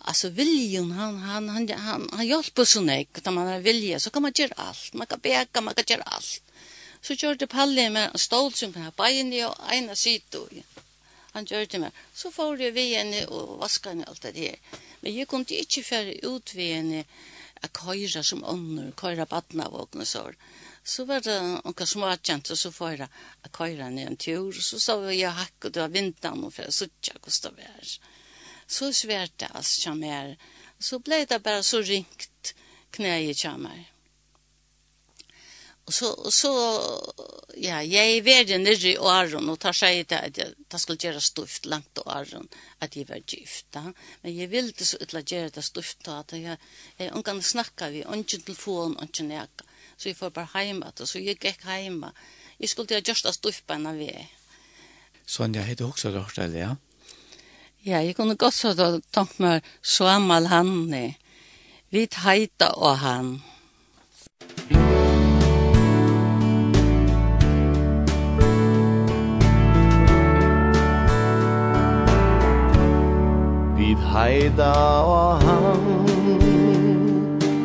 Alltså 0.04 0.28
viljen 0.28 0.90
han 0.92 1.18
han 1.18 1.48
han 1.48 1.68
han 1.68 2.08
han 2.12 2.26
hjälper 2.26 2.64
så 2.64 2.80
nej 2.80 3.08
att 3.14 3.34
man 3.34 3.46
har 3.46 3.60
vilja 3.60 4.00
så 4.00 4.10
kan 4.10 4.22
man 4.22 4.32
göra 4.34 4.52
allt. 4.56 4.92
Man 4.94 5.06
kan 5.06 5.18
bäka 5.18 5.60
man 5.60 5.74
kan 5.74 5.84
göra 5.88 6.02
allt. 6.02 6.42
Så 7.00 7.12
gjorde 7.12 7.34
det 7.34 7.46
Palle 7.46 7.90
med 7.90 8.10
en 8.12 8.18
stol 8.18 8.52
som 8.52 8.72
kan 8.72 8.82
ha 8.82 9.10
i 9.10 9.44
och 9.44 9.72
ena 9.72 9.94
sidan 9.94 10.62
han 11.32 11.44
gjorde 11.44 11.66
det 11.66 11.78
med 11.78 11.90
så 12.14 12.30
får 12.30 12.62
jag 12.62 12.72
vi 12.72 12.94
henne 12.94 13.26
och 13.26 13.58
vaska 13.58 13.88
henne 13.88 14.04
allt 14.04 14.22
det 14.22 14.32
där 14.32 14.56
men 15.00 15.14
jag 15.16 15.28
kunde 15.28 15.54
inte 15.54 15.82
färre 15.82 16.14
ut 16.14 16.54
vi 16.54 16.72
henne 16.72 17.04
a 17.60 17.68
köra 17.78 18.22
som 18.22 18.44
ånder 18.44 18.92
köra 19.00 19.24
vattnavågn 19.24 20.00
och 20.00 20.08
Så 20.08 20.32
så 20.84 21.04
var 21.06 21.22
det 21.22 21.36
noen 21.42 21.86
småkjent, 21.86 22.50
og 22.50 22.58
så 22.58 22.72
får 22.74 22.96
jeg 23.04 23.08
å 23.46 23.52
køyre 23.54 23.90
ned 23.94 24.08
en 24.08 24.18
tur, 24.18 24.50
og 24.50 24.64
så 24.66 24.80
sa 24.82 24.98
vi, 24.98 25.20
jeg 25.20 25.36
hakk, 25.36 25.68
og 25.68 25.74
det 25.74 25.82
var 25.84 25.94
vinteren, 25.94 26.42
og 26.42 26.54
for 26.54 26.70
så 26.70 26.88
suttet 26.88 27.22
hvordan 27.22 27.56
det 27.60 27.68
var. 27.68 27.94
Så 28.66 28.90
svært 28.96 29.38
det, 29.38 29.50
altså, 29.54 29.88
kom 29.88 30.02
her. 30.02 30.34
Så 30.82 30.98
ble 31.04 31.22
det 31.28 31.42
bare 31.44 31.62
så 31.62 31.82
ringt 31.86 32.54
knæet 32.96 33.42
kom 33.44 33.66
her. 33.70 33.88
Og 35.82 35.94
så, 35.94 36.12
og 36.14 36.30
så, 36.30 36.50
ja, 37.58 37.80
jeg 37.82 38.18
er 38.18 38.26
veldig 38.26 38.58
nere 38.62 38.92
i 38.92 38.98
åren, 38.98 39.48
og 39.50 39.58
tar 39.62 39.74
seg 39.74 40.04
til 40.06 40.18
at 40.18 40.38
jeg, 40.38 40.54
det 40.70 40.80
skulle 40.80 41.02
gjøre 41.02 41.22
stuft 41.22 41.66
langt 41.66 41.98
i 41.98 42.04
åren, 42.06 42.46
at 42.82 42.96
jeg 42.96 43.08
var 43.08 43.22
gift, 43.26 43.66
da. 43.74 43.88
Men 44.22 44.36
jeg 44.36 44.50
ville 44.50 44.86
så 44.86 45.00
utla 45.02 45.24
gjøre 45.26 45.50
det 45.58 45.64
stuft, 45.66 46.06
at 46.08 46.34
jeg, 46.38 46.58
jeg 46.98 47.14
ungan 47.18 47.42
snakka 47.42 47.90
vi, 47.90 48.04
ungen 48.06 48.30
telefon, 48.30 48.96
ungen 49.02 49.34
eka 49.42 49.66
så 49.96 50.08
jeg 50.08 50.16
får 50.16 50.30
bare 50.30 50.48
heima, 50.54 50.92
så 50.96 51.18
jeg 51.18 51.38
gikk 51.40 51.66
hjemme. 51.66 52.12
Jeg 52.60 52.68
skulle 52.68 52.94
ha 52.94 53.02
en 53.02 53.26
av 53.28 53.34
stufbana 53.34 53.92
vi. 53.92 54.10
Sonja, 55.26 55.62
hei 55.62 55.74
du 55.74 55.86
også 55.86 56.10
rørt 56.10 56.36
det, 56.36 56.60
ja? 56.60 56.74
Ja, 57.84 57.98
jeg 57.98 58.14
kunne 58.14 58.36
godt 58.36 58.54
så 58.54 58.74
da 58.78 59.00
tenkt 59.14 59.40
meg 59.42 59.64
så 59.82 60.04
Svamal 60.06 60.46
Hanni. 60.46 61.16
Vi 61.90 62.06
heita 62.24 62.70
og 62.78 62.98
han. 63.02 63.42
Vi 73.76 73.90
heita 74.14 74.72
og 75.02 75.42
han. 75.42 76.02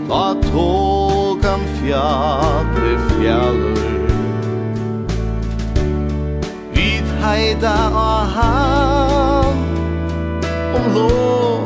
Ta 0.10 0.24
tog 0.50 0.97
fjadre 1.88 2.94
fjallur 3.08 3.86
Vit 6.76 7.08
heida 7.24 7.76
á 7.96 8.12
han 8.36 9.58
Om 10.76 10.86
lov 10.96 11.57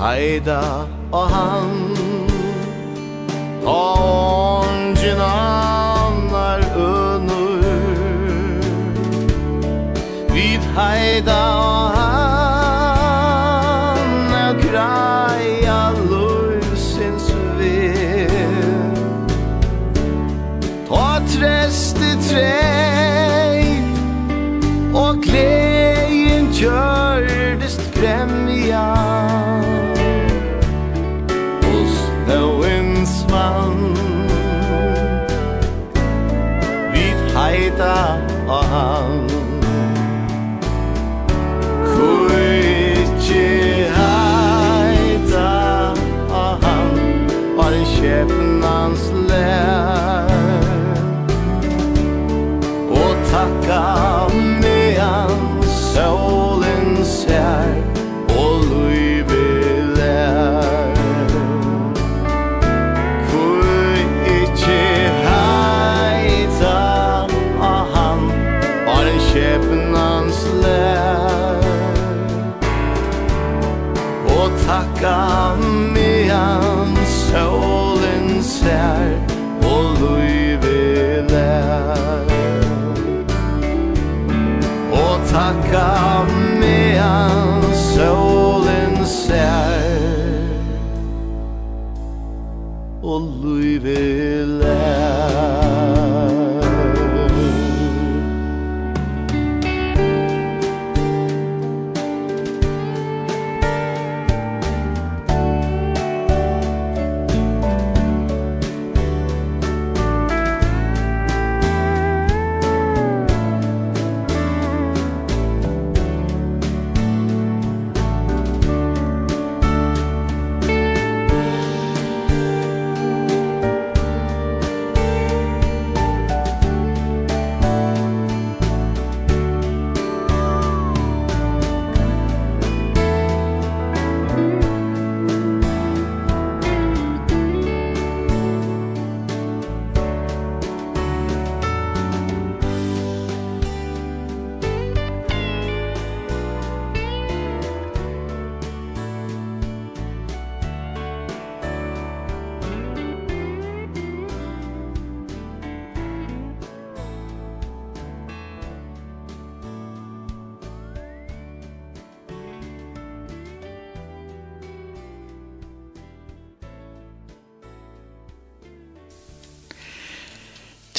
heida 0.00 0.60
og 1.12 1.26
han. 1.28 1.79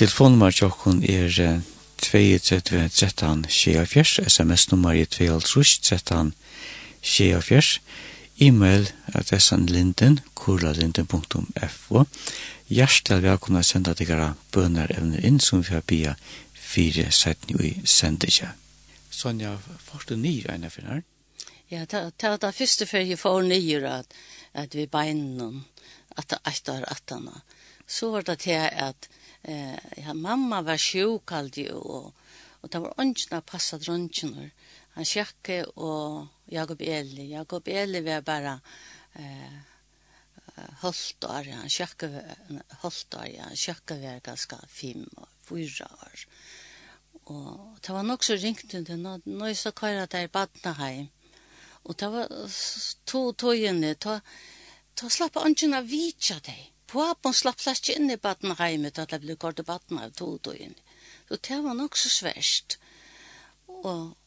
Telefonnummer 0.01 0.49
til 0.49 0.65
okkun 0.65 1.03
er 1.05 1.59
32 2.01 2.87
13 2.89 3.43
24, 3.45 4.23
sms-nummer 4.29 4.97
er 4.97 5.05
22 5.05 5.63
13 5.83 6.31
24, 7.01 7.61
e-mail 8.41 8.89
adressan 9.13 9.67
linden, 9.69 10.17
kurlalinden.fo. 10.33 12.03
Hjertelig 12.73 13.19
velkommen 13.27 13.61
å 13.61 13.63
senda 13.69 13.93
gara 13.93 14.31
bønner 14.49 14.89
evner 14.97 15.21
inn 15.21 15.37
som 15.37 15.61
vi 15.61 15.75
har 15.75 15.85
bia 15.85 16.15
fire 16.57 17.11
setten 17.13 17.61
i 17.61 17.75
sendingen. 17.85 18.57
Sonja, 19.13 19.53
får 19.85 20.09
du 20.09 20.17
nyr 20.17 20.49
enn 20.55 20.69
for 20.73 20.89
her? 20.95 21.05
Ja, 21.69 21.85
ta, 21.85 22.07
ta, 22.17 22.39
ta 22.41 22.49
første 22.49 22.89
før 22.89 23.05
jeg 23.05 23.21
får 23.21 23.43
nyr 23.53 23.89
at, 24.01 24.21
at 24.65 24.73
vi 24.73 24.89
beinene, 24.89 25.67
at 26.17 26.33
det 26.33 26.41
er 26.41 26.57
etter 26.57 26.89
at 26.89 27.19
Så 27.85 28.09
var 28.09 28.21
det 28.25 28.39
til 28.39 28.57
at 28.57 29.11
eh, 29.43 29.79
ja, 29.97 30.13
mamma 30.13 30.61
var 30.61 30.77
sjuk 30.77 31.31
aldrig 31.31 31.71
och, 31.71 32.13
och 32.61 32.69
det 32.69 32.79
var 32.79 32.93
ungna 32.97 33.37
att 33.37 33.45
passa 33.45 33.77
dröntgen. 33.77 34.51
Han 34.93 35.05
sjekke 35.05 35.63
och 35.63 36.27
Jakob 36.45 36.81
Eli. 36.81 37.31
Jakob 37.31 37.67
Eli 37.67 38.01
var 38.01 38.21
bara 38.21 38.61
eh, 39.13 39.53
halvt 40.55 41.23
Han 41.23 41.69
sjekke 41.69 42.23
halvt 42.69 43.13
år. 43.13 43.39
Han 43.39 43.55
sjökade 43.55 44.01
var 44.01 44.19
ganska 44.19 44.57
fem 44.67 45.09
år, 45.17 45.29
fyra 45.43 45.87
år. 46.03 46.27
og 47.23 47.77
det 47.81 47.93
var 47.93 48.03
nok 48.03 48.23
så 48.23 48.35
ringt 48.35 48.73
under 48.73 48.97
någon. 48.97 49.21
Nu 49.25 49.55
så 49.55 49.71
kallade 49.71 50.17
det 50.17 50.31
Badnaheim. 50.31 51.07
og 51.83 51.99
det 51.99 52.11
var 52.11 52.27
to 53.05 53.31
togene. 53.31 53.93
Ta, 53.93 54.19
ta 54.95 55.09
slappa 55.09 55.39
ången 55.39 55.73
att 55.73 55.85
vitsa 55.85 56.39
Papen 56.91 57.35
slapp 57.35 57.61
seg 57.63 57.79
ikke 57.79 57.97
inn 57.99 58.11
i 58.11 58.19
badneheimet 58.19 58.99
at 58.99 59.13
det 59.13 59.21
ble 59.23 59.37
kort 59.39 59.61
i 59.61 59.67
badneheimet 59.67 60.17
to 60.19 60.33
døgn. 60.43 60.73
Så 61.29 61.37
det 61.47 61.59
var 61.63 61.77
nok 61.77 61.95
så 61.97 62.09
sverst. 62.11 62.77
Og 63.67 64.17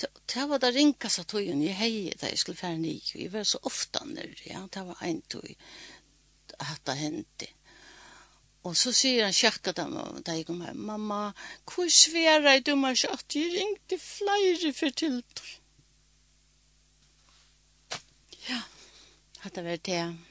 det 0.00 0.44
var 0.48 0.60
det 0.60 0.74
rinkas 0.74 1.18
av 1.20 1.28
tøyen 1.32 1.62
i 1.64 1.72
hei 1.76 2.10
da 2.20 2.28
jeg 2.28 2.42
skulle 2.42 2.60
fære 2.60 2.80
nye. 2.80 3.14
Jeg 3.14 3.32
var 3.32 3.48
så 3.48 3.60
ofte 3.68 4.04
nere, 4.08 4.36
ja. 4.46 4.66
Det 4.72 4.84
var 4.86 5.00
en 5.06 5.22
tog 5.32 5.48
at 6.60 6.84
det 6.86 6.96
hendte. 7.00 7.48
Og 8.68 8.76
så 8.76 8.92
sier 8.92 9.24
han 9.24 9.32
sjakka 9.32 9.72
dem, 9.72 9.94
da 10.20 10.34
jeg 10.36 10.44
kom 10.48 10.60
hjem. 10.64 10.82
mamma, 10.90 11.20
hvor 11.64 11.88
svære 11.88 12.56
er 12.58 12.64
du 12.64 12.74
meg 12.76 12.98
sjakk? 13.00 13.24
Jeg 13.32 13.54
ringte 13.54 13.96
flere 13.98 14.72
for 14.76 14.92
tiltøy. 14.92 15.54
Ja, 18.48 18.60
at 19.44 19.54
det 19.56 19.64
var 19.64 19.80
det. 19.88 20.29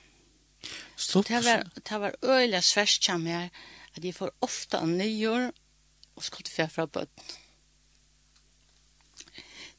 Stort. 0.95 1.27
Det 1.27 1.43
var, 1.45 1.63
det 1.89 1.99
var 2.01 2.15
øyla 2.23 2.61
sverst 2.61 3.03
kjem 3.03 3.25
her, 3.25 3.49
at 3.95 4.03
jeg 4.03 4.15
får 4.15 4.31
ofta 4.41 4.85
nyår, 4.85 5.51
og 6.15 6.23
skulle 6.23 6.51
fjerde 6.51 6.73
fra 6.73 6.85
bøtten. 6.85 7.23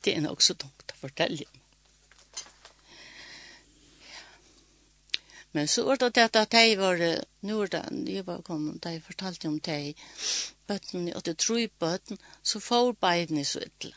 Det 0.05 0.16
er 0.16 0.20
nok 0.24 0.43
så 0.43 0.55
tungt 0.57 0.94
å 0.94 1.01
fortelle. 1.01 1.44
Men 5.52 5.69
så 5.69 5.85
var 5.85 5.98
det 5.98 6.23
at 6.23 6.36
at 6.36 6.55
jeg 6.55 6.78
var, 6.78 7.01
nå 7.43 7.57
var 7.59 7.66
det, 7.66 7.85
jeg 8.09 8.27
var 8.27 8.43
kommet, 8.47 8.82
da 8.85 8.94
jeg 8.94 9.02
fortalte 9.02 9.48
om 9.48 9.59
de 9.61 9.94
bøtten, 10.66 11.09
og 11.15 11.27
jeg 11.27 11.36
tror 11.36 11.59
i 11.59 11.66
bøtten, 11.66 12.19
så 12.43 12.61
får 12.61 12.93
beiden 12.93 13.39
i 13.39 13.44
så 13.44 13.61
ytla. 13.66 13.97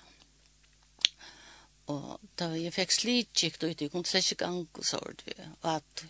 Og 1.94 2.20
da 2.40 2.50
jeg 2.56 2.74
fikk 2.74 2.92
slitkikt 2.92 3.64
ut, 3.64 3.82
jeg 3.82 3.92
kunne 3.92 4.08
slett 4.08 4.32
ikke 4.32 4.50
angå, 4.50 4.84
så 4.84 5.00
var 5.04 5.16
det, 5.26 5.50
og 5.62 5.76
at 5.76 6.06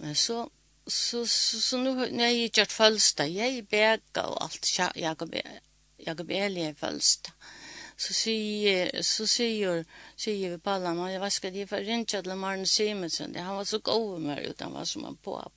Men 0.00 0.14
så 0.14 0.50
så 0.86 1.26
så, 1.26 1.60
så 1.60 1.76
nu 1.76 2.10
när 2.10 2.24
jag 2.24 2.34
gjort 2.34 2.58
åt 2.58 2.72
Fölsta, 2.72 3.26
jag 3.26 3.64
bägga 3.64 4.26
och 4.26 4.42
allt 4.42 4.78
Jakob 4.94 5.34
Jakob 5.96 6.30
Elie 6.30 6.74
Fölsta. 6.74 7.30
Så 7.96 8.12
säger 8.14 9.02
så 9.02 9.26
säger 9.26 9.84
säger 10.16 10.50
vi 10.50 10.58
Pallan, 10.58 10.96
man 10.96 11.12
jag 11.12 11.20
vaskade 11.20 11.58
det 11.58 11.66
för 11.66 11.88
inte 11.88 12.18
att 12.18 12.38
Martin 12.38 12.66
Simonsen, 12.66 13.36
han 13.36 13.56
var 13.56 13.64
så 13.64 13.78
god 13.78 14.20
med 14.20 14.38
utan 14.44 14.72
var 14.72 14.84
som 14.84 15.04
en 15.04 15.16
påp. 15.16 15.52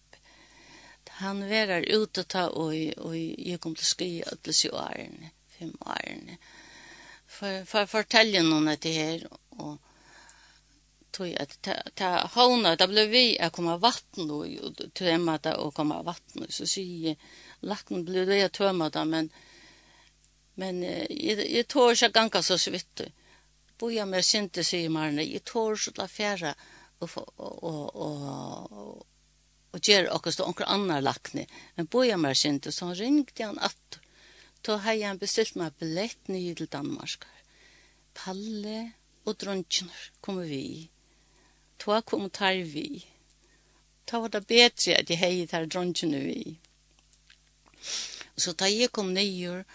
Han 1.08 1.48
verar 1.48 1.82
ute 1.82 2.24
ta 2.24 2.48
och 2.48 2.74
och 2.98 3.18
jag 3.18 3.62
kom 3.62 3.76
till 3.76 3.86
ski 3.86 4.24
alla 4.24 4.54
så 4.54 4.70
åren, 4.70 5.26
fem 5.60 5.78
åren. 5.80 6.38
För 7.28 7.66
för 7.66 7.86
fortälja 7.86 8.44
någon 8.44 8.76
det 8.80 8.92
här 8.92 9.28
och 9.50 9.78
tog 11.14 11.34
at 11.44 11.62
ta, 11.62 11.74
ta 11.96 12.10
hona 12.34 12.76
det 12.76 12.88
blev 12.88 13.10
vi 13.10 13.40
att 13.40 13.54
komma 13.54 13.78
vatten 13.78 14.32
och 14.32 14.48
tömma 14.94 15.38
det 15.38 15.56
och 15.56 15.74
komma 15.74 16.04
vatten 16.04 16.46
så 16.50 16.68
så 16.68 17.16
lakn 17.60 18.06
blev 18.06 18.28
det 18.28 18.44
att 18.44 18.54
tömma 18.54 18.90
det 18.90 19.06
men 19.06 19.30
men 20.56 20.84
jag 21.10 21.52
jag 21.52 21.68
tog 21.68 21.98
så 21.98 22.42
så 22.42 22.58
svitt. 22.58 23.02
Boja 23.78 24.06
med 24.06 24.26
synte 24.26 24.64
sig 24.64 24.90
marne 24.90 25.24
jag 25.24 25.44
tog 25.44 25.80
så 25.80 25.92
la 25.96 26.08
färra 26.08 26.56
og 27.00 27.10
og 27.38 27.96
og 27.96 29.06
og 29.72 29.80
ger 29.82 30.10
också 30.10 30.44
og 30.44 30.48
onkel 30.48 30.66
annar 30.68 31.02
lakne. 31.02 31.46
men 31.76 31.86
boja 31.86 32.18
med 32.18 32.38
sinte 32.38 32.72
så 32.72 32.94
ringte 32.94 33.44
han 33.44 33.60
att 33.60 34.00
då 34.62 34.78
har 34.78 35.04
han 35.08 35.18
beställt 35.18 35.56
mig 35.56 35.72
billett 35.80 36.28
ner 36.28 36.56
till 36.56 36.68
Danmark 36.68 37.24
Palle 38.14 38.92
og 39.26 39.36
dronjen 39.40 39.90
kommer 40.22 40.44
vi 40.44 40.90
ta 41.84 42.02
kom 42.02 42.30
tar 42.30 42.64
vi. 42.64 43.06
Ta 44.06 44.20
var 44.20 44.30
det 44.30 44.48
bedre 44.48 44.96
at 45.00 45.10
jeg 45.10 45.20
hei 45.20 45.48
tar 45.48 45.66
drongene 45.68 46.20
vi. 46.24 46.58
Så 48.38 48.54
ta 48.54 48.70
jeg 48.72 48.92
kom 48.92 49.12
nyer, 49.14 49.66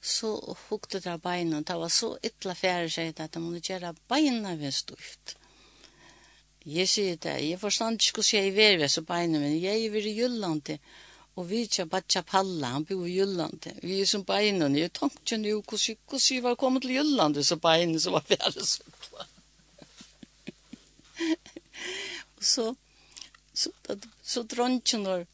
så 0.00 0.30
hukte 0.68 1.00
det 1.04 1.18
beina, 1.22 1.60
det 1.60 1.76
var 1.76 1.92
så 1.92 2.14
ytla 2.24 2.54
fjerde 2.54 2.88
seg 2.94 3.20
at 3.20 3.34
de 3.34 3.42
måtte 3.42 3.72
gjøre 3.72 3.92
beina 4.08 4.54
ved 4.56 4.72
stuft. 4.72 5.36
Jeg 6.64 6.88
sier 6.88 7.20
det, 7.20 7.36
jeg 7.44 7.60
forstand 7.60 8.00
ikke 8.00 8.22
hvordan 8.22 8.40
jeg 8.40 8.72
er 8.72 8.80
ved 8.80 8.88
så 8.88 9.02
beina, 9.02 9.38
men 9.38 9.60
jeg 9.60 9.84
er 9.84 9.92
ved 9.92 10.08
i 10.08 10.16
Jylland 10.20 10.78
og 11.38 11.46
vi 11.50 11.60
er 11.60 11.68
ikke 11.68 11.86
bare 11.86 12.22
palla, 12.26 12.72
han 12.74 12.84
bor 12.84 13.04
i 13.06 13.12
Jylland. 13.14 13.68
Vi 13.82 14.00
er 14.00 14.06
som 14.10 14.24
beina, 14.26 14.66
jeg 14.74 14.90
tenkte 14.92 15.36
jo 15.36 15.62
hvordan 15.62 16.20
jeg 16.30 16.42
var 16.42 16.54
kommet 16.54 16.82
til 16.82 16.96
Jylland, 16.96 17.42
så 17.44 17.56
beina 17.56 17.98
som 17.98 18.16
var 18.16 18.24
fjerde 18.26 18.64
så 18.66 18.82
ytla 18.82 19.28
og 22.36 22.44
så, 22.44 22.74
så, 23.52 23.70
så, 23.86 23.98
så 24.22 24.42
dronjen 24.42 25.04
var, 25.04 25.26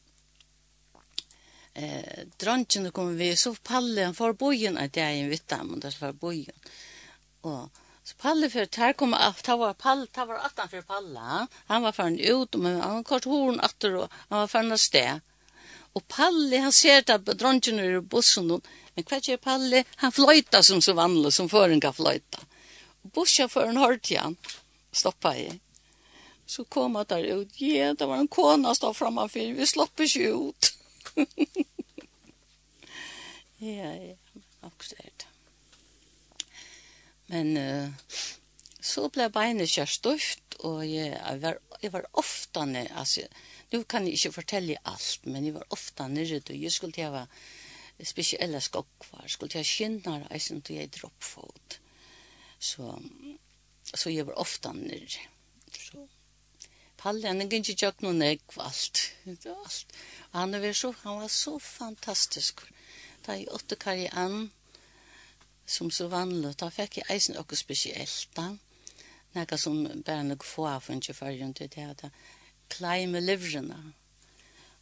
eh, 1.73 2.25
dronjen 2.37 2.91
kom 2.91 3.15
vi, 3.17 3.35
så 3.35 3.55
palle 3.55 4.05
han 4.09 4.15
får 4.15 4.33
bojen 4.33 4.77
at 4.77 4.95
jag 4.95 5.11
är 5.11 5.29
vitt 5.29 5.47
där 5.47 5.63
men 5.63 5.79
det 5.79 6.01
var 6.01 6.13
bojen. 6.13 6.59
Og 7.41 7.69
så 8.03 8.15
palle 8.15 8.49
för 8.49 8.65
tar 8.65 8.93
kom 8.93 9.13
att 9.13 9.43
ta 9.43 9.55
var 9.55 9.73
palle, 9.73 10.07
ta 10.07 10.25
var 10.25 10.35
att 10.35 10.59
han 10.59 10.69
för 10.69 10.81
palla 10.81 11.47
han 11.67 11.81
var 11.81 11.91
faren 11.91 12.19
ut, 12.19 12.55
men 12.55 12.81
han 12.81 13.03
kort 13.03 13.25
horn 13.25 13.59
åter 13.59 13.95
og 13.95 14.11
han 14.29 14.39
var 14.39 14.47
faren 14.47 14.71
av 14.71 14.79
och 15.93 16.03
Og 16.09 16.15
han 16.61 16.71
ser 16.71 17.03
at 17.07 17.25
dronjen 17.39 17.79
er 17.79 17.97
i 17.97 18.01
bussen, 18.01 18.47
men 18.95 19.05
hva 19.07 19.37
palle 19.37 19.85
Han 19.95 20.11
fløyta 20.11 20.63
som 20.63 20.81
så 20.81 20.93
vanligt 20.93 21.33
som 21.33 21.49
før 21.49 21.69
en 21.69 21.81
kan 21.81 21.93
fløyta. 21.93 22.39
Bussen 23.01 23.49
för 23.49 23.67
en 23.67 23.77
hørte 23.77 24.35
stoppa 24.91 25.37
i 25.37 25.59
så 26.45 26.63
kom 26.63 26.95
att 26.95 27.07
där 27.07 27.23
ut. 27.23 27.61
Ja, 27.61 27.93
det 27.93 28.05
var 28.05 28.17
en 28.17 28.27
kona 28.27 28.75
stå 28.75 28.93
framför. 28.93 29.53
Vi 29.53 29.67
slapp 29.67 29.99
ju 29.99 30.49
ut. 30.49 30.73
ja, 33.57 33.95
ja, 33.95 34.15
akkurat. 34.61 35.27
Men 37.25 37.57
uh, 37.57 37.89
så 38.79 39.09
blev 39.09 39.31
beinet 39.33 39.69
kjørstøft, 39.69 40.59
og 40.59 40.83
jeg, 40.85 41.15
jeg, 41.17 41.41
var, 41.41 41.57
jeg 41.81 41.93
var 41.93 42.05
ofte 42.13 42.65
ned, 42.69 42.91
altså, 42.93 43.25
nu 43.73 43.83
kan 43.83 44.05
jeg 44.05 44.13
ikke 44.13 44.31
fortelle 44.31 44.77
alt, 44.85 45.25
men 45.25 45.45
jeg 45.45 45.55
var 45.55 45.65
ofte 45.73 46.07
nede, 46.09 46.41
og 46.49 46.61
jeg 46.61 46.71
skulle 46.71 46.93
til 46.93 47.09
å 47.09 47.15
være 47.15 48.05
spesielle 48.05 48.61
skokkvar, 48.61 49.25
skulle 49.27 49.55
til 49.55 49.63
å 49.63 49.67
skynne 49.67 50.19
reisen 50.29 50.61
til 50.61 50.81
jeg 50.81 50.91
droppfot. 50.93 51.79
Så, 52.59 52.93
så 53.89 54.13
jeg 54.13 54.27
var 54.27 54.37
ofte 54.41 54.73
nede. 54.77 55.25
Palle, 57.05 57.27
han 57.29 57.43
er 57.43 57.51
ikke 57.53 57.75
tjokk 57.77 57.99
noen 58.01 58.23
egg 58.25 58.39
alt. 58.57 58.99
alt. 59.29 59.91
Han, 60.33 60.55
var 60.57 60.71
så, 60.73 60.89
han 61.03 61.19
var 61.21 61.29
så 61.29 61.59
fantastisk. 61.61 62.63
Da 63.27 63.35
jeg 63.37 63.51
åtte 63.53 63.77
kar 63.77 63.99
i 64.01 64.07
an, 64.09 64.47
som 65.69 65.91
så 65.93 66.07
vanlig, 66.09 66.55
da 66.57 66.71
fikk 66.73 66.97
jeg 66.97 67.09
eisen 67.13 67.37
noe 67.37 67.59
spesielt 67.59 68.33
da. 68.33 68.47
Nekka 69.37 69.59
som 69.61 69.83
bare 70.07 70.23
noe 70.25 70.49
få 70.49 70.65
av 70.71 70.89
en 70.89 71.03
førjen 71.05 71.53
til 71.53 71.69
det 71.75 71.85
da 72.01 72.09
klei 72.73 73.05
med 73.05 73.27
livrene. 73.27 73.77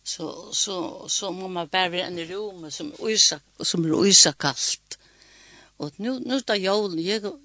Så, 0.03 0.29
så, 0.55 0.77
så 1.11 1.31
må 1.35 1.51
man 1.51 1.67
bare 1.67 1.91
være 1.91 2.07
en 2.07 2.23
rom 2.31 2.71
som, 2.71 2.93
uysa, 3.03 3.41
som 3.59 3.83
er 3.83 3.99
uysa 3.99 4.31
kalt. 4.31 4.97
Og 5.83 5.99
nu, 5.99 6.19
nu 6.23 6.39
da 6.39 6.55
jól, 6.55 6.95
jeg, 7.03 7.35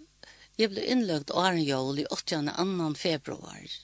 jeg 0.55 0.71
ble 0.71 0.87
innløgt 0.87 1.35
åren 1.35 1.63
jól 1.67 1.99
i 1.99 2.07
8. 2.15 2.45
2. 2.47 2.95
februar. 2.95 3.79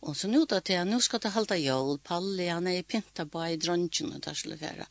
Og 0.00 0.16
så 0.16 0.28
nu 0.28 0.44
da 0.48 0.60
til 0.64 0.78
jeg, 0.78 0.88
nu 0.88 1.00
skal 1.04 1.20
det 1.20 1.34
halda 1.34 1.56
jól, 1.60 1.98
Palli, 2.04 2.46
han 2.48 2.68
er 2.70 2.78
i 2.80 2.86
pynta 2.88 3.26
på 3.28 3.42
i 3.44 3.58
dronjen 3.60 4.14
og 4.16 4.22
der 4.24 4.36
skulle 4.36 4.56
være, 4.60 4.86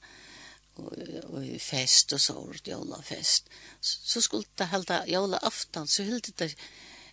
og, 0.77 0.91
og 1.33 1.45
i 1.45 1.57
fest 1.59 2.13
og 2.13 2.21
sårt, 2.21 2.69
jólafest. 2.69 3.49
Så, 3.81 3.97
så 4.03 4.21
skulle 4.21 4.45
det 4.57 4.69
halda 4.69 5.01
jóla 5.09 5.41
aftan, 5.41 5.87
så 5.87 6.05
hildi 6.05 6.35
det 6.37 6.51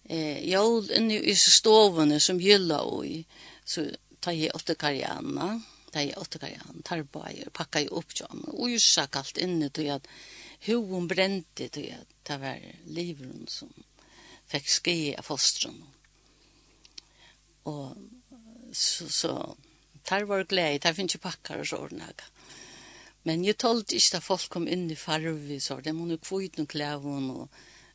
eh, 0.04 0.44
jól 0.50 0.90
inne 0.92 1.22
i 1.22 1.34
stovene 1.40 2.20
som 2.20 2.40
gylla 2.40 2.82
og 2.84 3.08
i, 3.08 3.22
så 3.64 3.88
tar 4.20 4.36
jeg 4.36 4.52
åtte 4.54 4.76
karriana, 4.76 5.54
tar 5.92 6.04
jeg 6.04 6.20
åtte 6.20 6.42
karriana, 6.42 6.84
tar 6.84 7.06
bare, 7.16 7.48
pakka 7.56 7.86
jeg 7.86 7.92
opp 7.96 8.12
kjom, 8.12 8.44
og 8.52 8.68
ursa 8.68 9.08
kalt 9.08 9.40
inne 9.40 9.72
til 9.72 9.94
at 9.96 10.08
hoen 10.68 11.08
brente 11.08 11.70
til 11.72 11.94
at 11.96 12.16
det 12.28 12.40
var 12.42 12.60
livren 12.92 13.48
som 13.48 13.72
fikk 14.50 14.68
skia 14.70 15.22
fostren 15.24 15.80
og 15.80 15.95
Og 17.66 17.96
så, 18.72 19.08
så 19.10 19.32
tar 20.06 20.26
var 20.28 20.44
glede, 20.44 20.78
der 20.84 20.94
finnes 20.94 21.16
ikke 21.16 21.28
pakker 21.28 21.62
og 21.62 21.70
sånne. 21.70 22.10
Men 23.26 23.42
jeg 23.44 23.58
tålte 23.58 23.96
ikke 23.98 24.20
at 24.20 24.26
folk 24.26 24.48
kom 24.52 24.68
inn 24.70 24.86
i 24.90 24.98
farve, 24.98 25.58
så 25.60 25.80
det 25.80 25.90
de 25.90 25.96
måtte 25.98 26.20
kvitt 26.22 26.60
noen 26.60 26.70
klæven 26.70 27.30
og 27.34 27.48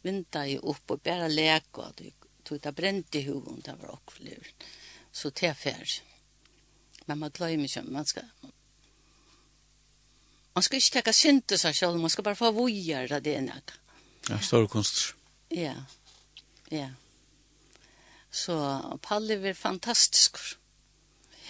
vinta 0.03 0.43
i 0.48 0.57
opp 0.57 0.91
og 0.91 1.03
bare 1.06 1.30
leke, 1.31 1.85
og 1.85 1.95
det 1.99 2.11
tog 2.43 2.60
det 2.60 2.73
brent 2.76 3.15
i 3.15 3.26
hoven, 3.30 3.61
det 3.64 3.77
var 3.80 3.93
okkulur. 3.95 4.49
Så 5.11 5.31
det 5.31 5.52
er 5.52 5.56
ferdig. 5.56 6.02
Men 7.07 7.22
man 7.22 7.31
glemmer 7.31 7.69
ikke, 7.69 7.84
man 7.88 8.06
skal, 8.06 8.27
man 10.56 10.65
skal 10.65 10.81
ikke 10.81 10.95
tenke 10.98 11.14
synd 11.15 11.45
til 11.48 11.61
seg 11.61 11.77
selv, 11.77 12.02
man 12.02 12.11
skal 12.11 12.27
bare 12.27 12.39
få 12.39 12.52
vujer 12.56 13.11
av 13.11 13.23
det 13.23 13.38
ene. 13.39 13.61
Ja, 14.30 14.39
stor 14.43 14.68
kunst. 14.72 15.14
Ja, 15.52 15.76
ja. 16.72 16.91
Så 18.32 18.56
Palle 19.03 19.38
var 19.44 19.53
fantastisk. 19.53 20.38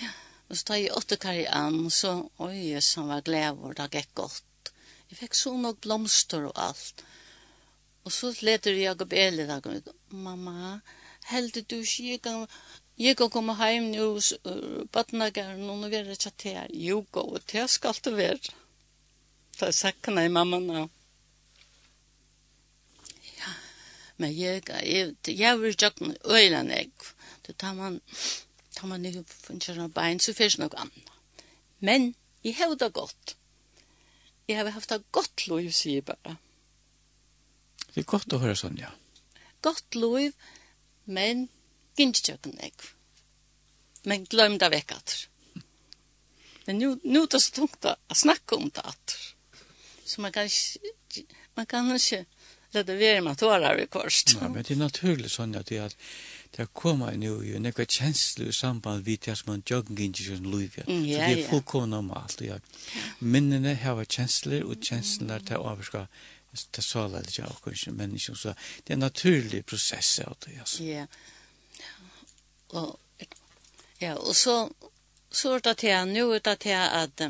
Ja. 0.02 0.12
Og 0.50 0.58
så 0.58 0.66
tar 0.66 0.82
jeg 0.82 0.96
åtte 0.98 1.18
karri 1.22 1.46
an, 1.46 1.86
så 1.94 2.16
oi, 2.42 2.74
han 2.74 3.12
var 3.12 3.26
glævor, 3.26 3.76
det 3.78 3.92
gikk 3.94 4.16
godt. 4.24 4.74
Jeg 5.12 5.20
fikk 5.20 5.36
så 5.38 5.54
nok 5.58 5.82
blomster 5.84 6.48
og 6.50 6.56
alt. 6.56 7.04
Og 8.04 8.12
så 8.12 8.32
leter 8.42 8.74
Jakob 8.80 9.14
Eli 9.14 9.46
da, 9.46 9.60
mamma, 10.10 10.80
heldig 11.30 11.68
du 11.70 11.78
ikke, 11.82 12.08
jeg 12.10 12.22
kan, 12.26 12.48
jeg 12.98 13.18
kan 13.20 13.30
komme 13.30 13.54
hjem 13.60 13.92
nå, 13.92 14.08
uh, 14.48 14.82
badnagaren, 14.94 15.68
og 15.70 15.84
nå 15.84 15.92
vil 15.92 16.10
jeg 16.10 16.18
ikke 16.18 16.34
til 16.38 16.58
her. 16.58 16.74
Jo, 16.74 17.04
gå, 17.12 17.26
det 17.52 17.68
skal 17.70 18.00
det 18.06 18.16
være. 18.18 18.56
Da 19.60 19.70
sakna 19.76 20.26
jeg 20.26 20.34
mamma 20.34 20.60
nå. 20.64 20.88
Men 24.22 24.34
jeg, 24.38 24.62
jeg, 24.70 25.16
jeg 25.28 25.60
vil 25.60 25.72
jo 25.72 25.90
ikke 25.90 26.14
øyne 26.30 26.62
jeg. 26.70 26.92
Da 27.48 27.54
tar 27.58 27.74
man, 27.74 28.00
tar 28.76 28.88
man 28.92 29.06
ikke 29.06 29.26
funnet 29.34 29.78
noen 29.78 29.94
bein, 29.96 30.22
så 30.22 30.36
finnes 30.38 30.60
noe 30.62 30.78
annet. 30.78 31.12
Men 31.82 32.12
jeg 32.46 32.60
har 32.60 32.76
det 32.78 32.92
godt. 32.94 33.36
Jeg 34.48 34.60
har 34.60 34.70
haft 34.76 34.90
det 34.90 35.04
godt 35.12 35.48
lov, 35.48 35.66
sier 35.74 36.02
jeg 36.02 36.06
bare. 36.06 36.38
Det 37.92 38.04
er 38.04 38.08
godt 38.08 38.34
å 38.34 38.40
høre 38.42 38.56
sånn, 38.56 38.78
ja. 38.80 38.92
Godt 39.66 39.98
lov, 39.98 40.32
men 41.06 41.48
ikke 41.98 42.28
kjørende 42.30 42.70
jeg. 42.70 42.92
Men 44.08 44.26
glem 44.30 44.58
det 44.62 44.72
vekk 44.74 44.96
at. 44.96 45.16
Men 46.66 46.78
nu 46.78 47.00
nu 47.04 47.26
det 47.26 47.42
så 47.42 47.56
tungt 47.58 47.86
å 47.86 47.96
snakke 48.16 48.58
om 48.58 48.70
det 48.70 48.86
at. 48.86 49.16
Så 50.06 50.22
man 50.22 50.32
kan 50.32 50.46
ikke, 50.46 51.26
man 51.58 51.66
kan 51.66 51.90
ikke, 51.96 52.26
det 52.74 53.00
være 53.00 53.22
med 53.22 53.38
tårer 53.38 53.76
vi 53.76 53.86
korst. 53.92 54.36
Ja, 54.42 54.48
men 54.48 54.64
det 54.64 54.76
er 54.76 54.80
naturlig 54.80 55.32
sånn 55.32 55.56
at 55.60 55.68
det 55.72 55.82
er 55.86 55.96
det 56.52 56.66
kommer 56.74 57.12
nu 57.16 57.56
en 57.56 57.64
några 57.64 57.86
känslor 57.86 58.48
i 58.48 58.54
samband 58.54 59.08
med 59.08 59.20
det 59.26 59.36
som 59.36 59.52
man 59.52 59.64
joggar 59.66 60.00
inn 60.00 60.12
i 60.12 60.24
sin 60.24 60.52
liv. 60.52 60.74
Ja. 60.78 60.84
Mm, 60.88 61.06
ja, 61.06 61.20
så 61.20 61.36
det 61.36 61.44
är 61.44 61.50
fullkomna 61.50 61.96
normalt. 61.96 62.42
Ja. 62.42 62.60
Minnene 63.20 63.76
har 63.76 64.06
kjensler, 64.06 64.60
känslor 64.60 64.64
och 64.64 64.84
känslorna 64.84 65.40
tar 65.40 65.72
överska 65.72 66.08
det 66.72 66.82
såla 66.82 67.22
det 67.22 67.38
jag 67.38 67.48
och 67.48 67.64
kanske 67.64 67.92
människor 67.92 68.36
så 68.36 68.54
det 68.84 68.94
er 68.94 68.94
en 68.94 69.00
naturlig 69.00 69.66
prosess 69.66 70.20
av 70.20 70.38
det 70.40 70.60
alltså. 70.60 70.84
Ja. 70.84 71.08
og, 72.68 73.00
ja, 74.00 74.16
og 74.16 74.36
så 74.36 74.70
så 75.32 75.56
er 75.56 75.60
det 75.60 75.78
til, 75.78 76.08
nå 76.08 76.34
er 76.34 76.40
det 76.40 76.74
att 76.76 77.22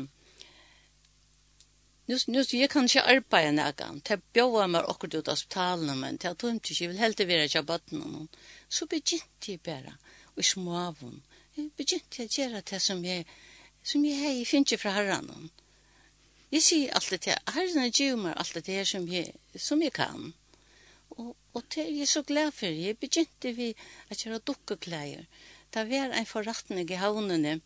Nu 2.06 2.18
nu 2.26 2.44
så 2.44 2.56
jag 2.56 2.70
kan 2.70 2.82
inte 2.82 3.02
arbeta 3.02 3.86
någon. 3.86 4.00
Det 4.04 4.32
bjöd 4.32 4.70
mig 4.70 4.82
också 4.82 5.06
ut 5.06 5.28
av 5.28 5.32
hospitalen 5.32 6.00
men 6.00 6.16
det 6.16 6.34
tog 6.34 6.50
inte 6.50 6.72
jag 6.72 6.88
vill 6.88 6.98
helt 6.98 7.20
vara 7.20 7.46
jag 7.54 7.64
batten 7.64 7.98
någon. 7.98 8.28
Så 8.68 8.86
begynte 8.86 9.46
jag 9.52 9.60
bara 9.60 9.94
och 10.34 10.44
små 10.44 10.76
av 10.76 10.96
hon. 11.00 11.22
Jag 11.54 11.70
begynte 11.76 12.22
jag 12.22 12.30
göra 12.38 12.62
det 12.70 12.80
som 12.80 13.04
jag 13.04 13.24
som 13.82 14.04
jag 14.04 14.16
hej 14.16 14.44
finns 14.44 14.72
ju 14.72 14.76
från 14.76 14.92
herran. 14.92 15.50
Jag 16.50 16.62
ser 16.62 16.94
allt 16.94 17.10
det 17.10 17.26
här. 17.26 17.38
Herren 17.46 17.90
ger 17.90 18.16
mig 18.16 18.34
allt 18.36 18.64
det 18.64 18.72
här 18.72 18.84
som 18.84 19.08
jag 19.08 19.32
som 19.56 19.82
jag 19.82 19.92
kan. 19.92 20.32
Och 21.08 21.36
och 21.52 21.64
det 21.74 21.80
är 21.80 21.98
jag 21.98 22.08
så 22.08 22.22
glad 22.22 22.54
för. 22.54 22.66
Jag 22.66 22.96
begynte 22.96 23.52
vi 23.52 23.74
att 24.08 24.26
göra 24.26 24.38
dockekläder. 24.38 25.26
Det 25.70 25.84
var 25.84 26.10
en 26.20 26.26
förrättning 26.26 26.90
i 26.90 26.94
havnen 26.94 27.60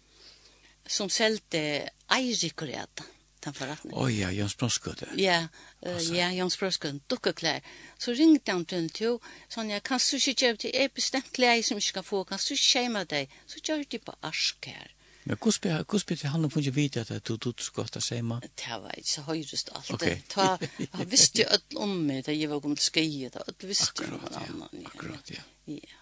som 0.86 1.10
sålde 1.10 1.90
ejrikoräta. 2.08 3.04
Mm 3.04 3.15
rett 3.46 3.54
han 3.54 3.54
for 3.54 3.70
retten. 3.70 3.94
Å 3.94 4.04
oh, 4.04 4.10
ja, 4.10 4.30
Jons 4.34 4.56
Brønskøde. 4.58 5.08
Ja, 5.20 5.46
uh, 5.86 6.00
ja, 6.14 6.30
Jons 6.34 6.56
Brønskøde, 6.58 7.00
dukkeklær. 7.10 7.62
Så 7.98 8.14
ringte 8.16 8.52
han 8.52 8.66
til 8.66 8.86
henne, 8.86 9.18
sånn, 9.52 9.70
ja, 9.70 9.80
kan 9.80 10.02
du 10.02 10.16
ikke 10.18 10.34
gjøre 10.46 10.60
det? 10.64 10.74
Jeg 10.74 10.92
bestemt 10.94 11.32
klær 11.36 11.62
som 11.62 11.78
jeg 11.78 11.90
skal 11.90 12.06
få, 12.06 12.24
kan 12.24 12.42
du 12.42 12.52
ikke 12.54 12.62
skjema 12.62 13.04
deg? 13.04 13.32
Så 13.46 13.62
gjør 13.62 13.84
de 13.90 14.02
på 14.02 14.14
arsk 14.26 14.70
her. 14.72 14.92
Men 15.26 15.38
hvordan 15.42 15.60
blir 15.62 15.84
hvordan 15.90 16.06
blir 16.06 16.18
det 16.20 16.30
han 16.30 16.50
funnet 16.50 16.74
vite 16.76 17.00
at 17.02 17.08
du 17.26 17.36
tog 17.36 17.56
du 17.58 17.62
skulle 17.62 17.90
ta 17.90 18.00
sema? 18.00 18.38
Det 18.46 18.76
var 18.78 18.94
ikke 18.94 19.10
så 19.10 19.22
høyrest 19.26 19.72
alt. 19.74 19.90
Ok. 19.90 20.04
Ta 20.30 20.52
han 20.92 21.10
visste 21.10 21.42
jo 21.42 21.48
alt 21.50 21.74
om 21.82 21.96
meg 22.06 22.22
da 22.28 22.34
jeg 22.34 22.50
var 22.50 22.60
kommet 22.62 22.78
til 22.78 22.92
skeie 22.92 23.30
da. 23.34 23.42
Alt 23.42 23.66
visste 23.66 24.06
jo 24.06 24.20
om 24.20 24.28
annen. 24.30 24.84
Ja. 24.84 24.92
Akkurat, 24.92 25.32
ja. 25.34 25.42
Ja. 25.66 25.98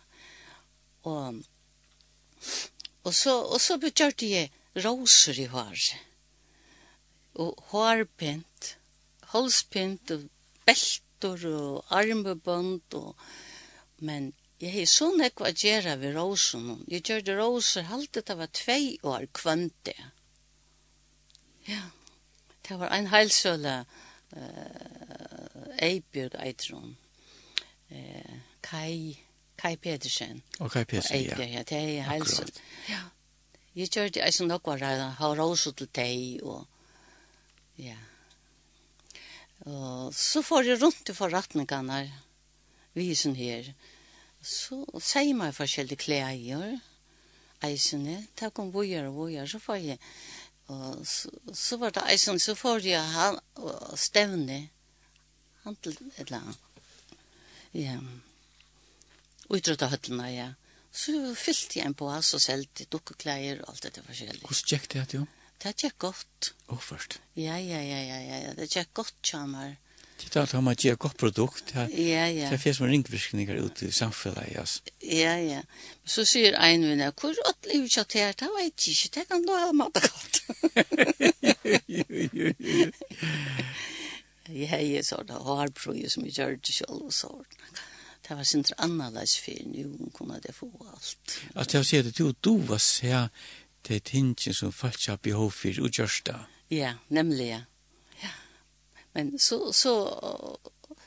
Og 1.08 1.40
og 3.04 3.14
så 3.16 3.38
og 3.48 3.60
så 3.64 3.78
begynte 3.80 4.28
jeg 4.28 4.52
roser 4.84 5.40
i 5.40 5.48
håret 5.48 5.96
og 7.34 7.58
hårpint, 7.72 8.76
holspint 9.34 10.10
og 10.14 10.28
beltor 10.66 11.46
og 11.50 11.94
armbebånd 11.98 12.96
og 13.00 13.14
men 14.04 14.32
Jeg 14.60 14.72
har 14.72 14.86
så 14.88 15.10
nekk 15.12 15.42
å 15.42 15.50
gjøre 15.50 15.96
ved 16.00 16.14
rosen. 16.16 16.84
Jeg 16.88 17.02
gjør 17.04 17.24
det 17.26 17.34
roser 17.36 17.88
halte 17.90 18.22
det 18.24 18.36
var 18.38 18.48
tvei 18.54 18.96
år 19.02 19.26
kvante. 19.34 19.92
Ja, 21.66 21.90
det 22.68 22.78
var 22.80 22.94
en 22.94 23.10
heilsøle 23.12 23.74
uh, 23.84 25.74
Eibjørg 25.82 26.38
Eitron. 26.46 26.94
Uh, 27.90 28.38
Kai, 28.62 29.18
Kai 29.58 29.76
Pedersen. 29.76 30.40
Og 30.60 30.70
Kai 30.70 30.84
Pedersen, 30.84 31.18
Eibjørg, 31.18 31.50
ja. 31.50 31.58
ja. 31.58 31.66
Det 31.68 31.82
er 31.82 32.08
heilsøle. 32.08 32.64
Ja. 32.88 33.02
Jeg 33.74 33.90
gjør 33.90 34.08
det 34.14 34.22
en 34.22 34.48
nok 34.48 34.70
var 34.70 34.86
å 34.86 35.10
ha 35.18 35.34
roser 35.34 35.74
til 35.76 35.90
deg 35.98 36.46
og 36.46 36.62
Ja. 37.80 37.96
Og 39.64 40.14
så 40.14 40.42
får 40.44 40.68
jeg 40.68 40.80
rundt 40.82 41.10
i 41.10 41.16
forretningene 41.16 42.00
visen 42.94 43.36
her. 43.38 43.70
Så 44.44 44.82
sier 45.00 45.36
meg 45.36 45.54
forskjellige 45.56 46.04
klæger, 46.04 46.76
eisene, 47.64 48.18
takk 48.36 48.60
om 48.60 48.72
bojer 48.74 49.08
og 49.08 49.22
bojer, 49.22 49.48
så 49.48 49.60
får 49.62 49.80
jeg. 49.80 50.00
Og 50.72 51.00
så, 51.08 51.30
så 51.52 51.78
var 51.80 51.94
det 51.96 52.04
eisen, 52.12 52.40
så 52.40 52.54
får 52.56 52.84
jeg 52.84 53.14
han, 53.14 53.38
stevne, 54.00 54.66
han 55.64 55.78
til 55.80 55.96
et 55.96 56.26
eller 56.26 56.42
annet. 56.42 56.60
Ja. 57.74 57.96
utrota 59.50 59.88
høttene, 59.90 60.28
ja. 60.30 60.50
Så 60.94 61.12
fyllte 61.34 61.80
jeg 61.80 61.88
en 61.88 61.96
på 61.98 62.06
oss 62.06 62.36
og 62.36 62.42
selte 62.44 62.86
dukkeklæger 62.92 63.64
og 63.64 63.72
alt 63.72 63.88
dette 63.88 64.04
forskjellige. 64.04 64.44
Hvordan 64.44 64.68
gikk 64.70 64.92
det, 64.92 65.06
jo? 65.16 65.24
Ja. 65.24 65.43
Det 65.64 65.72
gikk 65.80 65.98
godt. 65.98 66.52
Åh, 66.68 66.80
først. 66.80 67.20
Ja, 67.36 67.56
ja, 67.56 67.80
ja, 67.80 68.00
ja, 68.04 68.20
ja, 68.20 68.38
ja. 68.48 68.52
det 68.58 68.68
gikk 68.68 68.92
godt, 68.94 69.14
kjammer. 69.24 69.76
Det 70.20 70.36
er 70.36 70.40
alt 70.42 70.54
om 70.54 70.68
at 70.68 70.84
gikk 70.84 70.98
godt 71.06 71.16
produkt. 71.16 71.72
Ja, 71.74 71.86
ja. 71.88 72.26
ja. 72.28 72.50
Det 72.50 72.58
er 72.58 72.60
fyrir 72.60 72.76
som 72.76 72.86
ringvirkninger 72.90 73.62
ute 73.64 73.88
i 73.88 73.92
samfunnet, 73.92 74.52
ja. 74.52 74.64
Ja, 75.08 75.34
ja. 75.40 75.62
Så 76.04 76.24
sier 76.28 76.52
en 76.60 76.84
vinn, 76.84 77.02
hvor 77.16 77.32
åt 77.48 77.70
livet 77.72 77.96
kjatt 77.96 78.12
her, 78.20 78.36
det 78.36 78.50
vet 78.58 78.86
jeg 78.86 78.94
ikke, 78.94 79.10
det 79.16 79.24
kan 79.32 79.40
du 79.48 79.52
ha 79.56 79.72
mat 79.72 79.96
godt. 80.04 80.34
Ja, 84.48 84.76
jeg 84.76 85.04
så 85.04 85.22
det, 85.24 85.36
og 85.40 85.56
har 85.56 85.70
prøy 85.72 86.04
som 86.12 86.24
jeg 86.28 86.34
gjør 86.36 86.56
det 86.60 86.74
selv 86.74 87.06
og 87.06 87.12
så. 87.16 87.30
Det 88.28 88.36
var 88.36 88.44
sin 88.44 88.64
annerledes 88.78 89.38
fyrir, 89.40 89.64
nå 89.88 90.10
kunne 90.12 90.36
det 90.44 90.54
få 90.54 90.68
alt. 90.92 91.38
At 91.56 91.74
jeg 91.74 91.86
sier 91.88 92.02
det, 92.04 92.12
du, 92.18 92.32
du 92.44 92.58
var 92.68 92.80
sier, 92.80 93.28
det 93.88 94.04
tingene 94.10 94.54
som 94.54 94.72
folk 94.72 95.06
har 95.06 95.20
behov 95.22 95.50
for 95.52 95.80
og 95.82 95.90
gjørs 95.90 96.20
det. 96.26 96.38
Ja, 96.72 96.94
nemlig, 97.08 97.48
ja. 97.48 97.60
ja. 98.22 98.32
Men 99.12 99.38
så, 99.38 99.72
så, 99.72 99.94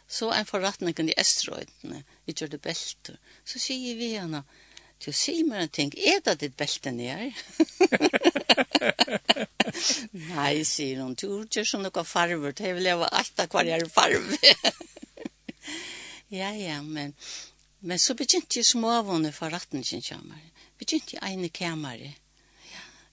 så 0.07 0.29
er 0.31 0.47
forretning 0.47 1.09
i 1.09 1.17
Østerøytene, 1.19 2.03
vi 2.25 2.33
gjør 2.33 2.53
det 2.53 2.61
belte. 2.61 3.17
Så 3.45 3.59
sier 3.59 3.97
vi 3.97 4.13
henne, 4.13 4.43
du 5.05 5.11
sier 5.13 5.45
meg 5.45 5.61
en 5.61 5.73
ting, 5.73 5.93
er 5.97 6.21
det 6.25 6.39
ditt 6.41 6.57
belte 6.57 6.93
nere? 6.93 7.31
Nei, 10.31 10.63
sier 10.65 11.03
hun, 11.03 11.17
du 11.17 11.43
gjør 11.43 11.67
sånn 11.67 11.85
noe 11.85 12.05
farver, 12.07 12.55
det 12.57 12.73
vil 12.77 12.89
jeg 12.89 13.01
være 13.01 13.19
alt 13.19 13.43
av 13.43 13.51
hver 13.53 13.69
jeg 13.69 13.83
er 13.83 13.91
farve. 13.93 14.53
ja, 16.39 16.53
ja, 16.53 16.79
men, 16.81 17.13
men 17.81 18.01
så 18.01 18.15
begynte 18.17 18.61
jeg 18.61 18.69
småvående 18.69 19.33
forretningen 19.35 20.05
kommer. 20.07 20.41
Begynte 20.77 21.17
jeg 21.17 21.33
ene 21.33 21.49
kameret 21.53 22.23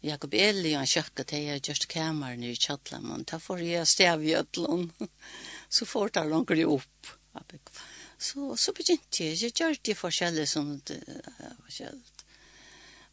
Jakob 0.04 0.34
Eli 0.36 0.74
og 0.74 0.82
han 0.82 0.90
kjøkket 0.90 1.30
til 1.30 1.46
jeg 1.48 1.62
gjørst 1.64 1.86
kameran 1.88 2.42
i 2.44 2.52
kjattlen, 2.54 3.06
men 3.08 3.22
da 3.28 3.38
får 3.40 3.62
jeg 3.64 3.88
stav 3.88 4.24
i 4.24 4.34
ødlån. 4.36 4.90
så 5.76 5.86
får 5.88 6.12
det 6.16 6.24
langer 6.28 6.60
jeg 6.60 6.68
opp. 6.68 7.14
Så, 8.18 8.54
så 8.60 8.72
begynte 8.76 9.24
jeg, 9.24 9.38
jeg 9.40 9.54
gjør 9.56 9.78
det 9.84 9.96
forskjellig 9.98 10.44
som 10.48 10.74
det 10.88 11.00
er 11.08 11.56
forskjellig. 11.64 12.10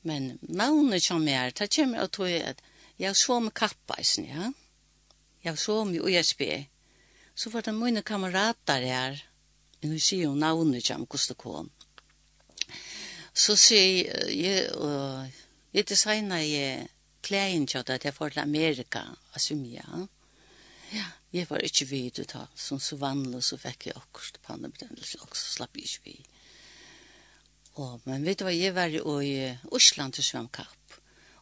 Men 0.08 0.38
navnet 0.42 1.04
som 1.04 1.28
er, 1.30 1.54
det 1.54 1.70
kommer 1.74 2.04
av 2.04 2.10
tog 2.14 2.32
at 2.34 2.62
jeg 3.02 3.18
så 3.18 3.40
med 3.40 3.54
kappeisen, 3.58 4.28
ja. 4.30 4.52
Jeg 5.42 5.58
så 5.58 5.84
med 5.86 6.04
USB. 6.06 6.42
Så 7.36 7.50
var 7.50 7.64
det 7.66 7.74
mine 7.74 8.04
kamerater 8.06 8.84
her, 8.86 9.22
nu 9.82 9.98
sier 9.98 10.28
jo 10.28 10.36
navnet 10.38 10.86
som 10.86 11.06
hvordan 11.06 11.30
det 11.32 11.38
kom. 11.38 11.72
Så 13.34 13.56
sier 13.58 14.28
jeg, 14.30 14.68
uh, 14.76 15.26
Jeg 15.74 15.88
designa 15.88 16.42
jeg 16.44 16.88
klæin 17.24 17.68
til 17.68 17.84
at 17.88 18.06
jeg 18.06 18.14
får 18.14 18.30
til 18.30 18.40
Amerika 18.40 19.04
og 19.34 19.42
sumja. 19.42 19.84
Ja, 20.94 21.06
jeg 21.34 21.50
var 21.50 21.64
ikke 21.64 21.88
vidt 21.88 22.20
ut 22.20 22.36
av, 22.36 22.48
som 22.56 22.80
så 22.80 22.98
vanlig 23.00 23.44
så 23.48 23.58
fikk 23.58 23.88
jeg 23.88 23.96
akkurat 23.96 24.40
pannebetennelse, 24.44 25.22
og 25.22 25.38
så 25.38 25.54
slapp 25.54 25.78
jeg 25.78 25.88
ikke 25.88 26.10
vidt. 26.10 26.28
Og, 27.80 28.02
men 28.04 28.26
vet 28.28 28.42
du 28.42 28.44
hva, 28.44 28.52
jeg 28.52 28.76
var 28.76 28.92
i 28.92 29.36
Osland 29.72 30.18
til 30.18 30.28
svømkapp. 30.28 30.98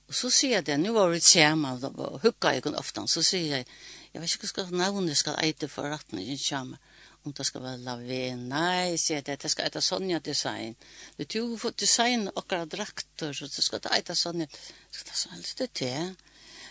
Og 0.10 0.14
så 0.18 0.30
sier 0.34 0.60
jeg 0.60 0.68
det, 0.68 0.78
nå 0.82 0.94
var 0.94 1.10
det 1.14 1.24
sammen, 1.26 1.82
og 1.90 2.22
hukka 2.22 2.54
jeg 2.54 2.64
kun 2.66 2.78
ofte, 2.78 3.02
så 3.10 3.24
sier 3.26 3.60
jeg, 3.60 3.66
jeg 4.14 4.22
vet 4.22 4.36
ikke 4.36 4.46
hva 4.46 4.52
skal 4.54 4.78
navnet 4.78 5.18
skal 5.18 5.42
eite 5.42 5.70
for 5.70 5.90
rettene, 5.90 6.22
jeg 6.26 6.42
kommer 6.46 6.78
om 7.26 7.34
det 7.36 7.46
skal 7.46 7.64
være 7.64 7.82
lavena, 7.84 8.46
Nei, 8.54 8.98
sier 9.02 9.24
det, 9.26 9.40
det 9.44 9.52
skal 9.52 9.68
etter 9.68 9.84
Sonja 9.84 10.20
design. 10.24 10.76
Det 11.18 11.28
er 11.28 11.42
jo 11.42 11.58
for 11.60 11.76
design 11.76 12.30
akkurat 12.30 12.72
drakter, 12.72 13.34
så 13.36 13.50
det 13.52 13.66
skal 13.66 13.84
etter 13.98 14.16
Sonja. 14.16 14.48
det 14.48 14.96
skal 14.96 15.10
ta 15.10 15.18
sånn 15.20 15.44
litt 15.44 15.80
det. 15.82 16.16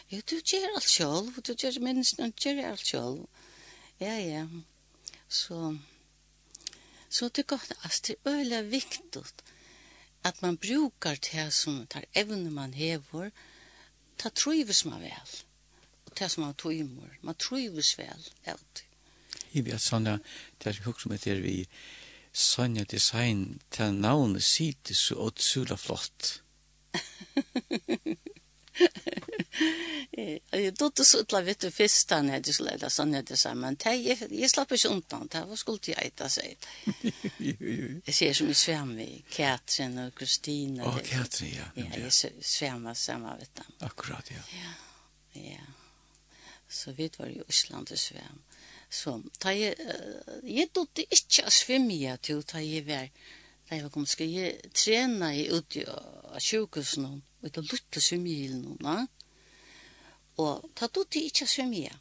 Jo, 0.09 0.23
du 0.25 0.39
gjør 0.41 0.75
alt 0.79 0.89
selv, 0.89 1.37
du 1.45 1.53
gjør 1.53 1.81
minst, 1.85 2.17
du 2.17 2.49
gjør 2.49 2.65
alt 2.71 2.87
selv. 2.87 3.27
Ja, 4.01 4.17
ja. 4.17 4.47
Så, 5.29 5.77
så 7.11 7.29
det 7.29 7.45
er 7.45 7.53
godt, 7.53 7.77
altså, 7.83 8.03
det 8.07 8.17
er 8.17 8.39
øyelig 8.39 8.63
viktig 8.73 9.25
at 10.25 10.43
man 10.43 10.57
brukar 10.57 11.21
det 11.33 11.53
som 11.55 11.87
tar 11.87 12.09
evne 12.15 12.51
man 12.51 12.75
hever, 12.75 13.31
ta 14.19 14.29
trives 14.29 14.85
man 14.85 15.01
vel, 15.05 15.35
og 16.07 16.19
det 16.19 16.31
som 16.31 16.45
man 16.45 16.57
tøymer, 16.59 17.19
man 17.23 17.37
trives 17.39 17.99
vel, 17.99 18.29
alltid 18.45 18.88
i 19.53 19.63
vi 19.65 19.75
at 19.75 19.85
sånne, 19.85 20.19
det 20.59 20.71
er 20.71 20.79
som 20.79 20.91
hukk 20.91 21.01
som 21.05 21.15
heter 21.15 21.41
vi 21.45 21.63
Sonja 22.33 22.85
Design, 22.85 23.61
det 23.73 23.81
er 23.81 23.93
navnet 23.97 24.45
sitte 24.45 24.95
så 24.95 25.17
åtsula 25.29 25.77
flott. 25.77 26.41
Jeg 30.19 30.75
trodde 30.79 31.05
så 31.05 31.23
utla 31.23 31.41
vitt 31.47 31.63
du 31.63 31.71
fyrst 31.75 32.11
han 32.15 32.29
hadde 32.31 32.53
skulle 32.53 32.75
leida 32.75 32.91
Sonja 32.91 33.23
Design, 33.27 33.59
men 33.63 33.79
jeg 33.83 34.19
jeg 34.31 34.51
slapp 34.51 34.73
ikke 34.75 34.91
undan, 34.93 35.29
det 35.33 35.43
var 35.49 35.59
skuld 35.59 35.89
jeg 35.89 35.99
eita 35.99 36.29
seg. 36.31 36.69
Jeg 37.39 38.15
ser 38.21 38.37
som 38.39 38.51
jeg 38.51 38.61
svem 38.61 38.93
i 39.03 39.11
Katrin 39.31 39.99
og 40.05 40.15
Kristina. 40.19 40.87
Å, 40.87 40.99
Katrin, 41.07 41.55
ja. 41.57 41.71
Ja, 41.79 41.89
jeg 42.05 42.13
svem 42.43 42.87
var 42.87 42.99
samme, 42.99 43.35
vet 43.41 43.55
du. 43.59 43.65
Akkurat, 43.87 44.31
ja. 44.35 44.45
Ja, 44.59 44.75
ja. 45.43 45.67
Så 46.69 46.93
vi 46.93 47.09
var 47.17 47.31
i 47.33 47.41
Osland 47.49 47.91
og 47.95 47.99
svem. 47.99 48.43
Så 48.91 49.19
ta 49.41 49.53
jeg, 49.53 49.77
uh, 49.85 50.39
jeg 50.49 50.71
dødde 50.75 51.05
ikke 51.11 51.45
å 51.47 51.53
svimja 51.53 52.17
til 52.25 52.41
ta 52.49 52.63
jeg 52.65 52.87
var, 52.87 53.11
da 53.69 53.77
jeg 53.77 53.85
var 53.85 53.93
kommet, 53.93 54.13
skal 54.13 54.33
jeg 54.33 54.73
trene 54.73 55.33
jeg 55.37 55.53
ute 55.53 55.85
av 55.93 56.41
sjukhus 56.41 56.97
noen, 57.03 57.21
og 57.43 57.49
ikke 57.51 57.65
lutte 57.69 58.03
nå, 58.19 58.77
noen, 58.81 59.09
og 60.39 60.71
ta 60.79 60.89
dødde 60.89 61.25
ikke 61.29 61.45
å 61.45 61.53
svimja. 61.53 61.95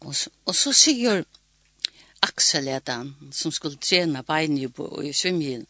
Og, 0.00 0.14
og 0.46 0.56
så 0.56 0.72
sier 0.72 1.24
Axel 2.24 2.68
at 2.68 2.88
han, 2.92 3.14
som 3.32 3.52
skulle 3.52 3.80
trene 3.80 4.22
beinene 4.24 4.68
i 5.04 5.12
svimjehil, 5.12 5.66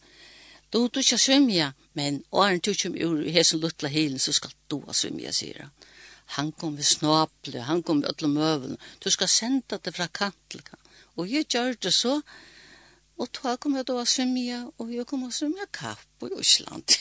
du 0.71 0.87
du 0.87 0.99
ikke 0.99 1.17
svimja, 1.17 1.71
men 1.93 2.23
åren 2.31 2.59
du 2.59 2.73
kommer 2.73 3.03
ur 3.03 3.23
hesen 3.31 3.59
lutte 3.59 3.89
hilen, 3.91 4.19
så 4.19 4.31
skal 4.31 4.51
du 4.71 4.77
svimja, 4.95 5.31
sier 5.35 5.65
han 5.65 5.71
han 6.37 6.51
kom 6.51 6.77
vi 6.79 6.85
snåple, 6.87 7.65
han 7.67 7.83
kom 7.83 8.01
vi 8.01 8.09
alle 8.11 8.29
mövlen, 8.31 8.79
du 9.03 9.09
skal 9.11 9.29
senda 9.31 9.79
det 9.83 9.95
fra 9.95 10.07
kantelkan. 10.07 10.79
Og 11.19 11.27
jeg 11.27 11.49
gjør 11.51 11.75
det 11.83 11.93
så, 11.93 12.21
og 13.19 13.29
da 13.37 13.57
kom 13.61 13.75
jeg 13.77 13.85
da 13.89 13.99
å 13.99 14.07
svimja, 14.07 14.63
og 14.79 14.93
jeg 14.95 15.05
kom 15.09 15.27
å 15.27 15.33
svimja 15.35 15.67
kapp 15.75 16.25
i 16.25 16.31
Osland. 16.37 16.95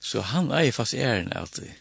så 0.00 0.22
han 0.32 0.52
er 0.54 0.70
fast 0.72 0.94
æren 0.96 1.34
alltid. 1.36 1.74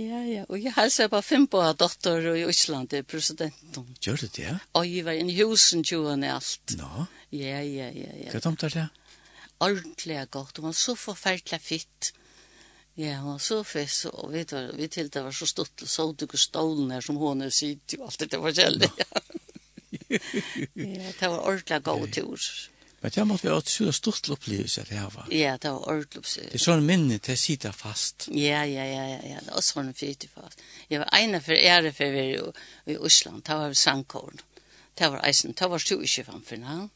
Ja, 0.00 0.20
ja, 0.24 0.44
og 0.48 0.60
jeg 0.62 0.72
helser 0.76 1.10
på 1.12 1.18
fem 1.24 1.44
på 1.50 1.60
av 1.60 1.74
dotter 1.80 2.30
i 2.32 2.44
Osland, 2.48 2.88
det 2.92 3.02
er 3.02 3.08
presidenten. 3.08 3.90
Gjør 4.00 4.22
det 4.22 4.30
det, 4.36 4.46
ja? 4.46 4.54
Og 4.78 4.86
jeg 4.88 5.04
var 5.04 5.18
inne 5.18 5.34
i 5.34 5.42
husen, 5.42 5.82
tjoen 5.84 6.24
i 6.24 6.30
alt. 6.32 6.76
Nå? 6.78 7.04
Ja, 7.36 7.58
ja, 7.60 7.90
ja, 7.92 8.14
ja. 8.22 8.30
Hva 8.32 8.40
tomter 8.44 8.72
det? 8.72 8.86
Ordentlig 9.60 10.22
godt, 10.32 10.60
og 10.60 10.70
var 10.70 10.78
så 10.78 10.94
forferdelig 10.96 11.60
fitt. 11.60 12.12
Ja, 12.94 13.14
hon 13.14 13.32
var 13.32 13.38
så 13.38 13.64
fess 13.64 14.04
och 14.04 14.34
vet 14.34 14.52
vad 14.52 14.74
vi 14.76 14.88
till 14.88 15.08
det 15.08 15.22
var 15.22 15.32
så 15.32 15.46
stort 15.46 15.82
så 15.86 16.12
du 16.12 16.26
stolen 16.34 16.90
här 16.90 17.00
som 17.00 17.16
hon 17.16 17.42
är 17.42 17.50
sitt 17.50 17.92
och 17.92 18.04
allt 18.04 18.30
det 18.30 18.38
var 18.38 18.52
själv. 18.52 18.82
Ja, 20.74 21.12
det 21.20 21.28
var 21.28 21.48
ordla 21.48 21.78
go 21.78 22.06
tur. 22.06 22.40
Men 23.00 23.10
det 23.14 23.24
måste 23.24 23.48
vara 23.48 23.58
ett 23.58 23.68
så 23.68 23.92
stort 23.92 24.28
upplevelse 24.28 24.84
det 24.88 24.94
här 24.94 25.10
var. 25.10 25.26
Ja, 25.30 25.58
det 25.58 25.70
var 25.70 25.88
ordligt. 25.88 26.38
Det 26.42 26.54
är 26.54 26.58
sån 26.58 26.86
minne 26.86 27.18
det 27.22 27.36
sitter 27.36 27.72
fast. 27.72 28.28
Ja, 28.30 28.66
ja, 28.66 28.84
ja, 28.84 29.08
ja, 29.08 29.20
ja, 29.24 29.38
det 29.44 29.52
var 29.54 29.60
sån 29.60 29.94
fyrt 29.94 30.24
fast. 30.34 30.60
Jag 30.88 30.98
var 30.98 31.18
ena 31.18 31.40
för 31.40 31.52
ära 31.52 31.92
för 31.92 32.04
vi 32.04 32.40
i 32.92 33.06
Island, 33.06 33.42
det 33.44 33.54
var 33.54 33.72
sandkorn. 33.72 34.40
Det 34.94 35.08
var 35.08 35.28
isen, 35.28 35.54
det 35.58 35.66
var 35.68 35.78
stort 35.78 36.18
i 36.18 36.24
framför. 36.24 36.88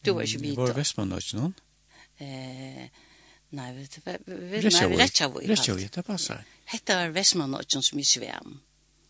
Du 0.00 0.10
var 0.12 0.22
ju 0.22 0.38
bit. 0.38 0.56
Det 0.56 0.60
var 0.60 0.72
Västmanland, 0.72 1.22
någon? 1.34 1.54
Eh, 2.18 2.84
Nej, 3.50 3.72
vi 3.74 3.88
vi 4.04 4.60
vi 4.60 4.60
rätta 4.96 5.28
vi. 5.28 5.46
Rätta 5.46 5.74
vi, 5.74 5.88
det 5.92 6.02
passar. 6.02 6.44
Hetta 6.64 6.96
var 6.96 7.08
Vestmannaøkken 7.08 7.82
som 7.82 7.98
i 7.98 8.04
svem. 8.04 8.60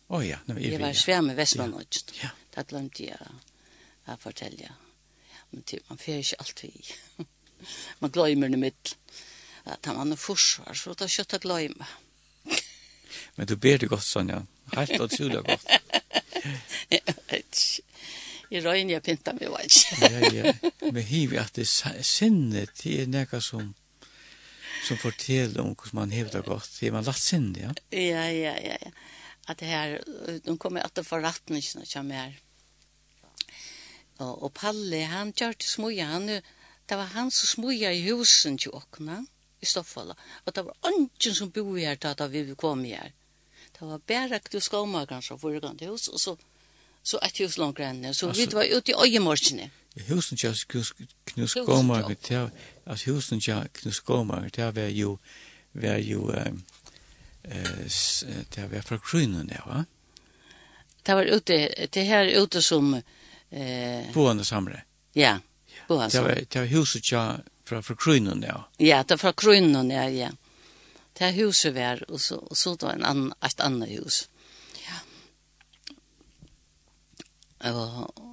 Å 0.07 0.17
oh, 0.17 0.23
ja, 0.27 0.39
nei, 0.45 0.55
vi. 0.57 0.71
var 0.71 0.87
var 0.87 0.97
Svam 0.97 1.29
i 1.29 1.35
Vestmannaøkken. 1.37 2.15
Ja. 2.23 2.31
Det 2.55 2.63
glemte 2.71 3.05
jeg 3.05 3.27
å 4.09 4.15
fortelle. 4.19 4.73
Men 5.51 5.63
typ, 5.67 5.83
man 5.89 6.01
fer 6.01 6.23
ikke 6.23 6.39
alt 6.41 6.63
vi. 6.63 6.71
man 8.01 8.11
glemmer 8.11 8.49
det 8.49 8.59
mitt. 8.59 8.95
At 9.69 9.85
han 9.85 9.99
var 9.99 10.09
noe 10.09 10.17
forsvar, 10.17 10.73
så 10.73 10.95
da 10.97 11.05
kjøtt 11.05 11.37
å 11.37 11.41
glemme. 11.43 11.87
Men 13.37 13.47
du 13.47 13.55
ber 13.61 13.77
det 13.77 13.91
godt, 13.91 14.07
Sonja. 14.07 14.41
Helt 14.73 14.97
og 14.97 15.11
tydelig 15.11 15.43
godt. 15.45 15.69
Jeg 16.89 17.01
vet 17.29 17.61
ikke. 17.61 17.85
Jeg 18.51 18.65
røyner 18.65 18.97
jeg 18.97 19.03
pinta 19.05 19.31
meg, 19.37 19.53
vet 19.53 19.77
ikke. 19.77 20.09
ja, 20.09 20.31
ja. 20.33 20.71
Men 20.89 21.05
hiver 21.07 21.45
at 21.45 21.55
det 21.55 21.67
sinnet, 21.69 22.73
det 22.81 22.97
er 23.03 23.13
noe 23.13 23.39
som 23.39 23.69
som 24.87 24.97
fortäller 24.97 25.61
om 25.61 25.67
hur 25.67 25.91
man 25.91 26.11
hävdar 26.11 26.41
gott. 26.41 26.77
Det 26.79 26.87
är 26.87 26.91
man 26.91 27.03
lagt 27.03 27.21
synd, 27.21 27.57
ja? 27.57 27.73
Ja, 27.89 28.31
ja, 28.31 28.57
ja. 28.57 28.77
ja. 28.81 28.91
Att 29.45 29.57
det 29.57 29.65
här, 29.65 30.01
de 30.43 30.57
kommer 30.57 30.81
att 30.81 31.07
få 31.07 31.17
rattningen 31.17 31.85
som 31.85 32.11
er. 32.11 32.39
Och, 34.17 34.43
och 34.43 34.53
Palle, 34.53 35.03
han 35.03 35.33
gjør 35.35 35.53
det 35.57 35.63
smuja. 35.65 36.05
Han, 36.05 36.27
det 36.85 36.95
var 36.95 37.03
han 37.03 37.31
som 37.31 37.47
smuja 37.47 37.93
i 37.93 38.01
husen 38.01 38.57
til 38.57 38.71
åkna 38.71 39.25
i 39.61 39.65
Stoffala. 39.65 40.15
Og 40.45 40.55
det 40.55 40.65
var 40.65 40.77
ingen 40.93 41.35
som 41.35 41.49
bor 41.49 41.77
här 41.77 41.95
da, 41.95 42.11
att 42.11 42.31
vi 42.31 42.55
kom 42.55 42.83
här. 42.83 43.13
Det 43.79 43.85
var 43.85 43.99
bare 44.07 44.35
ikke 44.35 44.49
du 44.51 44.59
ska 44.59 44.77
omgångar 44.77 45.21
som 45.21 45.39
föregående 45.39 45.85
hus 45.85 46.07
och 46.07 46.21
så, 46.21 46.37
så 47.03 47.17
et 47.17 47.39
hus 47.39 47.57
langt 47.57 47.77
grann. 47.77 48.13
Så 48.13 48.27
alltså, 48.27 48.41
vi 48.41 48.45
var 48.45 48.63
ute 48.63 48.91
i 48.91 48.95
öjemorskene 48.95 49.69
husen 50.07 50.37
tja 50.37 50.53
knus 51.25 51.55
gomark 51.67 52.13
tja 52.23 52.49
altså 52.85 53.11
husen 53.11 53.39
tja 53.39 53.63
knus 53.73 53.99
gomark 53.99 54.51
tja 54.55 54.71
var 54.71 54.91
jo 54.91 55.17
var 55.73 55.97
jo 55.99 56.31
tja 58.49 58.67
var 58.71 58.85
fra 58.87 58.97
krynen 58.97 59.51
ja 59.51 59.65
va 59.65 59.85
Det 61.03 61.15
var 61.15 61.23
ute, 61.23 61.87
det 61.89 62.03
her 62.05 62.41
ute 62.43 62.61
som... 62.61 62.93
Eh... 63.49 64.11
Boende 64.13 64.45
samre. 64.45 64.83
Ja, 65.13 65.39
boende 65.87 66.11
samre. 66.11 66.29
Det 66.29 66.35
var, 66.35 66.45
det 66.49 66.59
var 66.59 66.67
huset 66.67 67.03
tja 67.03 67.23
fra, 67.65 67.81
fra 67.81 67.95
krynen, 67.95 68.43
ja. 68.43 68.63
Ja, 68.77 69.03
det 69.03 69.11
var 69.11 69.17
fra 69.17 69.33
krynen, 69.33 69.91
ja, 69.91 70.09
ja. 70.09 70.29
Det 71.17 71.25
her 71.25 71.45
huset 71.45 71.73
var, 71.75 72.03
og 72.07 72.21
så, 72.21 72.35
og 72.35 72.57
så 72.57 72.75
var 72.81 72.93
en 72.93 73.05
annan, 73.05 73.33
et 73.41 73.59
annet 73.59 73.89
hus. 73.97 74.29
Ja. 74.85 74.99
Og, 77.71 78.30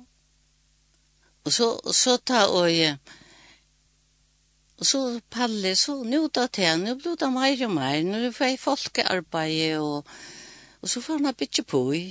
Og 1.48 1.52
så, 1.52 1.66
og 1.80 1.94
så 1.96 2.18
ta 2.28 2.42
og, 2.52 2.68
og 4.78 4.86
så 4.86 4.98
palle, 5.32 5.72
så 5.80 5.94
nu 6.04 6.26
da 6.28 6.44
til 6.52 6.66
han, 6.68 6.82
nu 6.84 6.98
ble 7.00 7.14
det 7.16 7.28
mer 7.32 7.62
og 7.64 7.70
mer, 7.72 8.02
nu 8.04 8.32
får 8.36 8.50
jeg 8.50 8.60
folkearbeid, 8.60 9.78
og, 9.80 10.04
og 10.82 10.92
så 10.92 11.00
får 11.00 11.22
han 11.24 11.38
bytje 11.40 11.64
på 11.64 11.80
i. 11.96 12.02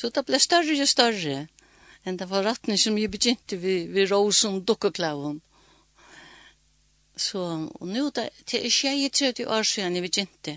Så 0.00 0.08
det 0.08 0.24
ble 0.24 0.40
større 0.40 0.78
og 0.80 0.88
større, 0.88 1.42
enn 2.08 2.16
det 2.16 2.30
var 2.30 2.46
rettene 2.48 2.78
som 2.80 2.96
jeg 2.96 3.12
begynte 3.12 3.60
ved, 3.60 3.92
ved 3.92 4.08
rosen 4.10 4.62
dukkeklaven. 4.64 5.42
Så, 7.12 7.44
og 7.76 7.86
nu 7.92 8.08
da, 8.08 8.30
til 8.48 8.64
jeg 8.72 9.04
er 9.04 9.12
30 9.36 9.50
år 9.52 9.68
siden 9.68 10.00
jeg 10.00 10.08
begynte, 10.08 10.56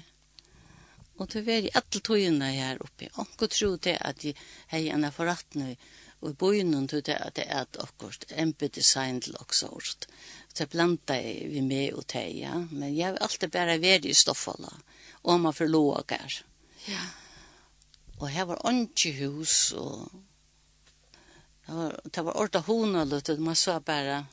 og 1.20 1.28
det 1.36 1.44
var 1.44 1.68
i 1.68 1.76
alle 1.76 2.00
togene 2.00 2.56
her 2.56 2.80
oppe. 2.80 3.12
Og 3.20 3.28
jeg 3.42 3.52
tror 3.60 3.76
det 3.76 4.00
at 4.00 4.24
jeg 4.24 4.40
har 4.72 4.90
en 4.96 5.12
forrettene, 5.12 5.76
og 5.76 6.05
Og 6.26 6.32
i 6.32 6.38
bøynen 6.42 6.88
tog 6.90 7.04
det 7.06 7.20
at 7.22 7.36
det 7.38 7.44
er 7.46 7.68
et 7.68 7.78
akkurat 7.78 8.24
MP-design 8.34 9.20
til 9.22 9.36
Oxford. 9.38 10.08
Så 10.50 10.64
jeg 10.64 10.72
blanda 10.74 11.20
vi 11.22 11.62
med 11.62 11.94
og 11.94 12.08
teg, 12.10 12.32
ja. 12.40 12.56
Men 12.72 12.96
jeg 12.96 13.12
har 13.12 13.20
alltid 13.22 13.52
bare 13.54 13.76
vært 13.84 14.08
i 14.10 14.16
Stoffala, 14.18 14.72
og 15.22 15.44
man 15.44 15.54
for 15.54 15.70
låger. 15.70 16.40
Ja. 16.88 17.04
Og 18.18 18.32
her 18.34 18.48
var 18.50 18.66
åndtje 18.66 19.12
hus, 19.20 19.74
og 19.78 20.10
det 21.68 21.76
var, 21.78 22.00
det 22.10 22.26
var 22.26 22.42
orta 22.42 22.64
hona 22.66 23.04
luttet, 23.06 23.40
man 23.40 23.56
så 23.56 23.78
bare 23.80 24.24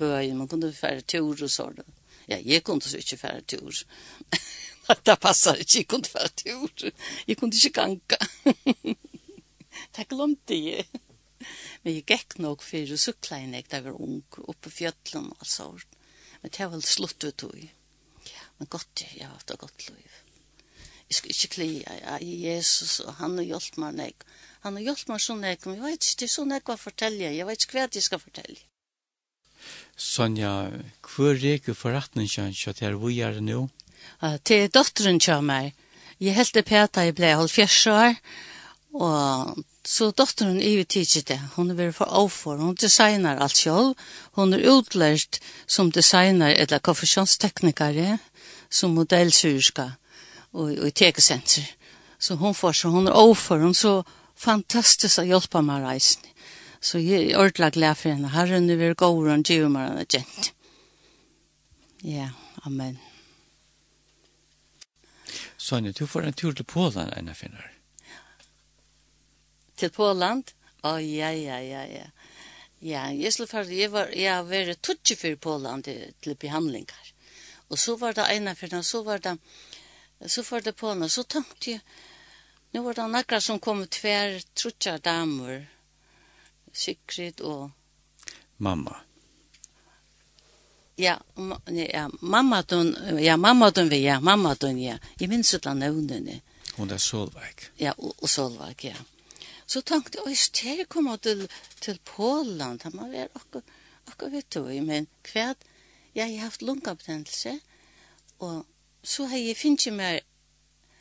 bøyen, 0.00 0.38
man 0.38 0.48
kunne 0.48 0.72
fære 0.72 1.04
tur 1.04 1.36
og 1.36 1.52
sånn. 1.52 1.84
Ja, 2.24 2.38
jeg 2.40 2.64
kunne 2.64 2.80
så 2.80 2.96
ikke 2.96 3.20
fære 3.20 3.44
tur. 3.52 3.84
det 5.04 5.18
passar 5.26 5.60
ikke, 5.60 5.78
jeg 5.82 5.88
kunne 5.92 6.08
fære 6.08 6.32
tur. 6.40 6.88
Jeg 7.28 7.36
kunne 7.36 7.52
ikke 7.52 7.82
ganga. 7.82 8.16
det 9.96 10.08
glömde 10.08 10.54
jag. 10.54 10.84
Men 11.82 11.94
jag 11.94 12.10
gick 12.10 12.38
nog 12.38 12.62
för 12.62 12.92
att 12.92 13.00
cykla 13.00 13.38
in 13.38 13.62
jag 13.68 13.82
var 13.82 14.02
ung 14.02 14.22
uppe 14.30 14.68
i 14.68 14.72
fjällen 14.72 15.32
och 15.38 15.46
så. 15.46 15.78
Men 16.40 16.50
det 16.56 16.64
var 16.64 16.70
väl 16.70 16.82
slutt 16.82 17.24
ut 17.24 17.36
då. 17.36 17.52
Men 18.56 18.66
gott, 18.70 19.04
jag 19.14 19.26
har 19.26 19.32
haft 19.32 19.50
ett 19.50 19.58
gott 19.58 19.88
liv. 19.88 20.10
Jag 21.08 21.14
ska 21.14 21.28
inte 21.28 21.46
klia 21.46 22.20
i 22.20 22.36
Jesus 22.36 23.00
och 23.00 23.14
han 23.14 23.36
har 23.38 23.44
hjälpt 23.44 23.76
mig 23.76 23.92
när 23.92 24.12
Han 24.64 24.76
har 24.76 24.80
hjälpt 24.80 25.08
mig 25.12 25.20
sånn 25.20 25.42
jeg, 25.44 25.58
men 25.68 25.74
jeg 25.76 25.84
vet 25.84 26.06
ikke, 26.06 26.18
det 26.20 26.24
er 26.24 26.30
sånn 26.32 26.52
jeg 26.54 26.62
kan 26.64 26.78
fortelle, 26.80 27.26
jeg 27.36 27.44
vet 27.44 27.64
ikke 27.66 27.76
hva 27.76 27.82
jeg 27.92 28.04
skal 28.06 28.20
fortelle. 28.22 28.62
Sonja, 29.96 30.52
hvor 31.04 31.36
reker 31.36 31.74
det 31.74 31.76
forretningen 31.76 32.54
til 32.56 32.72
at 32.72 32.80
jeg 32.80 32.94
er 32.94 32.96
gjøre 32.96 33.42
nå? 33.44 33.58
Uh, 34.22 34.38
Til 34.40 34.70
dotteren 34.72 35.20
til 35.20 35.44
meg. 35.44 35.76
Jeg 36.16 36.36
heldte 36.38 36.64
peta 36.64 37.04
jeg 37.04 37.16
ble 37.18 37.34
halvfjerds 37.36 37.82
år, 37.92 38.16
og 38.96 39.60
Så 39.84 40.10
dotteren 40.10 40.62
i 40.62 40.76
vi 40.76 40.84
tidsi 40.84 41.20
det. 41.28 41.38
Hun 41.56 41.70
er 41.70 41.76
vært 41.76 41.98
for 41.98 42.08
avfor. 42.08 42.56
Hun 42.56 42.76
designer 42.80 43.40
alt 43.44 43.56
selv. 43.56 43.98
Hun 44.32 44.56
er 44.56 44.64
utlært 44.72 45.40
som 45.66 45.92
designer 45.92 46.54
eller 46.56 46.80
konfesjonsteknikere 46.80 48.18
som 48.70 48.96
modellsyrska 48.96 49.90
og, 50.52 50.70
og 50.72 50.86
i 50.88 50.90
tekesenter. 50.90 51.68
Så 52.18 52.38
hun 52.40 52.56
får 52.56 52.72
så 52.80 52.94
hun 52.94 53.10
er 53.10 53.18
avfor. 53.18 53.60
Hun 53.60 53.76
er 53.76 53.80
så 53.82 53.94
fantastisk 54.34 55.20
å 55.20 55.26
hjelpe 55.28 55.60
meg 55.62 55.84
reisen. 55.84 56.24
Så 56.80 56.98
jeg 57.00 57.30
er 57.30 57.38
ordentlig 57.40 57.72
glad 57.76 58.00
for 58.00 58.12
henne. 58.12 58.32
Herren 58.32 58.70
er 58.70 58.80
vært 58.80 59.02
god 59.04 59.20
og 59.20 59.52
gjør 59.52 59.68
meg 59.72 59.88
henne 59.90 60.08
gent. 60.08 60.50
Ja, 62.04 62.30
amen. 62.64 62.98
Sonja, 65.56 65.92
du 65.92 66.06
får 66.06 66.28
en 66.28 66.36
tur 66.36 66.52
til 66.52 66.64
Polen, 66.64 67.12
Einar 67.16 67.36
Finnar 67.36 67.73
til 69.76 69.90
Poland. 69.90 70.52
Å, 70.84 70.96
oh, 70.96 71.00
ja, 71.00 71.30
ja, 71.32 71.60
ja, 71.64 71.84
ja. 71.88 72.06
Ja, 72.84 73.06
jeg 73.16 73.32
skulle 73.32 73.48
for, 73.48 73.70
jeg 73.72 73.88
var, 73.92 74.10
jeg 74.12 74.28
har 74.28 74.44
vært 74.44 74.82
tutsi 74.84 75.16
for 75.16 75.36
Poland 75.40 75.86
til, 75.86 76.10
til 76.20 76.36
behandlingar. 76.36 77.12
Og 77.72 77.78
så 77.80 77.94
var 77.96 78.12
det 78.12 78.26
ene 78.34 78.52
for 78.54 78.82
så 78.82 79.00
var 79.02 79.22
det, 79.24 79.38
så 80.26 80.44
var 80.50 80.60
det 80.60 80.74
på 80.76 80.90
henne, 80.90 81.08
så 81.08 81.24
tenkte 81.24 81.70
jeg, 81.70 81.80
nu 82.74 82.82
var 82.84 82.94
det 82.98 83.08
nakra 83.08 83.40
som 83.40 83.60
kom 83.60 83.86
tver 83.86 84.42
trutja 84.54 84.98
damer, 84.98 85.64
Sigrid 86.74 87.40
og... 87.40 87.70
Mamma. 88.56 88.96
Ja, 90.96 91.16
ma, 91.34 91.56
ja, 91.66 92.10
mamma 92.20 92.62
don, 92.62 92.92
ja, 93.18 93.36
mamma 93.36 93.70
don 93.70 93.88
vi, 93.88 94.02
ja, 94.04 94.20
mamma 94.20 94.54
don, 94.54 94.78
ja. 94.78 94.98
Jeg 95.18 95.28
minns 95.30 95.54
utla 95.54 95.72
nøvnene. 95.74 96.40
Hun 96.76 96.90
er 96.90 96.98
Solveig. 96.98 97.70
Ja, 97.78 97.94
og, 97.98 98.14
og 98.20 98.30
Solveig, 98.30 98.84
ja. 98.84 98.98
Så 99.74 99.80
tenkte 99.82 100.20
jeg, 100.20 100.36
jeg 100.36 100.38
skal 100.38 100.86
komme 100.86 101.16
til, 101.18 101.48
til 101.82 101.98
Polen, 102.06 102.78
han 102.82 102.94
må 102.94 103.08
være 103.10 103.32
akkurat 103.34 103.72
akkur 104.06 104.30
vet 104.30 104.54
du, 104.54 104.68
men 104.84 105.08
kvært, 105.26 105.64
jeg 106.14 106.36
har 106.36 106.46
haft 106.46 106.62
lungabetennelse, 106.62 107.56
og 108.38 108.66
så 109.02 109.26
har 109.26 109.40
jeg 109.40 109.56
finnet 109.56 109.92
meg, 109.96 110.20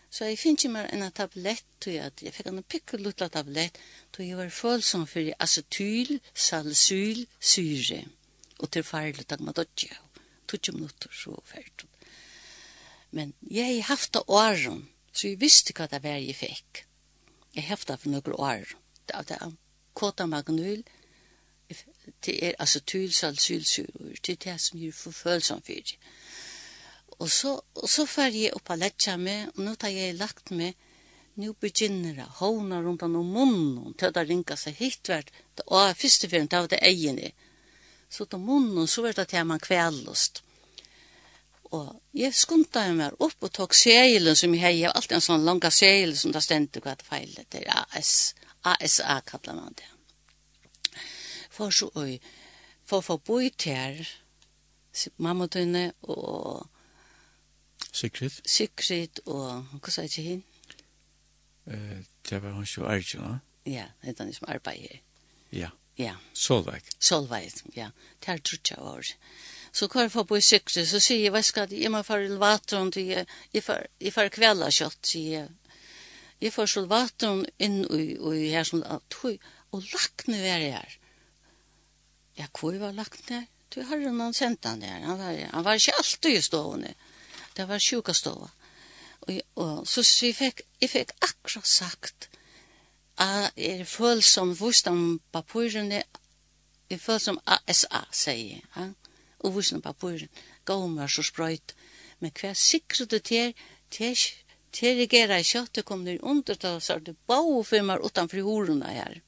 så 0.10 0.24
har 0.24 0.32
jeg 0.32 0.40
finnet 0.41 0.72
meg 0.74 0.90
en 0.94 1.06
tablett, 1.12 1.66
tog 1.84 1.94
jeg, 1.94 2.16
jeg 2.22 2.34
fikk 2.34 2.50
en 2.50 2.64
pikkelutla 2.64 3.28
tablett, 3.34 3.78
tog 4.16 4.26
jeg 4.26 4.40
var 4.40 4.50
følsom 4.50 5.06
for 5.12 5.34
acetyl, 5.45 6.16
salsyl, 6.34 7.26
syre, 7.40 8.00
og 8.60 8.72
til 8.72 8.88
farlig, 8.88 9.28
da 9.28 9.36
takk 9.36 9.44
med 9.45 9.60
dodja, 9.60 10.00
20 10.50 10.80
minutter, 10.80 11.14
så 11.14 11.36
ferdig. 11.45 11.90
Men 13.12 13.36
jeg 13.45 13.84
har 13.84 13.94
haft 13.94 14.14
det 14.18 14.26
åren, 14.28 14.88
så 15.14 15.28
jeg 15.28 15.41
visste 15.41 15.78
hva 15.78 15.86
det 15.91 16.02
var 16.02 16.18
jeg 16.18 16.40
fikk. 16.40 16.88
Jeg 17.54 17.68
hefta 17.68 17.98
for 17.98 18.14
noen 18.14 18.38
år. 18.40 18.76
Det 19.08 19.16
er 19.18 19.26
det. 19.30 19.40
Kåta 19.94 20.26
magnull, 20.26 20.84
det 22.26 22.34
er 22.48 22.56
altså 22.60 22.80
tylsal 22.80 23.38
sylsyrer, 23.38 24.16
det 24.26 24.34
er 24.34 24.40
det 24.46 24.56
som 24.62 24.80
gjør 24.80 24.96
forfølsom 24.98 25.62
for. 25.62 25.92
Og 27.20 27.30
så, 27.30 27.52
og 27.76 27.90
så 27.90 28.06
fer 28.10 28.34
jeg 28.34 28.56
opp 28.58 28.72
og 28.74 28.82
letja 28.82 29.18
meg, 29.22 29.52
og 29.54 29.62
nå 29.68 29.76
tar 29.78 29.94
jeg 29.94 30.18
lagt 30.18 30.50
meg, 30.52 30.74
nå 31.38 31.54
begynner 31.62 32.24
jeg, 32.24 32.32
håna 32.40 32.82
rundt 32.82 33.06
om 33.06 33.20
munnen, 33.22 33.94
til 33.98 34.14
det 34.14 34.26
ringa 34.30 34.58
seg 34.58 34.80
hittvert, 34.82 35.30
og 35.68 35.94
første 35.98 36.30
fyren, 36.30 36.50
det 36.50 36.64
var 36.66 36.74
det 36.74 36.82
egene. 36.82 37.32
Så 38.10 38.26
til 38.26 38.42
munnen, 38.42 38.88
så 38.88 39.06
var 39.06 39.14
det 39.18 39.28
til 39.30 39.46
man 39.46 39.62
kvelost. 39.62 40.42
Mm 40.42 40.53
og 41.74 42.02
jeg 42.14 42.36
skunta 42.38 42.84
meg 42.94 43.16
opp 43.24 43.48
og 43.48 43.52
tok 43.58 43.74
seilen 43.78 44.38
som 44.38 44.54
jeg 44.54 44.62
har, 44.62 44.74
jeg 44.76 44.88
har 44.90 44.98
alltid 44.98 45.18
en 45.18 45.26
sånn 45.26 45.45
langa 45.48 45.72
seil 45.74 46.14
som 46.18 46.34
det 46.34 46.44
stendte 46.45 46.84
hva 46.84 46.94
det 47.00 47.08
feilet, 47.08 47.48
det 47.50 47.64
er 47.64 47.86
AS, 47.98 48.34
ASA 48.62 49.20
kallar 49.26 49.58
man 49.58 49.78
det. 49.80 49.90
For 51.54 51.74
så, 51.74 51.90
oi, 51.98 52.20
for 52.86 53.02
å 53.02 53.08
få 53.08 53.18
bo 53.26 53.40
i 53.41 53.50
tær, 53.50 54.02
mamma 55.18 55.50
tøyne 55.50 55.90
og 56.10 56.70
Sigrid. 57.94 58.40
Sigrid 58.50 59.20
og, 59.30 59.68
hva 59.78 59.91
sa 59.94 60.06
jeg 60.06 60.10
ikke 60.10 60.24
hin? 60.26 60.44
Eh, 61.70 62.00
det 62.26 62.40
var 62.41 62.56
hun 62.58 62.66
som 62.66 62.88
er 62.90 63.02
ikke, 63.04 63.40
Ja, 63.70 63.86
det 64.02 64.10
er 64.10 64.18
den 64.24 64.34
som 64.34 64.50
arbeider. 64.50 65.02
Ja. 65.54 65.70
Ja. 65.98 66.16
Solveig. 66.34 66.90
Solveig, 67.00 67.54
ja. 67.78 67.91
Det 68.20 68.34
er 68.34 68.41
trutja 68.41 68.80
år. 68.82 69.06
Ja. 69.06 69.53
Så 69.74 69.88
kör 69.90 70.10
jag 70.14 70.28
på 70.28 70.38
i 70.38 70.41
cykel 70.41 70.88
så 70.88 71.00
säger 71.00 71.26
jag, 71.26 71.32
vad 71.32 71.45
jeg, 71.56 71.72
jag 71.72 71.91
göra 71.91 72.04
för 72.04 72.20
elevatoren 72.20 72.91
jeg, 72.95 73.26
jeg, 74.00 74.14
får 74.14 74.30
kvälla 74.30 74.70
kjøtt, 74.72 75.06
sier 75.06 75.40
jeg. 75.40 75.50
Jeg 76.41 76.54
får 76.54 76.66
solvatorn 76.66 77.45
in 77.58 77.86
och 78.20 78.36
i 78.36 78.50
her 78.50 78.64
som 78.64 78.84
tog 79.10 79.40
og 79.72 79.84
lagt 79.94 80.28
nu 80.28 80.38
är 80.48 80.60
her. 80.60 81.00
Ja, 82.36 82.45
hvor 82.60 82.78
var 82.80 82.91
lagt 82.91 83.30
ner. 83.30 83.45
Du 83.76 83.82
har 83.82 83.98
jo 83.98 84.12
noen 84.12 84.34
sendt 84.34 84.66
han 84.66 84.82
der, 84.82 85.00
Han 85.02 85.18
var 85.18 85.50
han 85.54 85.64
var 85.64 85.74
ikke 85.74 85.98
alltid 85.98 86.38
i 86.38 86.41
stående. 86.41 86.94
Det 87.56 87.68
var 87.68 87.80
sjuka 87.80 88.14
stående. 88.14 88.50
Og, 89.22 89.41
og 89.56 89.88
så 89.88 90.04
så 90.04 90.26
jeg 90.26 90.36
fikk, 90.36 90.62
jeg 90.82 90.90
fikk 90.90 91.12
akkurat 91.22 91.68
sagt 91.68 92.30
at 93.18 93.52
jeg 93.56 93.80
er 93.80 93.86
følsom 93.86 94.60
vustan 94.60 95.20
papurene 95.32 96.04
jeg 96.90 96.98
er 96.98 97.00
følsom 97.00 97.40
ASA 97.45 98.06
sier 98.12 98.62
han 98.72 98.95
og 99.44 99.57
vusen 99.57 99.84
papuren, 99.84 100.32
gaumar 100.65 101.11
så 101.11 101.24
sprøyt. 101.26 101.76
Men 102.20 102.32
hva 102.40 102.53
sikrer 102.56 103.10
du 103.11 103.20
til, 103.20 103.53
til, 103.91 104.15
til 104.72 104.99
regera 105.02 105.40
i 105.40 105.48
kjøttet 105.48 105.86
kom 105.86 106.06
det 106.07 106.22
under 106.22 106.56
til 106.56 106.80
oss, 106.80 106.91
det 107.03 107.18
bau 107.28 107.61
firmar 107.68 108.03
utanfor 108.03 108.45
horona 108.48 108.94
her. 108.95 109.20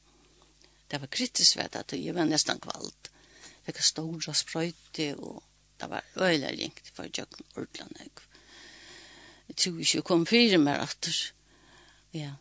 Det 0.92 1.02
var 1.02 1.12
kritisk 1.12 1.58
ved 1.58 1.76
at 1.76 1.94
jeg 1.94 2.16
var 2.16 2.30
nesten 2.30 2.62
kvalt. 2.64 3.12
Det 3.66 3.74
var 3.74 3.84
stora 3.84 4.34
sprøyte, 4.34 5.16
og 5.18 5.44
det 5.82 5.90
var 5.90 6.06
øyla 6.22 6.54
ringt 6.54 6.92
for 6.94 7.10
jøkken 7.10 7.46
ordlande. 7.58 8.10
Jeg 9.50 9.58
tror 9.58 9.80
ikke 9.80 9.98
jeg 9.98 10.04
kom 10.04 10.26
fire 10.26 10.58
mer 10.58 10.82
atter. 10.86 11.18
Ja. 12.14 12.32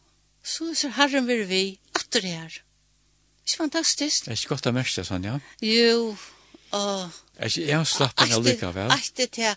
Så 0.45 0.75
ser 0.77 0.95
herren 0.99 1.27
vi 1.27 1.43
vi 1.49 1.63
atter 1.97 2.21
her. 2.21 2.61
Det 3.45 3.53
er 3.53 3.57
fantastisk. 3.57 4.25
Det 4.25 4.33
er 4.33 4.39
ikke 4.39 4.55
godt 4.55 4.69
å 4.71 4.73
merke 4.73 5.05
sånn, 5.05 5.25
ja? 5.25 5.39
Jo, 5.65 6.15
Og, 6.75 7.11
altså, 7.39 7.63
jeg 7.63 7.77
har 7.77 7.89
slappet 7.89 8.29
henne 8.29 8.43
lykke 8.45 8.71
vel. 8.75 8.93
Alltid 8.93 9.33
til 9.39 9.51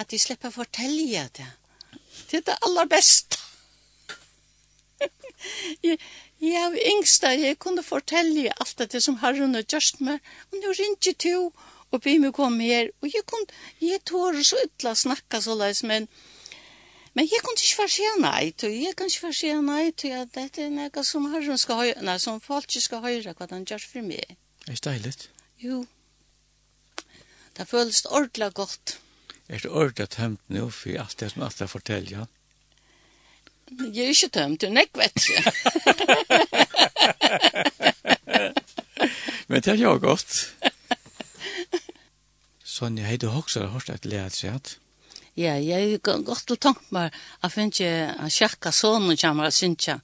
at 0.00 0.10
de 0.10 0.18
slipper 0.18 0.52
å 0.52 0.56
fortelle 0.62 1.26
det. 1.38 1.48
Det 2.30 2.40
er 2.40 2.44
det 2.48 2.58
aller 2.66 2.88
beste. 2.90 3.40
jeg, 5.86 5.98
jeg 6.42 6.58
er 6.62 6.76
yngst, 6.92 7.26
jeg 7.26 7.58
kunne 7.62 7.84
fortelle 7.86 8.52
alt 8.62 8.84
det 8.92 9.02
som 9.02 9.18
har 9.22 9.38
og 9.42 9.56
gjort 9.62 10.00
meg, 10.00 10.20
men 10.50 10.62
nå 10.62 10.74
ringer 10.78 11.18
to 11.18 11.52
og 11.92 12.00
be 12.00 12.14
meg 12.18 12.32
komme 12.32 12.64
her, 12.64 12.88
og 13.02 13.10
jeg 13.12 13.24
kunne, 13.28 13.58
jeg 13.80 14.00
tår 14.08 14.38
så 14.48 14.60
ytla 14.64 14.94
snakka 14.96 15.42
så 15.44 15.58
leis, 15.58 15.82
men 15.82 16.08
Men 17.14 17.28
jeg 17.28 17.42
kunne 17.44 17.60
ikke 17.60 17.82
være 17.82 17.92
sier 17.92 18.20
nei 18.24 18.52
til, 18.56 18.72
jeg 18.72 18.96
kan 18.96 19.10
ikke 19.10 19.26
være 19.26 19.56
nei 19.60 19.90
til 19.92 20.14
at 20.16 20.30
dette 20.32 20.62
er 20.64 20.70
noe 20.72 21.02
som, 21.04 21.26
herren 21.28 21.58
skal 21.60 21.82
høyre, 21.82 22.04
nei, 22.08 22.14
som 22.16 22.40
folk 22.40 22.72
skal 22.72 23.02
høyre 23.04 23.34
hva 23.36 23.48
han 23.50 23.66
gjør 23.68 23.84
for 23.84 24.06
meg. 24.06 24.38
Er 24.64 24.72
det 24.72 24.84
deilig? 24.86 25.12
Jo. 25.60 25.82
Det 27.56 27.68
føles 27.68 28.04
ordentlig 28.04 28.54
godt. 28.54 28.98
Er 29.48 29.58
det 29.58 29.70
ordentlig 29.70 30.08
tømt 30.08 30.40
nå 30.48 30.70
for 30.70 31.00
alt 31.02 31.20
det 31.20 31.30
som 31.32 31.42
alt 31.42 31.60
jeg 31.60 31.70
forteller, 31.70 32.10
ja? 32.18 32.24
Jeg 33.72 34.04
er 34.04 34.08
ikke 34.12 34.28
tømt, 34.28 34.60
du 34.60 34.68
nekk 34.68 34.90
vet 34.96 35.16
ikke. 35.16 35.52
Men 39.48 39.62
det 39.62 39.72
er 39.72 39.80
jo 39.80 39.98
godt. 40.00 40.54
Sonja, 42.64 43.04
hei 43.04 43.16
du 43.20 43.28
også 43.28 43.60
har 43.64 43.72
hørt 43.74 43.90
et 43.92 44.08
lært 44.08 44.36
seg 44.36 44.54
at? 44.56 44.76
Ja, 45.36 45.56
jeg 45.56 45.98
har 46.04 46.22
gått 46.24 46.46
til 46.48 46.60
tanke 46.60 46.84
meg 46.92 47.12
at 47.40 47.56
jeg 47.56 47.72
ikke 47.72 47.92
har 48.20 48.32
sjekket 48.32 48.76
sånn 48.76 49.10
og 49.12 49.20
kommer 49.20 49.48
og 49.48 49.56
synes 49.56 49.88
jeg. 49.88 50.00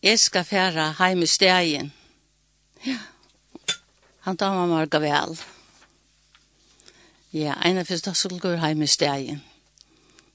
Jeg 0.00 0.20
skal 0.20 0.48
fjerde 0.48 0.90
hjemme 0.96 1.28
i 1.28 1.32
stegen. 1.32 1.92
Ja. 2.84 3.00
Han 4.24 4.36
tar 4.40 4.56
meg 4.56 4.68
meg 4.72 5.00
vel. 5.00 5.36
Ja. 5.36 5.59
Ja, 7.32 7.54
en 7.64 7.78
av 7.78 7.86
første 7.86 8.14
skulle 8.14 8.40
gå 8.42 8.56
hjem 8.56 8.82
i 8.82 8.90
stegen. 8.90 9.42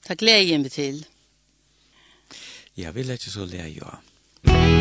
Det 0.08 0.18
gleder 0.18 0.48
jeg 0.48 0.62
meg 0.62 0.72
til. 0.72 1.04
Ja, 2.76 2.90
vi 2.90 3.04
lette 3.04 3.30
så 3.30 3.44
lær 3.44 3.68
jo. 3.68 3.84
Ja. 4.46 4.75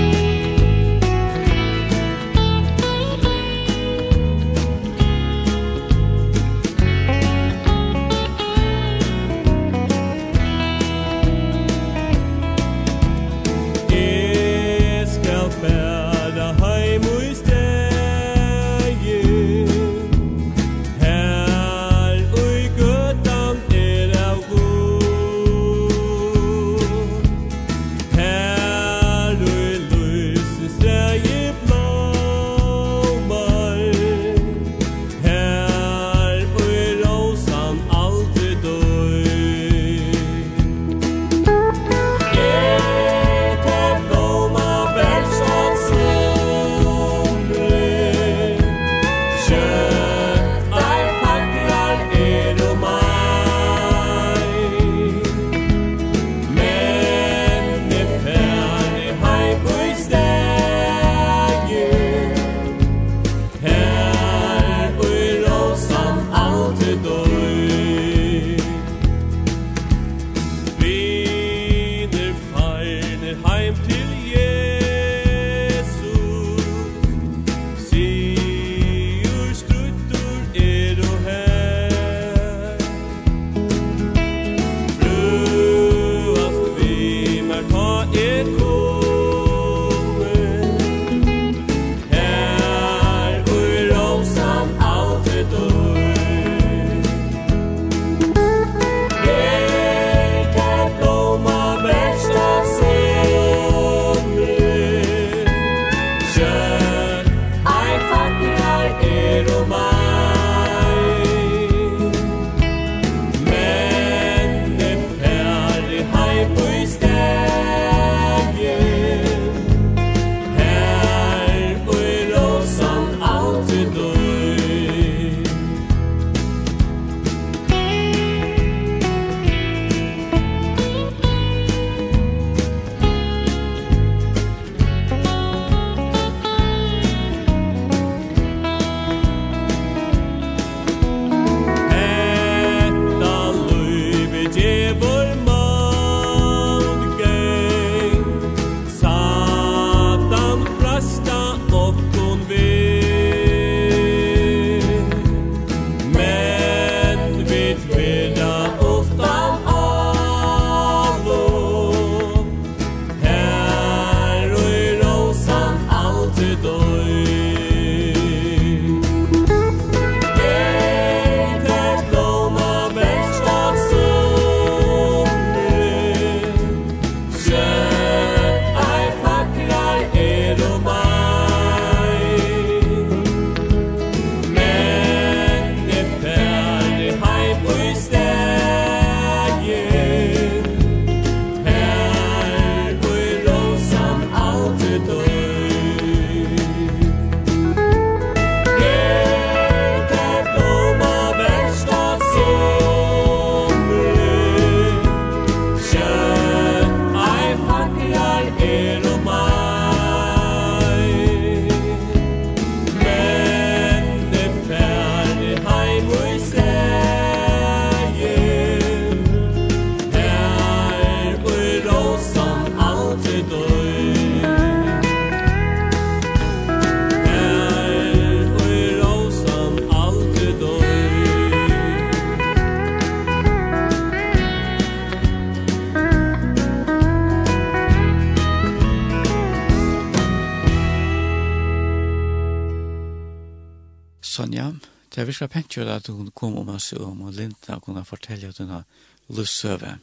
Det 245.15 245.21
er 245.21 245.27
virkelig 245.29 245.47
pent 245.49 245.69
kjøret 245.71 246.01
at 246.01 246.07
hun 246.11 246.31
kom 246.35 246.57
om 246.59 246.73
oss 246.73 246.89
om 246.93 247.21
og 247.23 247.33
Linda 247.33 247.77
kunne 247.79 248.01
fortelle 248.03 248.49
at 248.51 248.57
hun 248.59 248.73
har 248.73 248.83
løsøve. 249.31 249.93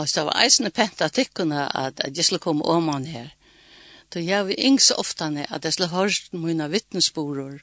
Og 0.00 0.08
så 0.08 0.24
var 0.24 0.38
eisende 0.40 0.70
pent 0.72 1.02
at 1.04 1.18
jeg 1.18 1.28
kunne 1.36 1.66
at 1.76 2.00
jeg 2.16 2.24
skulle 2.24 2.40
komme 2.40 2.64
om 2.64 2.88
han 2.88 3.04
her. 3.04 3.28
Så 4.12 4.22
jeg 4.24 4.46
var 4.46 4.56
ikke 4.56 4.84
så 4.84 4.94
ofte 4.94 5.24
at 5.24 5.64
jeg 5.64 5.72
skulle 5.72 5.90
høre 5.92 6.40
mine 6.46 6.70
vittnesborer. 6.70 7.58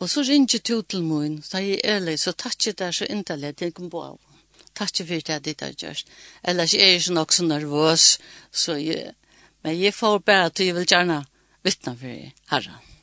Og 0.00 0.10
så 0.10 0.24
ringte 0.24 0.58
to 0.58 0.80
til 0.82 1.04
min, 1.04 1.42
så 1.42 1.58
jeg 1.58 1.80
er 1.84 1.96
ærlig, 1.96 2.18
så 2.18 2.32
takk 2.32 2.66
jeg 2.66 2.78
der 2.78 2.90
så 2.90 3.04
inntil 3.04 3.44
jeg 3.44 3.74
kom 3.74 3.90
på 3.90 4.02
av. 4.02 4.18
Takk 4.74 4.96
for 4.96 5.04
det 5.04 5.28
jeg 5.28 5.56
har 5.60 5.72
gjort. 5.72 6.04
Ellers 6.42 6.74
er 6.74 6.86
jeg 6.86 6.94
ikke 6.94 7.14
nok 7.14 7.32
så 7.32 7.44
nervøs, 7.44 8.18
så 8.52 8.74
jeg, 8.74 9.12
men 9.62 9.80
jeg 9.80 9.94
får 9.94 10.18
bare 10.18 10.46
at 10.46 10.60
jeg 10.60 10.74
vil 10.74 10.86
gjerne 10.86 11.24
vittne 11.62 11.96
for 11.96 12.32
herren. 12.50 12.93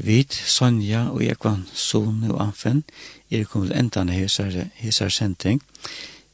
Vit, 0.00 0.32
Sonja 0.32 1.10
og 1.10 1.24
Ekvan, 1.24 1.68
Sone 1.74 2.32
og 2.32 2.42
Anfen, 2.42 2.84
er 3.30 3.44
kommet 3.44 3.76
endan 3.76 4.08
i 4.08 4.12
hesar 4.22 5.08
sending. 5.08 5.62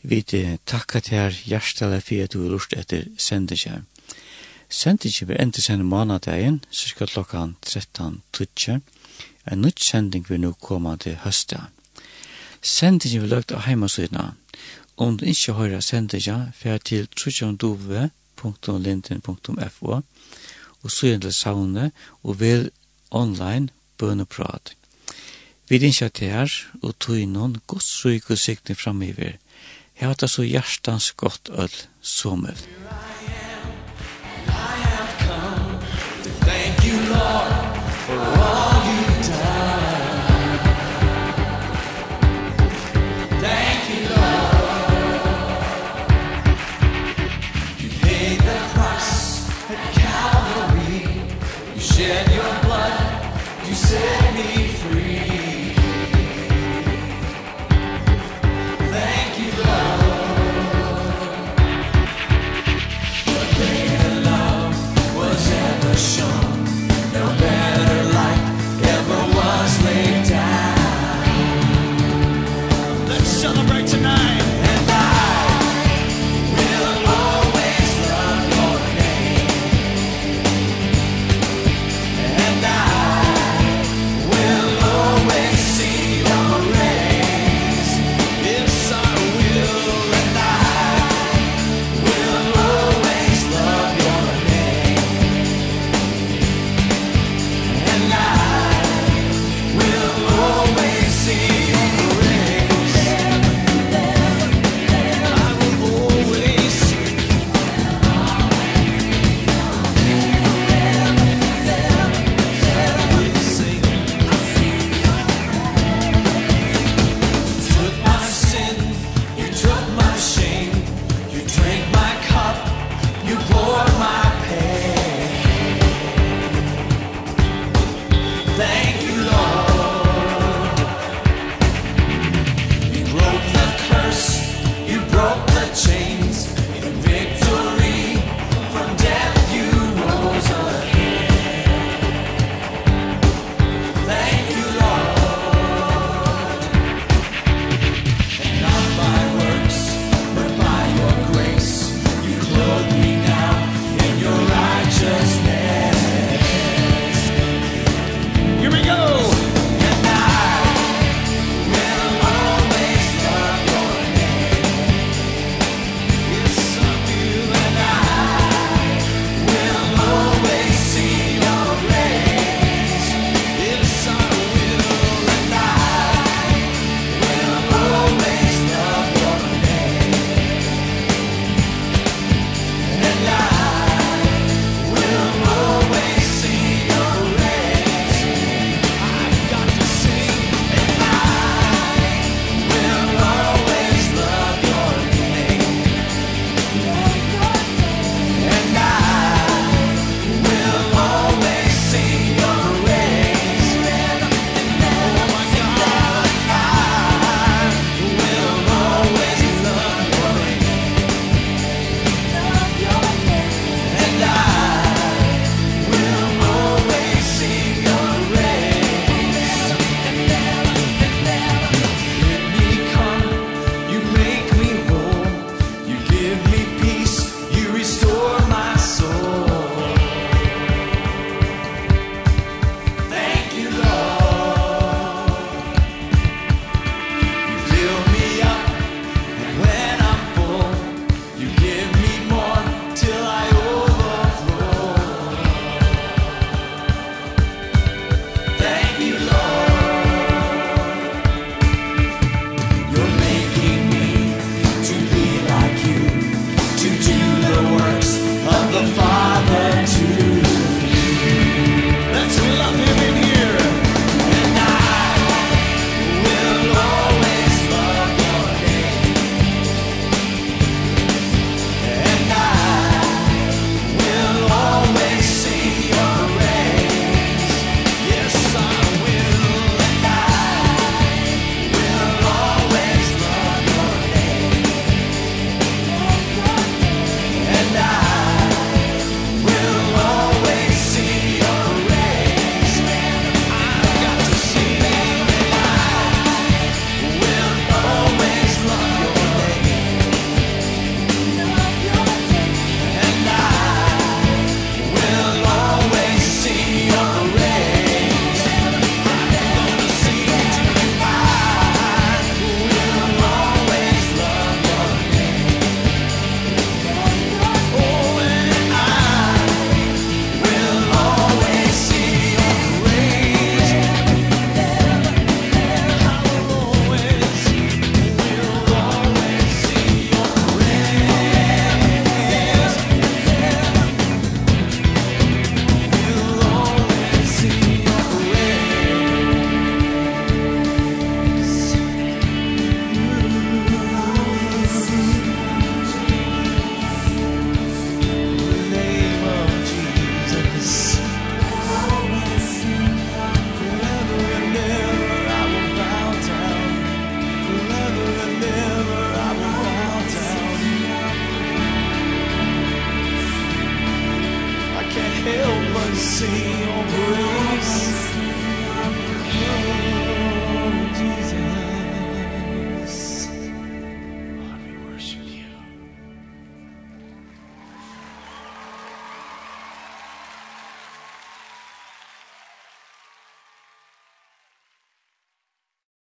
Vit 0.03 0.35
takka 0.67 1.01
til 1.01 1.19
her 1.19 1.31
hjertelig 1.31 2.03
for 2.07 2.23
at 2.23 2.33
du 2.33 2.43
har 2.43 2.51
lurt 2.51 2.73
etter 2.79 3.03
sendingen. 3.19 3.87
Sendingen 4.69 5.27
blir 5.27 5.41
enda 5.43 5.61
sende 5.61 5.85
månadagen, 5.85 6.65
cirka 6.71 7.07
klokkan 7.07 7.57
13.20. 7.67 8.81
En 9.51 9.63
nytt 9.63 9.81
sending 9.83 10.27
vil 10.29 10.41
nå 10.41 10.53
komme 10.53 10.97
til 10.99 11.17
høsta. 11.23 11.61
Sendingen 12.63 13.23
vil 13.23 13.31
løgt 13.31 13.53
av 13.53 13.61
heimasydna. 13.67 14.33
Om 14.97 15.19
du 15.19 15.25
ikke 15.27 15.53
hører 15.53 15.81
sendingen, 15.81 16.53
fer 16.55 16.79
til 16.79 17.07
trusjondove.linden.fo 17.07 20.03
og 20.83 20.91
søgjende 20.91 21.33
savne 21.33 21.91
og 22.23 22.41
vil 22.41 22.71
online 23.17 23.69
bøneprat. 23.99 24.75
Vi 25.69 25.79
dinskja 25.83 26.09
til 26.09 26.31
her, 26.31 26.53
og 26.83 26.95
tog 27.03 27.19
noen 27.27 27.57
godt 27.67 27.83
syk 27.83 28.31
og 28.31 28.39
sikne 28.39 28.77
framiver. 28.79 29.39
Jeg 30.01 30.09
hatt 30.13 30.27
så 30.31 30.45
hjertans 30.45 31.13
godt 31.17 31.51
øl, 31.53 31.73
som 32.03 32.47
øl. 32.47 32.63
Thank 36.47 36.85
you, 36.87 36.97
Lord, 37.11 37.51
for 38.07 38.21
all 38.43 38.76